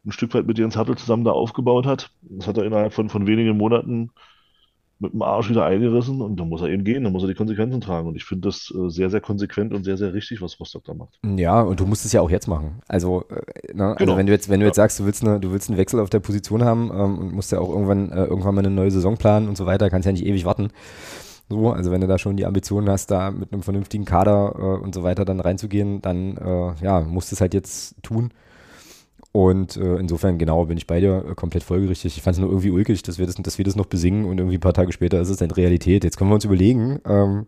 ein 0.05 0.11
Stück 0.11 0.33
weit 0.33 0.47
mit 0.47 0.57
Jens 0.57 0.75
Hattel 0.77 0.97
zusammen 0.97 1.23
da 1.23 1.31
aufgebaut 1.31 1.85
hat. 1.85 2.11
Das 2.21 2.47
hat 2.47 2.57
er 2.57 2.65
innerhalb 2.65 2.93
von, 2.93 3.09
von 3.09 3.27
wenigen 3.27 3.57
Monaten 3.57 4.11
mit 5.01 5.13
dem 5.13 5.21
Arsch 5.23 5.49
wieder 5.49 5.65
eingerissen 5.65 6.21
und 6.21 6.39
dann 6.39 6.47
muss 6.47 6.61
er 6.61 6.69
eben 6.69 6.83
gehen, 6.83 7.03
dann 7.03 7.11
muss 7.11 7.23
er 7.23 7.27
die 7.27 7.33
Konsequenzen 7.33 7.81
tragen. 7.81 8.07
Und 8.07 8.15
ich 8.15 8.23
finde 8.23 8.47
das 8.47 8.71
äh, 8.75 8.89
sehr, 8.89 9.09
sehr 9.09 9.19
konsequent 9.19 9.73
und 9.73 9.83
sehr, 9.83 9.97
sehr 9.97 10.13
richtig, 10.13 10.41
was 10.41 10.59
Rostock 10.59 10.83
da 10.83 10.93
macht. 10.93 11.19
Ja, 11.23 11.61
und 11.61 11.79
du 11.79 11.87
musst 11.87 12.05
es 12.05 12.13
ja 12.13 12.21
auch 12.21 12.29
jetzt 12.29 12.47
machen. 12.47 12.81
Also, 12.87 13.25
äh, 13.29 13.73
ne? 13.73 13.85
also 13.85 13.95
genau. 13.97 14.17
wenn 14.17 14.27
du 14.27 14.31
jetzt, 14.31 14.47
wenn 14.47 14.59
du 14.59 14.67
jetzt 14.67 14.75
sagst, 14.75 14.99
du 14.99 15.05
willst, 15.05 15.23
eine, 15.23 15.39
du 15.39 15.51
willst 15.51 15.69
einen 15.69 15.79
Wechsel 15.79 15.99
auf 15.99 16.11
der 16.11 16.19
Position 16.19 16.63
haben 16.63 16.91
ähm, 16.93 17.17
und 17.17 17.33
musst 17.33 17.51
ja 17.51 17.59
auch 17.59 17.69
irgendwann, 17.69 18.11
äh, 18.11 18.25
irgendwann 18.25 18.53
mal 18.53 18.59
eine 18.59 18.69
neue 18.69 18.91
Saison 18.91 19.17
planen 19.17 19.49
und 19.49 19.57
so 19.57 19.65
weiter, 19.65 19.89
kannst 19.89 20.05
ja 20.05 20.11
nicht 20.11 20.25
ewig 20.25 20.45
warten. 20.45 20.69
So, 21.49 21.71
also 21.71 21.91
wenn 21.91 22.01
du 22.01 22.07
da 22.07 22.19
schon 22.19 22.37
die 22.37 22.45
Ambitionen 22.45 22.87
hast, 22.87 23.09
da 23.09 23.31
mit 23.31 23.51
einem 23.51 23.63
vernünftigen 23.63 24.05
Kader 24.05 24.53
äh, 24.55 24.83
und 24.83 24.93
so 24.93 25.01
weiter 25.01 25.25
dann 25.25 25.39
reinzugehen, 25.39 26.01
dann 26.01 26.37
äh, 26.37 26.73
ja, 26.83 27.01
musst 27.01 27.31
du 27.31 27.35
es 27.35 27.41
halt 27.41 27.55
jetzt 27.55 27.95
tun. 28.03 28.31
Und 29.33 29.77
äh, 29.77 29.95
insofern, 29.95 30.37
genau, 30.37 30.65
bin 30.65 30.77
ich 30.77 30.87
bei 30.87 30.99
dir 30.99 31.25
äh, 31.29 31.35
komplett 31.35 31.63
folgerichtig. 31.63 32.17
Ich 32.17 32.23
fand 32.23 32.35
es 32.35 32.41
nur 32.41 32.49
irgendwie 32.49 32.71
ulkig, 32.71 33.01
dass 33.03 33.17
wir, 33.17 33.25
das, 33.25 33.35
dass 33.35 33.57
wir 33.57 33.65
das 33.65 33.77
noch 33.77 33.85
besingen 33.85 34.25
und 34.25 34.37
irgendwie 34.37 34.57
ein 34.57 34.61
paar 34.61 34.73
Tage 34.73 34.91
später 34.91 35.21
ist 35.21 35.29
es 35.29 35.37
dann 35.37 35.51
Realität. 35.51 36.03
Jetzt 36.03 36.17
können 36.17 36.29
wir 36.29 36.35
uns 36.35 36.43
überlegen, 36.43 36.99
ähm, 37.05 37.47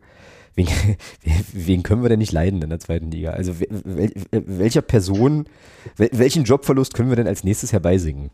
wen, 0.56 0.68
wen 1.54 1.84
können 1.84 2.02
wir 2.02 2.10
denn 2.10 2.20
nicht 2.20 2.32
leiden 2.32 2.62
in 2.62 2.70
der 2.70 2.80
zweiten 2.80 3.12
Liga? 3.12 3.32
Also 3.32 3.60
wel, 3.60 4.14
welcher 4.32 4.82
Person, 4.82 5.50
wel, 5.98 6.10
welchen 6.14 6.46
Jobverlust 6.46 6.94
können 6.94 7.10
wir 7.10 7.18
denn 7.18 7.28
als 7.28 7.44
nächstes 7.44 7.74
herbeisingen? 7.74 8.30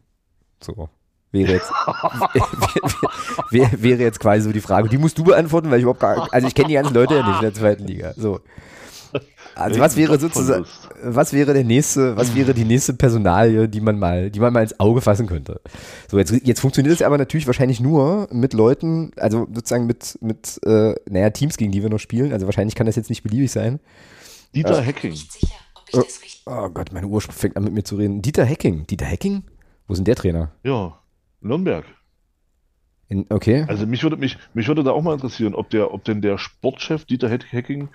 So. 0.62 0.90
Wäre 1.32 1.54
jetzt, 1.54 1.72
wäre, 3.52 3.84
wäre 3.84 4.02
jetzt 4.02 4.20
quasi 4.20 4.42
so 4.42 4.52
die 4.52 4.62
Frage. 4.62 4.90
Die 4.90 4.98
musst 4.98 5.18
du 5.18 5.24
beantworten, 5.24 5.70
weil 5.70 5.78
ich 5.78 5.84
überhaupt 5.84 6.00
gar, 6.00 6.28
also 6.34 6.48
ich 6.48 6.56
kenne 6.56 6.70
die 6.70 6.74
ganzen 6.74 6.94
Leute 6.94 7.16
ja 7.16 7.28
nicht 7.28 7.36
in 7.36 7.42
der 7.42 7.54
zweiten 7.54 7.86
Liga. 7.86 8.14
So. 8.16 8.40
Also 9.56 9.80
was 9.80 9.98
wäre 9.98 10.20
sozusagen, 10.20 10.66
was 11.04 11.34
wäre 11.34 11.54
der 11.54 11.64
nächste, 11.64 12.16
was 12.16 12.36
wäre 12.36 12.54
die 12.54 12.66
nächste 12.66 12.94
Personalie, 12.94 13.68
die 13.68 13.82
man 13.82 14.00
mal, 14.00 14.30
die 14.30 14.40
man 14.40 14.54
mal 14.54 14.64
ins 14.64 14.80
Auge 14.80 15.02
fassen 15.02 15.28
könnte? 15.28 15.62
So, 16.08 16.18
jetzt, 16.18 16.32
jetzt 16.32 16.60
funktioniert 16.60 16.96
es 16.96 17.02
aber 17.02 17.18
natürlich 17.18 17.48
wahrscheinlich 17.48 17.80
nur 17.80 18.28
mit 18.32 18.54
Leuten, 18.54 19.12
also 19.18 19.48
sozusagen 19.54 19.86
mit, 19.86 20.18
mit, 20.22 20.60
äh, 20.66 20.96
naja, 21.10 21.30
Teams, 21.32 21.58
gegen 21.58 21.72
die 21.72 21.84
wir 21.84 21.90
noch 21.90 22.00
spielen. 22.00 22.34
Also 22.34 22.46
wahrscheinlich 22.46 22.76
kann 22.76 22.86
das 22.86 22.96
jetzt 22.96 23.10
nicht 23.10 23.24
beliebig 23.24 23.52
sein. 23.52 23.80
Dieter 24.56 24.82
äh, 24.82 24.86
Hacking. 24.86 25.16
Oh, 25.94 26.04
oh 26.46 26.70
Gott, 26.70 26.92
mein 26.92 27.06
Ursprung 27.06 27.36
fängt 27.36 27.58
an 27.58 27.64
mit 27.64 27.74
mir 27.74 27.84
zu 27.84 27.96
reden. 27.96 28.22
Dieter 28.22 28.48
Hacking. 28.48 28.88
Dieter 28.88 29.06
Hacking? 29.06 29.44
Wo 29.88 29.94
ist 29.94 30.00
denn 30.00 30.06
der 30.06 30.16
Trainer? 30.16 30.52
Ja, 30.64 31.00
Nürnberg. 31.42 31.86
In, 33.10 33.26
okay. 33.30 33.66
Also 33.68 33.88
mich 33.88 34.04
würde, 34.04 34.18
mich, 34.18 34.38
mich 34.54 34.68
würde 34.68 34.84
da 34.84 34.92
auch 34.92 35.02
mal 35.02 35.14
interessieren, 35.14 35.56
ob, 35.56 35.72
der, 35.72 35.94
ob 35.94 36.04
denn 36.04 36.22
der 36.22 36.38
Sportchef 36.38 37.06
Dieter 37.06 37.30
Hacking 37.30 37.90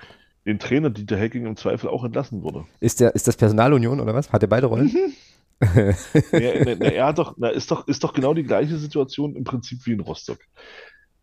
den 0.47 0.59
Trainer 0.59 0.91
Dieter 0.91 1.19
Hacking 1.19 1.47
im 1.47 1.57
Zweifel 1.57 1.89
auch 1.89 2.05
entlassen 2.05 2.43
würde. 2.43 2.67
Ist, 2.81 3.01
der, 3.01 3.15
ist 3.15 3.27
das 3.27 3.37
Personalunion 3.37 4.01
oder 4.01 4.15
was? 4.15 4.33
Hat 4.33 4.43
er 4.43 4.49
beide 4.49 4.67
Rollen? 4.67 4.87
Mhm. 4.87 5.15
ja, 6.33 6.75
na, 6.77 6.87
er 6.87 7.07
hat 7.07 7.19
doch, 7.19 7.35
na, 7.39 7.49
ist, 7.49 7.71
doch, 7.71 7.87
ist 7.87 8.03
doch 8.05 8.13
genau 8.13 8.35
die 8.35 8.43
gleiche 8.43 8.77
Situation 8.77 9.37
im 9.37 9.45
Prinzip 9.45 9.87
wie 9.87 9.93
in 9.93 10.01
Rostock. 10.01 10.39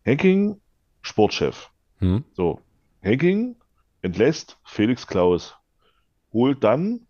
Hacking, 0.05 0.59
Sportchef. 1.01 1.69
Hm. 1.97 2.23
So, 2.33 2.61
Hacking 3.03 3.55
entlässt 4.01 4.57
Felix 4.63 5.05
Klaus, 5.05 5.55
holt 6.33 6.63
dann 6.63 7.01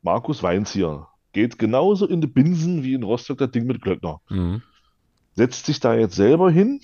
Markus 0.00 0.42
Weinzierr, 0.42 1.08
geht 1.32 1.58
genauso 1.58 2.06
in 2.06 2.20
die 2.20 2.26
Binsen 2.26 2.82
wie 2.82 2.94
in 2.94 3.02
Rostock 3.02 3.38
das 3.38 3.50
Ding 3.50 3.66
mit 3.66 3.82
Glöckner. 3.82 4.20
Mhm. 4.30 4.62
Setzt 5.34 5.66
sich 5.66 5.80
da 5.80 5.94
jetzt 5.94 6.14
selber 6.14 6.50
hin, 6.50 6.80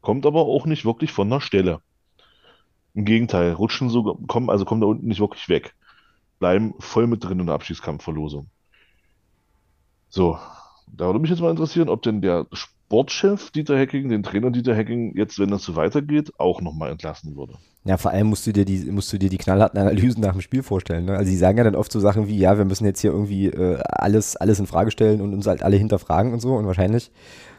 kommt 0.00 0.26
aber 0.26 0.42
auch 0.42 0.66
nicht 0.66 0.84
wirklich 0.84 1.10
von 1.10 1.30
der 1.30 1.40
Stelle. 1.40 1.80
Im 2.94 3.04
Gegenteil, 3.04 3.52
rutschen 3.52 3.88
so, 3.88 4.14
kommen, 4.26 4.50
also 4.50 4.64
kommen 4.64 4.80
da 4.80 4.86
unten 4.86 5.06
nicht 5.06 5.20
wirklich 5.20 5.48
weg. 5.48 5.74
Bleiben 6.38 6.74
voll 6.78 7.06
mit 7.06 7.24
drin 7.24 7.40
in 7.40 7.46
der 7.46 7.54
Abschiedskampfverlosung. 7.54 8.48
So, 10.08 10.38
da 10.88 11.06
würde 11.06 11.20
mich 11.20 11.30
jetzt 11.30 11.40
mal 11.40 11.50
interessieren, 11.50 11.88
ob 11.88 12.02
denn 12.02 12.20
der 12.20 12.46
Sportchef 12.52 13.50
Dieter 13.50 13.78
Hecking, 13.78 14.10
den 14.10 14.22
Trainer 14.22 14.50
Dieter 14.50 14.74
Hecking, 14.74 15.16
jetzt, 15.16 15.38
wenn 15.38 15.50
das 15.50 15.62
so 15.62 15.76
weitergeht, 15.76 16.32
auch 16.38 16.60
nochmal 16.60 16.90
entlassen 16.90 17.36
würde. 17.36 17.54
Ja, 17.84 17.96
vor 17.96 18.10
allem 18.10 18.26
musst 18.26 18.46
du 18.46 18.52
dir 18.52 18.66
die, 18.66 18.78
musst 18.90 19.10
du 19.12 19.18
dir 19.18 19.30
die 19.30 19.38
knallharten 19.38 19.80
Analysen 19.80 20.20
nach 20.20 20.32
dem 20.32 20.42
Spiel 20.42 20.62
vorstellen. 20.62 21.06
Ne? 21.06 21.16
Also 21.16 21.30
sie 21.30 21.36
sagen 21.36 21.56
ja 21.56 21.64
dann 21.64 21.74
oft 21.74 21.90
so 21.90 21.98
Sachen 21.98 22.28
wie, 22.28 22.38
ja, 22.38 22.58
wir 22.58 22.66
müssen 22.66 22.84
jetzt 22.84 23.00
hier 23.00 23.10
irgendwie 23.10 23.46
äh, 23.46 23.78
alles, 23.88 24.36
alles 24.36 24.60
in 24.60 24.66
Frage 24.66 24.90
stellen 24.90 25.22
und 25.22 25.32
uns 25.32 25.46
halt 25.46 25.62
alle 25.62 25.76
hinterfragen 25.76 26.32
und 26.32 26.40
so. 26.40 26.54
Und 26.54 26.66
wahrscheinlich 26.66 27.10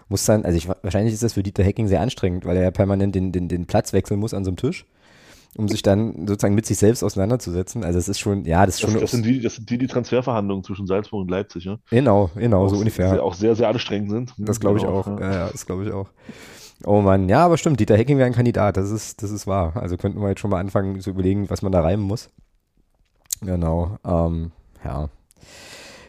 muss 0.07 0.23
dann, 0.25 0.45
also 0.45 0.55
ich, 0.55 0.69
wahrscheinlich 0.69 1.13
ist 1.13 1.23
das 1.23 1.33
für 1.33 1.43
Dieter 1.43 1.63
Hecking 1.63 1.87
sehr 1.87 2.01
anstrengend, 2.01 2.45
weil 2.45 2.55
er 2.55 2.63
ja 2.63 2.71
permanent 2.71 3.15
den, 3.15 3.31
den, 3.31 3.47
den 3.47 3.65
Platz 3.65 3.91
wechseln 3.91 4.19
muss 4.19 4.35
an 4.35 4.45
so 4.45 4.51
einem 4.51 4.57
Tisch 4.57 4.85
um 5.55 5.67
sich 5.67 5.81
dann 5.81 6.27
sozusagen 6.27 6.55
mit 6.55 6.65
sich 6.65 6.77
selbst 6.77 7.03
auseinanderzusetzen. 7.03 7.83
Also 7.83 7.99
es 7.99 8.07
ist 8.07 8.19
schon, 8.19 8.45
ja, 8.45 8.65
das 8.65 8.75
ist 8.75 8.81
schon. 8.81 8.93
Das, 8.93 9.01
das 9.01 9.11
sind, 9.11 9.25
die, 9.25 9.39
das 9.39 9.55
sind 9.55 9.69
die, 9.69 9.77
die 9.77 9.87
Transferverhandlungen 9.87 10.63
zwischen 10.63 10.87
Salzburg 10.87 11.21
und 11.21 11.31
Leipzig, 11.31 11.65
ja? 11.65 11.77
Genau, 11.89 12.31
genau, 12.35 12.65
auch 12.65 12.69
so 12.69 12.77
ungefähr. 12.77 13.09
Sehr, 13.09 13.23
auch 13.23 13.33
sehr, 13.33 13.55
sehr 13.55 13.69
anstrengend 13.69 14.09
sind. 14.09 14.33
Das 14.37 14.59
glaube 14.59 14.77
ich 14.77 14.83
genau, 14.83 14.99
auch. 14.99 15.07
Ja, 15.19 15.31
ja 15.31 15.49
das 15.51 15.65
glaube 15.65 15.85
ich 15.85 15.91
auch. 15.91 16.09
Oh 16.85 17.01
Mann, 17.01 17.29
ja, 17.29 17.45
aber 17.45 17.57
stimmt, 17.57 17.79
Dieter 17.79 17.95
Hecking 17.95 18.17
wäre 18.17 18.27
ein 18.27 18.33
Kandidat, 18.33 18.77
das 18.77 18.91
ist, 18.91 19.23
das 19.23 19.31
ist 19.31 19.47
wahr. 19.47 19.73
Also 19.75 19.95
könnten 19.95 20.19
wir 20.19 20.29
jetzt 20.29 20.39
schon 20.39 20.49
mal 20.49 20.59
anfangen 20.59 20.99
zu 20.99 21.11
überlegen, 21.11 21.49
was 21.49 21.61
man 21.61 21.71
da 21.71 21.81
reimen 21.81 22.05
muss. 22.05 22.29
Genau, 23.41 23.97
ähm, 24.05 24.51
ja. 24.83 25.09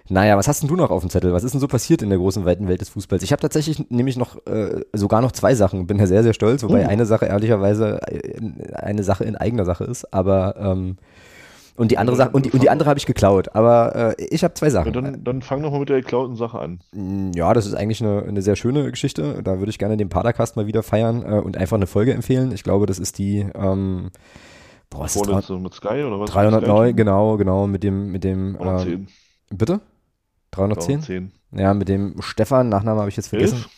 Naja, 0.09 0.37
was 0.37 0.49
hast 0.49 0.63
denn 0.63 0.69
du 0.69 0.77
noch 0.77 0.91
auf 0.91 1.03
dem 1.03 1.09
Zettel? 1.09 1.33
Was 1.33 1.45
ist 1.45 1.53
denn 1.53 1.61
so 1.61 1.69
passiert 1.69 2.03
in 2.03 2.11
der 2.11 2.19
großen, 2.19 2.45
weiten 2.45 2.69
Welt 2.69 2.83
des 2.83 2.91
Fußballs? 2.91 3.23
Ich 3.23 3.33
habe 3.33 3.41
tatsächlich 3.41 3.91
nämlich 3.91 4.19
noch 4.19 4.37
äh, 4.47 4.83
sogar 4.93 5.23
noch 5.23 5.33
zwei 5.33 5.55
Sachen. 5.55 5.87
Bin 5.87 5.99
ja 5.99 6.07
sehr, 6.07 6.23
sehr 6.23 6.35
stolz, 6.35 6.63
wobei 6.63 6.85
uh. 6.85 6.89
eine 6.89 7.07
Sache 7.07 7.25
ehrlicherweise 7.27 8.01
äh, 8.07 8.75
eine 8.75 9.03
Sache 9.03 9.25
in 9.25 9.35
eigener 9.37 9.65
Sache 9.65 9.85
ist. 9.85 10.13
Aber 10.13 10.57
ähm, 10.59 10.97
und 11.77 11.91
die 11.91 11.99
andere 11.99 12.17
Sache 12.17 12.31
und 12.31 12.45
die, 12.45 12.51
und 12.51 12.63
die 12.63 12.69
andere 12.71 12.89
habe 12.89 12.99
ich 12.99 13.07
geklaut. 13.07 13.55
Aber 13.55 14.15
äh, 14.19 14.25
ich 14.27 14.45
habe 14.45 14.53
zwei 14.55 14.69
Sachen. 14.69 14.93
Ja, 14.93 15.01
dann, 15.01 15.25
dann 15.25 15.43
fang 15.43 15.63
doch 15.63 15.73
mal 15.73 15.81
mit 15.81 15.89
der 15.89 16.03
geklauten 16.03 16.37
Sache 16.37 16.59
an. 16.59 16.81
Mm, 16.93 17.33
ja, 17.35 17.53
das 17.55 17.67
ist 17.67 17.75
eigentlich 17.75 18.03
eine, 18.03 18.23
eine 18.23 18.43
sehr 18.43 18.57
schöne 18.57 18.91
Geschichte. 18.91 19.43
Da 19.43 19.59
würde 19.59 19.71
ich 19.71 19.79
gerne 19.79 19.97
den 19.97 20.11
Padercast 20.11 20.55
mal 20.55 20.67
wieder 20.67 20.83
feiern 20.83 21.23
äh, 21.23 21.41
und 21.41 21.57
einfach 21.57 21.77
eine 21.77 21.87
Folge 21.87 22.13
empfehlen. 22.13 22.53
Ich 22.53 22.63
glaube, 22.63 22.85
das 22.85 22.99
ist 22.99 23.19
die 23.19 23.47
ähm, 23.55 24.11
boah, 24.91 25.07
ist 25.07 25.17
das 25.17 25.49
mit 25.49 25.75
Sky 25.75 26.05
oder 26.05 26.21
was? 26.21 26.31
309, 26.31 26.95
genau, 26.95 27.37
genau, 27.39 27.67
mit 27.67 27.83
dem, 27.83 28.13
mit 28.13 28.23
dem. 28.23 28.57
Ähm, 28.61 29.07
bitte? 29.51 29.81
310? 30.55 31.01
310. 31.01 31.33
Ja, 31.57 31.75
mit 31.75 31.89
dem 31.89 32.17
Stefan, 32.21 32.69
Nachname 32.69 33.01
habe 33.01 33.11
ich 33.11 33.17
jetzt 33.17 33.29
vergessen. 33.29 33.57
Elf? 33.57 33.69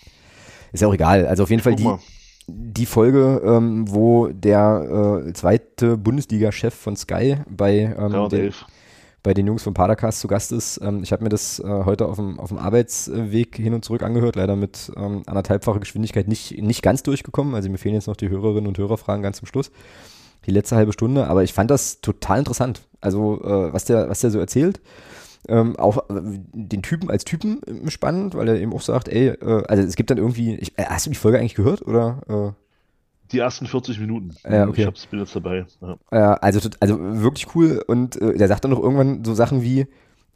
Ist 0.73 0.81
ja 0.81 0.89
auch 0.89 0.95
egal. 0.95 1.27
Also 1.27 1.43
auf 1.43 1.51
jeden 1.51 1.61
ich 1.61 1.65
Fall 1.65 1.77
die, 1.77 1.89
die 2.49 2.87
Folge, 2.87 3.43
ähm, 3.45 3.85
wo 3.89 4.29
der 4.29 5.25
äh, 5.27 5.33
zweite 5.33 5.97
Bundesliga-Chef 5.97 6.75
von 6.75 6.97
Sky 6.97 7.39
bei, 7.49 7.95
ähm, 7.99 8.29
den, 8.29 8.53
bei 9.23 9.35
den 9.35 9.47
Jungs 9.47 9.63
von 9.63 9.75
Padercast 9.75 10.21
zu 10.21 10.29
Gast 10.29 10.53
ist. 10.53 10.81
Ähm, 10.83 11.03
ich 11.03 11.13
habe 11.13 11.23
mir 11.23 11.29
das 11.29 11.59
äh, 11.59 11.65
heute 11.65 12.07
auf 12.07 12.17
dem, 12.17 12.39
auf 12.39 12.49
dem 12.49 12.59
Arbeitsweg 12.59 13.57
hin 13.57 13.75
und 13.75 13.85
zurück 13.85 14.03
angehört, 14.03 14.37
leider 14.37 14.57
mit 14.57 14.93
ähm, 14.97 15.23
anderthalbfacher 15.27 15.81
Geschwindigkeit 15.81 16.29
nicht, 16.29 16.61
nicht 16.63 16.83
ganz 16.83 17.03
durchgekommen. 17.03 17.55
Also 17.55 17.69
mir 17.69 17.79
fehlen 17.79 17.95
jetzt 17.95 18.07
noch 18.07 18.17
die 18.17 18.29
Hörerinnen 18.29 18.67
und 18.67 18.79
Hörerfragen 18.79 19.23
ganz 19.23 19.39
zum 19.39 19.47
Schluss. 19.47 19.71
Die 20.47 20.53
letzte 20.53 20.77
halbe 20.77 20.93
Stunde, 20.93 21.27
aber 21.27 21.43
ich 21.43 21.53
fand 21.53 21.71
das 21.71 22.01
total 22.01 22.39
interessant. 22.39 22.83
Also, 23.01 23.43
äh, 23.43 23.73
was, 23.73 23.85
der, 23.85 24.09
was 24.09 24.21
der 24.21 24.31
so 24.31 24.39
erzählt. 24.39 24.81
Ähm, 25.49 25.77
auch 25.77 26.11
äh, 26.11 26.21
den 26.53 26.83
Typen 26.83 27.11
als 27.11 27.25
Typen 27.25 27.61
spannend, 27.89 28.35
weil 28.35 28.49
er 28.49 28.61
eben 28.61 28.73
auch 28.73 28.81
sagt, 28.81 29.09
ey, 29.09 29.29
äh, 29.29 29.65
also 29.69 29.83
es 29.83 29.97
gibt 29.97 30.11
dann 30.11 30.19
irgendwie, 30.19 30.57
ich, 30.57 30.77
äh, 30.79 30.85
hast 30.85 31.07
du 31.07 31.11
die 31.11 31.17
Folge 31.17 31.39
eigentlich 31.39 31.55
gehört 31.55 31.87
oder? 31.87 32.21
Äh? 32.29 32.53
Die 33.33 33.39
ersten 33.39 33.67
40 33.67 34.01
Minuten. 34.01 34.35
Ja, 34.49 34.69
okay. 34.69 34.83
Ich 34.83 34.87
hab's, 34.87 35.07
bin 35.07 35.21
jetzt 35.21 35.35
dabei. 35.35 35.67
Ja. 36.11 36.35
also, 36.35 36.69
also 36.81 36.99
wirklich 37.01 37.55
cool 37.55 37.83
und 37.87 38.21
äh, 38.21 38.37
der 38.37 38.49
sagt 38.49 38.65
dann 38.65 38.71
noch 38.71 38.83
irgendwann 38.83 39.25
so 39.25 39.35
Sachen 39.35 39.63
wie, 39.63 39.87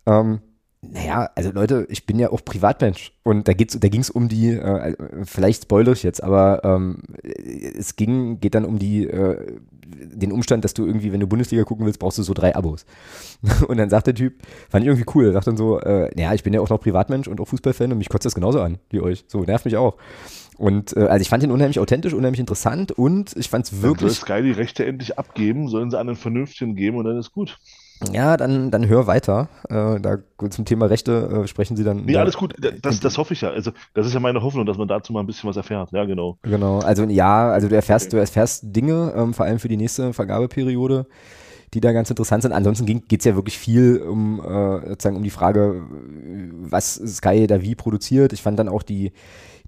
ähm, 0.06 0.40
Naja, 0.82 1.28
also 1.34 1.50
Leute, 1.52 1.86
ich 1.90 2.06
bin 2.06 2.18
ja 2.18 2.30
auch 2.30 2.42
Privatmensch 2.42 3.12
und 3.22 3.48
da 3.48 3.52
geht's, 3.52 3.78
da 3.78 3.88
ging 3.88 4.00
es 4.00 4.08
um 4.08 4.28
die, 4.28 4.48
äh, 4.52 4.96
vielleicht 5.24 5.64
spoiler 5.64 5.92
ich 5.92 6.02
jetzt, 6.02 6.22
aber 6.22 6.62
ähm, 6.64 7.02
es 7.22 7.96
ging, 7.96 8.40
geht 8.40 8.54
dann 8.54 8.64
um 8.64 8.78
die, 8.78 9.06
äh, 9.06 9.58
den 9.84 10.32
Umstand, 10.32 10.64
dass 10.64 10.72
du 10.72 10.86
irgendwie, 10.86 11.12
wenn 11.12 11.20
du 11.20 11.26
Bundesliga 11.26 11.64
gucken 11.64 11.84
willst, 11.84 11.98
brauchst 11.98 12.16
du 12.16 12.22
so 12.22 12.32
drei 12.32 12.56
Abos. 12.56 12.86
Und 13.68 13.76
dann 13.76 13.90
sagt 13.90 14.06
der 14.06 14.14
Typ, 14.14 14.40
fand 14.70 14.82
ich 14.82 14.88
irgendwie 14.88 15.10
cool, 15.14 15.26
er 15.26 15.32
sagt 15.32 15.48
dann 15.48 15.58
so, 15.58 15.78
äh, 15.80 16.18
ja, 16.18 16.32
ich 16.32 16.42
bin 16.44 16.54
ja 16.54 16.60
auch 16.60 16.70
noch 16.70 16.80
Privatmensch 16.80 17.28
und 17.28 17.40
auch 17.42 17.48
Fußballfan 17.48 17.92
und 17.92 17.98
mich 17.98 18.08
kotzt 18.08 18.24
das 18.24 18.34
genauso 18.34 18.60
an 18.62 18.78
wie 18.88 19.00
euch. 19.00 19.24
So, 19.28 19.42
nervt 19.42 19.66
mich 19.66 19.76
auch. 19.76 19.96
Und 20.56 20.96
äh, 20.96 21.00
also 21.00 21.20
ich 21.22 21.28
fand 21.28 21.42
ihn 21.42 21.50
unheimlich 21.50 21.78
authentisch, 21.78 22.14
unheimlich 22.14 22.40
interessant 22.40 22.92
und 22.92 23.36
ich 23.36 23.48
fand 23.48 23.66
es 23.66 23.82
wirklich. 23.82 24.12
Soll 24.12 24.36
Sky 24.36 24.42
die 24.42 24.52
Rechte 24.52 24.86
endlich 24.86 25.18
abgeben, 25.18 25.68
sollen 25.68 25.90
sie 25.90 25.98
einen 25.98 26.16
vernünftigen 26.16 26.74
geben 26.74 26.96
und 26.96 27.04
dann 27.04 27.18
ist 27.18 27.32
gut. 27.32 27.58
Ja, 28.12 28.36
dann, 28.36 28.70
dann 28.70 28.88
hör 28.88 29.06
weiter. 29.06 29.48
Äh, 29.68 30.00
da 30.00 30.18
zum 30.48 30.64
Thema 30.64 30.86
Rechte 30.86 31.42
äh, 31.44 31.48
sprechen 31.48 31.76
Sie 31.76 31.84
dann. 31.84 32.04
Nee, 32.04 32.16
alles 32.16 32.36
gut. 32.36 32.54
Das, 32.82 33.00
das 33.00 33.18
hoffe 33.18 33.34
ich 33.34 33.42
ja. 33.42 33.50
Also, 33.50 33.72
das 33.94 34.06
ist 34.06 34.14
ja 34.14 34.20
meine 34.20 34.42
Hoffnung, 34.42 34.64
dass 34.64 34.78
man 34.78 34.88
dazu 34.88 35.12
mal 35.12 35.20
ein 35.20 35.26
bisschen 35.26 35.48
was 35.48 35.56
erfährt. 35.56 35.92
Ja, 35.92 36.04
genau. 36.04 36.38
Genau. 36.42 36.78
Also, 36.78 37.04
ja, 37.04 37.50
also 37.50 37.68
du 37.68 37.74
erfährst, 37.74 38.06
okay. 38.06 38.16
du 38.16 38.20
erfährst 38.20 38.64
Dinge, 38.64 39.12
ähm, 39.14 39.34
vor 39.34 39.44
allem 39.44 39.58
für 39.58 39.68
die 39.68 39.76
nächste 39.76 40.12
Vergabeperiode, 40.14 41.06
die 41.74 41.80
da 41.80 41.92
ganz 41.92 42.08
interessant 42.08 42.42
sind. 42.42 42.52
Ansonsten 42.52 42.86
geht 42.86 43.20
es 43.20 43.24
ja 43.24 43.34
wirklich 43.34 43.58
viel 43.58 43.98
um, 43.98 44.40
äh, 44.40 44.88
sozusagen 44.88 45.16
um 45.16 45.22
die 45.22 45.30
Frage, 45.30 45.82
was 46.52 46.94
Sky 46.94 47.46
da 47.46 47.60
wie 47.60 47.74
produziert. 47.74 48.32
Ich 48.32 48.42
fand 48.42 48.58
dann 48.58 48.68
auch 48.68 48.82
die, 48.82 49.12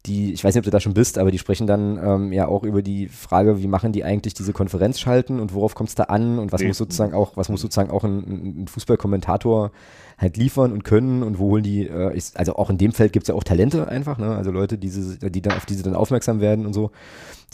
die, 0.06 0.32
ich 0.32 0.42
weiß 0.42 0.54
nicht, 0.54 0.60
ob 0.60 0.64
du 0.64 0.70
da 0.70 0.80
schon 0.80 0.94
bist, 0.94 1.16
aber 1.16 1.30
die 1.30 1.38
sprechen 1.38 1.68
dann 1.68 1.96
ähm, 2.02 2.32
ja 2.32 2.48
auch 2.48 2.64
über 2.64 2.82
die 2.82 3.06
Frage, 3.06 3.62
wie 3.62 3.68
machen 3.68 3.92
die 3.92 4.02
eigentlich 4.02 4.34
diese 4.34 4.52
Konferenz 4.52 4.98
schalten 4.98 5.38
und 5.38 5.54
worauf 5.54 5.76
kommt 5.76 5.90
es 5.90 5.94
da 5.94 6.04
an 6.04 6.40
und 6.40 6.50
was 6.50 6.60
nee. 6.60 6.68
muss 6.68 6.78
sozusagen 6.78 7.14
auch, 7.14 7.36
was 7.36 7.48
muss 7.48 7.60
sozusagen 7.60 7.90
auch 7.90 8.02
ein, 8.02 8.62
ein 8.62 8.68
Fußballkommentator 8.68 9.70
halt 10.18 10.36
liefern 10.36 10.72
und 10.72 10.82
können 10.82 11.22
und 11.22 11.38
wo 11.38 11.50
holen 11.50 11.62
die, 11.62 11.86
äh, 11.86 12.16
ist, 12.16 12.36
also 12.36 12.56
auch 12.56 12.68
in 12.68 12.78
dem 12.78 12.92
Feld 12.92 13.12
gibt 13.12 13.24
es 13.24 13.28
ja 13.28 13.34
auch 13.34 13.44
Talente 13.44 13.86
einfach, 13.86 14.18
ne? 14.18 14.34
Also 14.34 14.50
Leute, 14.50 14.76
die, 14.76 14.88
sie, 14.88 15.18
die 15.30 15.42
dann 15.42 15.56
auf 15.56 15.66
diese 15.66 15.84
dann 15.84 15.94
aufmerksam 15.94 16.40
werden 16.40 16.66
und 16.66 16.72
so, 16.72 16.90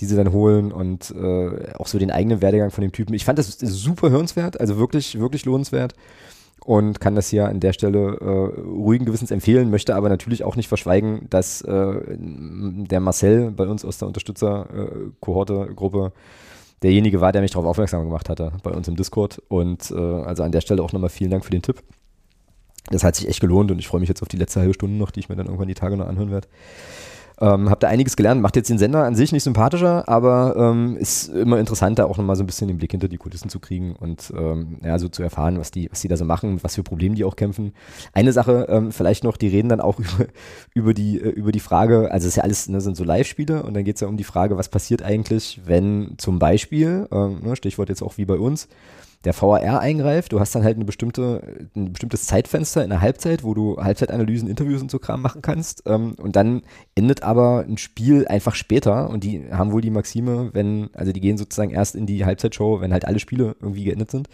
die 0.00 0.06
sie 0.06 0.16
dann 0.16 0.32
holen 0.32 0.72
und 0.72 1.10
äh, 1.10 1.74
auch 1.74 1.86
so 1.86 1.98
den 1.98 2.10
eigenen 2.10 2.40
Werdegang 2.40 2.70
von 2.70 2.82
dem 2.82 2.92
Typen. 2.92 3.12
Ich 3.12 3.26
fand 3.26 3.38
das 3.38 3.58
super 3.58 4.08
hörenswert, 4.08 4.58
also 4.58 4.78
wirklich, 4.78 5.18
wirklich 5.20 5.44
lohnenswert 5.44 5.94
und 6.64 7.00
kann 7.00 7.14
das 7.14 7.28
hier 7.28 7.48
an 7.48 7.60
der 7.60 7.72
Stelle 7.72 8.18
äh, 8.20 8.60
ruhigen 8.60 9.04
Gewissens 9.04 9.30
empfehlen, 9.30 9.70
möchte 9.70 9.94
aber 9.94 10.08
natürlich 10.08 10.42
auch 10.44 10.56
nicht 10.56 10.68
verschweigen, 10.68 11.26
dass 11.30 11.62
äh, 11.62 12.00
der 12.18 13.00
Marcel 13.00 13.50
bei 13.50 13.66
uns 13.66 13.84
aus 13.84 13.98
der 13.98 14.08
Unterstützer-Kohorte-Gruppe 14.08 16.12
derjenige 16.82 17.20
war, 17.20 17.32
der 17.32 17.42
mich 17.42 17.52
darauf 17.52 17.66
aufmerksam 17.66 18.04
gemacht 18.04 18.28
hatte 18.28 18.52
bei 18.62 18.70
uns 18.70 18.88
im 18.88 18.96
Discord. 18.96 19.42
Und 19.48 19.90
äh, 19.90 19.96
also 19.96 20.42
an 20.42 20.52
der 20.52 20.60
Stelle 20.60 20.82
auch 20.82 20.92
nochmal 20.92 21.10
vielen 21.10 21.30
Dank 21.30 21.44
für 21.44 21.50
den 21.50 21.62
Tipp. 21.62 21.82
Das 22.90 23.04
hat 23.04 23.16
sich 23.16 23.28
echt 23.28 23.40
gelohnt 23.40 23.70
und 23.70 23.78
ich 23.78 23.88
freue 23.88 24.00
mich 24.00 24.08
jetzt 24.08 24.22
auf 24.22 24.28
die 24.28 24.38
letzte 24.38 24.60
halbe 24.60 24.74
Stunde 24.74 24.96
noch, 24.96 25.10
die 25.10 25.20
ich 25.20 25.28
mir 25.28 25.36
dann 25.36 25.46
irgendwann 25.46 25.68
die 25.68 25.74
Tage 25.74 25.96
noch 25.96 26.06
anhören 26.06 26.30
werde. 26.30 26.48
Ähm, 27.40 27.70
hab 27.70 27.78
da 27.80 27.88
einiges 27.88 28.16
gelernt, 28.16 28.42
macht 28.42 28.56
jetzt 28.56 28.68
den 28.68 28.78
Sender 28.78 29.04
an 29.04 29.14
sich 29.14 29.30
nicht 29.30 29.44
sympathischer, 29.44 30.08
aber 30.08 30.56
ähm, 30.56 30.96
ist 30.96 31.28
immer 31.28 31.60
interessanter, 31.60 32.06
auch 32.06 32.16
nochmal 32.16 32.34
so 32.34 32.42
ein 32.42 32.46
bisschen 32.46 32.66
den 32.66 32.78
Blick 32.78 32.90
hinter 32.90 33.06
die 33.06 33.16
Kulissen 33.16 33.48
zu 33.48 33.60
kriegen 33.60 33.94
und 33.94 34.32
ähm, 34.36 34.78
ja, 34.82 34.98
so 34.98 35.08
zu 35.08 35.22
erfahren, 35.22 35.58
was 35.58 35.70
die, 35.70 35.88
was 35.90 36.00
die 36.00 36.08
da 36.08 36.16
so 36.16 36.24
machen, 36.24 36.58
was 36.62 36.74
für 36.74 36.82
Probleme 36.82 37.14
die 37.14 37.24
auch 37.24 37.36
kämpfen. 37.36 37.74
Eine 38.12 38.32
Sache 38.32 38.66
ähm, 38.68 38.90
vielleicht 38.90 39.22
noch, 39.22 39.36
die 39.36 39.48
reden 39.48 39.68
dann 39.68 39.80
auch 39.80 39.98
über, 40.00 40.26
über, 40.74 40.94
die, 40.94 41.20
äh, 41.20 41.28
über 41.28 41.52
die 41.52 41.60
Frage, 41.60 42.10
also 42.10 42.26
es 42.26 42.32
ist 42.32 42.36
ja 42.36 42.42
alles, 42.42 42.68
ne, 42.68 42.80
sind 42.80 42.96
so 42.96 43.04
Live-Spiele 43.04 43.62
und 43.62 43.74
dann 43.74 43.84
geht 43.84 43.96
es 43.96 44.00
ja 44.00 44.08
um 44.08 44.16
die 44.16 44.24
Frage, 44.24 44.56
was 44.56 44.68
passiert 44.68 45.02
eigentlich, 45.02 45.60
wenn 45.64 46.14
zum 46.18 46.40
Beispiel, 46.40 47.06
ähm, 47.12 47.38
ne, 47.42 47.54
Stichwort 47.54 47.88
jetzt 47.88 48.02
auch 48.02 48.18
wie 48.18 48.24
bei 48.24 48.36
uns, 48.36 48.68
der 49.24 49.34
VAR 49.34 49.80
eingreift. 49.80 50.32
Du 50.32 50.40
hast 50.40 50.54
dann 50.54 50.62
halt 50.62 50.76
eine 50.76 50.84
bestimmte, 50.84 51.68
ein 51.74 51.92
bestimmtes 51.92 52.26
Zeitfenster 52.26 52.84
in 52.84 52.90
der 52.90 53.00
Halbzeit, 53.00 53.42
wo 53.42 53.52
du 53.52 53.76
Halbzeitanalysen, 53.78 54.48
Interviews 54.48 54.80
und 54.80 54.90
so 54.90 54.98
Kram 54.98 55.22
machen 55.22 55.42
kannst. 55.42 55.82
Ähm, 55.86 56.14
und 56.18 56.36
dann 56.36 56.62
endet 56.94 57.22
aber 57.22 57.64
ein 57.68 57.78
Spiel 57.78 58.28
einfach 58.28 58.54
später. 58.54 59.10
Und 59.10 59.24
die 59.24 59.50
haben 59.50 59.72
wohl 59.72 59.80
die 59.80 59.90
Maxime, 59.90 60.50
wenn, 60.52 60.90
also 60.94 61.12
die 61.12 61.20
gehen 61.20 61.36
sozusagen 61.36 61.72
erst 61.72 61.96
in 61.96 62.06
die 62.06 62.24
Halbzeitshow, 62.24 62.80
wenn 62.80 62.92
halt 62.92 63.06
alle 63.06 63.18
Spiele 63.18 63.56
irgendwie 63.60 63.84
geendet 63.84 64.10
sind. 64.10 64.28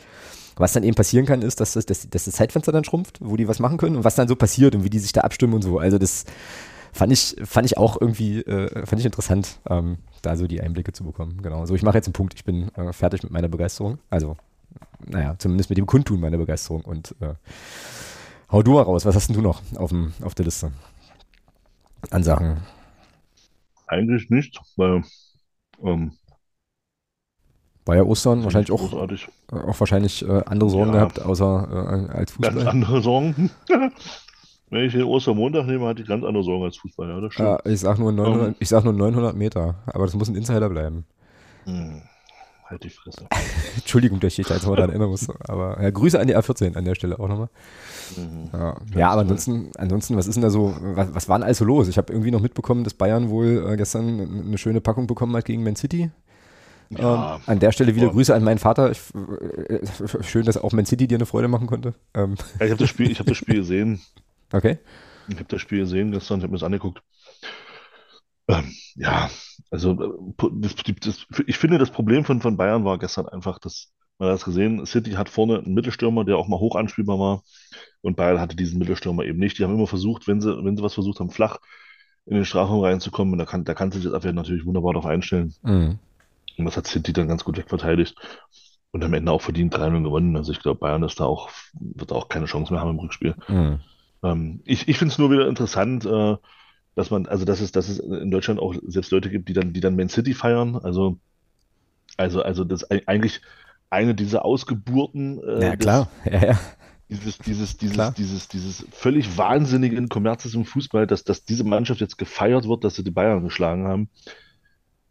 Was 0.57 0.73
dann 0.73 0.85
eben 0.85 0.95
passieren 0.95 1.27
kann, 1.27 1.43
ist, 1.43 1.61
dass 1.61 1.73
das, 1.73 1.87
dass, 1.87 2.09
dass 2.09 2.27
das 2.27 2.35
Zeitfenster 2.35 2.71
dann 2.71 2.85
schrumpft, 2.85 3.19
wo 3.21 3.37
die 3.37 3.49
was 3.49 3.59
machen 3.59 3.79
können 3.79 3.97
und 3.97 4.05
was 4.05 4.15
dann 4.15 4.29
so 4.29 4.37
passiert 4.37 4.75
und 4.75 4.85
wie 4.85 4.91
die 4.91 5.01
sich 5.01 5.13
da 5.13 5.23
abstimmen 5.23 5.55
und 5.55 5.63
so. 5.63 5.79
Also 5.79 5.99
das 5.99 6.27
fand 6.93 7.11
ich, 7.11 7.37
fand 7.43 7.67
ich 7.67 7.77
auch 7.77 8.01
irgendwie, 8.01 8.41
äh, 8.43 8.87
fand 8.87 9.01
ich 9.01 9.07
interessant, 9.07 9.59
ähm, 9.69 9.97
da 10.23 10.37
so 10.37 10.47
die 10.47 10.61
Einblicke 10.61 10.93
zu 10.93 11.05
bekommen. 11.05 11.43
Genau. 11.43 11.67
So, 11.67 11.75
ich 11.75 11.83
mache 11.83 11.97
jetzt 11.97 12.07
einen 12.07 12.13
Punkt. 12.13 12.35
Ich 12.35 12.45
bin 12.45 12.69
äh, 12.77 12.93
fertig 12.93 13.23
mit 13.25 13.33
meiner 13.33 13.49
Begeisterung. 13.49 13.99
Also 14.11 14.37
naja, 15.07 15.35
zumindest 15.39 15.71
mit 15.71 15.79
dem 15.79 15.87
Kundtun 15.87 16.21
meiner 16.21 16.39
Begeisterung. 16.39 16.83
Und 16.83 17.15
äh, 17.21 17.35
hau 18.51 18.63
du 18.63 18.73
mal 18.73 18.83
raus, 18.83 19.05
was 19.05 19.15
hast 19.15 19.29
denn 19.29 19.37
du 19.37 19.43
noch 19.43 19.63
auf, 19.77 19.91
dem, 19.91 20.13
auf 20.23 20.35
der 20.35 20.45
Liste 20.45 20.73
an 22.11 22.23
Sachen? 22.23 22.59
Eigentlich 23.87 24.31
nicht, 24.31 24.61
weil 24.77 25.03
ähm, 25.83 26.13
war 27.87 27.97
ja 27.97 28.03
Ostern 28.03 28.43
wahrscheinlich 28.45 28.73
auch, 28.73 28.81
großartig. 28.81 29.29
auch 29.49 29.79
wahrscheinlich 29.79 30.27
äh, 30.27 30.43
andere 30.47 30.71
Sorgen 30.71 30.93
ja. 30.93 31.01
gehabt, 31.01 31.21
außer 31.21 32.09
äh, 32.11 32.17
als 32.17 32.33
Fußball. 32.33 32.55
Ganz 32.55 32.67
andere 32.67 33.03
Sorgen. 33.03 33.51
Wenn 34.71 34.87
ich 34.87 34.93
den 34.93 35.05
Ostermontag 35.05 35.67
nehme, 35.67 35.87
hatte 35.87 36.03
ich 36.03 36.09
ganz 36.09 36.25
andere 36.25 36.43
Sorgen 36.43 36.65
als 36.65 36.79
Fußball. 36.79 37.31
Ja, 37.37 37.61
ich 37.65 37.81
sag 37.81 37.99
nur 37.99 38.11
900, 38.11 38.49
um, 38.49 38.55
ich 38.59 38.69
sag 38.69 38.85
nur 38.85 38.95
900 38.95 39.37
Meter, 39.37 39.77
aber 39.87 40.07
das 40.07 40.15
muss 40.15 40.29
ein 40.29 40.35
Insider 40.35 40.71
bleiben. 40.71 41.05
Hm. 41.65 42.03
Halt 42.75 42.85
die 42.85 42.91
Fresse. 42.91 43.27
Entschuldigung, 43.77 44.19
dass 44.19 44.37
ich 44.37 44.47
da 44.47 44.55
jetzt 44.55 44.67
mal 44.67 44.75
daran 44.75 44.91
erinnern 44.91 45.11
muss. 45.11 45.29
Aber 45.49 45.81
ja, 45.81 45.91
Grüße 45.91 46.19
an 46.19 46.27
die 46.27 46.37
A14 46.37 46.75
an 46.75 46.85
der 46.85 46.97
Stelle 46.97 47.21
auch 47.21 47.29
nochmal. 47.29 47.49
Mhm. 48.17 48.51
Ja, 48.53 48.77
ja, 48.97 49.11
aber 49.11 49.21
ansonsten, 49.21 49.71
ansonsten, 49.77 50.17
was 50.17 50.27
ist 50.27 50.35
denn 50.35 50.43
da 50.43 50.51
so, 50.51 50.75
was, 50.81 51.15
was 51.15 51.29
war 51.29 51.39
denn 51.39 51.45
alles 51.45 51.59
so 51.59 51.65
los? 51.65 51.87
Ich 51.87 51.99
habe 51.99 52.13
irgendwie 52.13 52.33
noch 52.33 52.41
mitbekommen, 52.41 52.83
dass 52.83 52.95
Bayern 52.95 53.31
wohl 53.31 53.65
äh, 53.71 53.77
gestern 53.77 54.45
eine 54.47 54.59
schöne 54.59 54.81
Packung 54.81 55.07
bekommen 55.07 55.37
hat 55.37 55.45
gegen 55.45 55.63
Man 55.63 55.77
City. 55.77 56.11
Ja, 56.91 57.37
ähm, 57.37 57.43
an 57.47 57.59
der 57.61 57.71
Stelle 57.71 57.95
wieder 57.95 58.09
Grüße 58.11 58.35
an 58.35 58.43
meinen 58.43 58.59
Vater. 58.59 58.91
Ich, 58.91 59.01
äh, 59.69 59.87
schön, 60.23 60.45
dass 60.45 60.57
auch 60.57 60.73
Man 60.73 60.85
City 60.85 61.07
dir 61.07 61.19
eine 61.19 61.27
Freude 61.27 61.47
machen 61.47 61.69
konnte. 61.69 61.95
Ähm. 62.13 62.35
Ja, 62.59 62.67
ich 62.67 62.73
habe 62.73 62.81
das, 62.81 62.91
Spiel, 62.91 63.15
hab 63.15 63.27
das 63.27 63.37
Spiel 63.37 63.57
gesehen. 63.57 64.01
Okay. 64.53 64.79
Ich 65.27 65.35
habe 65.35 65.47
das 65.49 65.61
Spiel 65.61 65.81
gesehen 65.81 66.13
gestern, 66.13 66.39
ich 66.39 66.45
habe 66.45 66.53
mir 66.53 66.59
das 66.59 66.63
angeguckt. 66.65 67.03
Ähm, 68.49 68.73
ja, 68.95 69.31
also 69.71 69.93
äh, 69.93 70.49
das, 70.55 70.75
das, 71.01 71.27
ich 71.47 71.59
finde, 71.59 71.79
das 71.79 71.91
Problem 71.91 72.25
von, 72.25 72.41
von 72.41 72.57
Bayern 72.57 72.85
war 72.85 72.99
gestern 72.99 73.29
einfach, 73.29 73.59
dass 73.59 73.93
man 74.19 74.29
hat 74.29 74.35
das 74.35 74.45
gesehen, 74.45 74.87
City 74.87 75.13
hat 75.13 75.29
vorne 75.29 75.59
einen 75.59 75.75
Mittelstürmer, 75.75 76.25
der 76.25 76.37
auch 76.37 76.47
mal 76.47 76.61
hoch 76.61 76.77
anspielbar 76.77 77.19
war 77.19 77.43
und 78.01 78.17
Bayern 78.17 78.41
hatte 78.41 78.55
diesen 78.55 78.79
Mittelstürmer 78.79 79.25
eben 79.25 79.39
nicht. 79.39 79.59
Die 79.59 79.65
haben 79.65 79.75
immer 79.75 79.89
versucht, 79.89 80.29
wenn 80.29 80.41
sie, 80.41 80.57
wenn 80.65 80.77
sie 80.77 80.83
was 80.83 80.95
versucht 80.95 81.19
haben, 81.21 81.31
flach 81.31 81.59
in 82.27 82.37
den 82.37 82.45
Strafraum 82.45 82.81
reinzukommen, 82.81 83.33
und 83.33 83.39
da 83.39 83.45
kann, 83.45 83.65
da 83.65 83.75
kann 83.75 83.91
sich 83.91 84.05
das 84.05 84.13
Abwehr 84.13 84.33
natürlich 84.33 84.65
wunderbar 84.65 84.93
darauf 84.93 85.07
einstellen. 85.07 85.55
Mhm. 85.63 85.99
Und 86.57 86.65
das 86.65 86.77
hat 86.77 86.87
City 86.87 87.13
dann 87.13 87.29
ganz 87.29 87.45
gut 87.45 87.59
wegverteidigt 87.59 88.15
und 88.93 89.05
am 89.05 89.13
Ende 89.13 89.33
auch 89.33 89.43
verdient 89.43 89.75
3-0 89.77 90.05
gewonnen. 90.05 90.37
Also 90.37 90.53
ich 90.53 90.61
glaube, 90.61 90.79
Bayern 90.79 91.03
ist 91.03 91.19
da 91.19 91.25
auch, 91.25 91.51
wird 91.73 92.13
auch 92.13 92.29
keine 92.29 92.47
Chance 92.47 92.73
mehr 92.73 92.81
haben 92.81 92.91
im 92.91 93.01
Rückspiel. 93.01 93.35
Mhm. 93.49 93.81
Ähm, 94.23 94.61
ich 94.65 94.87
ich 94.87 94.97
finde 94.97 95.13
es 95.13 95.19
nur 95.19 95.33
wieder 95.33 95.49
interessant, 95.49 96.07
äh, 96.07 96.37
dass 96.95 97.11
man, 97.11 97.27
also 97.27 97.45
dass 97.45 97.61
es, 97.61 97.73
dass 97.73 97.89
es 97.89 97.99
in 97.99 98.31
Deutschland 98.31 98.61
auch 98.61 98.75
selbst 98.87 99.11
Leute 99.11 99.31
gibt, 99.31 99.49
die 99.49 99.53
dann, 99.53 99.73
die 99.73 99.81
dann 99.81 99.97
Man 99.97 100.09
City 100.09 100.35
feiern. 100.35 100.77
Also, 100.77 101.19
also, 102.17 102.43
also 102.43 102.65
das 102.65 102.89
eigentlich 102.91 103.41
eine 103.91 104.15
dieser 104.15 104.45
Ausgeburten. 104.45 105.43
Äh, 105.43 105.63
ja, 105.63 105.77
klar. 105.77 106.09
Des, 106.25 106.33
ja, 106.33 106.49
ja. 106.49 106.61
Dieses, 107.11 107.39
dieses, 107.39 107.77
dieses, 107.77 107.95
klar. 107.95 108.15
dieses, 108.17 108.49
dieses 108.49 108.87
völlig 108.91 109.37
wahnsinnigen 109.37 110.09
Kommerzes 110.09 110.55
im 110.55 110.65
Fußball, 110.65 111.07
dass, 111.07 111.23
dass 111.23 111.45
diese 111.45 111.65
Mannschaft 111.65 112.01
jetzt 112.01 112.17
gefeiert 112.17 112.67
wird, 112.67 112.83
dass 112.83 112.95
sie 112.95 113.05
die 113.05 113.11
Bayern 113.11 113.45
geschlagen 113.45 113.87
haben. 113.87 114.09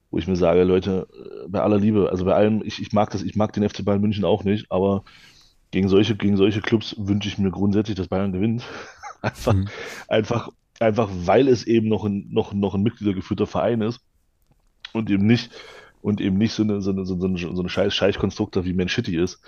Wo 0.10 0.18
ich 0.18 0.28
mir 0.28 0.36
sage, 0.36 0.64
Leute, 0.64 1.08
äh, 1.14 1.48
bei 1.48 1.62
aller 1.62 1.78
Liebe, 1.78 2.10
also 2.10 2.26
bei 2.26 2.34
allem, 2.34 2.62
ich, 2.64 2.82
ich 2.82 2.94
mag 2.94 3.12
das, 3.12 3.24
ich 3.24 3.36
mag 3.36 3.54
den 3.54 3.68
FC 3.68 3.86
Bayern 3.86 4.02
München 4.02 4.26
auch 4.26 4.44
nicht, 4.44 4.72
aber 4.72 5.04
gegen 5.72 5.88
solche, 5.88 6.16
gegen 6.16 6.38
solche 6.38 6.62
Clubs 6.62 6.96
wünsche 6.98 7.28
ich 7.30 7.38
mir 7.38 7.52
grundsätzlich, 7.52 7.98
dass 7.98 8.08
Bayern 8.08 8.32
gewinnt. 8.32 8.64
einfach, 9.22 9.54
mhm. 9.54 9.68
einfach 10.08 10.50
einfach 10.84 11.10
weil 11.12 11.48
es 11.48 11.66
eben 11.66 11.88
noch 11.88 12.06
ein, 12.06 12.28
noch, 12.30 12.54
noch 12.54 12.76
ein 12.76 12.84
mitgliedergeführter 12.84 13.48
Verein 13.48 13.82
ist 13.82 14.02
und 14.94 15.10
eben 15.10 15.26
nicht, 15.26 15.52
und 16.02 16.22
eben 16.22 16.38
nicht 16.38 16.54
so 16.54 16.64
eine, 16.64 16.82
so 16.82 16.92
eine, 16.92 17.06
so 17.06 17.16
eine, 17.16 17.38
so 17.38 17.60
eine 17.60 17.70
scheiß 17.70 17.94
Scheichkonstruktor 17.94 18.66
wie 18.66 18.74
Man 18.74 18.90
City 18.90 19.18
ist. 19.18 19.42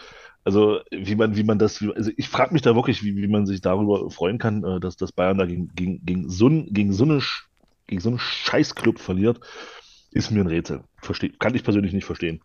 Also 0.44 0.80
wie 0.92 1.16
man, 1.16 1.36
wie 1.36 1.44
man 1.44 1.58
das, 1.58 1.84
also 1.96 2.12
ich 2.18 2.30
frage 2.30 2.54
mich 2.54 2.62
da 2.62 2.76
wirklich, 2.76 3.04
wie, 3.04 3.16
wie 3.18 3.28
man 3.28 3.48
sich 3.48 3.62
darüber 3.62 4.10
freuen 4.12 4.38
kann, 4.38 4.64
äh, 4.64 4.80
dass, 4.80 4.96
dass 4.96 5.12
Bayern 5.12 5.40
da 5.40 5.46
gegen, 5.46 5.70
gegen, 5.76 6.06
gegen, 6.06 6.30
so, 6.30 6.48
ein, 6.48 6.68
gegen, 6.72 6.94
so 6.94 7.04
eine, 7.04 7.22
gegen 7.88 8.02
so 8.02 8.10
einen 8.10 8.20
Scheißclub 8.20 9.00
verliert, 9.00 9.40
ist 10.12 10.32
mir 10.32 10.42
ein 10.42 10.48
Rätsel. 10.48 10.84
Versteh, 11.06 11.30
kann 11.40 11.56
ich 11.56 11.64
persönlich 11.64 11.94
nicht 11.94 12.06
verstehen. 12.06 12.42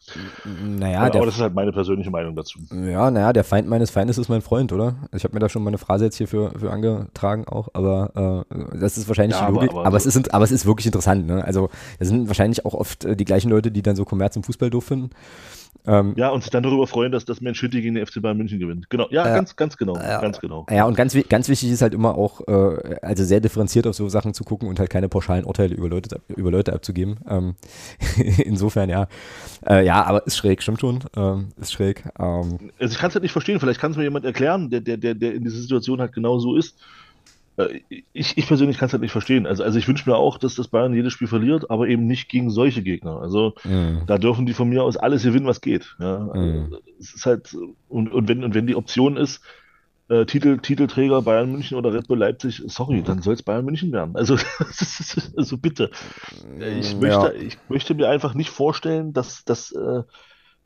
Naja, 0.64 1.00
aber, 1.00 1.16
aber 1.16 1.26
das 1.26 1.36
ist 1.36 1.40
halt 1.40 1.54
meine 1.54 1.72
persönliche 1.72 2.10
Meinung 2.10 2.36
dazu. 2.36 2.58
Ja, 2.70 3.10
naja, 3.10 3.32
der 3.32 3.44
Feind 3.44 3.68
meines 3.68 3.90
Feindes 3.90 4.18
ist 4.18 4.28
mein 4.28 4.42
Freund, 4.42 4.72
oder? 4.72 4.96
Ich 5.14 5.24
habe 5.24 5.34
mir 5.34 5.40
da 5.40 5.48
schon 5.48 5.62
mal 5.62 5.68
eine 5.68 5.78
Phrase 5.78 6.04
jetzt 6.04 6.16
hier 6.16 6.28
für, 6.28 6.58
für 6.58 6.70
angetragen 6.70 7.46
auch, 7.46 7.68
aber 7.72 8.44
äh, 8.50 8.78
das 8.78 8.98
ist 8.98 9.08
wahrscheinlich 9.08 9.38
ja, 9.38 9.46
die 9.46 9.52
Logik. 9.52 9.70
Aber, 9.70 9.80
aber, 9.80 9.88
aber 9.88 9.96
es 9.96 10.06
ist, 10.06 10.32
aber 10.32 10.44
es 10.44 10.52
ist 10.52 10.66
wirklich 10.66 10.86
interessant, 10.86 11.26
ne? 11.26 11.44
Also, 11.44 11.70
das 11.98 12.08
sind 12.08 12.28
wahrscheinlich 12.28 12.64
auch 12.64 12.74
oft 12.74 13.04
äh, 13.04 13.16
die 13.16 13.24
gleichen 13.24 13.50
Leute, 13.50 13.70
die 13.70 13.82
dann 13.82 13.96
so 13.96 14.04
Kommerz 14.04 14.36
im 14.36 14.42
Fußball 14.42 14.70
doof 14.70 14.84
finden. 14.84 15.10
Ähm, 15.86 16.12
ja, 16.16 16.28
und 16.28 16.42
sich 16.42 16.50
dann 16.50 16.62
darüber 16.62 16.86
freuen, 16.86 17.10
dass 17.10 17.24
das 17.24 17.40
Mensch 17.40 17.62
Hütte 17.62 17.80
gegen 17.80 17.94
den 17.94 18.06
FC 18.06 18.20
Bayern 18.20 18.36
München 18.36 18.58
gewinnt. 18.58 18.90
Genau, 18.90 19.06
ja, 19.10 19.24
äh, 19.24 19.34
ganz, 19.34 19.56
ganz 19.56 19.76
genau, 19.76 19.96
äh, 19.96 20.20
ganz 20.20 20.38
genau. 20.38 20.66
Ja, 20.70 20.84
und 20.84 20.94
ganz, 20.94 21.16
ganz 21.28 21.48
wichtig 21.48 21.70
ist 21.70 21.80
halt 21.80 21.94
immer 21.94 22.16
auch, 22.16 22.46
äh, 22.46 22.96
also 23.00 23.24
sehr 23.24 23.40
differenziert 23.40 23.86
auf 23.86 23.94
so 23.94 24.08
Sachen 24.08 24.34
zu 24.34 24.44
gucken 24.44 24.68
und 24.68 24.78
halt 24.78 24.90
keine 24.90 25.08
pauschalen 25.08 25.44
Urteile 25.44 25.74
über 25.74 25.88
Leute, 25.88 26.20
über 26.28 26.50
Leute 26.50 26.74
abzugeben. 26.74 27.20
Ähm, 27.26 27.54
insofern, 28.50 28.90
ja. 28.90 29.08
Äh, 29.66 29.84
ja, 29.86 30.04
aber 30.04 30.26
ist 30.26 30.36
schräg, 30.36 30.62
stimmt 30.62 30.80
schon. 30.80 31.00
Ähm, 31.16 31.48
ist 31.60 31.72
schräg. 31.72 32.04
Ähm. 32.18 32.70
Also 32.78 32.92
ich 32.92 32.98
kann 32.98 33.08
es 33.08 33.14
halt 33.14 33.22
nicht 33.22 33.32
verstehen, 33.32 33.60
vielleicht 33.60 33.80
kann 33.80 33.92
es 33.92 33.96
mir 33.96 34.04
jemand 34.04 34.24
erklären, 34.24 34.70
der, 34.70 34.80
der, 34.80 34.96
der, 34.96 35.14
der 35.14 35.34
in 35.34 35.44
dieser 35.44 35.58
Situation 35.58 36.00
halt 36.00 36.12
genau 36.12 36.38
so 36.38 36.56
ist. 36.56 36.76
Äh, 37.56 37.80
ich, 38.12 38.36
ich 38.36 38.46
persönlich 38.46 38.78
kann 38.78 38.86
es 38.86 38.92
halt 38.92 39.02
nicht 39.02 39.12
verstehen. 39.12 39.46
Also, 39.46 39.62
also 39.62 39.78
ich 39.78 39.88
wünsche 39.88 40.08
mir 40.08 40.16
auch, 40.16 40.38
dass 40.38 40.54
das 40.54 40.68
Bayern 40.68 40.94
jedes 40.94 41.12
Spiel 41.12 41.28
verliert, 41.28 41.70
aber 41.70 41.88
eben 41.88 42.06
nicht 42.06 42.28
gegen 42.28 42.50
solche 42.50 42.82
Gegner. 42.82 43.20
Also 43.20 43.54
mhm. 43.64 44.02
da 44.06 44.18
dürfen 44.18 44.46
die 44.46 44.54
von 44.54 44.68
mir 44.68 44.82
aus 44.82 44.96
alles 44.96 45.22
gewinnen, 45.22 45.46
was 45.46 45.60
geht. 45.60 45.96
Ja? 45.98 46.28
Also, 46.32 46.46
mhm. 46.46 46.76
Es 46.98 47.14
ist 47.14 47.26
halt, 47.26 47.56
und, 47.88 48.12
und, 48.12 48.28
wenn, 48.28 48.44
und 48.44 48.54
wenn 48.54 48.66
die 48.66 48.76
Option 48.76 49.16
ist, 49.16 49.40
äh, 50.10 50.26
Titel, 50.26 50.58
Titelträger 50.58 51.22
Bayern 51.22 51.52
München 51.52 51.78
oder 51.78 51.94
Red 51.94 52.08
Bull 52.08 52.18
Leipzig, 52.18 52.62
sorry, 52.66 53.02
dann 53.02 53.22
soll 53.22 53.34
es 53.34 53.42
Bayern 53.42 53.64
München 53.64 53.92
werden. 53.92 54.16
Also, 54.16 54.36
also 55.36 55.56
bitte. 55.56 55.90
Ich 56.58 56.96
möchte, 56.96 57.32
ja. 57.32 57.32
ich 57.32 57.56
möchte 57.68 57.94
mir 57.94 58.08
einfach 58.08 58.34
nicht 58.34 58.50
vorstellen, 58.50 59.12
dass, 59.12 59.44
dass 59.44 59.70
äh, 59.70 60.02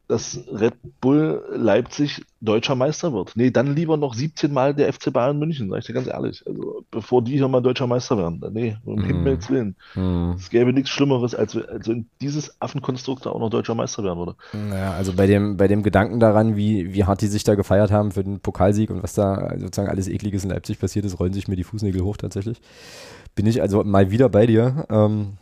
dass 0.06 0.38
Red 0.52 0.74
Bull 1.00 1.42
Leipzig 1.54 2.24
deutscher 2.42 2.74
Meister 2.74 3.12
wird. 3.14 3.32
Nee, 3.36 3.50
dann 3.50 3.74
lieber 3.74 3.96
noch 3.96 4.12
17 4.12 4.52
Mal 4.52 4.74
der 4.74 4.92
FC 4.92 5.10
Bayern 5.10 5.38
München, 5.38 5.70
sag 5.70 5.78
ich 5.78 5.86
dir 5.86 5.94
ganz 5.94 6.06
ehrlich. 6.06 6.42
Also, 6.46 6.84
bevor 6.90 7.22
die 7.22 7.32
hier 7.32 7.48
mal 7.48 7.62
deutscher 7.62 7.86
Meister 7.86 8.18
werden. 8.18 8.40
Nee, 8.52 8.76
um 8.84 9.00
mm. 9.00 9.04
Himmels 9.04 9.48
Willen. 9.48 9.76
Mm. 9.94 10.32
Es 10.36 10.50
gäbe 10.50 10.74
nichts 10.74 10.90
Schlimmeres, 10.90 11.34
als, 11.34 11.56
als 11.56 11.88
wenn 11.88 12.06
dieses 12.20 12.60
Affenkonstrukt 12.60 13.26
auch 13.26 13.40
noch 13.40 13.48
deutscher 13.48 13.74
Meister 13.74 14.04
werden 14.04 14.18
würde. 14.18 14.36
Naja, 14.52 14.92
also 14.92 15.14
bei 15.14 15.26
dem, 15.26 15.56
bei 15.56 15.68
dem 15.68 15.82
Gedanken 15.82 16.20
daran, 16.20 16.54
wie, 16.54 16.92
wie 16.92 17.04
hart 17.04 17.22
die 17.22 17.28
sich 17.28 17.44
da 17.44 17.54
gefeiert 17.54 17.90
haben 17.90 18.12
für 18.12 18.22
den 18.22 18.40
Pokalsieg 18.40 18.90
und 18.90 19.02
was 19.02 19.14
da 19.14 19.54
sozusagen 19.58 19.88
alles 19.88 20.08
Ekliges 20.08 20.44
in 20.44 20.50
Leipzig 20.50 20.78
passiert 20.78 21.06
ist, 21.06 21.18
rollen 21.18 21.32
sich 21.32 21.48
mir 21.48 21.56
die 21.56 21.64
Fußnägel 21.64 22.02
hoch 22.02 22.18
tatsächlich. 22.18 22.60
Bin 23.34 23.46
ich 23.46 23.62
also 23.62 23.82
mal 23.84 24.10
wieder 24.10 24.28
bei 24.28 24.46
dir. 24.46 24.86
Ähm, 24.90 25.38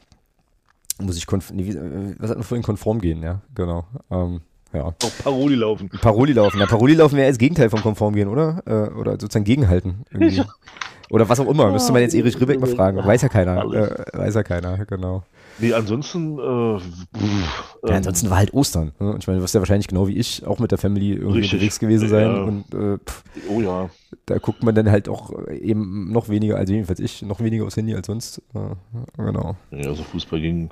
muss 1.01 1.17
ich 1.17 1.27
konf 1.27 1.53
nee, 1.53 1.75
was 2.19 2.31
hat 2.31 2.37
man 2.37 2.45
vorhin 2.45 2.63
konform 2.63 3.01
gehen, 3.01 3.23
ja, 3.23 3.41
genau. 3.55 3.87
Ähm, 4.11 4.43
ja. 4.73 4.85
Auch 4.85 4.95
Paroli 5.23 5.55
laufen. 5.55 5.89
Paroli 5.89 6.33
laufen. 6.33 6.59
Ja, 6.59 6.67
Paroli 6.67 6.95
laufen 6.95 7.17
wäre 7.17 7.29
das 7.29 7.39
Gegenteil 7.39 7.71
vom 7.71 7.83
Konform 7.83 8.15
gehen, 8.15 8.29
oder? 8.29 8.63
Äh, 8.67 8.99
oder 8.99 9.13
sozusagen 9.13 9.45
gegenhalten. 9.45 10.05
Irgendwie. 10.11 10.43
Oder 11.11 11.29
was 11.29 11.39
auch 11.41 11.49
immer. 11.49 11.71
Müsste 11.71 11.93
man 11.93 12.01
jetzt 12.01 12.15
Erich 12.15 12.41
Ribbeck 12.41 12.59
mal 12.59 12.67
fragen. 12.67 12.97
Weiß 12.97 13.21
ja 13.21 13.29
keiner. 13.29 13.65
Äh, 13.65 14.19
weiß 14.19 14.35
ja 14.35 14.43
keiner, 14.43 14.85
genau. 14.87 15.23
Nee, 15.59 15.75
ansonsten. 15.75 16.39
Äh, 16.39 16.79
pff, 16.79 17.77
ja, 17.87 17.97
ansonsten 17.97 18.31
war 18.31 18.39
halt 18.39 18.55
Ostern. 18.55 18.93
Ne? 18.99 19.17
Ich 19.19 19.27
meine, 19.27 19.39
du 19.39 19.45
wirst 19.45 19.55
ja 19.55 19.61
wahrscheinlich 19.61 19.89
genau 19.89 20.09
wie 20.09 20.17
ich 20.17 20.47
auch 20.47 20.59
mit 20.59 20.71
der 20.71 20.79
Family 20.79 21.13
irgendwie 21.13 21.41
Richtig. 21.41 21.53
unterwegs 21.53 21.79
gewesen 21.79 22.09
sein. 22.09 22.35
Ja. 22.35 22.43
Und, 22.43 22.75
äh, 22.75 22.99
pff, 22.99 23.25
oh 23.51 23.61
ja. 23.61 23.91
Da 24.25 24.39
guckt 24.39 24.63
man 24.63 24.75
dann 24.75 24.91
halt 24.91 25.11
auch 25.11 25.33
eben 25.49 26.11
noch 26.13 26.31
weniger, 26.31 26.57
also 26.57 26.73
jedenfalls 26.73 27.01
ich, 27.01 27.21
noch 27.21 27.41
weniger 27.41 27.67
aufs 27.67 27.77
Handy 27.77 27.95
als 27.95 28.07
sonst. 28.07 28.41
Genau. 29.19 29.57
Ja, 29.71 29.89
also 29.89 30.05
Fußball 30.05 30.41
ging 30.41 30.71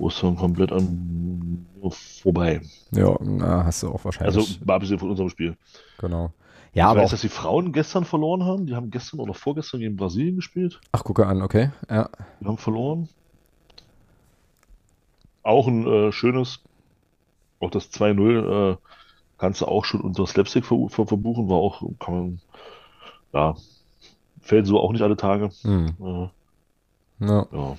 Ostern 0.00 0.36
komplett 0.36 0.72
an 0.72 1.66
vorbei. 1.90 2.60
Ja, 2.92 3.16
na, 3.20 3.64
hast 3.64 3.82
du 3.82 3.88
auch 3.88 4.04
wahrscheinlich. 4.04 4.36
Also 4.36 4.64
mal 4.64 4.74
abgesehen 4.74 4.98
von 4.98 5.10
unserem 5.10 5.28
Spiel. 5.28 5.56
Genau. 5.98 6.32
Ja, 6.74 6.84
ich 6.84 6.90
aber 6.90 7.00
weiß, 7.02 7.10
dass 7.10 7.20
die 7.22 7.28
Frauen 7.28 7.72
gestern 7.72 8.04
verloren 8.04 8.44
haben. 8.44 8.66
Die 8.66 8.74
haben 8.74 8.90
gestern 8.90 9.20
oder 9.20 9.34
vorgestern 9.34 9.80
gegen 9.80 9.96
Brasilien 9.96 10.36
gespielt. 10.36 10.80
Ach, 10.92 11.02
gucke 11.02 11.26
an, 11.26 11.42
okay. 11.42 11.70
Ja. 11.88 12.08
Die 12.40 12.46
haben 12.46 12.58
verloren. 12.58 13.08
Auch 15.42 15.66
ein 15.66 15.86
äh, 15.86 16.12
schönes, 16.12 16.60
auch 17.60 17.70
das 17.70 17.90
2-0 17.92 18.72
äh, 18.72 18.76
kannst 19.38 19.60
du 19.60 19.66
auch 19.66 19.84
schon 19.84 20.02
unter 20.02 20.26
Slapstick 20.26 20.66
ver 20.66 20.88
ver 20.88 21.06
verbuchen. 21.06 21.48
War 21.48 21.56
auch, 21.56 21.82
kann 21.98 22.14
man, 22.14 22.40
ja, 23.32 23.56
fällt 24.42 24.66
so 24.66 24.78
auch 24.78 24.92
nicht 24.92 25.02
alle 25.02 25.16
Tage. 25.16 25.50
Hm. 25.62 25.94
Äh, 25.98 26.28
no. 27.24 27.48
Ja. 27.50 27.76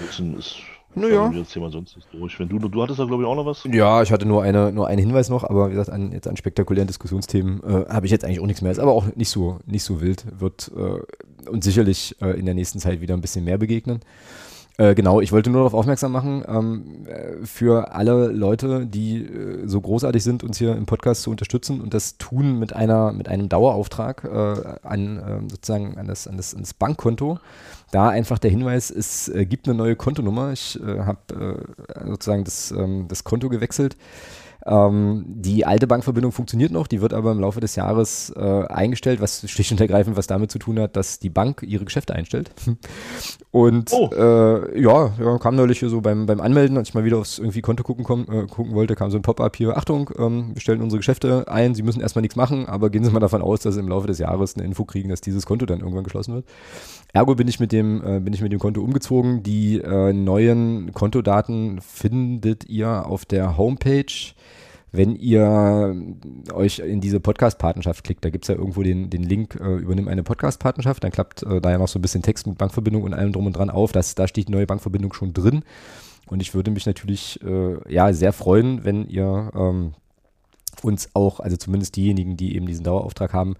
Ist, 0.00 0.20
ist 0.20 0.62
naja. 0.94 1.30
Jetzt 1.32 1.52
Thema 1.52 1.70
sonst 1.70 1.96
ist 1.96 2.06
durch. 2.12 2.38
Wenn 2.38 2.48
du, 2.48 2.58
du 2.58 2.82
hattest 2.82 2.98
da 2.98 3.04
glaube 3.04 3.22
ich 3.22 3.28
auch 3.28 3.36
noch 3.36 3.46
was. 3.46 3.64
Ja, 3.64 4.02
ich 4.02 4.12
hatte 4.12 4.26
nur, 4.26 4.42
eine, 4.42 4.72
nur 4.72 4.88
einen 4.88 4.98
Hinweis 4.98 5.28
noch, 5.28 5.44
aber 5.44 5.68
wie 5.68 5.72
gesagt, 5.72 5.90
an, 5.90 6.12
jetzt 6.12 6.28
an 6.28 6.36
spektakulären 6.36 6.86
Diskussionsthemen 6.86 7.62
äh, 7.62 7.88
habe 7.88 8.06
ich 8.06 8.12
jetzt 8.12 8.24
eigentlich 8.24 8.40
auch 8.40 8.46
nichts 8.46 8.62
mehr. 8.62 8.72
Ist 8.72 8.78
aber 8.78 8.92
auch 8.92 9.14
nicht 9.14 9.28
so, 9.28 9.58
nicht 9.66 9.84
so 9.84 10.00
wild. 10.00 10.24
Wird 10.40 10.70
äh, 10.76 11.48
und 11.48 11.64
sicherlich 11.64 12.16
äh, 12.20 12.38
in 12.38 12.46
der 12.46 12.54
nächsten 12.54 12.78
Zeit 12.78 13.00
wieder 13.00 13.14
ein 13.14 13.20
bisschen 13.20 13.44
mehr 13.44 13.58
begegnen. 13.58 14.00
Äh, 14.78 14.94
genau, 14.94 15.20
ich 15.20 15.32
wollte 15.32 15.50
nur 15.50 15.62
darauf 15.62 15.74
aufmerksam 15.74 16.12
machen, 16.12 16.44
ähm, 16.46 17.04
äh, 17.06 17.44
für 17.44 17.92
alle 17.92 18.28
Leute, 18.28 18.86
die 18.86 19.24
äh, 19.24 19.66
so 19.66 19.80
großartig 19.80 20.22
sind, 20.22 20.44
uns 20.44 20.56
hier 20.56 20.76
im 20.76 20.86
Podcast 20.86 21.22
zu 21.22 21.32
unterstützen 21.32 21.80
und 21.80 21.94
das 21.94 22.16
tun 22.16 22.60
mit 22.60 22.74
einer, 22.74 23.12
mit 23.12 23.28
einem 23.28 23.48
Dauerauftrag 23.48 24.22
äh, 24.22 24.86
an 24.86 25.48
sozusagen 25.48 25.98
an 25.98 26.06
das, 26.06 26.28
an 26.28 26.36
das, 26.36 26.54
an 26.54 26.60
das 26.60 26.74
Bankkonto. 26.74 27.40
Da 27.90 28.08
einfach 28.10 28.38
der 28.38 28.50
Hinweis, 28.50 28.90
es 28.90 29.28
äh, 29.28 29.46
gibt 29.46 29.66
eine 29.66 29.76
neue 29.76 29.96
Kontonummer. 29.96 30.52
Ich 30.52 30.78
äh, 30.80 31.00
habe 31.00 31.64
sozusagen 32.04 32.44
das, 32.44 32.70
ähm, 32.70 33.06
das 33.08 33.24
Konto 33.24 33.48
gewechselt. 33.48 33.96
Ähm, 34.66 35.24
die 35.26 35.64
alte 35.64 35.86
Bankverbindung 35.86 36.32
funktioniert 36.32 36.72
noch, 36.72 36.86
die 36.86 37.00
wird 37.00 37.14
aber 37.14 37.32
im 37.32 37.40
Laufe 37.40 37.60
des 37.60 37.76
Jahres 37.76 38.32
äh, 38.36 38.64
eingestellt, 38.66 39.20
was 39.20 39.48
schlicht 39.48 39.72
und 39.72 39.80
ergreifend 39.80 40.16
was 40.16 40.26
damit 40.26 40.50
zu 40.50 40.58
tun 40.58 40.78
hat, 40.80 40.96
dass 40.96 41.18
die 41.18 41.30
Bank 41.30 41.62
ihre 41.62 41.84
Geschäfte 41.84 42.14
einstellt. 42.14 42.50
Und 43.50 43.92
oh. 43.92 44.10
äh, 44.12 44.80
ja, 44.80 45.12
ja, 45.18 45.38
kam 45.38 45.56
neulich 45.56 45.78
hier 45.78 45.88
so 45.88 46.02
beim, 46.02 46.26
beim 46.26 46.40
Anmelden, 46.40 46.76
als 46.76 46.90
ich 46.90 46.94
mal 46.94 47.04
wieder 47.04 47.16
aufs 47.16 47.38
irgendwie 47.38 47.62
Konto 47.62 47.82
gucken, 47.82 48.04
komm, 48.04 48.26
äh, 48.30 48.46
gucken 48.46 48.74
wollte, 48.74 48.94
kam 48.94 49.10
so 49.10 49.16
ein 49.16 49.22
Pop-up 49.22 49.56
hier, 49.56 49.76
Achtung, 49.76 50.10
ähm, 50.18 50.50
wir 50.52 50.60
stellen 50.60 50.82
unsere 50.82 50.98
Geschäfte 50.98 51.48
ein, 51.48 51.74
Sie 51.74 51.82
müssen 51.82 52.02
erstmal 52.02 52.20
nichts 52.20 52.36
machen, 52.36 52.66
aber 52.66 52.90
gehen 52.90 53.04
Sie 53.04 53.10
mal 53.10 53.20
davon 53.20 53.40
aus, 53.40 53.60
dass 53.60 53.74
Sie 53.74 53.80
im 53.80 53.88
Laufe 53.88 54.06
des 54.06 54.18
Jahres 54.18 54.54
eine 54.54 54.64
Info 54.64 54.84
kriegen, 54.84 55.08
dass 55.08 55.22
dieses 55.22 55.46
Konto 55.46 55.64
dann 55.64 55.80
irgendwann 55.80 56.04
geschlossen 56.04 56.34
wird. 56.34 56.44
Ergo 57.14 57.34
bin 57.34 57.48
ich 57.48 57.58
mit 57.58 57.72
dem, 57.72 58.02
äh, 58.04 58.20
bin 58.20 58.34
ich 58.34 58.42
mit 58.42 58.52
dem 58.52 58.58
Konto 58.58 58.82
umgezogen. 58.82 59.42
Die 59.42 59.80
äh, 59.80 60.12
neuen 60.12 60.92
Kontodaten 60.92 61.80
findet 61.80 62.68
ihr 62.68 63.06
auf 63.06 63.24
der 63.24 63.56
Homepage 63.56 64.04
wenn 64.92 65.16
ihr 65.16 65.94
euch 66.52 66.78
in 66.78 67.00
diese 67.00 67.20
Podcast-Partnerschaft 67.20 68.04
klickt, 68.04 68.24
da 68.24 68.30
gibt 68.30 68.44
es 68.44 68.48
ja 68.48 68.54
irgendwo 68.54 68.82
den, 68.82 69.10
den 69.10 69.22
Link, 69.22 69.58
äh, 69.60 69.76
übernimm 69.76 70.08
eine 70.08 70.22
Podcast-Partnerschaft, 70.22 71.04
dann 71.04 71.10
klappt 71.10 71.42
äh, 71.42 71.60
da 71.60 71.70
ja 71.70 71.78
noch 71.78 71.88
so 71.88 71.98
ein 71.98 72.02
bisschen 72.02 72.22
Text 72.22 72.46
mit 72.46 72.58
Bankverbindung 72.58 73.02
und 73.02 73.14
allem 73.14 73.32
drum 73.32 73.46
und 73.46 73.56
dran 73.56 73.70
auf. 73.70 73.92
Das, 73.92 74.14
da 74.14 74.26
steht 74.26 74.48
die 74.48 74.52
neue 74.52 74.66
Bankverbindung 74.66 75.12
schon 75.12 75.32
drin. 75.34 75.62
Und 76.26 76.40
ich 76.40 76.54
würde 76.54 76.70
mich 76.70 76.86
natürlich 76.86 77.40
äh, 77.42 77.92
ja 77.92 78.12
sehr 78.12 78.32
freuen, 78.32 78.84
wenn 78.84 79.06
ihr 79.08 79.50
ähm, 79.54 79.92
uns 80.82 81.10
auch, 81.14 81.40
also 81.40 81.56
zumindest 81.56 81.96
diejenigen, 81.96 82.36
die 82.36 82.54
eben 82.56 82.66
diesen 82.66 82.84
Dauerauftrag 82.84 83.32
haben, 83.32 83.56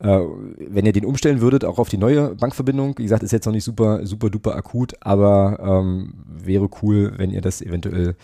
äh, 0.00 0.18
wenn 0.58 0.86
ihr 0.86 0.92
den 0.92 1.04
umstellen 1.04 1.40
würdet, 1.40 1.64
auch 1.64 1.78
auf 1.78 1.88
die 1.88 1.98
neue 1.98 2.34
Bankverbindung, 2.34 2.96
wie 2.96 3.02
gesagt, 3.02 3.22
ist 3.22 3.32
jetzt 3.32 3.46
noch 3.46 3.52
nicht 3.52 3.64
super, 3.64 4.06
super 4.06 4.30
duper 4.30 4.56
akut, 4.56 4.94
aber 5.00 5.58
ähm, 5.62 6.14
wäre 6.26 6.68
cool, 6.82 7.12
wenn 7.16 7.30
ihr 7.30 7.42
das 7.42 7.60
eventuell 7.60 8.16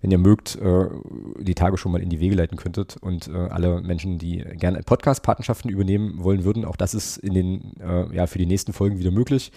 wenn 0.00 0.10
ihr 0.10 0.18
mögt, 0.18 0.56
äh, 0.56 0.86
die 1.40 1.54
Tage 1.54 1.76
schon 1.76 1.92
mal 1.92 2.02
in 2.02 2.08
die 2.08 2.20
Wege 2.20 2.34
leiten 2.34 2.56
könntet 2.56 2.96
und 3.00 3.28
äh, 3.28 3.32
alle 3.32 3.80
Menschen, 3.80 4.18
die 4.18 4.38
gerne 4.38 4.82
Podcast-Partnerschaften 4.82 5.68
übernehmen 5.68 6.22
wollen 6.22 6.44
würden, 6.44 6.64
auch 6.64 6.76
das 6.76 6.94
ist 6.94 7.16
in 7.16 7.34
den, 7.34 7.72
äh, 7.80 8.14
ja, 8.14 8.26
für 8.26 8.38
die 8.38 8.46
nächsten 8.46 8.72
Folgen 8.72 8.98
wieder 8.98 9.10
möglich. 9.10 9.52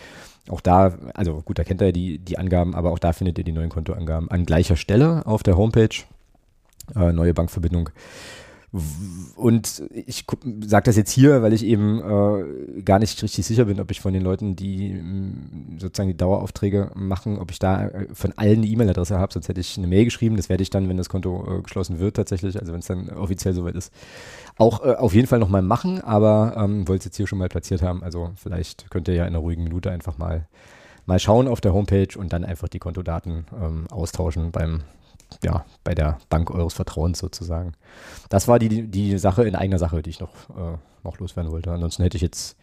Auch 0.49 0.61
da, 0.61 0.97
also 1.13 1.41
gut, 1.41 1.59
da 1.59 1.63
kennt 1.63 1.81
ihr 1.81 1.91
die, 1.91 2.17
die 2.17 2.37
Angaben, 2.39 2.73
aber 2.73 2.91
auch 2.91 2.99
da 2.99 3.13
findet 3.13 3.37
ihr 3.37 3.43
die 3.43 3.51
neuen 3.51 3.69
Kontoangaben 3.69 4.31
an 4.31 4.45
gleicher 4.45 4.75
Stelle 4.75 5.25
auf 5.27 5.43
der 5.43 5.55
Homepage. 5.55 5.89
Neue 6.95 7.33
Bankverbindung. 7.33 7.89
Und 9.35 9.83
ich 9.91 10.25
sage 10.61 10.85
das 10.85 10.95
jetzt 10.95 11.11
hier, 11.11 11.41
weil 11.41 11.51
ich 11.51 11.65
eben 11.65 11.99
äh, 11.99 12.81
gar 12.83 12.99
nicht 12.99 13.21
richtig 13.21 13.45
sicher 13.45 13.65
bin, 13.65 13.81
ob 13.81 13.91
ich 13.91 13.99
von 13.99 14.13
den 14.13 14.21
Leuten, 14.21 14.55
die 14.55 14.93
mh, 14.93 15.79
sozusagen 15.79 16.07
die 16.07 16.15
Daueraufträge 16.15 16.91
machen, 16.95 17.37
ob 17.37 17.51
ich 17.51 17.59
da 17.59 17.87
äh, 17.87 18.07
von 18.13 18.31
allen 18.37 18.59
eine 18.59 18.67
E-Mail-Adresse 18.67 19.19
habe. 19.19 19.33
Sonst 19.33 19.49
hätte 19.49 19.59
ich 19.59 19.77
eine 19.77 19.87
Mail 19.87 20.05
geschrieben. 20.05 20.37
Das 20.37 20.47
werde 20.47 20.63
ich 20.63 20.69
dann, 20.69 20.87
wenn 20.87 20.95
das 20.95 21.09
Konto 21.09 21.57
äh, 21.59 21.61
geschlossen 21.61 21.99
wird, 21.99 22.15
tatsächlich, 22.15 22.57
also 22.57 22.71
wenn 22.71 22.79
es 22.79 22.87
dann 22.87 23.09
offiziell 23.09 23.53
soweit 23.53 23.75
ist, 23.75 23.91
auch 24.57 24.85
äh, 24.85 24.95
auf 24.95 25.13
jeden 25.13 25.27
Fall 25.27 25.39
nochmal 25.39 25.61
machen. 25.61 25.99
Aber 25.99 26.55
ähm, 26.55 26.87
wollte 26.87 26.99
es 27.01 27.05
jetzt 27.05 27.17
hier 27.17 27.27
schon 27.27 27.39
mal 27.39 27.49
platziert 27.49 27.81
haben. 27.81 28.03
Also 28.03 28.31
vielleicht 28.35 28.89
könnt 28.89 29.09
ihr 29.09 29.15
ja 29.15 29.23
in 29.23 29.29
einer 29.29 29.39
ruhigen 29.39 29.63
Minute 29.65 29.91
einfach 29.91 30.17
mal 30.17 30.47
mal 31.05 31.19
schauen 31.19 31.47
auf 31.47 31.59
der 31.59 31.73
Homepage 31.73 32.17
und 32.17 32.31
dann 32.31 32.45
einfach 32.45 32.69
die 32.69 32.79
Kontodaten 32.79 33.45
ähm, 33.59 33.87
austauschen 33.89 34.51
beim 34.51 34.81
ja, 35.43 35.65
bei 35.83 35.95
der 35.95 36.17
Bank 36.29 36.51
eures 36.51 36.73
Vertrauens 36.73 37.19
sozusagen. 37.19 37.73
Das 38.29 38.47
war 38.47 38.59
die, 38.59 38.87
die 38.87 39.17
Sache 39.17 39.43
in 39.43 39.55
eigener 39.55 39.79
Sache, 39.79 40.01
die 40.01 40.09
ich 40.09 40.19
noch, 40.19 40.49
äh, 40.49 40.77
noch 41.03 41.19
loswerden 41.19 41.51
wollte. 41.51 41.71
Ansonsten 41.71 42.03
hätte 42.03 42.17
ich 42.17 42.23
jetzt 42.23 42.57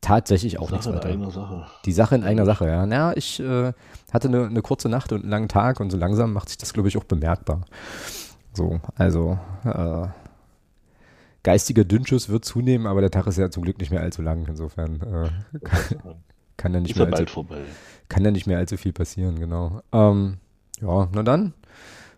Tatsächlich 0.00 0.58
auch 0.58 0.70
nichts 0.70 0.86
Sache 0.86 0.94
in 0.94 0.98
weiter. 1.00 1.08
eigener 1.10 1.30
Sache. 1.30 1.66
Die 1.84 1.92
Sache 1.92 2.14
in 2.14 2.24
eigener 2.24 2.46
Sache, 2.46 2.66
ja. 2.66 2.86
Naja, 2.86 3.12
ich 3.16 3.38
äh, 3.38 3.72
hatte 4.12 4.28
eine, 4.28 4.46
eine 4.46 4.62
kurze 4.62 4.88
Nacht 4.88 5.12
und 5.12 5.20
einen 5.22 5.30
langen 5.30 5.48
Tag 5.48 5.78
und 5.78 5.90
so 5.90 5.98
langsam 5.98 6.32
macht 6.32 6.48
sich 6.48 6.56
das, 6.56 6.72
glaube 6.72 6.88
ich, 6.88 6.96
auch 6.96 7.04
bemerkbar. 7.04 7.66
So, 8.54 8.80
also 8.96 9.38
äh, 9.64 10.06
geistiger 11.42 11.84
Dünnschuss 11.84 12.30
wird 12.30 12.46
zunehmen, 12.46 12.86
aber 12.86 13.02
der 13.02 13.10
Tag 13.10 13.26
ist 13.26 13.36
ja 13.36 13.50
zum 13.50 13.62
Glück 13.62 13.78
nicht 13.78 13.90
mehr 13.90 14.00
allzu 14.00 14.22
lang. 14.22 14.46
Insofern 14.48 15.02
äh, 15.02 15.58
kann, 15.64 16.14
kann 16.56 16.72
da 16.72 16.80
nicht 16.80 16.92
Ist 16.92 16.96
ja 16.96 17.04
mehr 17.04 17.12
allzu, 17.18 17.18
bald 17.18 17.30
vorbei. 17.30 17.62
kann 18.08 18.24
da 18.24 18.30
nicht 18.30 18.46
mehr 18.46 18.56
allzu 18.56 18.78
viel 18.78 18.94
passieren, 18.94 19.38
genau. 19.38 19.82
Ähm, 19.92 20.38
ja, 20.80 21.08
na 21.12 21.22
dann 21.22 21.52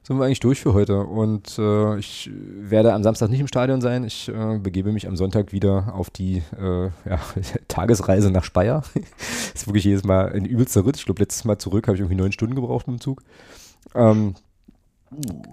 sind 0.02 0.18
wir 0.18 0.24
eigentlich 0.24 0.40
durch 0.40 0.60
für 0.60 0.74
heute 0.74 1.00
und 1.00 1.58
äh, 1.58 1.98
ich 1.98 2.30
werde 2.34 2.92
am 2.92 3.04
Samstag 3.04 3.30
nicht 3.30 3.40
im 3.40 3.46
Stadion 3.46 3.80
sein. 3.80 4.04
Ich 4.04 4.28
äh, 4.28 4.58
begebe 4.58 4.92
mich 4.92 5.06
am 5.06 5.16
Sonntag 5.16 5.52
wieder 5.52 5.94
auf 5.94 6.10
die 6.10 6.42
äh, 6.58 6.86
ja, 7.08 7.20
Tagesreise 7.68 8.30
nach 8.30 8.44
Speyer. 8.44 8.82
ist 9.54 9.66
wirklich 9.66 9.84
jedes 9.84 10.02
Mal 10.02 10.32
ein 10.32 10.44
übelster 10.44 10.84
Ritt. 10.84 10.96
Ich 10.96 11.04
glaube, 11.04 11.20
letztes 11.20 11.44
Mal 11.44 11.58
zurück 11.58 11.86
habe 11.86 11.94
ich 11.94 12.00
irgendwie 12.00 12.20
neun 12.20 12.32
Stunden 12.32 12.56
gebraucht 12.56 12.88
mit 12.88 12.98
dem 12.98 13.00
Zug. 13.00 13.22
Ähm, 13.94 14.34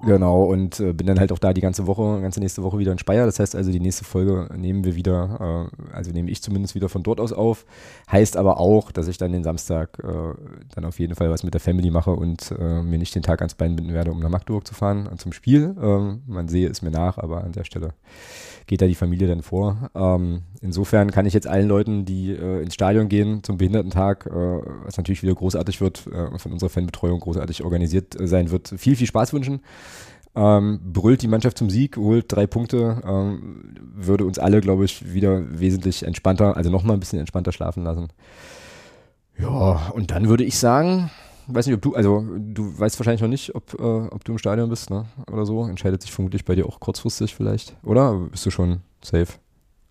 Genau, 0.05 0.43
und 0.43 0.79
äh, 0.79 0.93
bin 0.93 1.07
dann 1.07 1.19
halt 1.19 1.31
auch 1.31 1.39
da 1.39 1.53
die 1.53 1.61
ganze 1.61 1.85
Woche, 1.85 2.21
ganze 2.21 2.39
nächste 2.39 2.63
Woche 2.63 2.79
wieder 2.79 2.91
in 2.91 2.97
Speyer. 2.97 3.25
Das 3.25 3.39
heißt 3.39 3.55
also, 3.55 3.71
die 3.71 3.79
nächste 3.79 4.05
Folge 4.05 4.49
nehmen 4.55 4.83
wir 4.83 4.95
wieder, 4.95 5.69
äh, 5.91 5.95
also 5.95 6.11
nehme 6.11 6.29
ich 6.31 6.41
zumindest 6.41 6.75
wieder 6.75 6.89
von 6.89 7.03
dort 7.03 7.19
aus 7.19 7.33
auf. 7.33 7.65
Heißt 8.11 8.37
aber 8.37 8.59
auch, 8.59 8.91
dass 8.91 9.07
ich 9.07 9.17
dann 9.17 9.31
den 9.31 9.43
Samstag 9.43 9.99
äh, 10.03 10.33
dann 10.73 10.85
auf 10.85 10.99
jeden 10.99 11.15
Fall 11.15 11.29
was 11.29 11.43
mit 11.43 11.53
der 11.53 11.61
Family 11.61 11.91
mache 11.91 12.11
und 12.11 12.53
äh, 12.57 12.81
mir 12.81 12.97
nicht 12.97 13.15
den 13.15 13.23
Tag 13.23 13.41
ans 13.41 13.55
Bein 13.55 13.75
binden 13.75 13.93
werde, 13.93 14.11
um 14.11 14.19
nach 14.19 14.29
Magdeburg 14.29 14.65
zu 14.65 14.73
fahren 14.73 15.07
und 15.07 15.19
zum 15.19 15.33
Spiel. 15.33 15.75
Ähm, 15.81 16.21
man 16.25 16.47
sehe 16.47 16.69
es 16.69 16.81
mir 16.81 16.91
nach, 16.91 17.17
aber 17.17 17.43
an 17.43 17.51
der 17.51 17.65
Stelle 17.65 17.93
geht 18.69 18.81
da 18.83 18.85
die 18.85 18.95
Familie 18.95 19.27
dann 19.27 19.41
vor. 19.41 19.89
Ähm, 19.95 20.43
insofern 20.61 21.09
kann 21.09 21.25
ich 21.25 21.33
jetzt 21.33 21.47
allen 21.47 21.67
Leuten, 21.67 22.05
die 22.05 22.31
äh, 22.31 22.61
ins 22.61 22.75
Stadion 22.75 23.09
gehen 23.09 23.43
zum 23.43 23.57
Behindertentag, 23.57 24.27
äh, 24.27 24.29
was 24.85 24.95
natürlich 24.95 25.23
wieder 25.23 25.33
großartig 25.33 25.81
wird, 25.81 26.05
äh, 26.05 26.37
von 26.37 26.53
unserer 26.53 26.69
Fanbetreuung 26.69 27.19
großartig 27.19 27.63
organisiert 27.63 28.19
äh, 28.19 28.27
sein 28.27 28.51
wird, 28.51 28.75
viel, 28.77 28.95
viel 28.95 29.07
Spaß 29.07 29.33
wünschen. 29.33 29.48
Ähm, 30.35 30.79
brüllt 30.93 31.21
die 31.21 31.27
Mannschaft 31.27 31.57
zum 31.57 31.69
Sieg, 31.69 31.97
holt 31.97 32.25
drei 32.27 32.45
Punkte, 32.45 33.01
ähm, 33.03 33.73
würde 33.95 34.25
uns 34.25 34.37
alle, 34.37 34.61
glaube 34.61 34.85
ich, 34.85 35.13
wieder 35.13 35.59
wesentlich 35.59 36.03
entspannter, 36.03 36.55
also 36.55 36.69
nochmal 36.69 36.95
ein 36.95 36.99
bisschen 36.99 37.19
entspannter 37.19 37.51
schlafen 37.51 37.83
lassen. 37.83 38.09
Ja, 39.37 39.91
und 39.93 40.11
dann 40.11 40.29
würde 40.29 40.43
ich 40.43 40.59
sagen, 40.59 41.09
weiß 41.47 41.65
nicht, 41.65 41.75
ob 41.75 41.81
du, 41.81 41.95
also 41.95 42.23
du 42.37 42.77
weißt 42.77 42.99
wahrscheinlich 42.99 43.21
noch 43.21 43.29
nicht, 43.29 43.55
ob, 43.55 43.73
äh, 43.79 43.83
ob 43.83 44.23
du 44.23 44.33
im 44.33 44.37
Stadion 44.37 44.69
bist, 44.69 44.89
ne? 44.89 45.05
Oder 45.31 45.45
so. 45.45 45.65
Entscheidet 45.65 46.01
sich 46.01 46.11
vermutlich 46.11 46.45
bei 46.45 46.55
dir 46.55 46.65
auch 46.65 46.79
kurzfristig 46.79 47.35
vielleicht. 47.35 47.75
Oder 47.83 48.13
bist 48.13 48.45
du 48.45 48.51
schon 48.51 48.81
safe? 49.01 49.33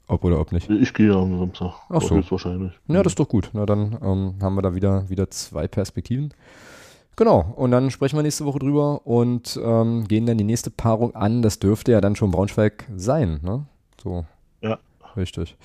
Ob 0.07 0.25
oder 0.25 0.41
ob 0.41 0.53
nicht? 0.53 0.71
Ich 0.71 0.95
gehe 0.95 1.13
am 1.13 1.39
Samstag. 1.39 1.75
Ach 1.91 2.01
so. 2.01 2.23
Wahrscheinlich. 2.31 2.73
Ja, 2.87 3.03
das 3.03 3.13
ist 3.13 3.21
doch 3.21 3.29
gut. 3.29 3.51
Na, 3.53 3.67
dann 3.67 3.99
ähm, 4.03 4.35
haben 4.41 4.55
wir 4.55 4.63
da 4.63 4.75
wieder, 4.75 5.09
wieder 5.11 5.31
zwei 5.31 5.69
Perspektiven. 5.69 6.33
Genau, 7.19 7.53
und 7.57 7.73
dann 7.73 7.91
sprechen 7.91 8.15
wir 8.17 8.23
nächste 8.23 8.45
Woche 8.45 8.61
drüber 8.61 9.05
und 9.05 9.59
ähm, 9.61 10.07
gehen 10.07 10.25
dann 10.25 10.39
die 10.39 10.45
nächste 10.45 10.71
Paarung 10.71 11.17
an. 11.17 11.43
Das 11.43 11.59
dürfte 11.59 11.91
ja 11.91 12.01
dann 12.01 12.15
schon 12.15 12.31
Braunschweig 12.31 12.87
sein, 12.95 13.41
ne? 13.43 13.67
So. 14.01 14.25
Ja. 14.61 14.79
Richtig. 15.17 15.57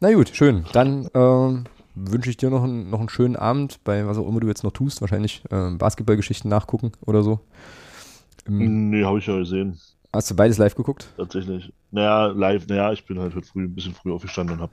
Na 0.00 0.12
gut, 0.12 0.30
schön. 0.34 0.64
Dann 0.72 1.08
ähm, 1.14 1.66
wünsche 1.94 2.28
ich 2.30 2.38
dir 2.38 2.50
noch, 2.50 2.64
einen- 2.64 2.90
noch 2.90 2.98
einen 2.98 3.08
schönen 3.08 3.36
Abend 3.36 3.78
bei 3.84 4.04
was 4.04 4.18
auch 4.18 4.26
immer 4.26 4.40
du 4.40 4.48
jetzt 4.48 4.64
noch 4.64 4.72
tust. 4.72 5.00
Wahrscheinlich 5.00 5.44
ähm, 5.52 5.78
Basketballgeschichten 5.78 6.50
nachgucken 6.50 6.90
oder 7.06 7.22
so. 7.22 7.38
Ähm, 8.48 8.90
Nee, 8.90 9.04
habe 9.04 9.20
ich 9.20 9.26
ja 9.28 9.38
gesehen. 9.38 9.78
Hast 10.12 10.32
du 10.32 10.34
beides 10.34 10.58
live 10.58 10.74
geguckt? 10.74 11.06
Tatsächlich. 11.16 11.72
Naja, 11.92 12.26
live, 12.26 12.66
naja, 12.66 12.92
ich 12.92 13.06
bin 13.06 13.20
halt 13.20 13.32
heute 13.36 13.46
früh 13.46 13.62
ein 13.62 13.76
bisschen 13.76 13.94
früh 13.94 14.12
aufgestanden 14.12 14.56
und 14.56 14.62
habe 14.62 14.72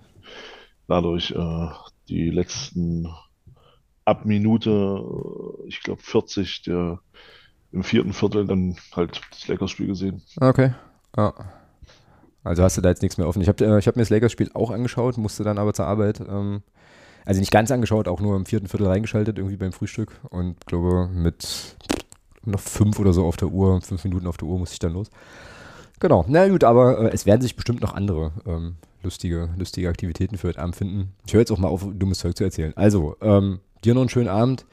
dadurch 0.87 1.29
äh, 1.29 1.67
die 2.09 2.31
letzten 2.31 3.07
ab 4.05 4.25
Minute, 4.25 5.03
ich 5.65 5.81
glaube 5.81 6.01
40, 6.01 6.63
der 6.63 6.99
im 7.71 7.83
vierten 7.83 8.13
Viertel 8.13 8.45
dann 8.45 8.75
halt 8.95 9.21
das 9.31 9.47
Lakers-Spiel 9.47 9.87
gesehen. 9.87 10.21
Okay. 10.39 10.73
Ja. 11.17 11.33
Also 12.43 12.63
hast 12.63 12.77
du 12.77 12.81
da 12.81 12.89
jetzt 12.89 13.01
nichts 13.01 13.17
mehr 13.17 13.27
offen. 13.27 13.41
Ich 13.41 13.47
habe 13.47 13.63
äh, 13.65 13.79
ich 13.79 13.87
hab 13.87 13.95
mir 13.95 14.01
das 14.01 14.09
Lakers-Spiel 14.09 14.51
auch 14.53 14.71
angeschaut, 14.71 15.17
musste 15.17 15.43
dann 15.43 15.57
aber 15.57 15.73
zur 15.73 15.85
Arbeit. 15.85 16.19
Ähm, 16.19 16.61
also 17.25 17.39
nicht 17.39 17.51
ganz 17.51 17.71
angeschaut, 17.71 18.07
auch 18.07 18.19
nur 18.19 18.35
im 18.35 18.45
vierten 18.45 18.67
Viertel 18.67 18.87
reingeschaltet, 18.87 19.37
irgendwie 19.37 19.55
beim 19.55 19.71
Frühstück. 19.71 20.19
Und 20.29 20.65
glaube, 20.65 21.07
mit 21.07 21.77
noch 22.45 22.59
fünf 22.59 22.99
oder 22.99 23.13
so 23.13 23.25
auf 23.25 23.37
der 23.37 23.47
Uhr, 23.47 23.81
fünf 23.81 24.03
Minuten 24.03 24.27
auf 24.27 24.37
der 24.37 24.47
Uhr 24.47 24.59
musste 24.59 24.73
ich 24.73 24.79
dann 24.79 24.93
los. 24.93 25.09
Genau. 25.99 26.25
Na 26.27 26.47
gut, 26.49 26.65
aber 26.65 26.99
äh, 26.99 27.13
es 27.13 27.25
werden 27.25 27.41
sich 27.41 27.55
bestimmt 27.55 27.81
noch 27.81 27.93
andere 27.93 28.33
ähm, 28.45 28.75
lustige, 29.03 29.49
lustige 29.57 29.87
Aktivitäten 29.87 30.37
für 30.37 30.49
heute 30.49 30.59
Abend 30.59 30.75
finden. 30.75 31.13
Ich 31.25 31.33
höre 31.33 31.41
jetzt 31.41 31.51
auch 31.51 31.59
mal 31.59 31.69
auf, 31.69 31.85
dummes 31.93 32.19
Zeug 32.19 32.35
zu 32.35 32.43
erzählen. 32.43 32.73
Also, 32.75 33.15
ähm, 33.21 33.59
dir 33.85 33.93
noch 33.93 34.01
einen 34.01 34.09
schönen 34.09 34.29
Abend. 34.29 34.65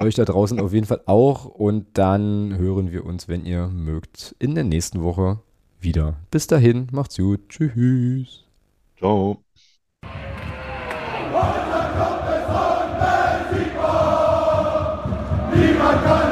Euch 0.00 0.14
da 0.14 0.24
draußen 0.24 0.60
auf 0.60 0.72
jeden 0.72 0.86
Fall 0.86 1.00
auch. 1.06 1.44
Und 1.44 1.86
dann 1.94 2.56
hören 2.56 2.92
wir 2.92 3.04
uns, 3.04 3.28
wenn 3.28 3.44
ihr 3.44 3.68
mögt, 3.68 4.34
in 4.38 4.54
der 4.54 4.64
nächsten 4.64 5.02
Woche 5.02 5.40
wieder. 5.80 6.16
Bis 6.30 6.46
dahin, 6.46 6.88
macht's 6.92 7.16
gut. 7.16 7.48
Tschüss. 7.48 8.44
Ciao. 8.96 9.42
Niemand 15.54 16.04
kann 16.04 16.27